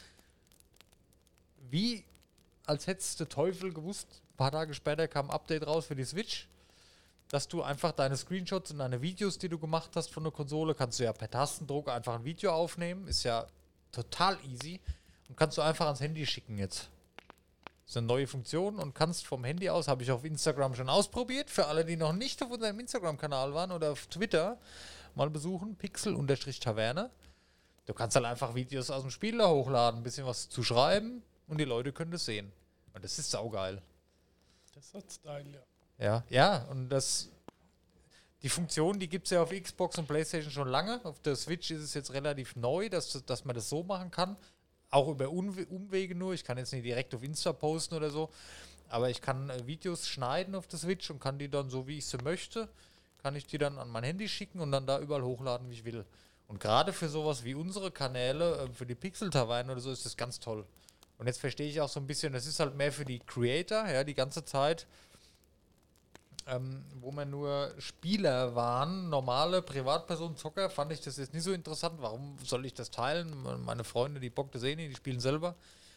Wie 1.68 2.06
als 2.64 2.86
hättest 2.86 3.20
der 3.20 3.28
Teufel 3.28 3.74
gewusst. 3.74 4.22
Ein 4.32 4.36
paar 4.38 4.52
Tage 4.52 4.72
später 4.72 5.08
kam 5.08 5.26
ein 5.26 5.34
Update 5.34 5.66
raus 5.66 5.84
für 5.84 5.94
die 5.94 6.06
Switch, 6.06 6.48
dass 7.28 7.48
du 7.48 7.62
einfach 7.62 7.92
deine 7.92 8.16
Screenshots 8.16 8.70
und 8.70 8.78
deine 8.78 9.02
Videos, 9.02 9.36
die 9.36 9.50
du 9.50 9.58
gemacht 9.58 9.90
hast 9.94 10.10
von 10.10 10.22
der 10.22 10.32
Konsole, 10.32 10.74
kannst 10.74 10.98
du 11.00 11.04
ja 11.04 11.12
per 11.12 11.30
Tastendruck 11.30 11.90
einfach 11.90 12.14
ein 12.14 12.24
Video 12.24 12.50
aufnehmen. 12.50 13.06
Ist 13.08 13.24
ja 13.24 13.46
total 13.92 14.38
easy. 14.46 14.80
Und 15.28 15.36
kannst 15.36 15.58
du 15.58 15.62
einfach 15.62 15.86
ans 15.86 16.00
Handy 16.00 16.26
schicken 16.26 16.58
jetzt. 16.58 16.88
Das 17.84 17.92
ist 17.92 17.96
eine 17.96 18.06
neue 18.06 18.26
Funktion 18.26 18.78
und 18.78 18.94
kannst 18.94 19.26
vom 19.26 19.44
Handy 19.44 19.70
aus, 19.70 19.88
habe 19.88 20.02
ich 20.02 20.10
auf 20.10 20.24
Instagram 20.24 20.74
schon 20.74 20.88
ausprobiert. 20.88 21.50
Für 21.50 21.66
alle, 21.66 21.84
die 21.84 21.96
noch 21.96 22.12
nicht 22.12 22.42
auf 22.42 22.50
unserem 22.50 22.78
Instagram-Kanal 22.80 23.54
waren 23.54 23.72
oder 23.72 23.92
auf 23.92 24.06
Twitter, 24.08 24.58
mal 25.14 25.30
besuchen, 25.30 25.76
Pixel-Taverne. 25.76 27.10
Du 27.86 27.94
kannst 27.94 28.16
halt 28.16 28.26
einfach 28.26 28.54
Videos 28.54 28.90
aus 28.90 29.02
dem 29.02 29.10
Spiel 29.10 29.38
da 29.38 29.48
hochladen, 29.48 30.00
ein 30.00 30.02
bisschen 30.02 30.26
was 30.26 30.50
zu 30.50 30.62
schreiben 30.62 31.22
und 31.46 31.58
die 31.58 31.64
Leute 31.64 31.92
können 31.92 32.10
das 32.10 32.26
sehen. 32.26 32.52
Und 32.92 33.02
das 33.02 33.18
ist 33.18 33.30
saugeil. 33.30 33.80
Das 34.74 34.92
hat 34.92 35.10
Style, 35.10 35.50
ja. 35.50 35.62
Ja, 35.98 36.24
ja, 36.28 36.64
und 36.70 36.88
das. 36.90 37.30
Die 38.42 38.48
Funktion, 38.48 39.00
die 39.00 39.08
gibt 39.08 39.26
es 39.26 39.32
ja 39.32 39.42
auf 39.42 39.50
Xbox 39.50 39.98
und 39.98 40.06
PlayStation 40.06 40.52
schon 40.52 40.68
lange. 40.68 41.04
Auf 41.04 41.20
der 41.20 41.34
Switch 41.34 41.72
ist 41.72 41.82
es 41.82 41.94
jetzt 41.94 42.12
relativ 42.12 42.54
neu, 42.54 42.88
dass, 42.88 43.24
dass 43.24 43.44
man 43.44 43.56
das 43.56 43.68
so 43.68 43.82
machen 43.82 44.12
kann. 44.12 44.36
Auch 44.90 45.08
über 45.08 45.28
Umwege 45.30 46.14
nur. 46.14 46.32
Ich 46.34 46.44
kann 46.44 46.58
jetzt 46.58 46.72
nicht 46.72 46.84
direkt 46.84 47.14
auf 47.14 47.22
Insta 47.22 47.52
posten 47.52 47.94
oder 47.94 48.10
so. 48.10 48.30
Aber 48.88 49.10
ich 49.10 49.20
kann 49.20 49.50
äh, 49.50 49.66
Videos 49.66 50.08
schneiden 50.08 50.54
auf 50.54 50.66
der 50.66 50.78
Switch 50.78 51.10
und 51.10 51.20
kann 51.20 51.38
die 51.38 51.50
dann 51.50 51.68
so, 51.68 51.86
wie 51.86 51.98
ich 51.98 52.06
sie 52.06 52.18
möchte, 52.18 52.68
kann 53.22 53.36
ich 53.36 53.46
die 53.46 53.58
dann 53.58 53.78
an 53.78 53.90
mein 53.90 54.04
Handy 54.04 54.28
schicken 54.28 54.60
und 54.60 54.72
dann 54.72 54.86
da 54.86 54.98
überall 54.98 55.22
hochladen, 55.22 55.68
wie 55.68 55.74
ich 55.74 55.84
will. 55.84 56.04
Und 56.46 56.60
gerade 56.60 56.94
für 56.94 57.08
sowas 57.08 57.44
wie 57.44 57.54
unsere 57.54 57.90
Kanäle, 57.90 58.56
äh, 58.56 58.72
für 58.72 58.86
die 58.86 58.94
Pixel-Taverne 58.94 59.72
oder 59.72 59.80
so, 59.80 59.90
ist 59.90 60.06
das 60.06 60.16
ganz 60.16 60.40
toll. 60.40 60.64
Und 61.18 61.26
jetzt 61.26 61.40
verstehe 61.40 61.68
ich 61.68 61.80
auch 61.80 61.88
so 61.88 62.00
ein 62.00 62.06
bisschen, 62.06 62.32
das 62.32 62.46
ist 62.46 62.60
halt 62.60 62.76
mehr 62.76 62.92
für 62.92 63.04
die 63.04 63.18
Creator, 63.18 63.88
ja, 63.88 64.04
die 64.04 64.14
ganze 64.14 64.44
Zeit 64.44 64.86
ähm, 66.48 66.82
wo 67.00 67.10
man 67.10 67.30
nur 67.30 67.74
Spieler 67.78 68.54
waren, 68.54 69.08
normale 69.10 69.62
Privatpersonen, 69.62 70.36
Zocker, 70.36 70.70
fand 70.70 70.92
ich 70.92 71.00
das 71.00 71.16
jetzt 71.16 71.34
nicht 71.34 71.42
so 71.42 71.52
interessant. 71.52 72.00
Warum 72.00 72.36
soll 72.42 72.64
ich 72.64 72.74
das 72.74 72.90
teilen? 72.90 73.34
Meine 73.64 73.84
Freunde, 73.84 74.18
die 74.18 74.30
Bock 74.30 74.50
das 74.52 74.62
eh 74.62 74.74
nicht, 74.74 74.90
die 74.90 74.96
spielen 74.96 75.20
selber. 75.20 75.54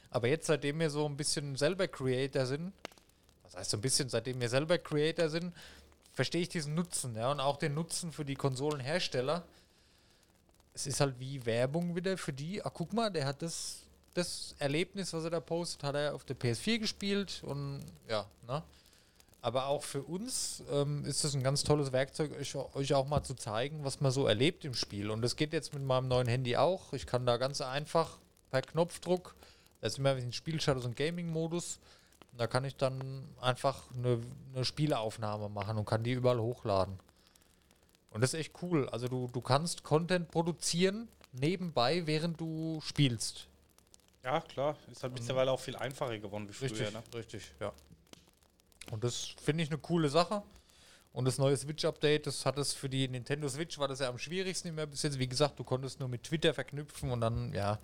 Aber 0.10 0.28
jetzt, 0.28 0.47
seitdem 0.47 0.80
wir 0.80 0.89
so 0.89 1.06
ein 1.06 1.16
bisschen 1.16 1.56
selber 1.56 1.88
Creator 1.88 2.45
sind, 2.45 2.74
was 3.43 3.56
heißt 3.56 3.72
so 3.72 3.78
ein 3.78 3.82
bisschen, 3.82 4.10
seitdem 4.10 4.41
wir 4.41 4.49
selber 4.49 4.78
Creator 4.78 5.30
sind, 5.30 5.54
verstehe 6.14 6.41
ich 6.41 6.49
diesen 6.49 6.76
Nutzen, 6.76 7.16
ja, 7.16 7.32
und 7.32 7.39
auch 7.39 7.58
den 7.58 7.74
Nutzen 7.74 8.12
für 8.12 8.26
die 8.26 8.36
Konsolenhersteller. 8.36 9.43
Es 10.74 10.86
ist 10.86 10.99
halt 10.99 11.18
wie 11.20 11.45
Werbung 11.45 11.95
wieder 11.95 12.18
für 12.18 12.34
die. 12.34 12.64
Ah, 12.64 12.70
guck 12.74 12.91
mal, 12.91 13.10
der 13.10 13.26
hat 13.26 13.41
das, 13.41 13.84
das 14.14 14.54
Erlebnis, 14.60 15.14
was 15.14 15.24
er 15.24 15.30
da 15.30 15.39
postet, 15.39 15.84
hat 15.84 15.95
er 15.95 16.14
auf 16.14 16.26
der 16.26 16.38
PS4 16.38 16.80
gespielt 16.80 17.41
und 17.45 17.82
ja, 18.10 18.26
ne? 18.47 18.64
Aber 19.43 19.65
auch 19.65 19.83
für 19.83 20.03
uns 20.03 20.63
ähm, 20.71 21.03
ist 21.05 21.23
es 21.23 21.33
ein 21.33 21.41
ganz 21.41 21.63
tolles 21.63 21.91
Werkzeug, 21.91 22.31
euch, 22.39 22.55
euch, 22.55 22.93
auch 22.93 23.07
mal 23.07 23.23
zu 23.23 23.33
zeigen, 23.33 23.83
was 23.83 23.99
man 23.99 24.11
so 24.11 24.27
erlebt 24.27 24.65
im 24.65 24.75
Spiel. 24.75 25.09
Und 25.09 25.23
das 25.23 25.35
geht 25.35 25.51
jetzt 25.51 25.73
mit 25.73 25.83
meinem 25.83 26.07
neuen 26.07 26.27
Handy 26.27 26.57
auch. 26.57 26.93
Ich 26.93 27.07
kann 27.07 27.25
da 27.25 27.37
ganz 27.37 27.59
einfach 27.59 28.19
per 28.51 28.61
Knopfdruck, 28.61 29.35
da 29.79 29.87
ist 29.87 29.97
immer 29.97 30.11
ein 30.11 30.31
Spielstatus 30.31 30.85
und 30.85 30.95
Gaming-Modus. 30.95 31.79
Da 32.37 32.47
kann 32.47 32.63
ich 32.65 32.75
dann 32.75 33.27
einfach 33.41 33.83
eine, 33.97 34.21
eine 34.53 34.63
Spieleaufnahme 34.63 35.49
machen 35.49 35.77
und 35.77 35.85
kann 35.85 36.03
die 36.03 36.13
überall 36.13 36.39
hochladen. 36.39 36.99
Und 38.11 38.21
das 38.21 38.33
ist 38.33 38.39
echt 38.39 38.53
cool. 38.61 38.87
Also 38.89 39.07
du, 39.07 39.27
du 39.33 39.41
kannst 39.41 39.83
Content 39.83 40.29
produzieren 40.29 41.07
nebenbei, 41.33 42.05
während 42.05 42.39
du 42.39 42.79
spielst. 42.83 43.47
Ja, 44.23 44.39
klar. 44.41 44.75
Ist 44.91 45.01
halt 45.01 45.13
mittlerweile 45.13 45.51
auch 45.51 45.59
viel 45.59 45.75
einfacher 45.75 46.19
geworden 46.19 46.47
wie 46.47 46.53
früher. 46.53 46.69
Richtig, 46.69 46.93
ne? 46.93 47.03
richtig, 47.15 47.51
ja. 47.59 47.73
Und 48.89 49.03
das 49.03 49.36
finde 49.41 49.63
ich 49.63 49.69
eine 49.69 49.77
coole 49.77 50.09
Sache. 50.09 50.43
Und 51.13 51.25
das 51.25 51.38
neue 51.38 51.57
Switch-Update, 51.57 52.25
das 52.25 52.45
hat 52.45 52.57
es 52.57 52.73
für 52.73 52.89
die 52.89 53.07
Nintendo 53.07 53.49
Switch, 53.49 53.77
war 53.77 53.88
das 53.88 53.99
ja 53.99 54.09
am 54.09 54.17
schwierigsten 54.17 54.69
immer 54.69 54.86
bis 54.86 55.03
jetzt. 55.03 55.19
Wie 55.19 55.27
gesagt, 55.27 55.59
du 55.59 55.63
konntest 55.63 55.99
nur 55.99 56.07
mit 56.07 56.23
Twitter 56.23 56.53
verknüpfen 56.53 57.11
und 57.11 57.21
dann, 57.21 57.53
ja. 57.53 57.79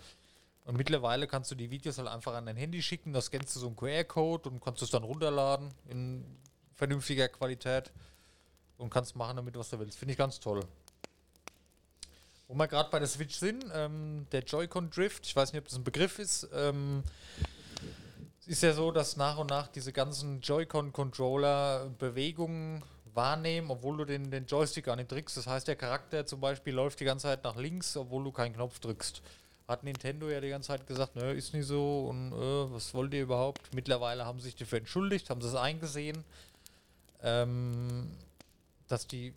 Und 0.63 0.77
mittlerweile 0.77 1.27
kannst 1.27 1.51
du 1.51 1.55
die 1.55 1.69
Videos 1.69 1.97
halt 1.97 2.07
einfach 2.07 2.33
an 2.33 2.45
dein 2.45 2.57
Handy 2.57 2.81
schicken, 2.81 3.13
da 3.13 3.21
scannst 3.21 3.55
du 3.55 3.59
so 3.59 3.67
einen 3.67 3.75
QR-Code 3.75 4.49
und 4.49 4.61
kannst 4.61 4.81
es 4.81 4.89
dann 4.89 5.03
runterladen 5.03 5.73
in 5.89 6.25
vernünftiger 6.73 7.27
Qualität 7.27 7.91
und 8.77 8.89
kannst 8.89 9.15
machen 9.15 9.37
damit, 9.37 9.57
was 9.57 9.69
du 9.69 9.79
willst. 9.79 9.97
Finde 9.97 10.13
ich 10.13 10.17
ganz 10.17 10.39
toll. 10.39 10.61
Wo 12.47 12.53
wir 12.53 12.67
gerade 12.67 12.89
bei 12.89 12.99
der 12.99 13.07
Switch 13.07 13.35
sind, 13.35 13.65
ähm, 13.73 14.27
der 14.31 14.43
Joy-Con 14.43 14.89
Drift, 14.89 15.25
ich 15.25 15.35
weiß 15.35 15.51
nicht, 15.51 15.61
ob 15.61 15.67
das 15.67 15.77
ein 15.77 15.83
Begriff 15.83 16.17
ist, 16.19 16.47
ähm, 16.53 17.03
ist 18.47 18.63
ja 18.63 18.73
so, 18.73 18.91
dass 18.91 19.17
nach 19.17 19.37
und 19.37 19.49
nach 19.49 19.67
diese 19.67 19.91
ganzen 19.91 20.39
Joy-Con-Controller 20.41 21.89
Bewegungen 21.99 22.81
wahrnehmen, 23.13 23.69
obwohl 23.69 23.97
du 23.97 24.05
den, 24.05 24.31
den 24.31 24.45
Joystick 24.45 24.85
gar 24.85 24.95
nicht 24.95 25.11
drückst. 25.11 25.35
Das 25.37 25.47
heißt, 25.47 25.67
der 25.67 25.75
Charakter 25.75 26.25
zum 26.25 26.39
Beispiel 26.39 26.73
läuft 26.73 26.99
die 26.99 27.05
ganze 27.05 27.23
Zeit 27.23 27.43
nach 27.43 27.57
links, 27.57 27.97
obwohl 27.97 28.23
du 28.23 28.31
keinen 28.31 28.53
Knopf 28.53 28.79
drückst. 28.79 29.21
Hat 29.67 29.83
Nintendo 29.83 30.29
ja 30.29 30.39
die 30.39 30.49
ganze 30.49 30.67
Zeit 30.67 30.87
gesagt, 30.87 31.17
ne, 31.17 31.33
ist 31.33 31.53
nicht 31.53 31.67
so 31.67 32.07
und 32.07 32.31
äh, 32.31 32.73
was 32.73 32.93
wollt 32.93 33.13
ihr 33.13 33.23
überhaupt? 33.23 33.73
Mittlerweile 33.73 34.25
haben 34.25 34.39
sie 34.39 34.45
sich 34.45 34.55
dafür 34.55 34.77
entschuldigt, 34.77 35.29
haben 35.29 35.41
sie 35.41 35.49
es 35.49 35.55
eingesehen, 35.55 36.23
ähm, 37.21 38.09
dass 38.87 39.07
die 39.07 39.33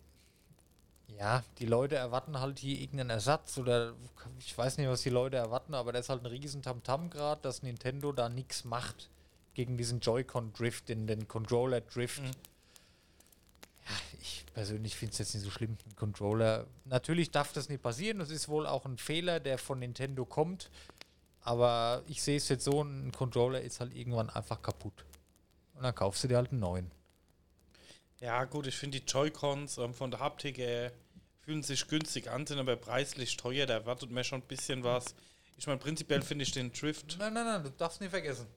ja, 1.21 1.43
die 1.59 1.67
Leute 1.67 1.97
erwarten 1.97 2.39
halt 2.39 2.57
hier 2.57 2.79
irgendeinen 2.79 3.11
Ersatz 3.11 3.59
oder 3.59 3.93
ich 4.39 4.57
weiß 4.57 4.79
nicht, 4.79 4.89
was 4.89 5.03
die 5.03 5.11
Leute 5.11 5.37
erwarten, 5.37 5.75
aber 5.75 5.93
da 5.93 5.99
ist 5.99 6.09
halt 6.09 6.23
ein 6.23 6.25
riesen 6.25 6.63
Tamtam 6.63 7.11
gerade, 7.11 7.39
dass 7.43 7.61
Nintendo 7.61 8.11
da 8.11 8.27
nichts 8.27 8.65
macht 8.65 9.11
gegen 9.53 9.77
diesen 9.77 9.99
Joy-Con-Drift, 9.99 10.89
in 10.89 11.05
den 11.05 11.27
Controller-Drift. 11.27 12.23
Mhm. 12.23 12.31
Ja, 13.85 13.95
ich 14.19 14.45
persönlich 14.55 14.95
finde 14.95 15.11
es 15.11 15.19
jetzt 15.19 15.35
nicht 15.35 15.43
so 15.43 15.51
schlimm. 15.51 15.77
Ein 15.85 15.95
Controller, 15.95 16.65
natürlich 16.85 17.29
darf 17.29 17.53
das 17.53 17.69
nicht 17.69 17.83
passieren, 17.83 18.17
das 18.17 18.31
ist 18.31 18.49
wohl 18.49 18.65
auch 18.65 18.85
ein 18.85 18.97
Fehler, 18.97 19.39
der 19.39 19.59
von 19.59 19.77
Nintendo 19.77 20.25
kommt, 20.25 20.71
aber 21.41 22.01
ich 22.07 22.23
sehe 22.23 22.37
es 22.37 22.49
jetzt 22.49 22.63
so, 22.63 22.81
ein 22.81 23.11
Controller 23.11 23.61
ist 23.61 23.79
halt 23.79 23.95
irgendwann 23.95 24.31
einfach 24.31 24.63
kaputt. 24.63 25.05
Und 25.75 25.83
dann 25.83 25.93
kaufst 25.93 26.23
du 26.23 26.29
dir 26.29 26.37
halt 26.37 26.49
einen 26.49 26.61
neuen. 26.61 26.89
Ja, 28.21 28.45
gut, 28.45 28.67
ich 28.67 28.77
finde 28.77 28.99
die 28.99 29.05
Joy-Cons 29.05 29.79
ähm, 29.79 29.93
von 29.95 30.11
der 30.11 30.19
Haptik 30.19 30.59
äh, 30.59 30.91
fühlen 31.41 31.63
sich 31.63 31.87
günstig 31.87 32.29
an, 32.29 32.45
sind 32.45 32.59
aber 32.59 32.75
preislich 32.75 33.37
teuer. 33.37 33.65
Da 33.65 33.75
erwartet 33.75 34.11
man 34.11 34.23
schon 34.23 34.41
ein 34.41 34.47
bisschen 34.47 34.83
was. 34.83 35.15
Ich 35.57 35.67
meine, 35.67 35.79
prinzipiell 35.79 36.21
finde 36.21 36.43
ich 36.43 36.51
den 36.51 36.71
Drift. 36.71 37.17
Nein, 37.19 37.33
nein, 37.33 37.45
nein, 37.45 37.63
du 37.63 37.69
darfst 37.71 38.01
nicht 38.01 38.09
vergessen. 38.09 38.47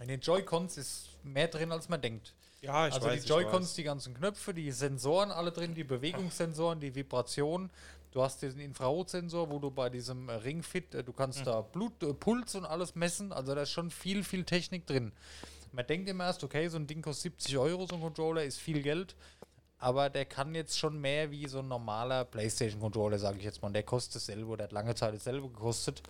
In 0.00 0.08
den 0.08 0.20
Joy-Cons 0.20 0.76
ist 0.76 1.08
mehr 1.22 1.48
drin, 1.48 1.72
als 1.72 1.88
man 1.88 2.00
denkt. 2.00 2.34
Ja, 2.60 2.88
ich 2.88 2.94
also 2.94 3.06
weiß, 3.06 3.22
die 3.22 3.28
Joy-Cons, 3.28 3.74
die 3.74 3.82
ganzen 3.82 4.14
Knöpfe, 4.14 4.52
die 4.52 4.70
Sensoren 4.72 5.30
alle 5.30 5.52
drin, 5.52 5.74
die 5.74 5.84
Bewegungssensoren, 5.84 6.80
die 6.80 6.94
Vibration. 6.94 7.70
Du 8.12 8.22
hast 8.22 8.40
diesen 8.40 8.60
Infrarotsensor, 8.60 9.50
wo 9.50 9.58
du 9.58 9.70
bei 9.70 9.90
diesem 9.90 10.30
Ringfit, 10.30 10.94
äh, 10.94 11.04
du 11.04 11.12
kannst 11.12 11.40
mhm. 11.40 11.44
da 11.44 11.60
Blut, 11.60 12.02
äh, 12.02 12.14
Puls 12.14 12.54
und 12.54 12.64
alles 12.64 12.94
messen. 12.94 13.32
Also 13.32 13.54
da 13.54 13.62
ist 13.62 13.72
schon 13.72 13.90
viel, 13.90 14.24
viel 14.24 14.44
Technik 14.44 14.86
drin. 14.86 15.12
Man 15.72 15.86
denkt 15.86 16.08
immer 16.08 16.24
erst, 16.24 16.42
okay, 16.42 16.68
so 16.68 16.78
ein 16.78 16.86
Ding 16.86 17.02
kostet 17.02 17.34
70 17.34 17.58
Euro, 17.58 17.86
so 17.86 17.96
ein 17.96 18.00
Controller 18.00 18.42
ist 18.42 18.58
viel 18.58 18.82
Geld. 18.82 19.14
Aber 19.78 20.08
der 20.08 20.24
kann 20.24 20.54
jetzt 20.54 20.78
schon 20.78 21.00
mehr 21.00 21.30
wie 21.30 21.46
so 21.46 21.58
ein 21.58 21.68
normaler 21.68 22.24
PlayStation-Controller, 22.24 23.18
sage 23.18 23.38
ich 23.38 23.44
jetzt 23.44 23.60
mal. 23.60 23.68
Und 23.68 23.74
der 23.74 23.82
kostet 23.82 24.16
dasselbe, 24.16 24.56
der 24.56 24.64
hat 24.64 24.72
lange 24.72 24.94
Zeit 24.94 25.14
dasselbe 25.14 25.48
gekostet. 25.48 26.02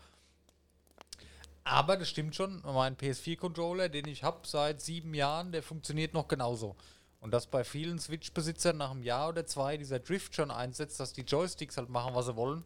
Aber 1.65 1.97
das 1.97 2.09
stimmt 2.09 2.37
schon, 2.37 2.63
mein 2.63 2.97
PS4-Controller, 2.97 3.89
den 3.89 4.07
ich 4.07 4.23
habe 4.23 4.47
seit 4.47 4.81
sieben 4.81 5.15
Jahren, 5.15 5.51
der 5.51 5.65
funktioniert 5.65 6.15
noch 6.15 6.29
genauso. 6.29 6.77
Und 7.21 7.33
dass 7.33 7.49
bei 7.49 7.65
vielen 7.65 7.99
Switch-Besitzern 7.99 8.77
nach 8.77 8.93
einem 8.93 9.03
Jahr 9.03 9.31
oder 9.31 9.47
zwei 9.47 9.77
dieser 9.77 9.99
Drift 9.99 10.37
schon 10.37 10.53
einsetzt, 10.53 11.01
dass 11.01 11.13
die 11.13 11.23
Joysticks 11.23 11.77
halt 11.77 11.89
machen, 11.89 12.15
was 12.15 12.27
sie 12.27 12.37
wollen, 12.37 12.63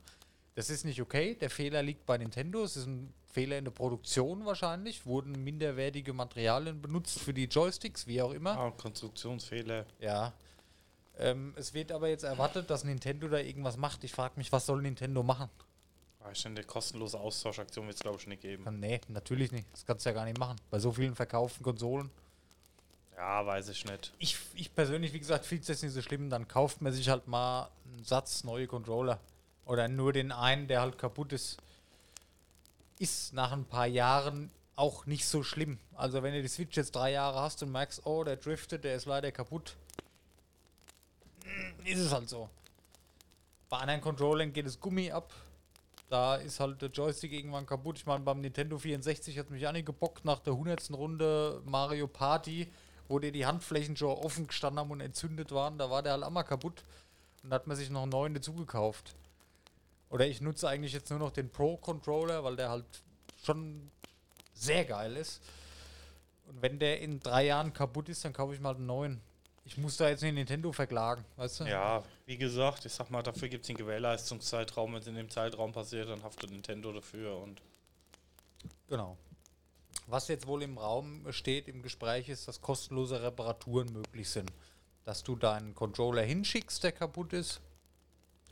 das 0.55 0.69
ist 0.69 0.85
nicht 0.85 1.01
okay. 1.01 1.35
Der 1.35 1.49
Fehler 1.49 1.83
liegt 1.83 2.05
bei 2.05 2.19
Nintendo. 2.19 2.63
Es 2.63 2.77
ist 2.77 2.87
ein 2.87 3.15
Fehler 3.33 3.57
in 3.57 3.65
der 3.65 3.71
Produktion 3.71 4.45
wahrscheinlich. 4.45 5.07
Wurden 5.07 5.43
minderwertige 5.45 6.13
Materialien 6.13 6.83
benutzt 6.83 7.21
für 7.21 7.33
die 7.33 7.45
Joysticks, 7.45 8.07
wie 8.07 8.21
auch 8.21 8.33
immer. 8.33 8.59
Ah, 8.59 8.71
Konstruktionsfehler. 8.73 9.87
Ja. 10.01 10.35
Ähm, 11.21 11.53
es 11.57 11.75
wird 11.75 11.93
aber 11.93 12.09
jetzt 12.09 12.25
erwartet, 12.25 12.71
dass 12.71 12.83
Nintendo 12.83 13.29
da 13.29 13.39
irgendwas 13.39 13.77
macht. 13.77 14.03
Ich 14.05 14.13
frage 14.13 14.35
mich, 14.37 14.51
was 14.53 14.65
soll 14.65 14.81
Nintendo 14.81 15.23
machen? 15.23 15.51
Ah, 16.21 16.31
ich 16.33 16.43
denke, 16.43 16.65
kostenlose 16.65 17.21
Austauschaktion 17.21 17.87
wird 17.87 17.97
es, 17.97 18.03
glaube 18.03 18.19
ich, 18.19 18.27
nicht 18.27 18.41
geben. 18.41 18.65
Nee, 18.81 19.03
natürlich 19.09 19.53
nicht. 19.53 19.67
Das 19.73 19.85
kannst 19.85 20.07
du 20.07 20.11
ja 20.11 20.15
gar 20.15 20.25
nicht 20.25 20.39
machen. 20.39 20.57
Bei 20.71 20.79
so 20.79 20.93
vielen 20.93 21.15
verkauften 21.15 21.63
Konsolen. 21.63 22.11
Ja, 23.17 23.45
weiß 23.45 23.69
ich 23.69 23.85
nicht. 23.85 24.15
Ich, 24.19 24.39
ich 24.55 24.75
persönlich, 24.75 25.13
wie 25.13 25.19
gesagt, 25.19 25.45
finde 25.45 25.63
es 25.63 25.69
jetzt 25.69 25.83
nicht 25.83 25.93
so 25.93 26.01
schlimm. 26.01 26.31
Dann 26.31 26.49
kauft 26.49 26.81
man 26.81 26.91
sich 26.91 27.11
halt 27.11 27.29
mal 27.29 27.69
einen 27.85 28.03
Satz 28.03 28.45
neue 28.45 28.67
Controller. 28.67 29.21
Oder 29.67 29.89
nur 29.89 30.15
den 30.15 30.33
einen, 30.33 30.69
der 30.69 30.81
halt 30.81 30.97
kaputt 30.97 31.35
ist. 31.35 31.59
Ist 32.99 33.35
nach 33.35 33.53
ein 33.53 33.67
paar 33.67 33.87
Jahren 33.87 34.51
auch 34.75 35.05
nicht 35.05 35.27
so 35.27 35.43
schlimm. 35.43 35.79
Also 35.95 36.23
wenn 36.23 36.33
du 36.33 36.41
die 36.41 36.49
Switch 36.49 36.77
jetzt 36.79 36.95
drei 36.97 37.13
Jahre 37.13 37.41
hast 37.41 37.63
und 37.63 37.71
merkst, 37.71 38.07
oh, 38.07 38.25
der 38.25 38.37
driftet, 38.37 38.85
der 38.85 38.95
ist 38.97 39.05
leider 39.05 39.31
kaputt, 39.31 39.77
ist 41.85 41.99
es 41.99 42.13
halt 42.13 42.29
so. 42.29 42.49
Bei 43.69 43.79
anderen 43.79 44.01
Controllern 44.01 44.53
geht 44.53 44.67
das 44.67 44.81
Gummi 44.81 45.11
ab. 45.11 45.33
Da 46.09 46.35
ist 46.35 46.59
halt 46.59 46.83
der 46.83 46.91
Joystick 46.91 47.33
irgendwann 47.33 47.67
kaputt. 47.67 47.99
Ich 47.99 48.07
meine, 48.07 48.25
beim 48.25 48.41
Nintendo 48.41 48.79
64 48.79 49.39
hat 49.39 49.51
mich 49.51 49.67
angebockt 49.67 50.25
nach 50.25 50.41
der 50.41 50.55
100. 50.55 50.91
Runde 50.91 51.63
Mario 51.65 52.09
Party, 52.09 52.69
wo 53.07 53.21
dir 53.21 53.31
die 53.31 53.47
Handflächen 53.47 53.97
schon 53.97 54.19
offen 54.19 54.49
gestanden 54.49 54.81
haben 54.81 54.91
und 54.91 55.01
entzündet 55.01 55.53
waren. 55.53 55.79
Da 55.79 55.89
war 55.89 56.03
der 56.03 56.13
halt 56.13 56.25
einmal 56.25 56.45
kaputt. 56.45 56.85
Und 57.45 57.51
da 57.51 57.57
hat 57.57 57.69
man 57.69 57.77
sich 57.77 57.91
noch 57.91 58.03
einen 58.03 58.11
neuen 58.11 58.35
dazu 58.35 58.55
gekauft. 58.55 59.15
Oder 60.11 60.27
ich 60.27 60.41
nutze 60.41 60.69
eigentlich 60.69 60.93
jetzt 60.93 61.11
nur 61.11 61.21
noch 61.21 61.31
den 61.31 61.49
Pro-Controller, 61.49 62.43
weil 62.43 62.57
der 62.57 62.71
halt 62.71 62.85
schon 63.45 63.91
sehr 64.53 64.85
geil 64.85 65.17
ist. 65.17 65.41
Und 66.49 66.61
wenn 66.61 66.81
der 66.81 67.01
in 67.01 67.21
drei 67.21 67.47
Jahren 67.47 67.73
kaputt 67.73 68.09
ist, 68.09 68.25
dann 68.25 68.33
kaufe 68.33 68.53
ich 68.53 68.61
mal 68.61 68.75
einen 68.75 68.87
neuen. 68.87 69.21
Ich 69.71 69.79
muss 69.79 69.97
da 69.97 70.09
jetzt 70.09 70.23
nicht 70.23 70.35
Nintendo 70.35 70.73
verklagen, 70.73 71.25
weißt 71.37 71.61
du? 71.61 71.65
Ja, 71.65 72.03
wie 72.27 72.37
gesagt, 72.37 72.85
ich 72.87 72.93
sag 72.93 73.09
mal, 73.09 73.23
dafür 73.23 73.49
gibt 73.49 73.63
es 73.63 73.69
den 73.69 73.77
Gewährleistungszeitraum. 73.77 74.93
Wenn 74.93 75.01
es 75.01 75.07
in 75.07 75.15
dem 75.15 75.31
Zeitraum 75.31 75.71
passiert, 75.71 76.09
dann 76.09 76.25
haftet 76.25 76.51
Nintendo 76.51 76.93
dafür 76.93 77.39
und. 77.39 77.63
Genau. 78.89 79.17
Was 80.09 80.27
jetzt 80.27 80.49
wohl 80.49 80.65
im 80.65 80.77
Raum 80.77 81.25
steht, 81.31 81.69
im 81.69 81.83
Gespräch 81.83 82.29
ist, 82.29 82.49
dass 82.49 82.61
kostenlose 82.61 83.23
Reparaturen 83.23 83.93
möglich 83.93 84.29
sind. 84.29 84.51
Dass 85.05 85.23
du 85.23 85.37
deinen 85.37 85.73
Controller 85.77 86.23
hinschickst, 86.23 86.83
der 86.83 86.91
kaputt 86.91 87.33
ist, 87.33 87.61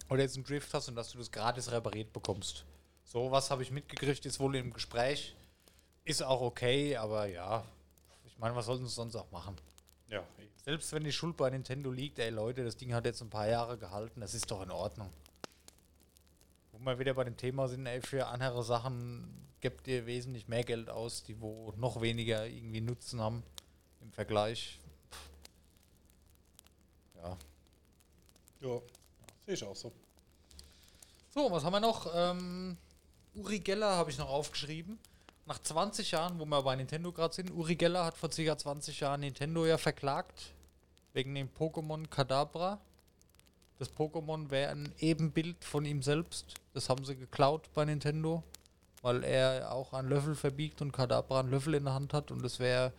oder 0.09 0.23
jetzt 0.23 0.37
einen 0.37 0.45
Drift 0.45 0.73
hast 0.73 0.89
und 0.89 0.95
dass 0.95 1.11
du 1.11 1.19
das 1.19 1.33
gratis 1.33 1.73
repariert 1.73 2.13
bekommst. 2.13 2.65
So 3.03 3.33
was 3.33 3.51
habe 3.51 3.65
ich 3.65 3.73
mitgekriegt, 3.73 4.25
ist 4.25 4.39
wohl 4.39 4.55
im 4.55 4.73
Gespräch. 4.73 5.35
Ist 6.05 6.23
auch 6.23 6.43
okay, 6.43 6.97
aber 6.97 7.27
ja, 7.27 7.65
ich 8.25 8.39
meine, 8.39 8.55
was 8.55 8.67
sollten 8.67 8.87
sie 8.87 8.95
sonst 8.95 9.17
auch 9.17 9.33
machen? 9.33 9.57
Ja, 10.07 10.23
Selbst 10.69 10.93
wenn 10.93 11.03
die 11.03 11.13
Schuld 11.13 11.35
bei 11.39 11.49
Nintendo 11.49 11.91
liegt, 11.91 12.19
ey 12.19 12.29
Leute, 12.29 12.63
das 12.63 12.77
Ding 12.77 12.93
hat 12.93 13.07
jetzt 13.07 13.23
ein 13.23 13.31
paar 13.31 13.49
Jahre 13.49 13.79
gehalten, 13.79 14.21
das 14.21 14.35
ist 14.35 14.51
doch 14.51 14.61
in 14.61 14.71
Ordnung. 14.71 15.09
Wo 16.73 16.79
wir 16.81 16.99
wieder 16.99 17.15
bei 17.15 17.25
dem 17.25 17.39
Thema 17.39 17.69
sind, 17.69 17.87
ey, 17.87 18.03
für 18.03 18.27
andere 18.27 18.63
Sachen 18.63 19.49
gebt 19.63 19.89
ihr 19.89 20.05
wesentlich 20.05 20.47
mehr 20.47 20.65
Geld 20.65 20.91
aus, 20.91 21.23
die 21.23 21.41
wo 21.41 21.73
noch 21.79 22.03
weniger 22.03 22.47
irgendwie 22.47 22.83
Nutzen 22.83 23.19
haben 23.19 23.43
im 24.03 24.13
Vergleich. 24.13 24.79
Pff. 25.11 25.31
Ja. 27.17 27.39
ja. 28.61 28.83
sehe 29.47 29.55
ich 29.55 29.65
auch 29.65 29.75
so. 29.75 29.91
So, 31.31 31.51
was 31.51 31.65
haben 31.65 31.73
wir 31.73 31.81
noch? 31.81 32.13
Ähm, 32.15 32.77
Uri 33.35 33.61
Geller 33.61 33.97
habe 33.97 34.11
ich 34.11 34.19
noch 34.19 34.29
aufgeschrieben. 34.29 34.99
Nach 35.47 35.61
20 35.63 36.11
Jahren, 36.11 36.39
wo 36.39 36.45
wir 36.45 36.63
bei 36.63 36.77
Nintendo 36.77 37.11
gerade 37.11 37.33
sind, 37.33 37.51
Uri 37.53 37.75
Geller 37.75 38.05
hat 38.05 38.19
vor 38.19 38.29
ca. 38.29 38.59
20 38.59 39.01
Jahren 39.01 39.21
Nintendo 39.21 39.65
ja 39.65 39.79
verklagt. 39.79 40.53
Wegen 41.19 41.35
dem 41.35 41.49
Pokémon 41.49 42.07
Kadabra. 42.07 42.79
Das 43.81 43.93
Pokémon 43.93 44.53
wäre 44.53 44.71
ein 44.71 44.93
Ebenbild 45.01 45.65
von 45.65 45.85
ihm 45.85 46.01
selbst. 46.01 46.55
Das 46.75 46.89
haben 46.89 47.05
sie 47.05 47.17
geklaut 47.17 47.69
bei 47.75 47.85
Nintendo. 47.85 48.45
Weil 49.03 49.25
er 49.25 49.73
auch 49.73 49.95
einen 49.95 50.11
Löffel 50.11 50.37
verbiegt 50.37 50.81
und 50.81 50.93
Kadabra 50.93 51.41
einen 51.41 51.51
Löffel 51.51 51.75
in 51.75 51.87
der 51.87 51.95
Hand 51.95 52.15
hat 52.15 52.31
und 52.31 52.45
das 52.45 52.61
wäre 52.61 52.93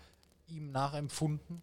ihm 0.49 0.70
nachempfunden. 0.74 1.61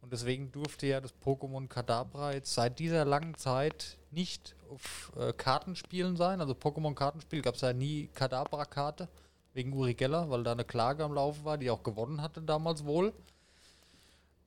Und 0.00 0.12
deswegen 0.12 0.52
durfte 0.52 0.86
ja 0.86 1.00
das 1.00 1.12
Pokémon 1.20 1.66
Kadabra 1.66 2.32
jetzt 2.32 2.54
seit 2.54 2.78
dieser 2.78 3.04
langen 3.04 3.34
Zeit 3.34 3.98
nicht 4.12 4.54
auf 4.70 5.10
äh, 5.18 5.32
Kartenspielen 5.32 6.16
sein. 6.16 6.40
Also 6.40 6.52
Pokémon-Kartenspiel 6.52 7.42
gab 7.42 7.56
es 7.56 7.62
ja 7.62 7.72
nie 7.72 8.08
Kadabra-Karte 8.14 9.08
wegen 9.52 9.72
Uri 9.72 9.94
Geller, 9.94 10.30
weil 10.30 10.44
da 10.44 10.52
eine 10.52 10.64
Klage 10.64 11.02
am 11.02 11.14
Laufen 11.14 11.44
war, 11.44 11.58
die 11.58 11.70
auch 11.70 11.82
gewonnen 11.82 12.22
hatte 12.22 12.40
damals 12.40 12.84
wohl. 12.84 13.12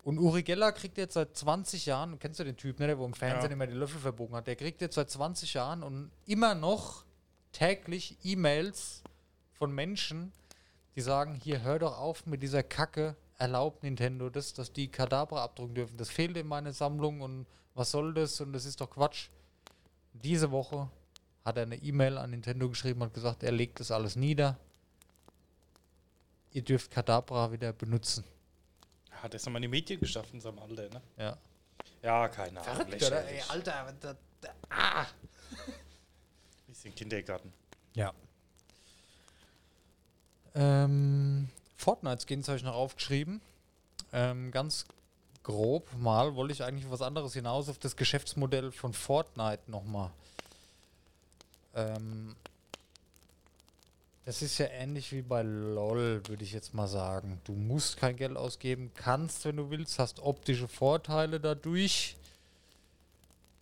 Und 0.03 0.17
Uri 0.17 0.41
Geller 0.43 0.71
kriegt 0.71 0.97
jetzt 0.97 1.13
seit 1.13 1.35
20 1.35 1.85
Jahren, 1.85 2.17
kennst 2.17 2.39
du 2.39 2.43
den 2.43 2.57
Typ, 2.57 2.79
ne, 2.79 2.87
der 2.87 2.97
wo 2.97 3.05
im 3.05 3.13
Fernsehen 3.13 3.51
Ja. 3.51 3.53
immer 3.53 3.67
die 3.67 3.73
Löffel 3.73 3.99
verbogen 3.99 4.35
hat, 4.35 4.47
der 4.47 4.55
kriegt 4.55 4.81
jetzt 4.81 4.95
seit 4.95 5.09
20 5.09 5.53
Jahren 5.53 5.83
und 5.83 6.11
immer 6.25 6.55
noch 6.55 7.05
täglich 7.51 8.17
E-Mails 8.23 9.03
von 9.53 9.71
Menschen, 9.71 10.31
die 10.95 11.01
sagen, 11.01 11.35
hier 11.35 11.61
hör 11.61 11.77
doch 11.77 11.97
auf 11.99 12.25
mit 12.25 12.41
dieser 12.41 12.63
Kacke, 12.63 13.15
erlaubt 13.37 13.83
Nintendo 13.83 14.29
das, 14.29 14.53
dass 14.53 14.73
die 14.73 14.87
Kadabra 14.87 15.43
abdrucken 15.43 15.75
dürfen. 15.75 15.97
Das 15.97 16.09
fehlt 16.09 16.35
in 16.37 16.47
meiner 16.47 16.73
Sammlung 16.73 17.21
und 17.21 17.45
was 17.75 17.91
soll 17.91 18.13
das 18.13 18.41
und 18.41 18.53
das 18.53 18.65
ist 18.65 18.81
doch 18.81 18.89
Quatsch. 18.89 19.29
Diese 20.13 20.51
Woche 20.51 20.89
hat 21.45 21.57
er 21.57 21.63
eine 21.63 21.75
E-Mail 21.77 22.17
an 22.17 22.31
Nintendo 22.31 22.69
geschrieben 22.69 23.01
und 23.01 23.13
gesagt, 23.13 23.43
er 23.43 23.51
legt 23.51 23.79
das 23.79 23.91
alles 23.91 24.15
nieder. 24.15 24.57
Ihr 26.51 26.63
dürft 26.63 26.91
Kadabra 26.91 27.51
wieder 27.51 27.71
benutzen. 27.71 28.23
Hat 29.21 29.33
er 29.33 29.37
es 29.37 29.45
nochmal 29.45 29.59
in 29.63 29.69
die 29.69 29.77
Medien 29.77 29.99
geschafft 29.99 30.33
in 30.33 30.41
seinem 30.41 30.59
Alter, 30.59 30.89
ne? 30.89 31.01
Ja. 31.17 31.37
Ja, 32.01 32.27
keine 32.27 32.61
Ahnung. 32.61 32.75
Verrückt, 32.75 33.03
oder? 33.03 33.27
Ey. 33.27 33.41
Alter, 33.47 33.93
da, 33.99 34.15
da, 34.41 34.49
ah. 34.69 35.05
Bisschen 36.67 36.95
Kindergarten. 36.95 37.53
Ja. 37.93 38.13
Ähm, 40.55 41.49
Fortnite-Skins 41.77 42.47
habe 42.47 42.57
ich 42.57 42.63
noch 42.63 42.75
aufgeschrieben. 42.75 43.41
Ähm, 44.13 44.51
ganz 44.51 44.85
grob 45.43 45.87
mal 45.97 46.35
wollte 46.35 46.53
ich 46.53 46.63
eigentlich 46.63 46.85
auf 46.85 46.91
was 46.91 47.01
anderes 47.01 47.33
hinaus, 47.33 47.69
auf 47.69 47.79
das 47.79 47.95
Geschäftsmodell 47.95 48.71
von 48.71 48.93
Fortnite 48.93 49.61
nochmal. 49.67 50.11
Ähm, 51.75 52.35
das 54.25 54.41
ist 54.41 54.57
ja 54.59 54.67
ähnlich 54.67 55.11
wie 55.11 55.21
bei 55.21 55.41
LOL, 55.41 56.21
würde 56.27 56.43
ich 56.43 56.53
jetzt 56.53 56.73
mal 56.73 56.87
sagen. 56.87 57.41
Du 57.43 57.53
musst 57.53 57.97
kein 57.97 58.15
Geld 58.15 58.37
ausgeben, 58.37 58.91
kannst, 58.95 59.45
wenn 59.45 59.57
du 59.57 59.69
willst, 59.69 59.97
hast 59.97 60.19
optische 60.19 60.67
Vorteile 60.67 61.39
dadurch. 61.39 62.15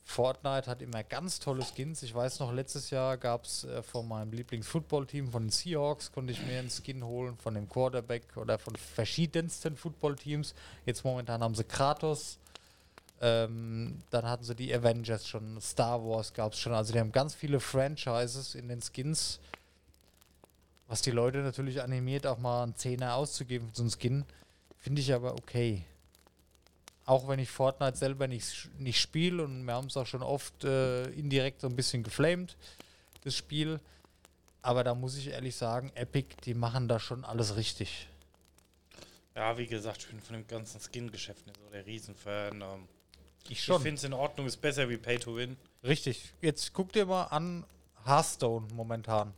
Fortnite 0.03 0.65
hat 0.65 0.81
immer 0.81 1.03
ganz 1.03 1.39
tolle 1.39 1.63
Skins. 1.63 2.01
Ich 2.01 2.15
weiß 2.15 2.39
noch, 2.39 2.51
letztes 2.51 2.89
Jahr 2.89 3.15
gab 3.15 3.45
es 3.45 3.63
äh, 3.63 3.83
von 3.83 4.07
meinem 4.07 4.31
Lieblings-Football-Team, 4.33 5.31
von 5.31 5.43
den 5.43 5.49
Seahawks, 5.51 6.11
konnte 6.11 6.33
ich 6.33 6.43
mir 6.45 6.57
einen 6.57 6.71
Skin 6.71 7.03
holen, 7.05 7.37
von 7.37 7.53
dem 7.53 7.69
Quarterback 7.69 8.35
oder 8.35 8.57
von 8.57 8.75
verschiedensten 8.75 9.77
Football-Teams. 9.77 10.55
Jetzt 10.85 11.05
momentan 11.05 11.43
haben 11.43 11.53
sie 11.53 11.63
Kratos. 11.63 12.39
Ähm, 13.21 14.01
dann 14.09 14.25
hatten 14.25 14.43
sie 14.43 14.55
die 14.55 14.73
Avengers 14.73 15.27
schon, 15.27 15.61
Star 15.61 16.03
Wars 16.03 16.33
gab 16.33 16.53
es 16.53 16.59
schon. 16.59 16.73
Also 16.73 16.91
die 16.91 16.99
haben 16.99 17.11
ganz 17.11 17.35
viele 17.35 17.59
Franchises 17.59 18.55
in 18.55 18.67
den 18.67 18.81
Skins. 18.81 19.39
Was 20.89 21.03
die 21.03 21.11
Leute 21.11 21.37
natürlich 21.37 21.81
animiert, 21.83 22.25
auch 22.25 22.39
mal 22.39 22.63
einen 22.63 22.75
Zehner 22.75 23.13
auszugeben 23.13 23.69
für 23.69 23.75
so 23.75 23.83
einen 23.83 23.91
Skin. 23.91 24.25
Finde 24.79 25.01
ich 25.01 25.13
aber 25.13 25.33
okay. 25.33 25.85
Auch 27.05 27.27
wenn 27.27 27.37
ich 27.39 27.49
Fortnite 27.49 27.95
selber 27.95 28.27
nicht, 28.27 28.69
nicht 28.79 28.99
spiele 28.99 29.43
und 29.43 29.63
wir 29.65 29.73
haben 29.75 29.85
es 29.87 29.97
auch 29.97 30.07
schon 30.07 30.23
oft 30.23 30.63
äh, 30.63 31.05
indirekt 31.11 31.61
so 31.61 31.67
ein 31.67 31.75
bisschen 31.75 32.01
geflamed, 32.01 32.57
das 33.23 33.35
Spiel. 33.35 33.79
Aber 34.63 34.83
da 34.83 34.95
muss 34.95 35.15
ich 35.15 35.27
ehrlich 35.27 35.55
sagen, 35.55 35.91
Epic, 35.93 36.35
die 36.45 36.55
machen 36.55 36.87
da 36.87 36.99
schon 36.99 37.23
alles 37.23 37.55
richtig. 37.55 38.07
Ja, 39.35 39.57
wie 39.59 39.67
gesagt, 39.67 39.99
ich 39.99 40.07
bin 40.07 40.19
von 40.19 40.35
dem 40.37 40.47
ganzen 40.47 40.81
Skin-Geschäft 40.81 41.45
nicht 41.45 41.59
so 41.63 41.69
der 41.71 41.85
Riesenfan. 41.85 42.61
Ähm, 42.61 42.87
Ich 43.47 43.59
ich 43.69 43.75
finde 43.75 43.93
es 43.93 44.03
in 44.03 44.13
Ordnung, 44.13 44.47
ist 44.47 44.57
besser 44.57 44.89
wie 44.89 44.97
Pay 44.97 45.19
to 45.19 45.35
Win. 45.35 45.55
Richtig. 45.83 46.33
Jetzt 46.41 46.73
guck 46.73 46.91
dir 46.93 47.05
mal 47.05 47.25
an 47.25 47.63
Hearthstone 48.05 48.67
momentan. 48.73 49.33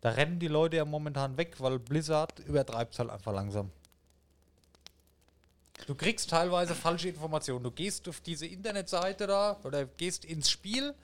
Da 0.00 0.10
rennen 0.10 0.38
die 0.38 0.48
Leute 0.48 0.76
ja 0.76 0.84
momentan 0.84 1.36
weg, 1.36 1.56
weil 1.58 1.78
Blizzard 1.78 2.38
übertreibt 2.40 2.98
halt 2.98 3.10
einfach 3.10 3.32
langsam. 3.32 3.70
Du 5.86 5.94
kriegst 5.94 6.30
teilweise 6.30 6.74
falsche 6.74 7.08
Informationen. 7.08 7.64
Du 7.64 7.70
gehst 7.70 8.08
auf 8.08 8.20
diese 8.20 8.46
Internetseite 8.46 9.26
da 9.26 9.58
oder 9.64 9.86
gehst 9.86 10.24
ins 10.24 10.50
Spiel 10.50 10.94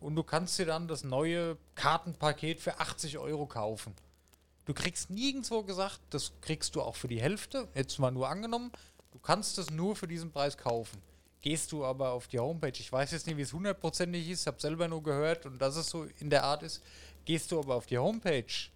und 0.00 0.14
du 0.14 0.22
kannst 0.22 0.58
dir 0.58 0.66
dann 0.66 0.88
das 0.88 1.04
neue 1.04 1.56
Kartenpaket 1.74 2.60
für 2.60 2.78
80 2.78 3.18
Euro 3.18 3.46
kaufen. 3.46 3.94
Du 4.66 4.74
kriegst 4.74 5.10
nirgendwo 5.10 5.62
gesagt, 5.62 6.00
das 6.10 6.32
kriegst 6.40 6.74
du 6.74 6.82
auch 6.82 6.96
für 6.96 7.08
die 7.08 7.20
Hälfte, 7.20 7.68
jetzt 7.74 7.98
mal 7.98 8.10
nur 8.10 8.28
angenommen, 8.28 8.72
du 9.12 9.18
kannst 9.20 9.58
es 9.58 9.70
nur 9.70 9.94
für 9.94 10.08
diesen 10.08 10.32
Preis 10.32 10.58
kaufen. 10.58 11.00
Gehst 11.40 11.70
du 11.70 11.84
aber 11.84 12.10
auf 12.10 12.26
die 12.26 12.40
Homepage, 12.40 12.72
ich 12.76 12.90
weiß 12.90 13.12
jetzt 13.12 13.28
nicht, 13.28 13.36
wie 13.36 13.42
es 13.42 13.52
hundertprozentig 13.52 14.28
ist, 14.28 14.48
habe 14.48 14.60
selber 14.60 14.88
nur 14.88 15.04
gehört 15.04 15.46
und 15.46 15.60
dass 15.60 15.76
es 15.76 15.88
so 15.88 16.04
in 16.18 16.30
der 16.30 16.42
Art 16.42 16.64
ist, 16.64 16.82
gehst 17.26 17.52
du 17.52 17.58
aber 17.58 17.74
auf 17.74 17.84
die 17.84 17.98
Homepage 17.98 18.70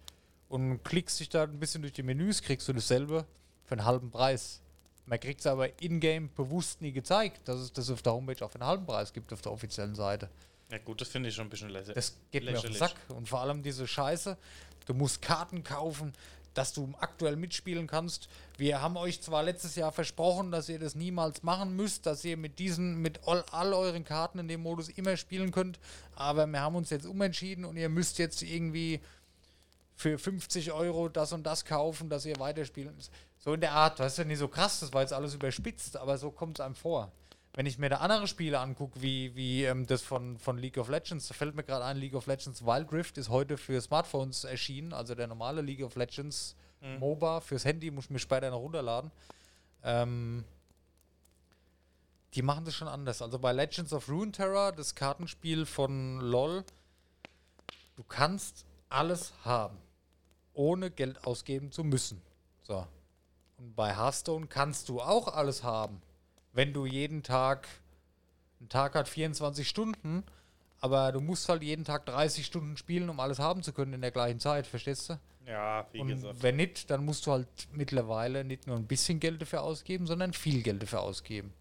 und 0.47 0.83
klickst 0.83 1.19
dich 1.19 1.29
da 1.29 1.43
ein 1.43 1.59
bisschen 1.59 1.81
durch 1.81 1.93
die 1.93 2.03
Menüs, 2.03 2.43
kriegst 2.43 2.67
du 2.67 2.73
dasselbe 2.73 3.25
für 3.65 3.71
einen 3.71 3.85
halben 3.85 4.11
Preis. 4.11 4.61
Man 5.07 5.19
kriegt 5.19 5.39
es 5.39 5.47
aber 5.47 5.81
in-game 5.81 6.29
bewusst 6.35 6.81
nie 6.81 6.91
gezeigt, 6.91 7.47
dass 7.47 7.59
es 7.59 7.73
das 7.73 7.89
auf 7.89 8.03
der 8.03 8.13
Homepage 8.13 8.45
auch 8.45 8.51
für 8.51 8.61
einen 8.61 8.67
halben 8.67 8.85
Preis 8.85 9.11
gibt, 9.11 9.33
auf 9.33 9.41
der 9.41 9.51
offiziellen 9.51 9.95
Seite. 9.95 10.29
Ja 10.69 10.77
gut, 10.77 11.01
das 11.01 11.09
finde 11.09 11.29
ich 11.29 11.35
schon 11.35 11.47
ein 11.47 11.49
bisschen 11.49 11.69
lässig. 11.69 11.95
Das 11.95 12.15
geht 12.31 12.43
mir 12.43 12.55
auf 12.55 12.61
den 12.61 12.73
Lächerlich. 12.73 12.95
Sack. 13.07 13.17
Und 13.17 13.27
vor 13.27 13.41
allem 13.41 13.63
diese 13.63 13.87
Scheiße, 13.87 14.37
du 14.85 14.93
musst 14.93 15.21
Karten 15.21 15.63
kaufen, 15.63 16.13
dass 16.53 16.73
du 16.73 16.93
aktuell 16.99 17.35
mitspielen 17.35 17.87
kannst. 17.87 18.27
Wir 18.57 18.81
haben 18.81 18.97
euch 18.97 19.21
zwar 19.21 19.43
letztes 19.43 19.75
Jahr 19.75 19.91
versprochen, 19.91 20.51
dass 20.51 20.69
ihr 20.69 20.79
das 20.79 20.95
niemals 20.95 21.43
machen 21.43 21.75
müsst, 21.75 22.05
dass 22.05 22.25
ihr 22.25 22.37
mit 22.37 22.59
diesen, 22.59 23.01
mit 23.01 23.27
all, 23.27 23.43
all 23.51 23.73
euren 23.73 24.03
Karten 24.03 24.39
in 24.39 24.47
dem 24.47 24.61
Modus 24.61 24.89
immer 24.89 25.17
spielen 25.17 25.51
könnt, 25.51 25.79
aber 26.15 26.45
wir 26.47 26.61
haben 26.61 26.75
uns 26.75 26.89
jetzt 26.89 27.05
umentschieden 27.05 27.65
und 27.65 27.77
ihr 27.77 27.89
müsst 27.89 28.17
jetzt 28.19 28.41
irgendwie 28.41 28.99
für 29.95 30.17
50 30.17 30.71
Euro 30.71 31.09
das 31.09 31.31
und 31.31 31.43
das 31.43 31.63
kaufen, 31.63 32.09
dass 32.09 32.25
ihr 32.25 32.39
weiterspielen. 32.39 32.95
So 33.37 33.53
in 33.53 33.61
der 33.61 33.71
Art, 33.71 33.99
weißt 33.99 34.19
du, 34.19 34.25
nicht 34.25 34.39
so 34.39 34.47
krass, 34.47 34.79
das 34.79 34.93
war 34.93 35.01
jetzt 35.01 35.13
alles 35.13 35.33
überspitzt, 35.33 35.95
aber 35.97 36.17
so 36.17 36.31
kommt 36.31 36.59
es 36.59 36.65
einem 36.65 36.75
vor. 36.75 37.11
Wenn 37.53 37.65
ich 37.65 37.77
mir 37.77 37.89
da 37.89 37.97
andere 37.97 38.27
Spiele 38.27 38.59
angucke, 38.59 39.01
wie, 39.01 39.35
wie 39.35 39.65
ähm, 39.65 39.85
das 39.85 40.01
von, 40.01 40.37
von 40.37 40.57
League 40.57 40.77
of 40.77 40.89
Legends, 40.89 41.27
da 41.27 41.33
fällt 41.33 41.55
mir 41.55 41.63
gerade 41.63 41.85
ein, 41.85 41.97
League 41.97 42.15
of 42.15 42.27
Legends 42.27 42.65
Wild 42.65 42.91
Rift 42.91 43.17
ist 43.17 43.29
heute 43.29 43.57
für 43.57 43.81
Smartphones 43.81 44.43
erschienen, 44.43 44.93
also 44.93 45.15
der 45.15 45.27
normale 45.27 45.61
League 45.61 45.83
of 45.83 45.95
Legends 45.95 46.55
Mhm. 46.81 46.99
MOBA 46.99 47.41
fürs 47.41 47.65
Handy, 47.65 47.91
muss 47.91 48.05
ich 48.05 48.09
mir 48.09 48.19
später 48.19 48.49
noch 48.49 48.59
runterladen. 48.59 49.11
Ähm, 49.83 50.43
die 52.33 52.41
machen 52.41 52.65
das 52.65 52.75
schon 52.75 52.87
anders. 52.87 53.21
Also 53.21 53.39
bei 53.39 53.51
Legends 53.51 53.93
of 53.93 54.09
Runeterra, 54.09 54.71
das 54.71 54.95
Kartenspiel 54.95 55.65
von 55.65 56.19
LOL, 56.21 56.63
du 57.95 58.03
kannst 58.03 58.65
alles 58.89 59.33
haben, 59.43 59.77
ohne 60.53 60.91
Geld 60.91 61.23
ausgeben 61.25 61.71
zu 61.71 61.83
müssen. 61.83 62.21
So. 62.63 62.87
Und 63.57 63.75
bei 63.75 63.95
Hearthstone 63.95 64.47
kannst 64.47 64.89
du 64.89 65.01
auch 65.01 65.27
alles 65.27 65.63
haben, 65.63 66.01
wenn 66.53 66.73
du 66.73 66.85
jeden 66.85 67.23
Tag, 67.23 67.67
ein 68.59 68.69
Tag 68.69 68.95
hat 68.95 69.07
24 69.07 69.67
Stunden, 69.67 70.23
aber 70.79 71.11
du 71.11 71.19
musst 71.21 71.47
halt 71.49 71.63
jeden 71.63 71.85
Tag 71.85 72.05
30 72.07 72.45
Stunden 72.45 72.77
spielen, 72.77 73.09
um 73.09 73.19
alles 73.19 73.39
haben 73.39 73.63
zu 73.63 73.71
können 73.73 73.93
in 73.93 74.01
der 74.01 74.11
gleichen 74.11 74.39
Zeit, 74.39 74.65
verstehst 74.67 75.09
du? 75.09 75.19
Ja, 75.45 75.87
wie 75.91 76.01
Und 76.01 76.07
gesagt. 76.09 76.43
wenn 76.43 76.55
nicht, 76.55 76.89
dann 76.91 77.03
musst 77.05 77.25
du 77.25 77.31
halt 77.31 77.47
mittlerweile 77.71 78.43
nicht 78.43 78.67
nur 78.67 78.75
ein 78.77 78.85
bisschen 78.87 79.19
Geld 79.19 79.41
dafür 79.41 79.61
ausgeben, 79.63 80.05
sondern 80.07 80.33
viel 80.33 80.61
Geld 80.61 80.81
dafür 80.83 81.01
ausgeben. 81.01 81.53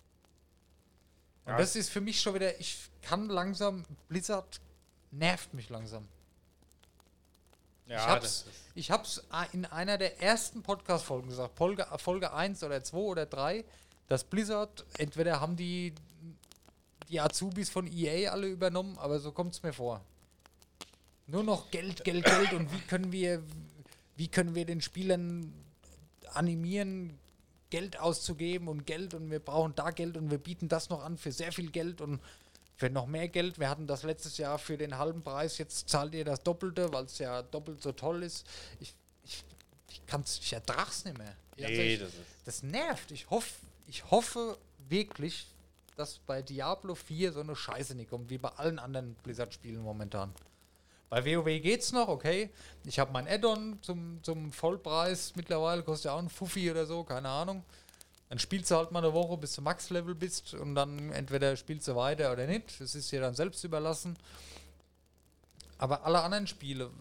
Und 1.46 1.52
Ja. 1.52 1.58
das 1.58 1.76
ist 1.76 1.88
für 1.90 2.00
mich 2.00 2.20
schon 2.20 2.34
wieder, 2.34 2.58
ich 2.60 2.90
kann 3.02 3.28
langsam, 3.28 3.84
Blizzard 4.08 4.60
nervt 5.10 5.54
mich 5.54 5.70
langsam. 5.70 6.06
Ja, 7.86 7.96
ich 7.96 8.06
hab's, 8.06 8.44
ich 8.74 8.90
hab's 8.90 9.24
a- 9.30 9.46
in 9.52 9.64
einer 9.64 9.98
der 9.98 10.22
ersten 10.22 10.62
Podcast-Folgen 10.62 11.28
gesagt, 11.28 11.56
Folge, 11.56 11.86
Folge 11.96 12.32
1 12.32 12.62
oder 12.62 12.84
2 12.84 12.96
oder 12.98 13.26
3, 13.26 13.64
dass 14.10 14.24
Blizzard, 14.24 14.84
entweder 14.98 15.40
haben 15.40 15.56
die 15.56 15.94
die 17.08 17.20
Azubis 17.20 17.70
von 17.70 17.86
EA 17.86 18.32
alle 18.32 18.48
übernommen, 18.48 18.98
aber 18.98 19.20
so 19.20 19.32
kommt 19.32 19.54
es 19.54 19.62
mir 19.62 19.72
vor. 19.72 20.04
Nur 21.26 21.44
noch 21.44 21.70
Geld, 21.70 22.04
Geld, 22.04 22.24
Geld 22.24 22.52
und 22.52 22.72
wie 22.72 22.80
können 22.80 23.12
wir, 23.12 23.42
wie 24.16 24.28
können 24.28 24.54
wir 24.54 24.64
den 24.64 24.80
Spielern 24.80 25.52
animieren, 26.32 27.18
Geld 27.70 28.00
auszugeben 28.00 28.66
und 28.66 28.84
Geld 28.84 29.14
und 29.14 29.30
wir 29.30 29.38
brauchen 29.38 29.74
da 29.76 29.90
Geld 29.90 30.16
und 30.16 30.30
wir 30.30 30.38
bieten 30.38 30.68
das 30.68 30.90
noch 30.90 31.04
an 31.04 31.16
für 31.16 31.30
sehr 31.30 31.52
viel 31.52 31.70
Geld 31.70 32.00
und 32.00 32.20
für 32.74 32.90
noch 32.90 33.06
mehr 33.06 33.28
Geld. 33.28 33.60
Wir 33.60 33.70
hatten 33.70 33.86
das 33.86 34.02
letztes 34.02 34.38
Jahr 34.38 34.58
für 34.58 34.76
den 34.76 34.98
halben 34.98 35.22
Preis, 35.22 35.58
jetzt 35.58 35.88
zahlt 35.88 36.14
ihr 36.14 36.24
das 36.24 36.42
Doppelte, 36.42 36.92
weil 36.92 37.04
es 37.04 37.18
ja 37.18 37.42
doppelt 37.42 37.80
so 37.80 37.92
toll 37.92 38.24
ist. 38.24 38.44
Ich, 38.80 38.92
ich, 39.24 39.44
ich 39.88 40.02
kann's, 40.06 40.40
ich 40.42 40.52
ertrag's 40.52 41.04
nicht 41.04 41.16
mehr. 41.16 41.36
Also 41.56 41.68
nee, 41.68 41.94
ich, 41.94 42.00
das 42.00 42.08
ist. 42.08 42.20
das 42.44 42.62
nervt. 42.64 43.10
Ich 43.12 43.30
hoffe, 43.30 43.50
ich 43.90 44.08
hoffe 44.08 44.56
wirklich, 44.88 45.48
dass 45.96 46.20
bei 46.20 46.42
Diablo 46.42 46.94
4 46.94 47.32
so 47.32 47.40
eine 47.40 47.56
Scheiße 47.56 47.96
nicht 47.96 48.08
kommt, 48.08 48.30
wie 48.30 48.38
bei 48.38 48.50
allen 48.50 48.78
anderen 48.78 49.14
Blizzard-Spielen 49.24 49.82
momentan. 49.82 50.32
Bei 51.08 51.26
WoW 51.26 51.60
geht's 51.60 51.90
noch, 51.90 52.06
okay. 52.06 52.50
Ich 52.84 53.00
habe 53.00 53.12
mein 53.12 53.26
Add-on 53.26 53.80
zum, 53.82 54.22
zum 54.22 54.52
Vollpreis 54.52 55.34
mittlerweile, 55.34 55.82
kostet 55.82 56.04
ja 56.04 56.12
auch 56.12 56.20
ein 56.20 56.28
Fuffi 56.28 56.70
oder 56.70 56.86
so, 56.86 57.02
keine 57.02 57.28
Ahnung. 57.28 57.64
Dann 58.28 58.38
spielst 58.38 58.70
du 58.70 58.76
halt 58.76 58.92
mal 58.92 59.02
eine 59.02 59.12
Woche, 59.12 59.36
bis 59.36 59.56
du 59.56 59.62
Max-Level 59.62 60.14
bist 60.14 60.54
und 60.54 60.76
dann 60.76 61.10
entweder 61.10 61.56
spielst 61.56 61.88
du 61.88 61.96
weiter 61.96 62.32
oder 62.32 62.46
nicht. 62.46 62.80
Das 62.80 62.94
ist 62.94 63.10
dir 63.10 63.20
dann 63.20 63.34
selbst 63.34 63.64
überlassen. 63.64 64.16
Aber 65.78 66.04
alle 66.04 66.22
anderen 66.22 66.46
Spiele, 66.46 66.92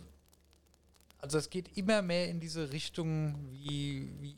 also 1.20 1.38
es 1.38 1.52
geht 1.52 1.78
immer 1.78 2.02
mehr 2.02 2.30
in 2.30 2.40
diese 2.40 2.72
Richtung, 2.72 3.36
wie, 3.52 4.12
wie 4.20 4.36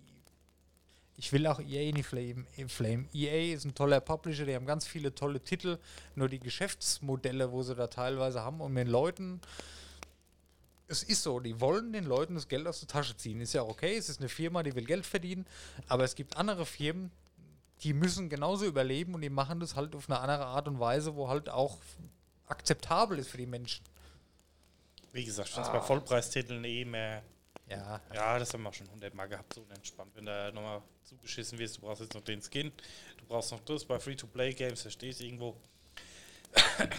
ich 1.22 1.32
will 1.32 1.46
auch 1.46 1.60
EA 1.60 1.94
nicht 1.94 2.08
flame, 2.08 2.46
flame. 2.68 3.06
EA 3.14 3.54
ist 3.54 3.64
ein 3.64 3.76
toller 3.76 4.00
Publisher, 4.00 4.44
die 4.44 4.56
haben 4.56 4.66
ganz 4.66 4.88
viele 4.88 5.14
tolle 5.14 5.40
Titel, 5.40 5.78
nur 6.16 6.28
die 6.28 6.40
Geschäftsmodelle, 6.40 7.52
wo 7.52 7.62
sie 7.62 7.76
da 7.76 7.86
teilweise 7.86 8.42
haben 8.42 8.60
und 8.60 8.74
den 8.74 8.88
Leuten, 8.88 9.40
es 10.88 11.04
ist 11.04 11.22
so, 11.22 11.40
die 11.40 11.62
wollen 11.62 11.94
den 11.94 12.06
Leuten 12.06 12.34
das 12.34 12.48
Geld 12.48 12.66
aus 12.66 12.80
der 12.80 12.88
Tasche 12.88 13.16
ziehen. 13.16 13.40
Ist 13.40 13.54
ja 13.54 13.62
okay, 13.62 13.96
es 13.96 14.10
ist 14.10 14.20
eine 14.20 14.30
Firma, 14.30 14.64
die 14.64 14.74
will 14.74 14.84
Geld 14.84 15.06
verdienen, 15.06 15.46
aber 15.88 16.06
es 16.06 16.16
gibt 16.16 16.38
andere 16.38 16.66
Firmen, 16.66 17.12
die 17.84 17.94
müssen 17.94 18.28
genauso 18.28 18.66
überleben 18.66 19.14
und 19.14 19.22
die 19.22 19.30
machen 19.30 19.60
das 19.60 19.76
halt 19.76 19.96
auf 19.96 20.10
eine 20.10 20.20
andere 20.20 20.48
Art 20.48 20.68
und 20.68 20.80
Weise, 20.80 21.16
wo 21.16 21.30
halt 21.30 21.50
auch 21.50 21.78
akzeptabel 22.48 23.20
ist 23.20 23.30
für 23.30 23.38
die 23.38 23.46
Menschen. 23.46 23.86
Wie 25.14 25.24
gesagt, 25.24 25.50
ich 25.50 25.58
es 25.58 25.70
bei 25.70 25.82
Vollpreistiteln 25.82 26.64
eh 26.64 26.84
mehr. 26.84 27.22
Ja, 27.72 28.02
Ja, 28.14 28.38
das 28.40 28.54
haben 28.54 28.64
wir 28.64 28.74
schon 28.74 28.88
100 28.88 29.14
Mal 29.14 29.28
gehabt, 29.28 29.54
so 29.54 29.66
entspannt. 29.74 30.12
Wenn 30.16 30.26
da 30.26 30.52
nochmal 30.52 30.82
zugeschissen 31.04 31.58
wirst, 31.58 31.78
du 31.78 31.82
brauchst 31.82 32.02
jetzt 32.02 32.14
noch 32.14 32.22
den 32.24 32.42
Skin, 32.42 32.72
du 33.18 33.26
brauchst 33.26 33.52
noch 33.52 33.62
das 33.62 33.86
bei 33.86 34.00
Free-to-Play-Games, 34.00 34.82
verstehst 34.82 35.20
du 35.22 35.26
irgendwo. 35.26 35.56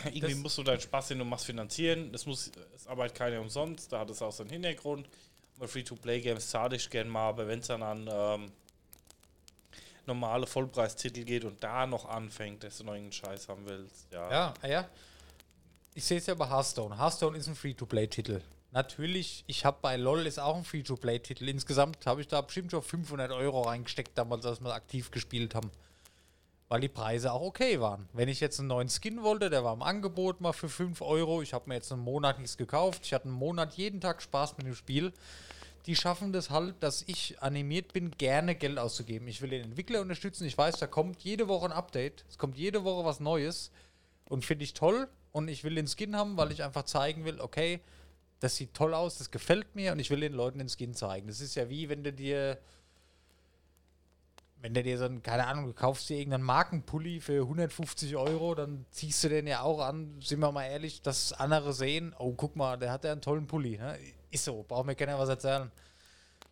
Irgendwie 0.06 0.20
Das- 0.20 0.34
musst 0.36 0.56
du 0.58 0.62
deinen 0.62 0.80
Spaß, 0.80 1.08
den 1.08 1.18
du 1.18 1.24
machst, 1.26 1.44
finanzieren. 1.46 2.10
Das 2.10 2.24
muss, 2.26 2.50
es 2.74 2.86
arbeitet 2.86 3.18
keiner 3.18 3.40
umsonst, 3.40 3.92
da 3.92 4.00
hat 4.00 4.10
es 4.10 4.22
auch 4.22 4.32
seinen 4.32 4.48
Hintergrund. 4.50 5.08
Bei 5.58 5.66
Free-to-Play-Games 5.68 6.48
zahle 6.48 6.76
ich 6.76 6.88
gern 6.88 7.08
mal, 7.08 7.28
aber 7.28 7.46
wenn 7.46 7.58
es 7.58 7.66
dann 7.66 7.82
an 7.82 8.08
ähm, 8.10 8.52
normale 10.06 10.46
Vollpreistitel 10.46 11.22
geht 11.24 11.44
und 11.44 11.62
da 11.62 11.86
noch 11.86 12.06
anfängt, 12.06 12.64
dass 12.64 12.78
du 12.78 12.84
noch 12.84 12.94
irgendeinen 12.94 13.12
Scheiß 13.12 13.48
haben 13.48 13.64
willst, 13.66 14.06
ja. 14.10 14.30
Ja, 14.30 14.54
ah 14.62 14.66
ja. 14.66 14.88
Ich 15.94 16.04
sehe 16.04 16.16
es 16.18 16.26
ja 16.26 16.34
bei 16.34 16.48
Hearthstone. 16.48 16.96
Hearthstone 16.98 17.36
ist 17.36 17.46
ein 17.46 17.54
Free-to-Play-Titel. 17.54 18.40
Natürlich, 18.74 19.44
ich 19.46 19.66
habe 19.66 19.76
bei 19.82 19.96
LoL 19.96 20.26
ist 20.26 20.40
auch 20.40 20.56
ein 20.56 20.64
Free-to-Play-Titel. 20.64 21.46
Insgesamt 21.46 22.06
habe 22.06 22.22
ich 22.22 22.28
da 22.28 22.40
bestimmt 22.40 22.70
schon 22.70 22.82
500 22.82 23.30
Euro 23.30 23.60
reingesteckt, 23.60 24.16
damals, 24.16 24.46
als 24.46 24.62
wir 24.62 24.72
aktiv 24.72 25.10
gespielt 25.10 25.54
haben. 25.54 25.70
Weil 26.68 26.80
die 26.80 26.88
Preise 26.88 27.32
auch 27.32 27.42
okay 27.42 27.80
waren. 27.80 28.08
Wenn 28.14 28.30
ich 28.30 28.40
jetzt 28.40 28.58
einen 28.58 28.68
neuen 28.68 28.88
Skin 28.88 29.22
wollte, 29.22 29.50
der 29.50 29.62
war 29.62 29.74
im 29.74 29.82
Angebot 29.82 30.40
mal 30.40 30.54
für 30.54 30.70
5 30.70 31.02
Euro. 31.02 31.42
Ich 31.42 31.52
habe 31.52 31.68
mir 31.68 31.74
jetzt 31.74 31.92
einen 31.92 32.00
Monat 32.00 32.38
nichts 32.38 32.56
gekauft. 32.56 33.02
Ich 33.04 33.12
hatte 33.12 33.26
einen 33.26 33.34
Monat 33.34 33.74
jeden 33.74 34.00
Tag 34.00 34.22
Spaß 34.22 34.56
mit 34.56 34.66
dem 34.66 34.74
Spiel. 34.74 35.12
Die 35.84 35.94
schaffen 35.94 36.32
das 36.32 36.48
halt, 36.48 36.82
dass 36.82 37.02
ich 37.02 37.42
animiert 37.42 37.92
bin, 37.92 38.12
gerne 38.12 38.54
Geld 38.54 38.78
auszugeben. 38.78 39.28
Ich 39.28 39.42
will 39.42 39.50
den 39.50 39.64
Entwickler 39.64 40.00
unterstützen. 40.00 40.46
Ich 40.46 40.56
weiß, 40.56 40.78
da 40.78 40.86
kommt 40.86 41.20
jede 41.22 41.46
Woche 41.46 41.66
ein 41.66 41.72
Update. 41.72 42.24
Es 42.30 42.38
kommt 42.38 42.56
jede 42.56 42.84
Woche 42.84 43.04
was 43.04 43.20
Neues. 43.20 43.70
Und 44.30 44.46
finde 44.46 44.64
ich 44.64 44.72
toll. 44.72 45.08
Und 45.30 45.48
ich 45.48 45.62
will 45.62 45.74
den 45.74 45.88
Skin 45.88 46.16
haben, 46.16 46.38
weil 46.38 46.52
ich 46.52 46.62
einfach 46.62 46.84
zeigen 46.84 47.26
will, 47.26 47.38
okay, 47.38 47.80
das 48.42 48.56
sieht 48.56 48.74
toll 48.74 48.92
aus, 48.92 49.18
das 49.18 49.30
gefällt 49.30 49.76
mir 49.76 49.92
und 49.92 50.00
ich 50.00 50.10
will 50.10 50.18
den 50.18 50.32
Leuten 50.32 50.58
den 50.58 50.68
Skin 50.68 50.94
zeigen. 50.94 51.28
Das 51.28 51.40
ist 51.40 51.54
ja 51.54 51.68
wie, 51.68 51.88
wenn 51.88 52.02
du 52.02 52.12
dir, 52.12 52.58
wenn 54.60 54.74
du 54.74 54.82
dir 54.82 54.98
so 54.98 55.04
ein, 55.04 55.22
keine 55.22 55.46
Ahnung, 55.46 55.66
du 55.66 55.72
kaufst 55.72 56.08
dir 56.08 56.16
irgendeinen 56.18 56.42
Markenpulli 56.42 57.20
für 57.20 57.42
150 57.42 58.16
Euro, 58.16 58.56
dann 58.56 58.84
ziehst 58.90 59.22
du 59.22 59.28
den 59.28 59.46
ja 59.46 59.62
auch 59.62 59.80
an, 59.80 60.20
sind 60.20 60.40
wir 60.40 60.50
mal 60.50 60.64
ehrlich, 60.64 61.02
dass 61.02 61.32
andere 61.32 61.72
sehen, 61.72 62.16
oh, 62.18 62.32
guck 62.32 62.56
mal, 62.56 62.76
der 62.76 62.90
hat 62.90 63.04
ja 63.04 63.12
einen 63.12 63.20
tollen 63.20 63.46
Pulli. 63.46 63.78
Ne? 63.78 63.96
Ist 64.32 64.44
so, 64.44 64.64
braucht 64.66 64.86
mir 64.86 64.96
keiner 64.96 65.18
was 65.20 65.28
erzählen. 65.28 65.70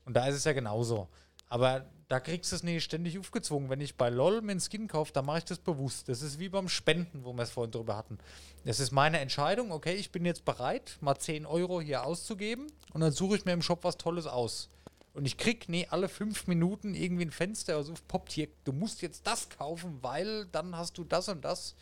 Und 0.05 0.15
da 0.15 0.29
ist 0.29 0.37
es 0.37 0.45
ja 0.45 0.53
genauso. 0.53 1.09
Aber 1.49 1.87
da 2.11 2.19
kriegst 2.19 2.51
du 2.51 2.57
es 2.57 2.65
nicht 2.65 2.83
ständig 2.83 3.17
aufgezwungen. 3.21 3.71
Wenn 3.71 3.81
ich 3.81 3.95
bei 3.95 4.11
LOL 4.11 4.43
mir 4.43 4.51
einen 4.51 4.61
Skin 4.61 4.89
kaufe, 4.89 5.13
dann 5.13 5.25
mache 5.25 5.39
ich 5.39 5.45
das 5.45 5.61
bewusst. 5.61 6.09
Das 6.09 6.23
ist 6.23 6.41
wie 6.41 6.49
beim 6.49 6.69
Spenden, 6.69 7.25
wo 7.25 7.33
wir 7.33 7.45
es 7.45 7.51
vorhin 7.51 7.71
drüber 7.71 7.97
hatten. 7.97 8.19
Das 8.65 8.81
ist 8.81 8.91
meine 8.91 9.21
Entscheidung. 9.21 9.71
Okay, 9.71 9.95
ich 9.95 10.11
bin 10.11 10.25
jetzt 10.25 10.45
bereit, 10.45 10.99
mal 11.01 11.17
10 11.17 11.47
Euro 11.47 11.81
hier 11.81 12.05
auszugeben 12.05 12.67
und 12.93 13.01
dann 13.01 13.13
suche 13.13 13.37
ich 13.37 13.45
mir 13.45 13.53
im 13.53 13.63
Shop 13.63 13.85
was 13.85 13.97
Tolles 13.97 14.27
aus. 14.27 14.69
Und 15.15 15.25
ich 15.25 15.37
krieg 15.37 15.69
nie 15.69 15.87
alle 15.89 16.09
fünf 16.09 16.49
Minuten 16.49 16.95
irgendwie 16.95 17.27
ein 17.27 17.31
Fenster, 17.31 17.77
also 17.77 17.95
poppt 18.09 18.33
hier, 18.33 18.49
du 18.65 18.73
musst 18.73 19.03
jetzt 19.03 19.25
das 19.29 19.49
kaufen, 19.49 19.99
weil 20.03 20.47
dann 20.47 20.77
hast 20.77 20.99
du 20.99 21.05
das 21.05 21.29
und 21.29 21.45
das. 21.45 21.77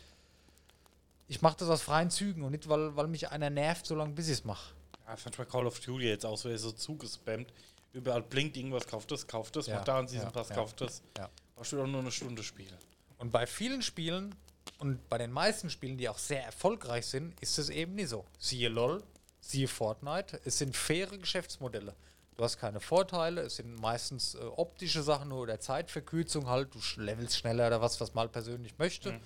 Ich 1.27 1.41
mache 1.41 1.57
das 1.57 1.69
aus 1.69 1.81
freien 1.81 2.11
Zügen 2.11 2.43
und 2.43 2.51
nicht, 2.51 2.69
weil, 2.69 2.95
weil 2.95 3.07
mich 3.07 3.31
einer 3.31 3.49
nervt, 3.49 3.87
solange 3.87 4.13
bis 4.13 4.27
ich 4.27 4.33
es 4.33 4.45
mache. 4.45 4.75
Ja, 5.07 5.17
fand 5.17 5.37
bei 5.37 5.45
Call 5.45 5.65
of 5.65 5.79
Duty 5.79 6.05
jetzt 6.05 6.25
auch 6.25 6.37
so, 6.37 6.55
so 6.55 6.71
zugespammt. 6.71 7.51
Überall 7.93 8.21
blinkt 8.21 8.55
irgendwas, 8.55 8.87
kauft 8.87 9.11
das, 9.11 9.25
kauft 9.27 9.55
das, 9.55 9.67
Ja, 9.67 9.75
macht 9.75 9.87
da 9.87 9.99
einen 9.99 10.07
Season 10.07 10.27
ja, 10.27 10.31
Pass, 10.31 10.49
ja, 10.49 10.55
kauft 10.55 10.81
das. 10.81 11.01
ja. 11.17 11.29
Ich 11.61 11.71
will 11.71 11.81
auch 11.81 11.87
nur 11.87 12.01
eine 12.01 12.11
Stunde 12.11 12.43
spielen. 12.43 12.77
Und 13.17 13.31
bei 13.31 13.45
vielen 13.47 13.81
Spielen 13.81 14.35
und 14.77 15.09
bei 15.09 15.17
den 15.17 15.31
meisten 15.31 15.69
Spielen, 15.69 15.97
die 15.97 16.07
auch 16.07 16.17
sehr 16.17 16.43
erfolgreich 16.43 17.05
sind, 17.07 17.37
ist 17.41 17.57
es 17.57 17.69
eben 17.69 17.95
nicht 17.95 18.09
so. 18.09 18.25
Siehe 18.37 18.69
LOL, 18.69 19.03
siehe 19.41 19.67
Fortnite, 19.67 20.39
es 20.45 20.59
sind 20.59 20.77
faire 20.77 21.17
Geschäftsmodelle. 21.17 21.95
Du 22.37 22.43
hast 22.45 22.57
keine 22.57 22.79
Vorteile, 22.79 23.41
es 23.41 23.57
sind 23.57 23.75
meistens 23.81 24.35
äh, 24.35 24.37
optische 24.37 25.03
Sachen 25.03 25.29
nur 25.29 25.41
oder 25.41 25.59
Zeitverkürzung 25.59 26.47
halt, 26.47 26.73
du 26.73 26.79
levelst 27.01 27.37
schneller 27.37 27.67
oder 27.67 27.81
was, 27.81 27.99
was 27.99 28.13
mal 28.13 28.29
persönlich 28.29 28.77
möchte. 28.77 29.11
Mhm. 29.13 29.19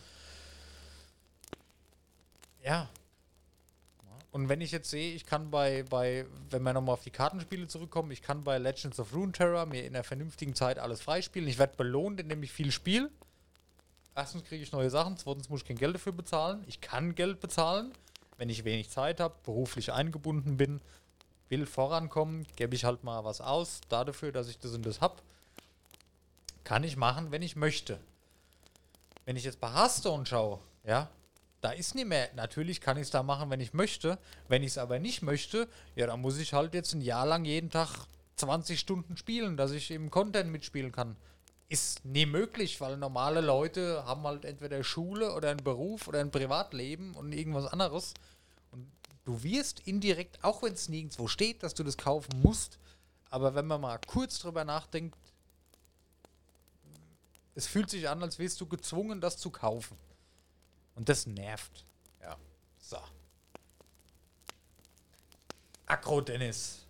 Ja. 2.63 2.89
Und 4.33 4.49
wenn 4.49 4.61
ich 4.61 4.71
jetzt 4.71 4.89
sehe, 4.89 5.13
ich 5.13 5.27
kann 5.27 5.51
bei, 5.51 5.83
bei 5.83 6.25
wenn 6.49 6.63
wir 6.63 6.73
nochmal 6.73 6.93
auf 6.93 7.03
die 7.03 7.11
Kartenspiele 7.11 7.67
zurückkommen, 7.67 8.09
ich 8.09 8.23
kann 8.23 8.43
bei 8.43 8.57
Legends 8.57 8.99
of 8.99 9.13
Runeterra 9.13 9.67
mir 9.67 9.85
in 9.85 9.93
einer 9.93 10.03
vernünftigen 10.03 10.55
Zeit 10.55 10.79
alles 10.79 11.01
freispielen. 11.01 11.47
Ich 11.47 11.59
werde 11.59 11.77
belohnt, 11.77 12.19
indem 12.19 12.41
ich 12.41 12.51
viel 12.51 12.71
spiele. 12.71 13.11
Erstens 14.15 14.43
kriege 14.43 14.63
ich 14.63 14.71
neue 14.71 14.89
Sachen, 14.89 15.17
zweitens 15.17 15.49
muss 15.49 15.61
ich 15.61 15.67
kein 15.67 15.77
Geld 15.77 15.93
dafür 15.93 16.13
bezahlen. 16.13 16.63
Ich 16.65 16.81
kann 16.81 17.13
Geld 17.13 17.41
bezahlen, 17.41 17.93
wenn 18.39 18.49
ich 18.49 18.63
wenig 18.63 18.89
Zeit 18.89 19.19
habe, 19.19 19.35
beruflich 19.43 19.93
eingebunden 19.93 20.57
bin, 20.57 20.81
will 21.49 21.67
vorankommen, 21.67 22.47
gebe 22.55 22.73
ich 22.73 22.85
halt 22.85 23.03
mal 23.03 23.23
was 23.23 23.39
aus, 23.39 23.81
dafür, 23.87 24.31
dass 24.31 24.49
ich 24.49 24.57
das 24.57 24.73
und 24.73 24.83
das 24.83 24.99
habe. 24.99 25.17
Kann 26.63 26.83
ich 26.83 26.97
machen, 26.97 27.29
wenn 27.29 27.43
ich 27.43 27.55
möchte. 27.55 27.99
Wenn 29.25 29.35
ich 29.35 29.43
jetzt 29.43 29.59
bei 29.59 29.71
Hearthstone 29.71 30.25
schaue, 30.25 30.59
ja, 30.83 31.07
da 31.63 31.71
ist 31.71 31.95
nicht 31.95 32.07
mehr. 32.07 32.29
Natürlich 32.35 32.81
kann 32.81 32.97
ich 32.97 33.03
es 33.03 33.09
da 33.09 33.23
machen, 33.23 33.49
wenn 33.49 33.61
ich 33.61 33.73
möchte. 33.73 34.19
Wenn 34.49 34.63
ich 34.63 34.71
es 34.71 34.77
aber 34.77 34.99
nicht 34.99 35.21
möchte, 35.21 35.69
ja, 35.95 36.07
dann 36.07 36.19
muss 36.19 36.37
ich 36.37 36.53
halt 36.53 36.73
jetzt 36.73 36.93
ein 36.93 36.99
Jahr 36.99 37.25
lang 37.25 37.45
jeden 37.45 37.69
Tag 37.69 37.89
20 38.35 38.77
Stunden 38.77 39.15
spielen, 39.15 39.55
dass 39.55 39.71
ich 39.71 39.89
im 39.91 40.11
Content 40.11 40.51
mitspielen 40.51 40.91
kann. 40.91 41.15
Ist 41.69 42.03
nie 42.03 42.25
möglich, 42.25 42.81
weil 42.81 42.97
normale 42.97 43.39
Leute 43.39 44.03
haben 44.05 44.23
halt 44.23 44.43
entweder 44.43 44.83
Schule 44.83 45.33
oder 45.33 45.51
einen 45.51 45.63
Beruf 45.63 46.09
oder 46.09 46.19
ein 46.19 46.31
Privatleben 46.31 47.15
und 47.15 47.31
irgendwas 47.31 47.67
anderes. 47.67 48.13
Und 48.71 48.91
du 49.23 49.41
wirst 49.43 49.79
indirekt, 49.87 50.43
auch 50.43 50.63
wenn 50.63 50.73
es 50.73 50.89
nirgendwo 50.89 51.27
steht, 51.27 51.63
dass 51.63 51.73
du 51.73 51.85
das 51.85 51.95
kaufen 51.95 52.41
musst, 52.41 52.77
aber 53.29 53.55
wenn 53.55 53.67
man 53.67 53.79
mal 53.79 53.99
kurz 54.05 54.39
drüber 54.39 54.65
nachdenkt, 54.65 55.17
es 57.55 57.67
fühlt 57.67 57.89
sich 57.89 58.09
an, 58.09 58.21
als 58.21 58.37
wärst 58.37 58.59
du 58.59 58.65
gezwungen, 58.65 59.21
das 59.21 59.37
zu 59.37 59.49
kaufen. 59.49 59.95
Und 60.95 61.09
das 61.09 61.25
nervt. 61.25 61.85
Ja. 62.21 62.37
So. 62.79 62.97
Akro 65.85 66.21
Dennis. 66.21 66.85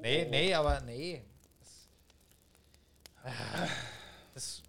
Nee, 0.00 0.26
nee, 0.26 0.54
aber 0.54 0.80
nee. 0.80 1.22
Das, 3.22 3.32
das, 4.34 4.62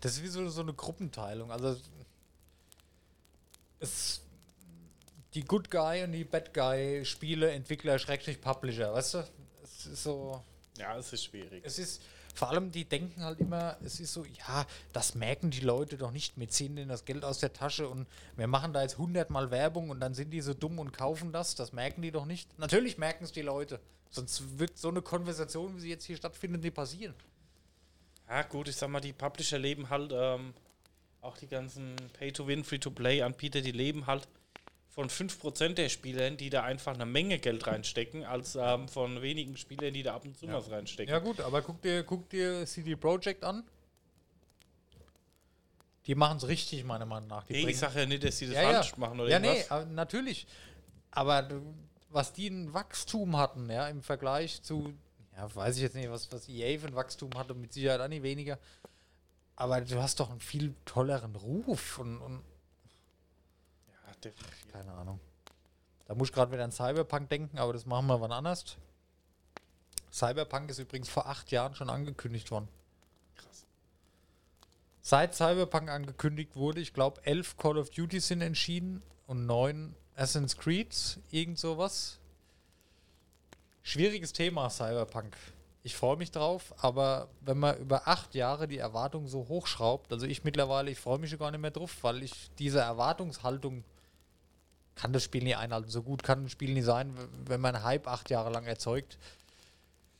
das 0.00 0.12
ist 0.12 0.22
wie 0.22 0.28
so, 0.28 0.48
so 0.48 0.62
eine 0.62 0.72
Gruppenteilung. 0.72 1.52
Also 1.52 1.76
es 3.78 4.22
die 5.34 5.44
Good 5.44 5.70
Guy 5.70 6.02
und 6.02 6.12
die 6.12 6.24
Bad 6.24 6.52
Guy 6.52 7.04
Spiele, 7.04 7.50
Entwickler, 7.52 7.98
Schrägstrich 7.98 8.40
Publisher, 8.40 8.92
weißt 8.92 9.14
du? 9.14 9.24
Es 9.62 9.86
ist 9.86 10.02
so. 10.02 10.42
Ja, 10.76 10.96
es 10.96 11.12
ist 11.12 11.24
schwierig. 11.24 11.62
Es 11.64 11.78
ist, 11.78 12.02
vor 12.34 12.50
allem, 12.50 12.70
die 12.70 12.84
denken 12.84 13.24
halt 13.24 13.40
immer, 13.40 13.76
es 13.84 14.00
ist 14.00 14.12
so, 14.12 14.24
ja, 14.24 14.66
das 14.92 15.14
merken 15.14 15.50
die 15.50 15.60
Leute 15.60 15.96
doch 15.96 16.10
nicht, 16.10 16.38
wir 16.38 16.48
ziehen 16.48 16.76
denen 16.76 16.88
das 16.88 17.04
Geld 17.04 17.24
aus 17.24 17.38
der 17.38 17.52
Tasche 17.52 17.88
und 17.88 18.06
wir 18.36 18.46
machen 18.46 18.72
da 18.72 18.82
jetzt 18.82 18.98
hundertmal 18.98 19.50
Werbung 19.50 19.90
und 19.90 20.00
dann 20.00 20.14
sind 20.14 20.30
die 20.30 20.40
so 20.40 20.54
dumm 20.54 20.78
und 20.78 20.92
kaufen 20.92 21.32
das, 21.32 21.54
das 21.54 21.72
merken 21.72 22.02
die 22.02 22.10
doch 22.10 22.26
nicht. 22.26 22.58
Natürlich 22.58 22.98
merken 22.98 23.24
es 23.24 23.32
die 23.32 23.42
Leute, 23.42 23.80
sonst 24.10 24.58
wird 24.58 24.78
so 24.78 24.88
eine 24.88 25.02
Konversation, 25.02 25.76
wie 25.76 25.80
sie 25.80 25.90
jetzt 25.90 26.04
hier 26.04 26.16
stattfindet, 26.16 26.62
nicht 26.62 26.74
passieren. 26.74 27.14
Ja 28.28 28.42
gut, 28.42 28.68
ich 28.68 28.76
sag 28.76 28.88
mal, 28.90 29.00
die 29.00 29.12
Publisher 29.12 29.58
leben 29.58 29.90
halt, 29.90 30.12
ähm, 30.14 30.54
auch 31.20 31.36
die 31.36 31.48
ganzen 31.48 31.96
Pay-to-Win, 32.18 32.64
Free-to-Play-Anbieter, 32.64 33.60
die 33.60 33.72
leben 33.72 34.06
halt 34.06 34.26
von 34.90 35.08
5% 35.08 35.74
der 35.74 35.88
Spielern, 35.88 36.36
die 36.36 36.50
da 36.50 36.64
einfach 36.64 36.94
eine 36.94 37.06
Menge 37.06 37.38
Geld 37.38 37.66
reinstecken, 37.66 38.24
als 38.24 38.56
ähm, 38.56 38.88
von 38.88 39.22
wenigen 39.22 39.56
Spielern, 39.56 39.94
die 39.94 40.02
da 40.02 40.14
ab 40.16 40.24
und 40.24 40.36
zu 40.36 40.46
Ja. 40.46 40.54
was 40.54 40.70
reinstecken. 40.70 41.12
Ja 41.12 41.20
gut, 41.20 41.40
aber 41.40 41.62
guck 41.62 41.80
dir, 41.80 42.02
guck 42.02 42.28
dir 42.28 42.66
CD 42.66 42.96
Projekt 42.96 43.44
an. 43.44 43.62
Die 46.06 46.14
machen 46.14 46.38
es 46.38 46.48
richtig, 46.48 46.82
meiner 46.84 47.06
Meinung 47.06 47.28
nach. 47.28 47.44
Die 47.44 47.52
Nee, 47.52 47.70
ich 47.70 47.78
sage 47.78 48.00
ja 48.00 48.06
nicht, 48.06 48.24
dass 48.24 48.38
sie 48.38 48.46
das 48.46 48.54
ja, 48.56 48.62
ja. 48.62 48.72
falsch 48.82 48.96
machen 48.96 49.20
oder 49.20 49.30
ja, 49.30 49.38
nee, 49.38 49.48
irgendwas. 49.48 49.70
aber 49.70 49.84
natürlich. 49.86 50.46
Aber 51.12 51.48
was 52.08 52.32
die 52.32 52.48
ein 52.48 52.72
Wachstum 52.72 53.36
hatten, 53.36 53.70
ja, 53.70 53.86
im 53.88 54.02
Vergleich 54.02 54.62
zu, 54.62 54.92
ja, 55.36 55.54
weiß 55.54 55.76
ich 55.76 55.82
jetzt 55.82 55.94
nicht, 55.94 56.10
was, 56.10 56.32
was 56.32 56.48
EA 56.48 56.78
für 56.80 56.88
ein 56.88 56.94
Wachstum 56.96 57.30
hatte, 57.36 57.54
mit 57.54 57.72
Sicherheit 57.72 58.00
auch 58.00 58.08
nicht 58.08 58.22
weniger. 58.22 58.58
Aber 59.56 59.80
du 59.82 60.02
hast 60.02 60.18
doch 60.18 60.30
einen 60.30 60.40
viel 60.40 60.74
tolleren 60.86 61.36
Ruf 61.36 61.98
und, 61.98 62.18
und 62.18 62.36
Ja. 62.36 62.40
Keine 64.72 64.92
Ahnung. 64.92 65.20
Da 66.06 66.14
muss 66.14 66.28
ich 66.28 66.34
gerade 66.34 66.50
wieder 66.52 66.64
an 66.64 66.72
Cyberpunk 66.72 67.28
denken, 67.28 67.58
aber 67.58 67.72
das 67.72 67.86
machen 67.86 68.06
wir 68.08 68.20
wann 68.20 68.32
anders. 68.32 68.76
Cyberpunk 70.12 70.70
ist 70.70 70.78
übrigens 70.78 71.08
vor 71.08 71.26
acht 71.26 71.50
Jahren 71.52 71.74
schon 71.74 71.88
angekündigt 71.88 72.50
worden. 72.50 72.68
Krass. 73.36 73.64
Seit 75.00 75.34
Cyberpunk 75.34 75.88
angekündigt 75.88 76.56
wurde, 76.56 76.80
ich 76.80 76.92
glaube, 76.92 77.24
elf 77.24 77.56
Call 77.56 77.78
of 77.78 77.90
Duty 77.90 78.20
sind 78.20 78.42
entschieden 78.42 79.02
und 79.26 79.46
neun 79.46 79.94
Assassin's 80.16 80.56
Creed, 80.56 81.20
irgend 81.30 81.58
sowas. 81.58 82.18
Schwieriges 83.82 84.32
Thema, 84.32 84.68
Cyberpunk. 84.68 85.36
Ich 85.82 85.96
freue 85.96 86.16
mich 86.16 86.30
drauf, 86.30 86.74
aber 86.82 87.28
wenn 87.40 87.58
man 87.58 87.78
über 87.78 88.06
acht 88.06 88.34
Jahre 88.34 88.68
die 88.68 88.78
Erwartung 88.78 89.28
so 89.28 89.48
hochschraubt, 89.48 90.12
also 90.12 90.26
ich 90.26 90.44
mittlerweile, 90.44 90.90
ich 90.90 90.98
freue 90.98 91.18
mich 91.18 91.30
schon 91.30 91.38
gar 91.38 91.50
nicht 91.50 91.60
mehr 91.60 91.70
drauf, 91.70 91.96
weil 92.02 92.22
ich 92.22 92.50
diese 92.58 92.80
Erwartungshaltung 92.80 93.84
kann 95.00 95.12
das 95.12 95.24
Spiel 95.24 95.42
nie 95.42 95.54
einhalten. 95.54 95.88
So 95.90 96.02
gut 96.02 96.22
kann 96.22 96.44
ein 96.44 96.48
Spiel 96.50 96.72
nie 96.74 96.82
sein, 96.82 97.14
wenn 97.46 97.60
man 97.60 97.82
Hype 97.82 98.06
acht 98.06 98.28
Jahre 98.30 98.50
lang 98.50 98.64
erzeugt. 98.66 99.18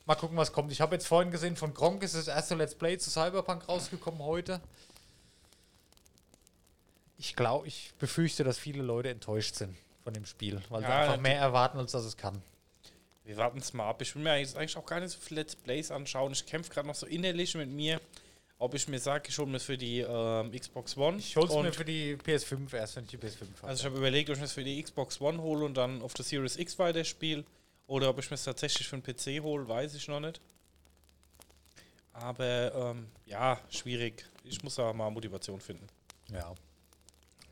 Mal 0.07 0.15
gucken, 0.15 0.37
was 0.37 0.53
kommt. 0.53 0.73
Ich 0.73 0.81
habe 0.81 0.95
jetzt 0.95 1.07
vorhin 1.07 1.31
gesehen, 1.31 1.57
von 1.57 1.75
Gronk 1.75 2.03
ist 2.03 2.15
das 2.15 2.29
erste 2.29 2.55
Let's 2.55 2.75
Play 2.75 2.99
zu 2.99 3.11
Cyberpunk 3.11 3.69
rausgekommen 3.69 4.23
heute. 4.23 4.61
Ich 7.19 7.37
glaube, 7.37 7.67
ich 7.67 7.93
befürchte, 7.99 8.45
dass 8.45 8.59
viele 8.59 8.83
Leute 8.83 9.11
enttäuscht 9.11 9.55
sind 9.55 9.77
von 10.03 10.15
dem 10.15 10.25
Spiel, 10.25 10.63
weil 10.71 10.81
sie 10.83 10.89
Ja, 10.89 11.01
einfach 11.01 11.13
nat- 11.17 11.23
mehr 11.23 11.39
erwarten, 11.39 11.79
als 11.79 11.93
dass 11.93 12.05
es 12.05 12.17
kann. 12.17 12.41
Wir 13.25 13.37
warten 13.37 13.59
es 13.59 13.73
mal 13.75 13.89
ab. 13.89 14.01
Ich 14.03 14.15
will 14.17 14.23
mir 14.23 14.39
jetzt 14.39 14.57
eigentlich 14.57 14.77
auch 14.77 14.87
gar 14.87 14.99
nicht 15.01 15.13
so 15.13 15.19
viele 15.21 15.43
Let's 15.43 15.55
Plays 15.55 15.91
anschauen. 15.91 16.33
Ich 16.33 16.47
kämpfe 16.47 16.73
gerade 16.73 16.89
noch 16.89 16.95
so 16.95 17.07
innerlich 17.07 17.55
mit 17.55 17.69
mir, 17.69 18.01
ob 18.61 18.75
ich 18.75 18.87
mir 18.89 18.99
sage, 19.01 19.29
ich 19.31 19.39
hole 19.39 19.51
mir 19.51 19.59
für 19.59 19.77
die 19.79 20.01
ähm, 20.01 20.53
Xbox 20.53 20.97
One. 20.97 21.17
Ich 21.19 21.35
hol's 21.37 21.51
mir 21.51 21.57
Und- 21.61 21.75
für 21.75 21.85
die 21.85 22.15
PS5 22.17 22.73
erst, 22.77 22.95
wenn 22.97 23.05
ich 23.05 23.11
die 23.11 23.17
PS5 23.19 23.41
habe. 23.57 23.69
Also 23.69 23.81
ich 23.81 23.87
habe 23.87 23.97
überlegt, 23.97 24.29
ob 24.29 24.35
ich 24.35 24.41
mir 24.41 24.45
das 24.47 24.53
für 24.53 24.63
die 24.65 24.81
Xbox 24.83 25.21
One 25.21 25.41
hole 25.43 25.65
und 25.65 25.75
dann 25.75 26.03
auf 26.03 26.13
der 26.15 26.25
Series 26.25 26.57
X 26.57 26.79
weiterspiele. 26.79 27.45
Oder 27.87 28.11
ob 28.11 28.19
ich 28.21 28.31
mir 28.31 28.35
es 28.37 28.45
tatsächlich 28.45 28.87
für 28.87 28.99
den 28.99 29.03
PC 29.03 29.43
hole, 29.43 29.67
weiß 29.67 29.95
ich 29.95 30.07
noch 30.07 30.21
nicht. 30.21 30.41
Aber 32.13 32.75
ähm, 32.93 33.09
ja, 33.27 33.59
schwierig. 33.71 34.27
Ich 34.45 34.63
muss 34.63 34.75
da 34.75 34.93
mal 34.93 35.11
Motivation 35.11 35.61
finden. 35.61 35.87
Ja. 36.31 36.55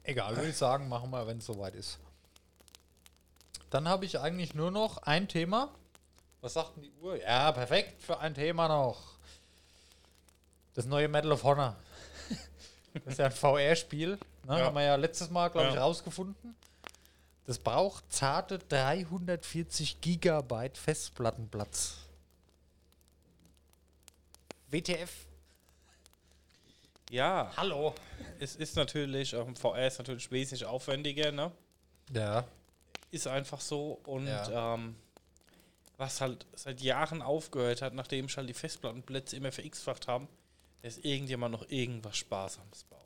Egal, 0.04 0.36
würde 0.36 0.50
ich 0.50 0.56
sagen, 0.56 0.88
machen 0.88 1.10
wir, 1.10 1.26
wenn 1.26 1.38
es 1.38 1.46
soweit 1.46 1.74
ist. 1.74 1.98
Dann 3.70 3.88
habe 3.88 4.04
ich 4.04 4.18
eigentlich 4.18 4.54
nur 4.54 4.70
noch 4.70 4.98
ein 4.98 5.26
Thema. 5.28 5.74
Was 6.40 6.54
sagt 6.54 6.76
denn 6.76 6.84
die 6.84 6.92
Uhr? 7.00 7.16
Ja, 7.20 7.50
perfekt 7.52 8.00
für 8.02 8.18
ein 8.18 8.34
Thema 8.34 8.68
noch. 8.68 9.17
Das 10.78 10.86
neue 10.86 11.08
Medal 11.08 11.32
of 11.32 11.42
Honor. 11.42 11.74
Das 12.94 13.14
ist 13.14 13.18
ja 13.18 13.26
ein 13.26 13.32
VR-Spiel. 13.32 14.10
Ne? 14.12 14.58
Ja. 14.58 14.66
Haben 14.66 14.76
wir 14.76 14.82
ja 14.84 14.94
letztes 14.94 15.28
Mal, 15.28 15.48
glaube 15.48 15.70
ich, 15.70 15.74
Ja. 15.74 15.80
rausgefunden. 15.82 16.54
Das 17.46 17.58
braucht 17.58 18.04
zarte 18.12 18.60
340 18.60 20.00
Gigabyte 20.00 20.78
Festplattenplatz. 20.78 21.96
WTF. 24.70 25.10
Ja, 27.10 27.50
Hallo. 27.56 27.92
es 28.38 28.54
ist 28.54 28.76
natürlich, 28.76 29.32
ähm, 29.32 29.56
VR 29.56 29.88
ist 29.88 29.98
natürlich 29.98 30.30
wesentlich 30.30 30.64
aufwendiger, 30.64 31.32
ne? 31.32 31.50
Ja. 32.12 32.44
Ist 33.10 33.26
einfach 33.26 33.60
so. 33.60 33.98
Und 34.06 34.28
Ja. 34.28 34.74
ähm, 34.74 34.94
was 35.96 36.20
halt 36.20 36.46
seit 36.54 36.80
Jahren 36.80 37.20
aufgehört 37.22 37.82
hat, 37.82 37.94
nachdem 37.94 38.26
ich 38.26 38.36
halt 38.36 38.48
die 38.48 38.54
Festplattenplätze 38.54 39.34
immer 39.36 39.50
verX-facht 39.50 40.06
haben, 40.06 40.28
dass 40.82 40.98
irgendjemand 40.98 41.52
noch 41.52 41.68
irgendwas 41.68 42.16
Sparsames 42.16 42.84
baut. 42.84 42.98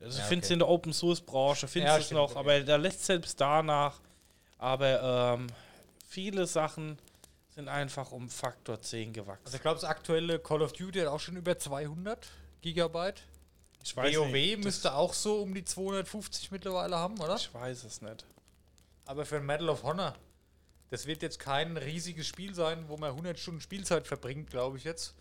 Das 0.00 0.18
Ja, 0.18 0.24
findest 0.24 0.46
okay. 0.46 0.48
du 0.48 0.52
in 0.54 0.58
der 0.60 0.68
Open 0.68 0.92
Source 0.92 1.20
Branche, 1.20 1.68
findest 1.68 1.92
Ja, 1.92 1.96
du 1.98 2.04
es 2.04 2.10
noch, 2.10 2.30
okay. 2.30 2.38
aber 2.38 2.60
da 2.60 2.76
lässt 2.76 3.04
selbst 3.04 3.40
danach. 3.40 4.00
Aber 4.58 5.36
ähm, 5.38 5.46
viele 6.06 6.46
Sachen 6.46 6.98
sind 7.54 7.68
einfach 7.68 8.12
um 8.12 8.28
Faktor 8.28 8.80
10 8.80 9.12
gewachsen. 9.12 9.44
Also 9.44 9.56
ich 9.56 9.62
glaube, 9.62 9.80
das 9.80 9.88
aktuelle 9.88 10.38
Call 10.38 10.62
of 10.62 10.72
Duty 10.72 11.00
hat 11.00 11.08
auch 11.08 11.20
schon 11.20 11.36
über 11.36 11.58
200 11.58 12.26
Gigabyte. 12.60 13.22
ich 13.82 13.96
WoW 13.96 14.30
nicht, 14.32 14.64
müsste 14.64 14.94
auch 14.94 15.14
so 15.14 15.40
um 15.42 15.54
die 15.54 15.64
250 15.64 16.50
mittlerweile 16.50 16.96
haben, 16.96 17.18
oder? 17.18 17.36
Ich 17.36 17.52
weiß 17.52 17.84
es 17.84 18.02
nicht. 18.02 18.26
Aber 19.06 19.24
für 19.24 19.36
ein 19.36 19.46
Medal 19.46 19.68
of 19.70 19.84
Honor, 19.84 20.14
das 20.90 21.06
wird 21.06 21.22
jetzt 21.22 21.38
kein 21.38 21.76
riesiges 21.76 22.26
Spiel 22.26 22.54
sein, 22.54 22.88
wo 22.88 22.96
man 22.96 23.10
100 23.10 23.38
Stunden 23.38 23.60
Spielzeit 23.60 24.06
verbringt, 24.06 24.50
glaube 24.50 24.78
ich 24.78 24.84
jetzt. 24.84 25.14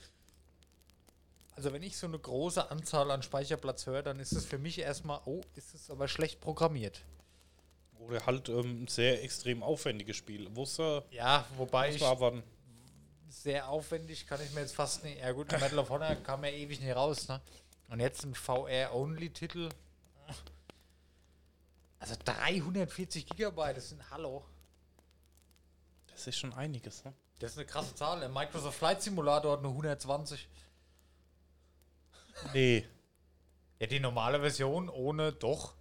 Also 1.55 1.71
wenn 1.71 1.83
ich 1.83 1.97
so 1.97 2.07
eine 2.07 2.19
große 2.19 2.69
Anzahl 2.69 3.09
an 3.11 3.23
Speicherplatz 3.23 3.85
höre, 3.85 4.03
dann 4.03 4.19
ist 4.19 4.33
es 4.33 4.45
für 4.45 4.57
mich 4.57 4.77
erstmal, 4.79 5.21
oh, 5.25 5.41
ist 5.55 5.73
es 5.73 5.89
aber 5.89 6.07
schlecht 6.07 6.41
programmiert. 6.41 7.01
Oder 7.99 8.25
halt 8.25 8.49
ähm, 8.49 8.83
ein 8.83 8.87
sehr 8.87 9.23
extrem 9.23 9.63
aufwendiges 9.63 10.17
Spiel. 10.17 10.53
Wusste, 10.55 11.05
Ja, 11.11 11.45
wobei 11.55 11.91
ich 11.93 12.01
man 12.01 12.11
abwarten. 12.11 12.43
sehr 13.29 13.69
aufwendig 13.69 14.27
kann 14.27 14.41
ich 14.43 14.51
mir 14.51 14.61
jetzt 14.61 14.75
fast 14.75 15.03
nicht. 15.05 15.19
Ja 15.19 15.31
gut, 15.31 15.49
Medal 15.53 15.79
of 15.79 15.89
Honor 15.89 16.15
kam 16.15 16.43
ja 16.43 16.51
ewig 16.51 16.81
nicht 16.81 16.95
raus, 16.95 17.27
ne? 17.29 17.41
Und 17.89 17.99
jetzt 18.01 18.23
ein 18.25 18.35
VR-Only-Titel. 18.35 19.69
Also 21.99 22.15
340 22.23 23.27
Gigabyte, 23.27 23.77
das 23.77 23.89
sind 23.89 24.11
Hallo. 24.11 24.43
Das 26.11 26.27
ist 26.27 26.37
schon 26.37 26.53
einiges, 26.53 27.03
ne? 27.05 27.13
Das 27.39 27.51
ist 27.51 27.57
eine 27.57 27.65
krasse 27.65 27.95
Zahl. 27.95 28.19
Der 28.19 28.29
Microsoft 28.29 28.77
Flight 28.77 29.01
Simulator 29.01 29.53
hat 29.53 29.61
nur 29.61 29.71
120. 29.71 30.47
Nee. 32.53 32.85
Ja, 33.79 33.87
die 33.87 33.99
normale 33.99 34.39
Version 34.39 34.89
ohne 34.89 35.31
doch. 35.33 35.73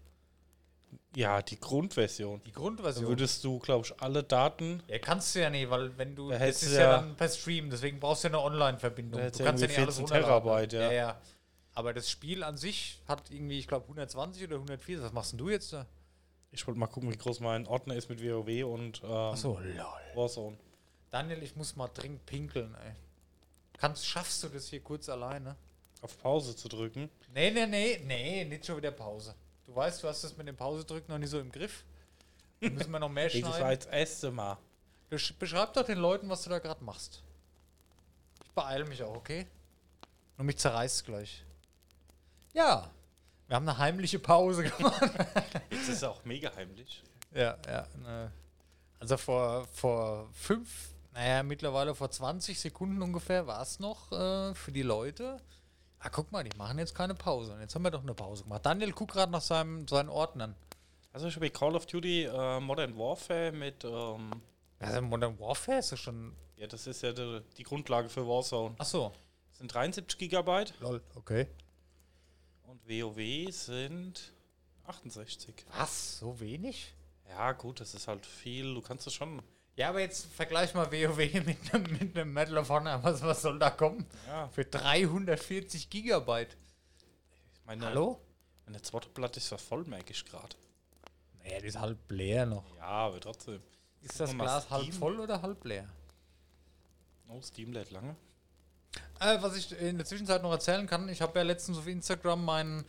Ja, 1.17 1.43
die 1.43 1.59
Grundversion. 1.61 2.43
Die 2.45 2.51
Da 2.53 2.59
Grundversion. 2.59 3.07
würdest 3.07 3.45
du, 3.45 3.59
glaube 3.61 3.87
ich, 3.87 4.01
alle 4.01 4.23
Daten. 4.25 4.83
ja, 4.89 4.99
kannst 4.99 5.35
du 5.35 5.41
ja 5.41 5.51
nicht, 5.51 5.71
weil 5.71 5.97
wenn 5.97 6.17
du. 6.17 6.31
Da 6.31 6.39
Das 6.39 6.63
ist 6.63 6.73
ja, 6.75 6.81
ja- 6.81 6.97
dann 6.97 7.17
per 7.17 7.29
Stream, 7.29 7.71
deswegen 7.71 8.01
brauchst 8.01 8.25
du 8.25 8.29
ja 8.29 8.35
eine 8.35 8.43
Online-Verbindung. 8.43 9.21
Da 9.21 9.31
Du 9.31 9.45
kannst 9.45 9.63
ja 9.63 9.69
nicht 9.69 9.79
alles 9.79 9.97
14 9.97 10.17
runterladen. 10.17 10.43
Terabyte, 10.45 10.73
ja. 10.73 10.81
ja, 10.83 10.93
ja. 10.93 11.21
Aber 11.75 11.93
das 11.93 12.11
Spiel 12.11 12.43
an 12.43 12.57
sich 12.57 13.01
hat 13.07 13.31
irgendwie, 13.31 13.59
ich 13.59 13.67
glaube, 13.69 13.85
120 13.85 14.45
oder 14.45 14.57
104. 14.57 15.03
Was 15.03 15.13
machst 15.13 15.33
denn 15.33 15.39
du 15.39 15.51
jetzt 15.51 15.73
da? 15.73 15.87
Ich 16.53 16.65
wollte 16.67 16.79
mal 16.79 16.87
gucken, 16.87 17.11
wie 17.13 17.17
groß 17.17 17.41
mein 17.41 17.67
Ordner 17.67 17.97
ist 17.97 18.09
mit 18.09 18.23
WoW 18.23 18.65
und 18.65 19.03
ähm, 19.03 19.11
Achso, 19.11 19.59
lol. 19.59 19.85
Warzone. 20.15 20.57
Daniel, 21.11 21.43
ich 21.43 21.55
muss 21.57 21.75
mal 21.77 21.89
dringend 21.89 22.27
pinkeln, 22.27 22.75
ey. 22.85 22.93
Kannst, 23.77 24.07
schaffst 24.07 24.43
du 24.45 24.49
das 24.49 24.69
hier 24.69 24.81
kurz 24.81 25.09
alleine? 25.09 25.57
Auf 26.05 26.21
Pause 26.21 26.55
zu 26.55 26.69
drücken. 26.69 27.09
Nee, 27.33 27.51
nee, 27.51 27.65
nee, 27.65 27.99
nee, 28.05 28.45
nicht 28.45 28.67
schon 28.67 28.77
wieder 28.77 28.91
Pause. 28.91 29.35
Du 29.65 29.75
weißt, 29.75 30.03
du 30.03 30.09
hast 30.09 30.23
das 30.23 30.37
mit 30.37 30.47
dem 30.47 30.55
Pause 30.55 30.85
drücken 30.85 31.11
noch 31.11 31.19
nicht 31.19 31.31
so 31.31 31.41
im 31.41 31.51
Griff. 31.51 31.83
Da 32.61 32.69
müssen 32.69 32.91
wir 32.91 32.99
noch 32.99 33.09
mehr 33.09 33.35
Ey, 33.35 33.41
das 33.41 33.51
war 33.51 33.57
schneiden. 33.57 33.71
jetzt 33.73 33.89
erste 33.91 34.31
Mal. 34.31 34.59
Besch 35.09 35.33
beschreib 35.39 35.73
doch 35.73 35.85
den 35.87 35.97
Leuten, 35.97 36.29
was 36.29 36.43
du 36.43 36.51
da 36.51 36.59
gerade 36.59 36.85
machst. 36.85 37.23
Ich 38.45 38.51
beeile 38.51 38.85
mich 38.85 39.03
auch, 39.03 39.17
okay? 39.17 39.47
Nur 40.37 40.45
mich 40.45 40.59
zerreißt 40.59 41.07
gleich. 41.07 41.43
Ja, 42.53 42.91
wir 43.47 43.57
haben 43.57 43.67
eine 43.67 43.79
heimliche 43.79 44.19
Pause 44.19 44.65
gemacht. 44.65 45.01
Jetzt 45.71 45.89
ist 45.89 45.97
es 45.97 46.05
auch 46.05 46.23
mega 46.27 46.55
heimlich. 46.55 47.03
ja, 47.33 47.57
ja. 47.67 47.87
Ne. 48.03 48.31
Also 48.99 49.17
vor, 49.17 49.67
vor 49.73 50.29
fünf, 50.35 50.91
naja, 51.15 51.43
mittlerweile 51.43 51.95
vor 51.95 52.11
20 52.11 52.61
Sekunden 52.61 53.01
ungefähr 53.01 53.47
war 53.47 53.63
es 53.63 53.81
noch 53.81 54.13
äh, 54.13 54.55
für 54.55 54.71
die 54.71 54.83
Leute. 54.83 55.41
Ah, 56.07 56.11
guck 56.11 56.31
mal, 56.33 56.45
die 56.45 56.55
machen 56.59 56.79
jetzt 56.79 56.95
keine 56.95 57.15
Pause. 57.15 57.55
Und 57.55 57.61
jetzt 57.61 57.75
haben 57.75 57.83
wir 57.83 57.91
doch 57.91 58.03
eine 58.03 58.13
Pause 58.13 58.43
gemacht. 58.43 58.67
Daniel 58.67 58.93
guckt 58.93 59.13
gerade 59.13 59.33
nach 59.33 59.41
seinem, 59.41 59.89
seinen 59.89 60.11
Ordnern. 60.11 60.55
Also 61.15 61.29
ich 61.29 61.35
habe 61.37 61.49
Call 61.49 61.75
of 61.75 61.87
Duty 61.87 62.25
äh, 62.25 62.61
Modern 62.61 62.99
Warfare 62.99 63.53
mit, 63.53 63.85
ähm, 63.85 64.31
Also 64.81 65.01
Modern 65.01 65.39
Warfare 65.41 65.79
ist 65.79 65.93
ja 65.93 65.97
schon. 65.97 66.37
ja, 66.59 66.67
das 66.67 66.87
ist 66.87 67.03
ja 67.03 67.13
die, 67.13 67.41
die 67.57 67.63
Grundlage 67.63 68.11
für 68.11 68.27
Warzone. 68.29 68.75
Achso. 68.79 69.13
Das 69.49 69.59
sind 69.59 69.73
73 69.73 70.19
Gigabyte 70.19 70.75
Lol, 70.81 71.01
okay. 71.15 71.47
und 72.65 72.87
WoW 72.87 73.51
sind 73.51 74.35
68. 74.85 75.65
Was? 75.75 76.19
So 76.19 76.39
wenig? 76.39 76.93
Ja, 77.31 77.53
gut, 77.53 77.81
das 77.81 77.95
ist 77.95 78.09
halt 78.09 78.27
viel. 78.27 78.75
Du 78.75 78.83
kannst 78.83 79.07
es 79.07 79.15
schon. 79.15 79.41
Ja, 79.77 79.89
aber 79.89 80.01
jetzt 80.01 80.27
vergleich 80.27 80.73
mal 80.75 80.91
WoW 80.91 81.17
mit 81.47 81.75
einem 81.75 81.93
mit 81.99 82.17
einem 82.17 82.33
Medal 82.33 82.59
of 82.59 82.69
Honor. 82.69 83.03
Was, 83.03 83.23
was 83.23 83.43
soll 83.43 83.59
da 83.59 83.71
kommen? 83.71 84.07
Ja, 84.27 84.49
Für 84.49 84.65
340 84.65 85.91
Gigabyte. 85.91 86.57
meine, 87.65 87.87
Hallo? 87.87 88.21
meine 88.67 88.81
zweite 88.83 89.09
Platte 89.09 89.39
ist 89.41 89.49
fast 89.49 89.67
voll, 89.67 89.85
merke 89.85 90.13
ich 90.13 90.25
gerade. 90.25 90.55
Naja, 91.43 91.61
die 91.61 91.67
ist 91.67 91.79
halb 91.79 91.99
leer 92.11 92.47
noch. 92.47 92.77
Ja, 92.77 92.85
aber 92.85 93.21
trotzdem. 93.21 93.61
Ist 94.01 94.21
das 94.21 94.33
Glas 94.33 94.71
halb 94.71 94.93
voll 94.95 95.19
oder 95.19 95.43
halb 95.43 95.65
leer? 95.65 95.89
Oh, 97.29 97.41
Steam 97.43 97.73
lädt 97.73 97.91
lange. 97.91 98.17
Äh, 99.19 99.39
was 99.41 99.57
ich 99.57 99.73
in 99.81 99.97
der 99.97 100.07
Zwischenzeit 100.07 100.43
noch 100.43 100.53
erzählen 100.53 100.87
kann, 100.87 101.09
ich 101.09 101.21
habe 101.21 101.39
ja 101.39 101.43
letztens 101.45 101.79
auf 101.79 101.87
Instagram 101.87 102.45
mein, 102.45 102.85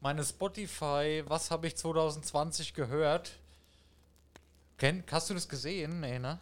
meine 0.00 0.24
Spotify, 0.24 1.22
was 1.26 1.50
habe 1.50 1.66
ich 1.66 1.76
2020 1.76 2.74
gehört? 2.74 3.32
Ken, 4.76 5.04
hast 5.10 5.30
du 5.30 5.34
das 5.34 5.48
gesehen? 5.48 6.00
Nee, 6.00 6.18
ne? 6.18 6.38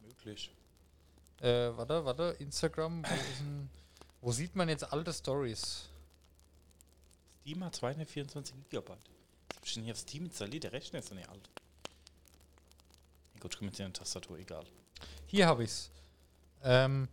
Möglich. 0.00 0.52
Äh, 1.40 1.76
warte, 1.76 2.04
warte, 2.04 2.36
Instagram, 2.38 3.02
wo, 3.04 3.14
ist 3.14 3.40
denn, 3.40 3.70
wo 4.20 4.32
sieht 4.32 4.56
man 4.56 4.68
jetzt 4.68 4.92
alte 4.92 5.12
Stories? 5.12 5.88
Steam 7.40 7.64
hat 7.64 7.74
224 7.74 8.54
Gigabyte. 8.70 8.98
Was 9.48 9.56
hab 9.56 9.66
ich 9.66 9.74
denn 9.74 9.84
hier 9.84 9.92
auf 9.92 9.98
Steam 9.98 10.24
installiert? 10.26 10.64
Der 10.64 10.72
Rechner 10.72 11.00
ist 11.00 11.10
ja 11.10 11.16
nicht 11.16 11.28
alt. 11.28 11.48
Gut, 13.40 13.58
ich 13.60 13.76
hier 13.76 13.86
eine 13.86 13.92
Tastatur, 13.92 14.38
egal. 14.38 14.64
Hier 15.26 15.46
habe 15.46 15.64
ich's. 15.64 15.90
Ähm, 16.62 17.08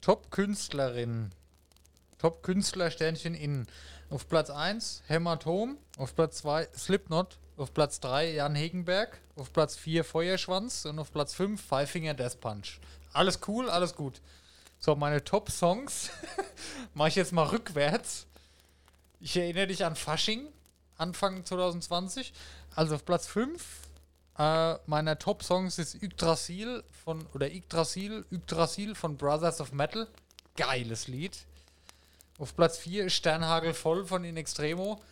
Top-Künstlerin. 0.00 1.30
Top-Künstler 2.18 2.90
Sternchen 2.90 3.34
in. 3.34 3.66
Auf 4.08 4.26
Platz 4.28 4.50
1 4.50 5.04
Hämatom, 5.06 5.78
auf 5.96 6.16
Platz 6.16 6.38
2 6.38 6.68
Slipknot, 6.74 7.38
auf 7.60 7.74
Platz 7.74 8.00
3 8.00 8.32
Jan 8.32 8.54
Hegenberg, 8.54 9.18
auf 9.36 9.52
Platz 9.52 9.76
4 9.76 10.02
Feuerschwanz 10.04 10.86
und 10.86 10.98
auf 10.98 11.12
Platz 11.12 11.34
5 11.34 11.60
Five 11.62 11.90
Finger 11.90 12.14
Death 12.14 12.40
Punch. 12.40 12.80
Alles 13.12 13.40
cool, 13.46 13.68
alles 13.68 13.94
gut. 13.94 14.20
So, 14.78 14.96
meine 14.96 15.22
Top-Songs 15.22 16.10
mache 16.94 17.08
ich 17.08 17.16
jetzt 17.16 17.32
mal 17.32 17.46
rückwärts. 17.46 18.26
Ich 19.20 19.36
erinnere 19.36 19.66
dich 19.66 19.84
an 19.84 19.94
Fasching, 19.94 20.48
Anfang 20.96 21.44
2020. 21.44 22.32
Also 22.74 22.94
auf 22.94 23.04
Platz 23.04 23.26
5 23.26 23.62
äh, 24.38 24.76
meiner 24.86 25.18
Top-Songs 25.18 25.78
ist 25.78 26.02
Yggdrasil 26.02 26.82
von, 27.04 27.26
oder 27.34 27.52
Yggdrasil, 27.52 28.24
Yggdrasil 28.30 28.94
von 28.94 29.18
Brothers 29.18 29.60
of 29.60 29.72
Metal. 29.72 30.08
Geiles 30.56 31.08
Lied. 31.08 31.36
Auf 32.38 32.56
Platz 32.56 32.78
4 32.78 33.06
ist 33.06 33.14
Sternhagel 33.14 33.74
voll 33.74 34.06
von 34.06 34.24
In 34.24 34.38
Extremo. 34.38 35.02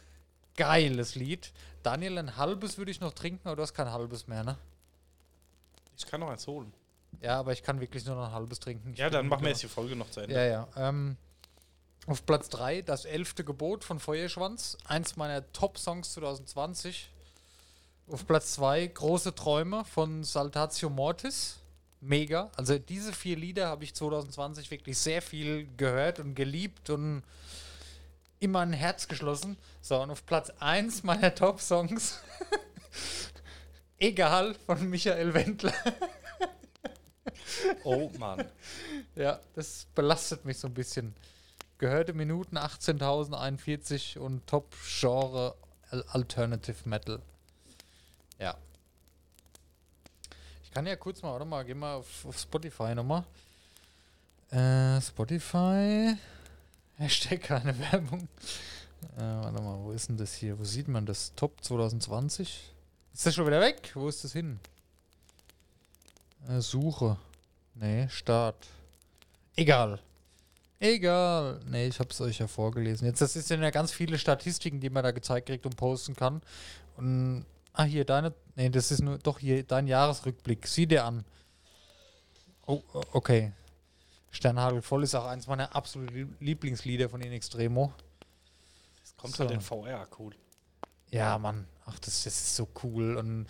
Geiles 0.56 1.14
Lied. 1.14 1.52
Daniel, 1.88 2.18
ein 2.18 2.36
halbes 2.36 2.76
würde 2.76 2.90
ich 2.90 3.00
noch 3.00 3.14
trinken, 3.14 3.48
aber 3.48 3.56
du 3.56 3.62
hast 3.62 3.72
kein 3.72 3.90
halbes 3.90 4.26
mehr, 4.26 4.44
ne? 4.44 4.58
Ich 5.96 6.04
kann 6.04 6.20
noch 6.20 6.28
eins 6.28 6.46
holen. 6.46 6.70
Ja, 7.22 7.38
aber 7.38 7.52
ich 7.54 7.62
kann 7.62 7.80
wirklich 7.80 8.04
nur 8.04 8.14
noch 8.14 8.26
ein 8.26 8.32
halbes 8.32 8.60
trinken. 8.60 8.92
Ich 8.92 8.98
Ja, 8.98 9.08
dann 9.08 9.26
machen 9.26 9.40
wir 9.40 9.48
jetzt 9.48 9.62
die 9.62 9.68
Folge 9.68 9.96
noch 9.96 10.10
zu 10.10 10.20
Ende. 10.20 10.34
Ja, 10.34 10.44
ja. 10.44 10.68
Ähm, 10.76 11.16
auf 12.06 12.26
Platz 12.26 12.50
3 12.50 12.82
das 12.82 13.06
elfte 13.06 13.42
Gebot 13.42 13.84
von 13.84 14.00
Feuerschwanz. 14.00 14.76
Eins 14.84 15.16
meiner 15.16 15.50
Top-Songs 15.54 16.12
2020. 16.12 17.08
Auf 18.10 18.26
Platz 18.26 18.52
2 18.52 18.88
Große 18.88 19.34
Träume 19.34 19.86
von 19.86 20.24
Saltatio 20.24 20.90
Mortis. 20.90 21.56
Mega. 22.02 22.50
Also 22.54 22.78
diese 22.78 23.14
vier 23.14 23.38
Lieder 23.38 23.68
habe 23.68 23.84
ich 23.84 23.94
2020 23.94 24.70
wirklich 24.70 24.98
sehr 24.98 25.22
viel 25.22 25.66
gehört 25.78 26.18
und 26.18 26.34
geliebt 26.34 26.90
und 26.90 27.22
immer 28.40 28.60
ein 28.60 28.72
Herz 28.72 29.08
geschlossen. 29.08 29.56
So, 29.80 30.00
und 30.02 30.10
auf 30.10 30.24
Platz 30.26 30.50
1 30.60 31.02
meiner 31.02 31.34
Top-Songs 31.34 32.20
Egal 33.98 34.54
von 34.54 34.88
Michael 34.88 35.34
Wendler. 35.34 35.74
Oh 37.84 38.10
Mann. 38.18 38.44
Ja, 39.16 39.40
das 39.54 39.86
belastet 39.94 40.44
mich 40.44 40.58
so 40.58 40.68
ein 40.68 40.74
bisschen. 40.74 41.14
Gehörte 41.78 42.12
Minuten 42.12 42.56
18.041 42.56 44.18
und 44.18 44.46
Top-Genre 44.46 45.54
Al- 45.90 46.04
Alternative 46.08 46.88
Metal. 46.88 47.20
Ja. 48.38 48.56
Ich 50.62 50.70
kann 50.70 50.86
ja 50.86 50.94
kurz 50.96 51.22
mal, 51.22 51.32
warte 51.32 51.44
mal, 51.46 51.64
geh 51.64 51.74
mal 51.74 51.94
auf, 51.96 52.24
auf 52.26 52.38
Spotify 52.38 52.94
nochmal. 52.94 53.24
Äh, 54.50 55.00
Spotify. 55.00 56.16
Hashtag 57.00 57.42
keine 57.42 57.78
Werbung. 57.78 58.28
Äh, 59.16 59.20
warte 59.20 59.62
mal, 59.62 59.78
wo 59.84 59.92
ist 59.92 60.08
denn 60.08 60.16
das 60.16 60.34
hier? 60.34 60.58
Wo 60.58 60.64
sieht 60.64 60.88
man 60.88 61.06
das? 61.06 61.32
Top 61.36 61.62
2020? 61.62 62.72
Ist 63.14 63.26
das 63.26 63.34
schon 63.36 63.46
wieder 63.46 63.60
weg? 63.60 63.92
Wo 63.94 64.08
ist 64.08 64.24
das 64.24 64.32
hin? 64.32 64.58
Äh, 66.48 66.60
Suche. 66.60 67.16
Nee, 67.74 68.08
Start. 68.08 68.66
Egal. 69.54 70.00
Egal. 70.80 71.60
Nee, 71.68 71.86
ich 71.86 72.00
hab's 72.00 72.20
euch 72.20 72.38
ja 72.38 72.48
vorgelesen. 72.48 73.06
Jetzt, 73.06 73.20
das 73.20 73.32
sind 73.34 73.62
ja 73.62 73.70
ganz 73.70 73.92
viele 73.92 74.18
Statistiken, 74.18 74.80
die 74.80 74.90
man 74.90 75.04
da 75.04 75.12
gezeigt 75.12 75.46
kriegt 75.46 75.66
und 75.66 75.76
posten 75.76 76.16
kann. 76.16 76.42
Und, 76.96 77.44
ah, 77.74 77.84
hier, 77.84 78.04
deine, 78.04 78.34
nee, 78.56 78.70
das 78.70 78.90
ist 78.90 79.02
nur, 79.02 79.18
doch 79.18 79.38
hier, 79.38 79.62
dein 79.62 79.86
Jahresrückblick. 79.86 80.66
Sieh 80.66 80.86
dir 80.86 81.04
an. 81.04 81.24
Oh, 82.66 82.82
okay. 83.12 83.52
Sternhagel 84.38 84.82
voll 84.82 85.02
ist 85.02 85.16
auch 85.16 85.26
eins 85.26 85.48
meiner 85.48 85.74
absoluten 85.74 86.14
Lieb- 86.14 86.36
Lieblingslieder 86.38 87.08
von 87.08 87.20
In 87.20 87.32
Extremo. 87.32 87.92
Das 89.00 89.16
kommt 89.16 89.34
So. 89.34 89.40
halt 89.40 89.50
in 89.50 89.60
VR, 89.60 90.06
cool. 90.20 90.32
Ja, 91.10 91.36
Mann. 91.38 91.66
Ach, 91.86 91.98
das, 91.98 92.22
das 92.22 92.26
ist 92.34 92.54
so 92.54 92.68
cool. 92.84 93.16
Und 93.16 93.46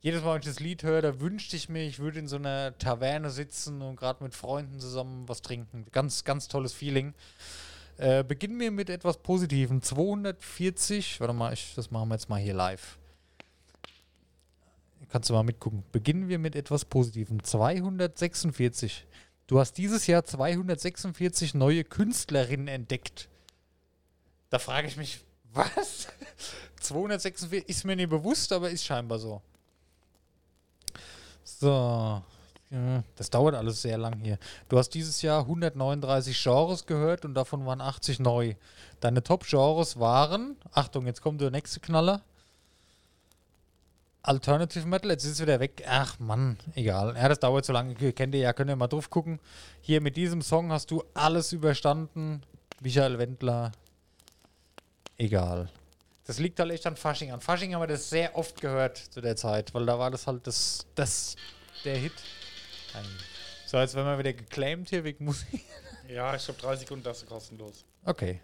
jedes 0.00 0.24
Mal, 0.24 0.34
wenn 0.34 0.40
ich 0.40 0.46
das 0.48 0.58
Lied 0.58 0.82
höre, 0.82 1.02
da 1.02 1.20
wünschte 1.20 1.54
ich 1.54 1.68
mir, 1.68 1.84
ich 1.86 2.00
würde 2.00 2.18
in 2.18 2.26
so 2.26 2.34
einer 2.34 2.76
Taverne 2.78 3.30
sitzen 3.30 3.80
und 3.80 3.94
gerade 3.94 4.24
mit 4.24 4.34
Freunden 4.34 4.80
zusammen 4.80 5.28
was 5.28 5.40
trinken. 5.40 5.86
Ganz, 5.92 6.24
ganz 6.24 6.48
tolles 6.48 6.72
Feeling. 6.72 7.14
Äh, 7.96 8.24
beginnen 8.24 8.58
wir 8.58 8.72
mit 8.72 8.90
etwas 8.90 9.18
Positivem. 9.18 9.82
240, 9.82 11.20
warte 11.20 11.32
mal, 11.32 11.52
ich, 11.52 11.74
das 11.76 11.92
machen 11.92 12.08
wir 12.08 12.16
jetzt 12.16 12.28
mal 12.28 12.40
hier 12.40 12.54
live. 12.54 12.98
Kannst 15.10 15.30
du 15.30 15.34
mal 15.34 15.44
mitgucken. 15.44 15.84
Beginnen 15.92 16.28
wir 16.28 16.40
mit 16.40 16.56
etwas 16.56 16.84
Positivem. 16.84 17.40
246. 17.44 19.06
Du 19.46 19.60
hast 19.60 19.74
dieses 19.74 20.06
Jahr 20.06 20.24
246 20.24 21.54
neue 21.54 21.84
Künstlerinnen 21.84 22.68
entdeckt. 22.68 23.28
Da 24.50 24.58
frage 24.58 24.88
ich 24.88 24.96
mich, 24.96 25.20
was? 25.52 26.08
246 26.80 27.68
ist 27.68 27.84
mir 27.84 27.96
nicht 27.96 28.10
bewusst, 28.10 28.52
aber 28.52 28.70
ist 28.70 28.84
scheinbar 28.84 29.18
so. 29.18 29.40
So. 31.44 32.22
Das 33.14 33.30
dauert 33.30 33.54
alles 33.54 33.80
sehr 33.82 33.96
lang 33.96 34.18
hier. 34.20 34.38
Du 34.68 34.76
hast 34.76 34.90
dieses 34.90 35.22
Jahr 35.22 35.42
139 35.42 36.42
Genres 36.42 36.84
gehört 36.84 37.24
und 37.24 37.34
davon 37.34 37.64
waren 37.64 37.80
80 37.80 38.18
neu. 38.18 38.54
Deine 38.98 39.22
Top-Genres 39.22 40.00
waren, 40.00 40.56
Achtung, 40.72 41.06
jetzt 41.06 41.22
kommt 41.22 41.40
der 41.40 41.52
nächste 41.52 41.78
Knaller. 41.78 42.22
Alternative 44.26 44.86
Metal, 44.86 45.10
jetzt 45.10 45.24
ist 45.24 45.32
es 45.32 45.40
wieder 45.40 45.60
weg. 45.60 45.84
Ach 45.86 46.18
Mann, 46.18 46.58
egal. 46.74 47.14
Ja, 47.16 47.28
das 47.28 47.38
dauert 47.38 47.64
so 47.64 47.72
lange. 47.72 47.94
Kennt 48.12 48.34
ihr 48.34 48.40
ja, 48.40 48.52
könnt 48.52 48.68
ihr 48.68 48.76
mal 48.76 48.88
drauf 48.88 49.08
gucken. 49.08 49.38
Hier 49.80 50.00
mit 50.00 50.16
diesem 50.16 50.42
Song 50.42 50.72
hast 50.72 50.90
du 50.90 51.04
alles 51.14 51.52
überstanden. 51.52 52.42
Michael 52.80 53.18
Wendler. 53.18 53.72
Egal. 55.16 55.70
Das 56.24 56.40
liegt 56.40 56.58
halt 56.58 56.72
echt 56.72 56.86
an 56.86 56.96
Fasching. 56.96 57.30
An 57.30 57.40
Fasching 57.40 57.72
haben 57.72 57.82
wir 57.82 57.86
das 57.86 58.10
sehr 58.10 58.36
oft 58.36 58.60
gehört 58.60 58.98
zu 58.98 59.20
der 59.20 59.36
Zeit, 59.36 59.72
weil 59.74 59.86
da 59.86 59.96
war 59.98 60.10
das 60.10 60.26
halt 60.26 60.46
das, 60.46 60.86
das 60.96 61.36
der 61.84 61.96
Hit. 61.96 62.12
So, 63.66 63.78
jetzt 63.78 63.94
werden 63.94 64.06
wir 64.06 64.18
wieder 64.18 64.32
geclaimed 64.32 64.90
hier 64.90 65.04
wegen 65.04 65.24
Musik. 65.24 65.64
Ja, 66.08 66.34
ich 66.34 66.46
habe 66.48 66.58
30 66.58 66.80
Sekunden 66.80 67.04
das 67.04 67.24
kostenlos. 67.26 67.84
Okay. 68.04 68.40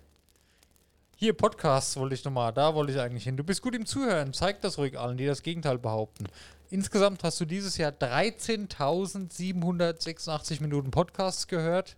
Hier, 1.22 1.34
Podcasts 1.34 1.96
wollte 1.96 2.16
ich 2.16 2.24
nochmal, 2.24 2.52
da 2.52 2.74
wollte 2.74 2.90
ich 2.90 2.98
eigentlich 2.98 3.22
hin. 3.22 3.36
Du 3.36 3.44
bist 3.44 3.62
gut 3.62 3.76
im 3.76 3.86
Zuhören, 3.86 4.32
zeig 4.32 4.60
das 4.60 4.76
ruhig 4.76 4.98
allen, 4.98 5.16
die 5.16 5.24
das 5.24 5.44
Gegenteil 5.44 5.78
behaupten. 5.78 6.24
Insgesamt 6.68 7.22
hast 7.22 7.40
du 7.40 7.44
dieses 7.44 7.76
Jahr 7.76 7.92
13.786 7.92 10.60
Minuten 10.60 10.90
Podcasts 10.90 11.46
gehört. 11.46 11.94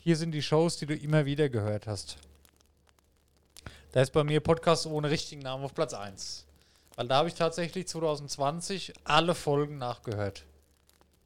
Hier 0.00 0.16
sind 0.16 0.30
die 0.30 0.42
Shows, 0.42 0.76
die 0.76 0.86
du 0.86 0.94
immer 0.94 1.26
wieder 1.26 1.48
gehört 1.48 1.88
hast. 1.88 2.18
Da 3.90 4.02
ist 4.02 4.12
bei 4.12 4.22
mir 4.22 4.38
Podcast 4.38 4.86
ohne 4.86 5.10
richtigen 5.10 5.42
Namen 5.42 5.64
auf 5.64 5.74
Platz 5.74 5.92
1. 5.92 6.44
Weil 6.94 7.08
da 7.08 7.16
habe 7.16 7.28
ich 7.28 7.34
tatsächlich 7.34 7.88
2020 7.88 8.92
alle 9.02 9.34
Folgen 9.34 9.78
nachgehört. 9.78 10.44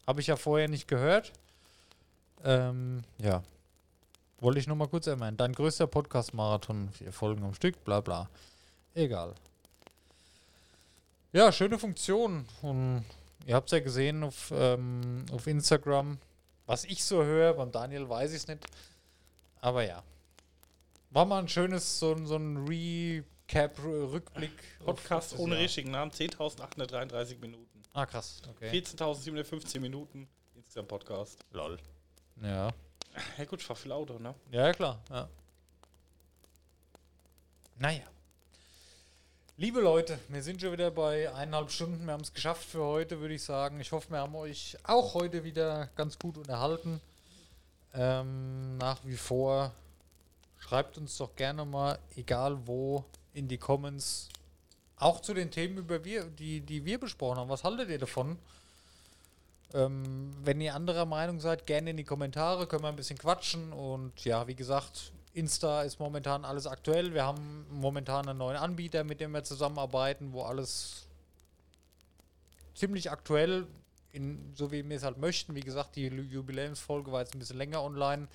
Habe 0.06 0.22
ich 0.22 0.28
ja 0.28 0.36
vorher 0.36 0.68
nicht 0.68 0.88
gehört. 0.88 1.32
Ähm, 2.44 3.02
ja. 3.18 3.42
Wollte 4.40 4.58
ich 4.58 4.66
nur 4.66 4.76
mal 4.76 4.88
kurz 4.88 5.06
erwähnen. 5.06 5.36
Dein 5.36 5.52
größter 5.52 5.86
Podcast-Marathon, 5.86 6.90
vier 6.92 7.12
Folgen 7.12 7.44
am 7.44 7.54
Stück, 7.54 7.84
bla 7.84 8.00
bla. 8.00 8.28
Egal. 8.94 9.34
Ja, 11.32 11.52
schöne 11.52 11.78
Funktion. 11.78 12.46
Und 12.62 13.04
ihr 13.46 13.54
habt 13.54 13.68
es 13.68 13.72
ja 13.72 13.80
gesehen 13.80 14.24
auf, 14.24 14.50
ähm, 14.54 15.24
auf 15.32 15.46
Instagram. 15.46 16.18
Was 16.66 16.84
ich 16.84 17.04
so 17.04 17.22
höre, 17.22 17.54
beim 17.54 17.70
Daniel 17.70 18.08
weiß 18.08 18.30
ich 18.30 18.38
es 18.38 18.48
nicht. 18.48 18.64
Aber 19.60 19.84
ja. 19.84 20.02
War 21.10 21.24
mal 21.26 21.40
ein 21.40 21.48
schönes, 21.48 21.98
so, 21.98 22.12
ein- 22.14 22.26
so 22.26 22.36
ein 22.36 22.56
Recap, 22.66 23.78
Rückblick. 23.82 24.52
auf 24.80 24.86
Podcast 24.86 25.38
ohne 25.38 25.54
Jahr. 25.54 25.64
richtigen 25.64 25.90
Namen, 25.90 26.12
10.833 26.12 27.38
Minuten. 27.40 27.66
Ah, 27.92 28.06
krass. 28.06 28.40
Okay. 28.48 28.70
14.715 28.70 29.80
Minuten 29.80 30.28
insgesamt 30.54 30.88
Podcast. 30.88 31.44
Lol. 31.52 31.76
Ja. 32.42 32.70
Ja 33.38 33.44
gut, 33.44 33.62
fahr 33.62 33.76
viel 33.76 33.92
Auto, 33.92 34.18
ne? 34.18 34.34
Ja, 34.50 34.66
ja, 34.66 34.72
klar. 34.72 35.00
Ja. 35.10 35.28
Naja. 37.78 38.04
Liebe 39.56 39.80
Leute, 39.80 40.18
wir 40.28 40.42
sind 40.42 40.60
schon 40.60 40.72
wieder 40.72 40.90
bei 40.90 41.32
eineinhalb 41.34 41.70
Stunden. 41.70 42.06
Wir 42.06 42.12
haben 42.12 42.22
es 42.22 42.32
geschafft 42.32 42.64
für 42.64 42.82
heute, 42.82 43.20
würde 43.20 43.34
ich 43.34 43.42
sagen. 43.42 43.78
Ich 43.80 43.92
hoffe, 43.92 44.10
wir 44.10 44.18
haben 44.18 44.34
euch 44.34 44.76
auch 44.84 45.14
heute 45.14 45.44
wieder 45.44 45.88
ganz 45.96 46.18
gut 46.18 46.38
unterhalten. 46.38 47.00
Ähm, 47.92 48.78
nach 48.78 49.04
wie 49.04 49.16
vor 49.16 49.72
schreibt 50.58 50.96
uns 50.98 51.16
doch 51.16 51.34
gerne 51.36 51.64
mal, 51.64 51.98
egal 52.16 52.66
wo, 52.66 53.04
in 53.34 53.48
die 53.48 53.58
Comments, 53.58 54.28
auch 54.96 55.20
zu 55.20 55.34
den 55.34 55.50
Themen, 55.50 55.78
über 55.78 56.04
wir, 56.04 56.24
die, 56.24 56.60
die 56.60 56.84
wir 56.84 57.00
besprochen 57.00 57.38
haben. 57.38 57.48
Was 57.48 57.64
haltet 57.64 57.88
ihr 57.88 57.98
davon? 57.98 58.38
Ähm, 59.72 60.32
wenn 60.42 60.60
ihr 60.60 60.74
anderer 60.74 61.04
Meinung 61.04 61.40
seid, 61.40 61.66
gerne 61.66 61.90
in 61.90 61.96
die 61.96 62.04
Kommentare, 62.04 62.66
können 62.66 62.82
wir 62.82 62.88
ein 62.88 62.96
bisschen 62.96 63.18
quatschen. 63.18 63.72
Und 63.72 64.24
ja, 64.24 64.46
wie 64.46 64.54
gesagt, 64.54 65.12
Insta 65.32 65.82
ist 65.82 66.00
momentan 66.00 66.44
alles 66.44 66.66
aktuell. 66.66 67.14
Wir 67.14 67.24
haben 67.24 67.66
momentan 67.70 68.28
einen 68.28 68.38
neuen 68.38 68.56
Anbieter, 68.56 69.04
mit 69.04 69.20
dem 69.20 69.32
wir 69.32 69.44
zusammenarbeiten, 69.44 70.32
wo 70.32 70.42
alles 70.42 71.06
ziemlich 72.74 73.10
aktuell, 73.10 73.66
in, 74.12 74.52
so 74.56 74.72
wie 74.72 74.88
wir 74.88 74.96
es 74.96 75.04
halt 75.04 75.18
möchten. 75.18 75.54
Wie 75.54 75.60
gesagt, 75.60 75.94
die 75.94 76.06
Jubiläumsfolge 76.06 77.12
war 77.12 77.20
jetzt 77.20 77.34
ein 77.34 77.38
bisschen 77.38 77.58
länger 77.58 77.82
online. 77.82 78.26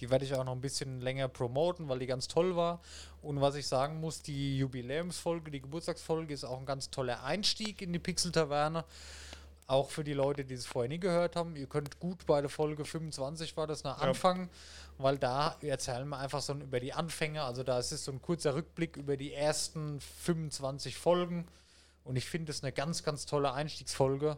Die 0.00 0.10
werde 0.10 0.24
ich 0.24 0.34
auch 0.34 0.42
noch 0.42 0.52
ein 0.52 0.60
bisschen 0.60 1.00
länger 1.00 1.28
promoten, 1.28 1.88
weil 1.88 2.00
die 2.00 2.06
ganz 2.06 2.26
toll 2.26 2.56
war. 2.56 2.80
Und 3.22 3.40
was 3.40 3.54
ich 3.54 3.68
sagen 3.68 4.00
muss, 4.00 4.22
die 4.22 4.58
Jubiläumsfolge, 4.58 5.52
die 5.52 5.60
Geburtstagsfolge 5.60 6.34
ist 6.34 6.42
auch 6.42 6.58
ein 6.58 6.66
ganz 6.66 6.90
toller 6.90 7.22
Einstieg 7.22 7.80
in 7.80 7.92
die 7.92 8.00
Pixel-Taverne. 8.00 8.84
Auch 9.66 9.90
für 9.90 10.04
die 10.04 10.12
Leute, 10.12 10.44
die 10.44 10.54
es 10.54 10.66
vorher 10.66 10.88
nie 10.90 10.98
gehört 11.00 11.36
haben. 11.36 11.56
Ihr 11.56 11.66
könnt 11.66 11.98
gut 11.98 12.26
bei 12.26 12.40
der 12.40 12.50
Folge 12.50 12.84
25 12.84 13.56
war 13.56 13.66
das 13.66 13.82
nach 13.82 14.00
Ja. 14.02 14.08
Anfang, 14.08 14.50
weil 14.98 15.16
da 15.18 15.56
erzählen 15.62 16.06
wir 16.08 16.18
einfach 16.18 16.42
so 16.42 16.52
über 16.52 16.80
die 16.80 16.92
Anfänge. 16.92 17.42
Also 17.42 17.62
da 17.62 17.78
ist 17.78 17.90
es 17.92 18.04
so 18.04 18.12
ein 18.12 18.20
kurzer 18.20 18.54
Rückblick 18.54 18.96
über 18.96 19.16
die 19.16 19.32
ersten 19.32 20.00
25 20.00 20.96
Folgen. 20.98 21.46
Und 22.04 22.16
ich 22.16 22.26
finde 22.26 22.52
es 22.52 22.62
eine 22.62 22.72
ganz, 22.72 23.02
ganz 23.02 23.24
tolle 23.24 23.52
Einstiegsfolge. 23.54 24.36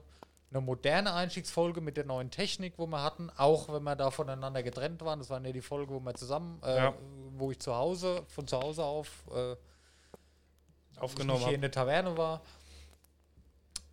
Eine 0.52 0.60
moderne 0.60 1.12
Einstiegsfolge 1.12 1.80
mit 1.80 1.96
der 1.96 2.04
neuen 2.04 2.30
Technik, 2.30 2.74
wo 2.76 2.86
wir 2.86 3.02
hatten, 3.02 3.28
auch 3.36 3.68
wenn 3.68 3.82
wir 3.82 3.96
da 3.96 4.12
voneinander 4.12 4.62
getrennt 4.62 5.02
waren. 5.04 5.18
Das 5.18 5.28
war 5.28 5.44
ja 5.44 5.50
die 5.52 5.60
Folge, 5.60 5.92
wo 5.92 5.98
wir 5.98 6.14
zusammen, 6.14 6.60
äh, 6.64 6.76
Ja. 6.76 6.94
wo 7.32 7.50
ich 7.50 7.58
zu 7.58 7.74
Hause, 7.74 8.22
von 8.28 8.46
zu 8.46 8.56
Hause 8.60 8.84
auf 8.84 9.24
äh, 9.34 9.56
Aufgenommen 10.98 11.40
hier 11.44 11.54
in 11.56 11.60
der 11.60 11.70
Taverne 11.70 12.16
war. 12.16 12.40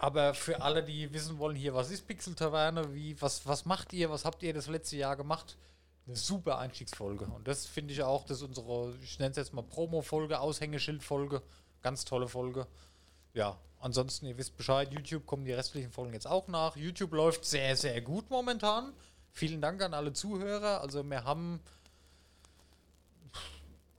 Aber 0.03 0.33
für 0.33 0.61
alle, 0.61 0.83
die 0.83 1.13
wissen 1.13 1.37
wollen, 1.37 1.55
hier, 1.55 1.73
was 1.73 1.89
ist 1.89 2.05
Pixel 2.05 2.35
Taverne, 2.35 2.93
wie, 2.93 3.15
was, 3.21 3.47
was 3.47 3.63
macht 3.63 3.93
ihr, 3.93 4.09
was 4.09 4.25
habt 4.25 4.43
ihr 4.43 4.53
das 4.53 4.67
letzte 4.67 4.97
Jahr 4.97 5.15
gemacht? 5.15 5.57
Eine 6.05 6.17
super 6.17 6.57
Einstiegsfolge. 6.57 7.23
Und 7.23 7.47
das 7.47 7.65
finde 7.65 7.93
ich 7.93 8.03
auch, 8.03 8.25
das 8.25 8.39
ist 8.39 8.43
unsere, 8.43 8.93
ich 9.01 9.17
nenne 9.19 9.31
es 9.31 9.37
jetzt 9.37 9.53
mal 9.53 9.61
Promo-Folge, 9.61 10.41
Aushängeschild-Folge. 10.41 11.41
Ganz 11.81 12.03
tolle 12.03 12.27
Folge. 12.27 12.67
Ja, 13.33 13.57
ansonsten, 13.79 14.25
ihr 14.25 14.37
wisst 14.37 14.57
Bescheid, 14.57 14.91
YouTube 14.91 15.25
kommen 15.25 15.45
die 15.45 15.53
restlichen 15.53 15.89
Folgen 15.89 16.11
jetzt 16.11 16.27
auch 16.27 16.49
nach. 16.49 16.75
YouTube 16.75 17.13
läuft 17.13 17.45
sehr, 17.45 17.77
sehr 17.77 18.01
gut 18.01 18.29
momentan. 18.29 18.91
Vielen 19.31 19.61
Dank 19.61 19.81
an 19.81 19.93
alle 19.93 20.11
Zuhörer. 20.11 20.81
Also 20.81 21.01
wir 21.01 21.23
haben 21.23 21.61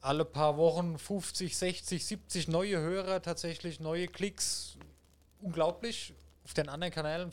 alle 0.03 0.27
paar 0.27 0.59
Wochen 0.59 0.99
50, 0.99 1.57
60, 1.57 2.05
70 2.05 2.49
neue 2.49 2.79
Hörer, 2.79 3.23
tatsächlich 3.23 3.81
neue 3.81 4.07
Klicks. 4.07 4.77
Unglaublich. 5.45 6.15
Auf 6.45 6.55
den 6.55 6.69
anderen 6.69 6.93
Kanälen 6.93 7.31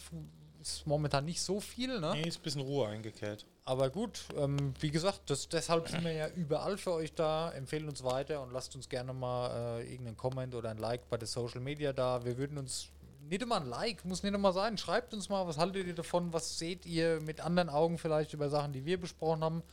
ist 0.61 0.85
momentan 0.85 1.25
nicht 1.25 1.41
so 1.41 1.59
viel, 1.59 1.99
ne? 1.99 2.11
Nee, 2.13 2.27
ist 2.27 2.39
ein 2.39 2.43
bisschen 2.43 2.61
Ruhe 2.61 2.87
eingekehrt. 2.87 3.45
Aber 3.65 3.89
gut, 3.89 4.25
ähm, 4.37 4.73
wie 4.79 4.91
gesagt, 4.91 5.21
das, 5.29 5.49
deshalb 5.49 5.87
sind 5.89 6.03
wir 6.03 6.11
ja 6.11 6.27
überall 6.29 6.77
für 6.77 6.93
euch 6.93 7.13
da. 7.13 7.51
Empfehlen 7.51 7.87
uns 7.87 8.03
weiter 8.03 8.41
und 8.41 8.51
lasst 8.51 8.75
uns 8.75 8.89
gerne 8.89 9.13
mal 9.13 9.79
äh, 9.79 9.91
irgendeinen 9.91 10.17
Comment 10.17 10.53
oder 10.55 10.69
ein 10.69 10.77
Like 10.77 11.09
bei 11.09 11.17
der 11.17 11.27
Social 11.27 11.61
Media 11.61 11.93
da. 11.93 12.23
Wir 12.25 12.37
würden 12.37 12.57
uns 12.57 12.89
nicht 13.29 13.41
immer 13.41 13.57
ein 13.57 13.67
Like, 13.67 14.03
muss 14.05 14.23
nicht 14.23 14.33
immer 14.33 14.51
sein. 14.51 14.77
Schreibt 14.77 15.13
uns 15.13 15.29
mal, 15.29 15.47
was 15.47 15.57
haltet 15.57 15.87
ihr 15.87 15.95
davon? 15.95 16.33
Was 16.33 16.57
seht 16.57 16.85
ihr 16.85 17.21
mit 17.21 17.39
anderen 17.41 17.69
Augen 17.69 17.97
vielleicht 17.97 18.33
über 18.33 18.49
Sachen, 18.49 18.73
die 18.73 18.85
wir 18.85 18.99
besprochen 18.99 19.43
haben? 19.43 19.63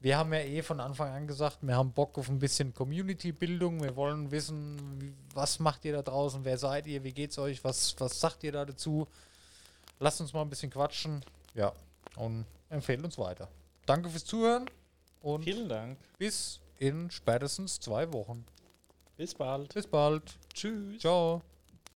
Wir 0.00 0.16
haben 0.16 0.32
ja 0.32 0.40
eh 0.40 0.62
von 0.62 0.78
Anfang 0.80 1.10
an 1.12 1.26
gesagt, 1.26 1.58
wir 1.62 1.74
haben 1.74 1.92
Bock 1.92 2.16
auf 2.18 2.28
ein 2.28 2.38
bisschen 2.38 2.72
Community-Bildung. 2.72 3.82
Wir 3.82 3.96
wollen 3.96 4.30
wissen, 4.30 5.16
was 5.34 5.58
macht 5.58 5.84
ihr 5.84 5.92
da 5.92 6.02
draußen? 6.02 6.44
Wer 6.44 6.56
seid 6.56 6.86
ihr? 6.86 7.02
Wie 7.02 7.12
geht's 7.12 7.38
euch? 7.38 7.64
Was, 7.64 7.96
was 7.98 8.20
sagt 8.20 8.44
ihr 8.44 8.52
da 8.52 8.64
dazu? 8.64 9.08
Lasst 9.98 10.20
uns 10.20 10.32
mal 10.32 10.42
ein 10.42 10.50
bisschen 10.50 10.70
quatschen. 10.70 11.24
Ja, 11.54 11.72
und 12.16 12.44
empfehlt 12.70 13.02
uns 13.02 13.18
weiter. 13.18 13.48
Danke 13.86 14.08
fürs 14.08 14.24
Zuhören 14.24 14.70
und 15.20 15.42
Vielen 15.42 15.68
Dank. 15.68 15.98
bis 16.18 16.60
in 16.78 17.10
spätestens 17.10 17.80
zwei 17.80 18.12
Wochen. 18.12 18.44
Bis 19.16 19.34
bald. 19.34 19.74
Bis 19.74 19.86
bald. 19.88 20.38
Tschüss. 20.54 21.00
Ciao. 21.00 21.42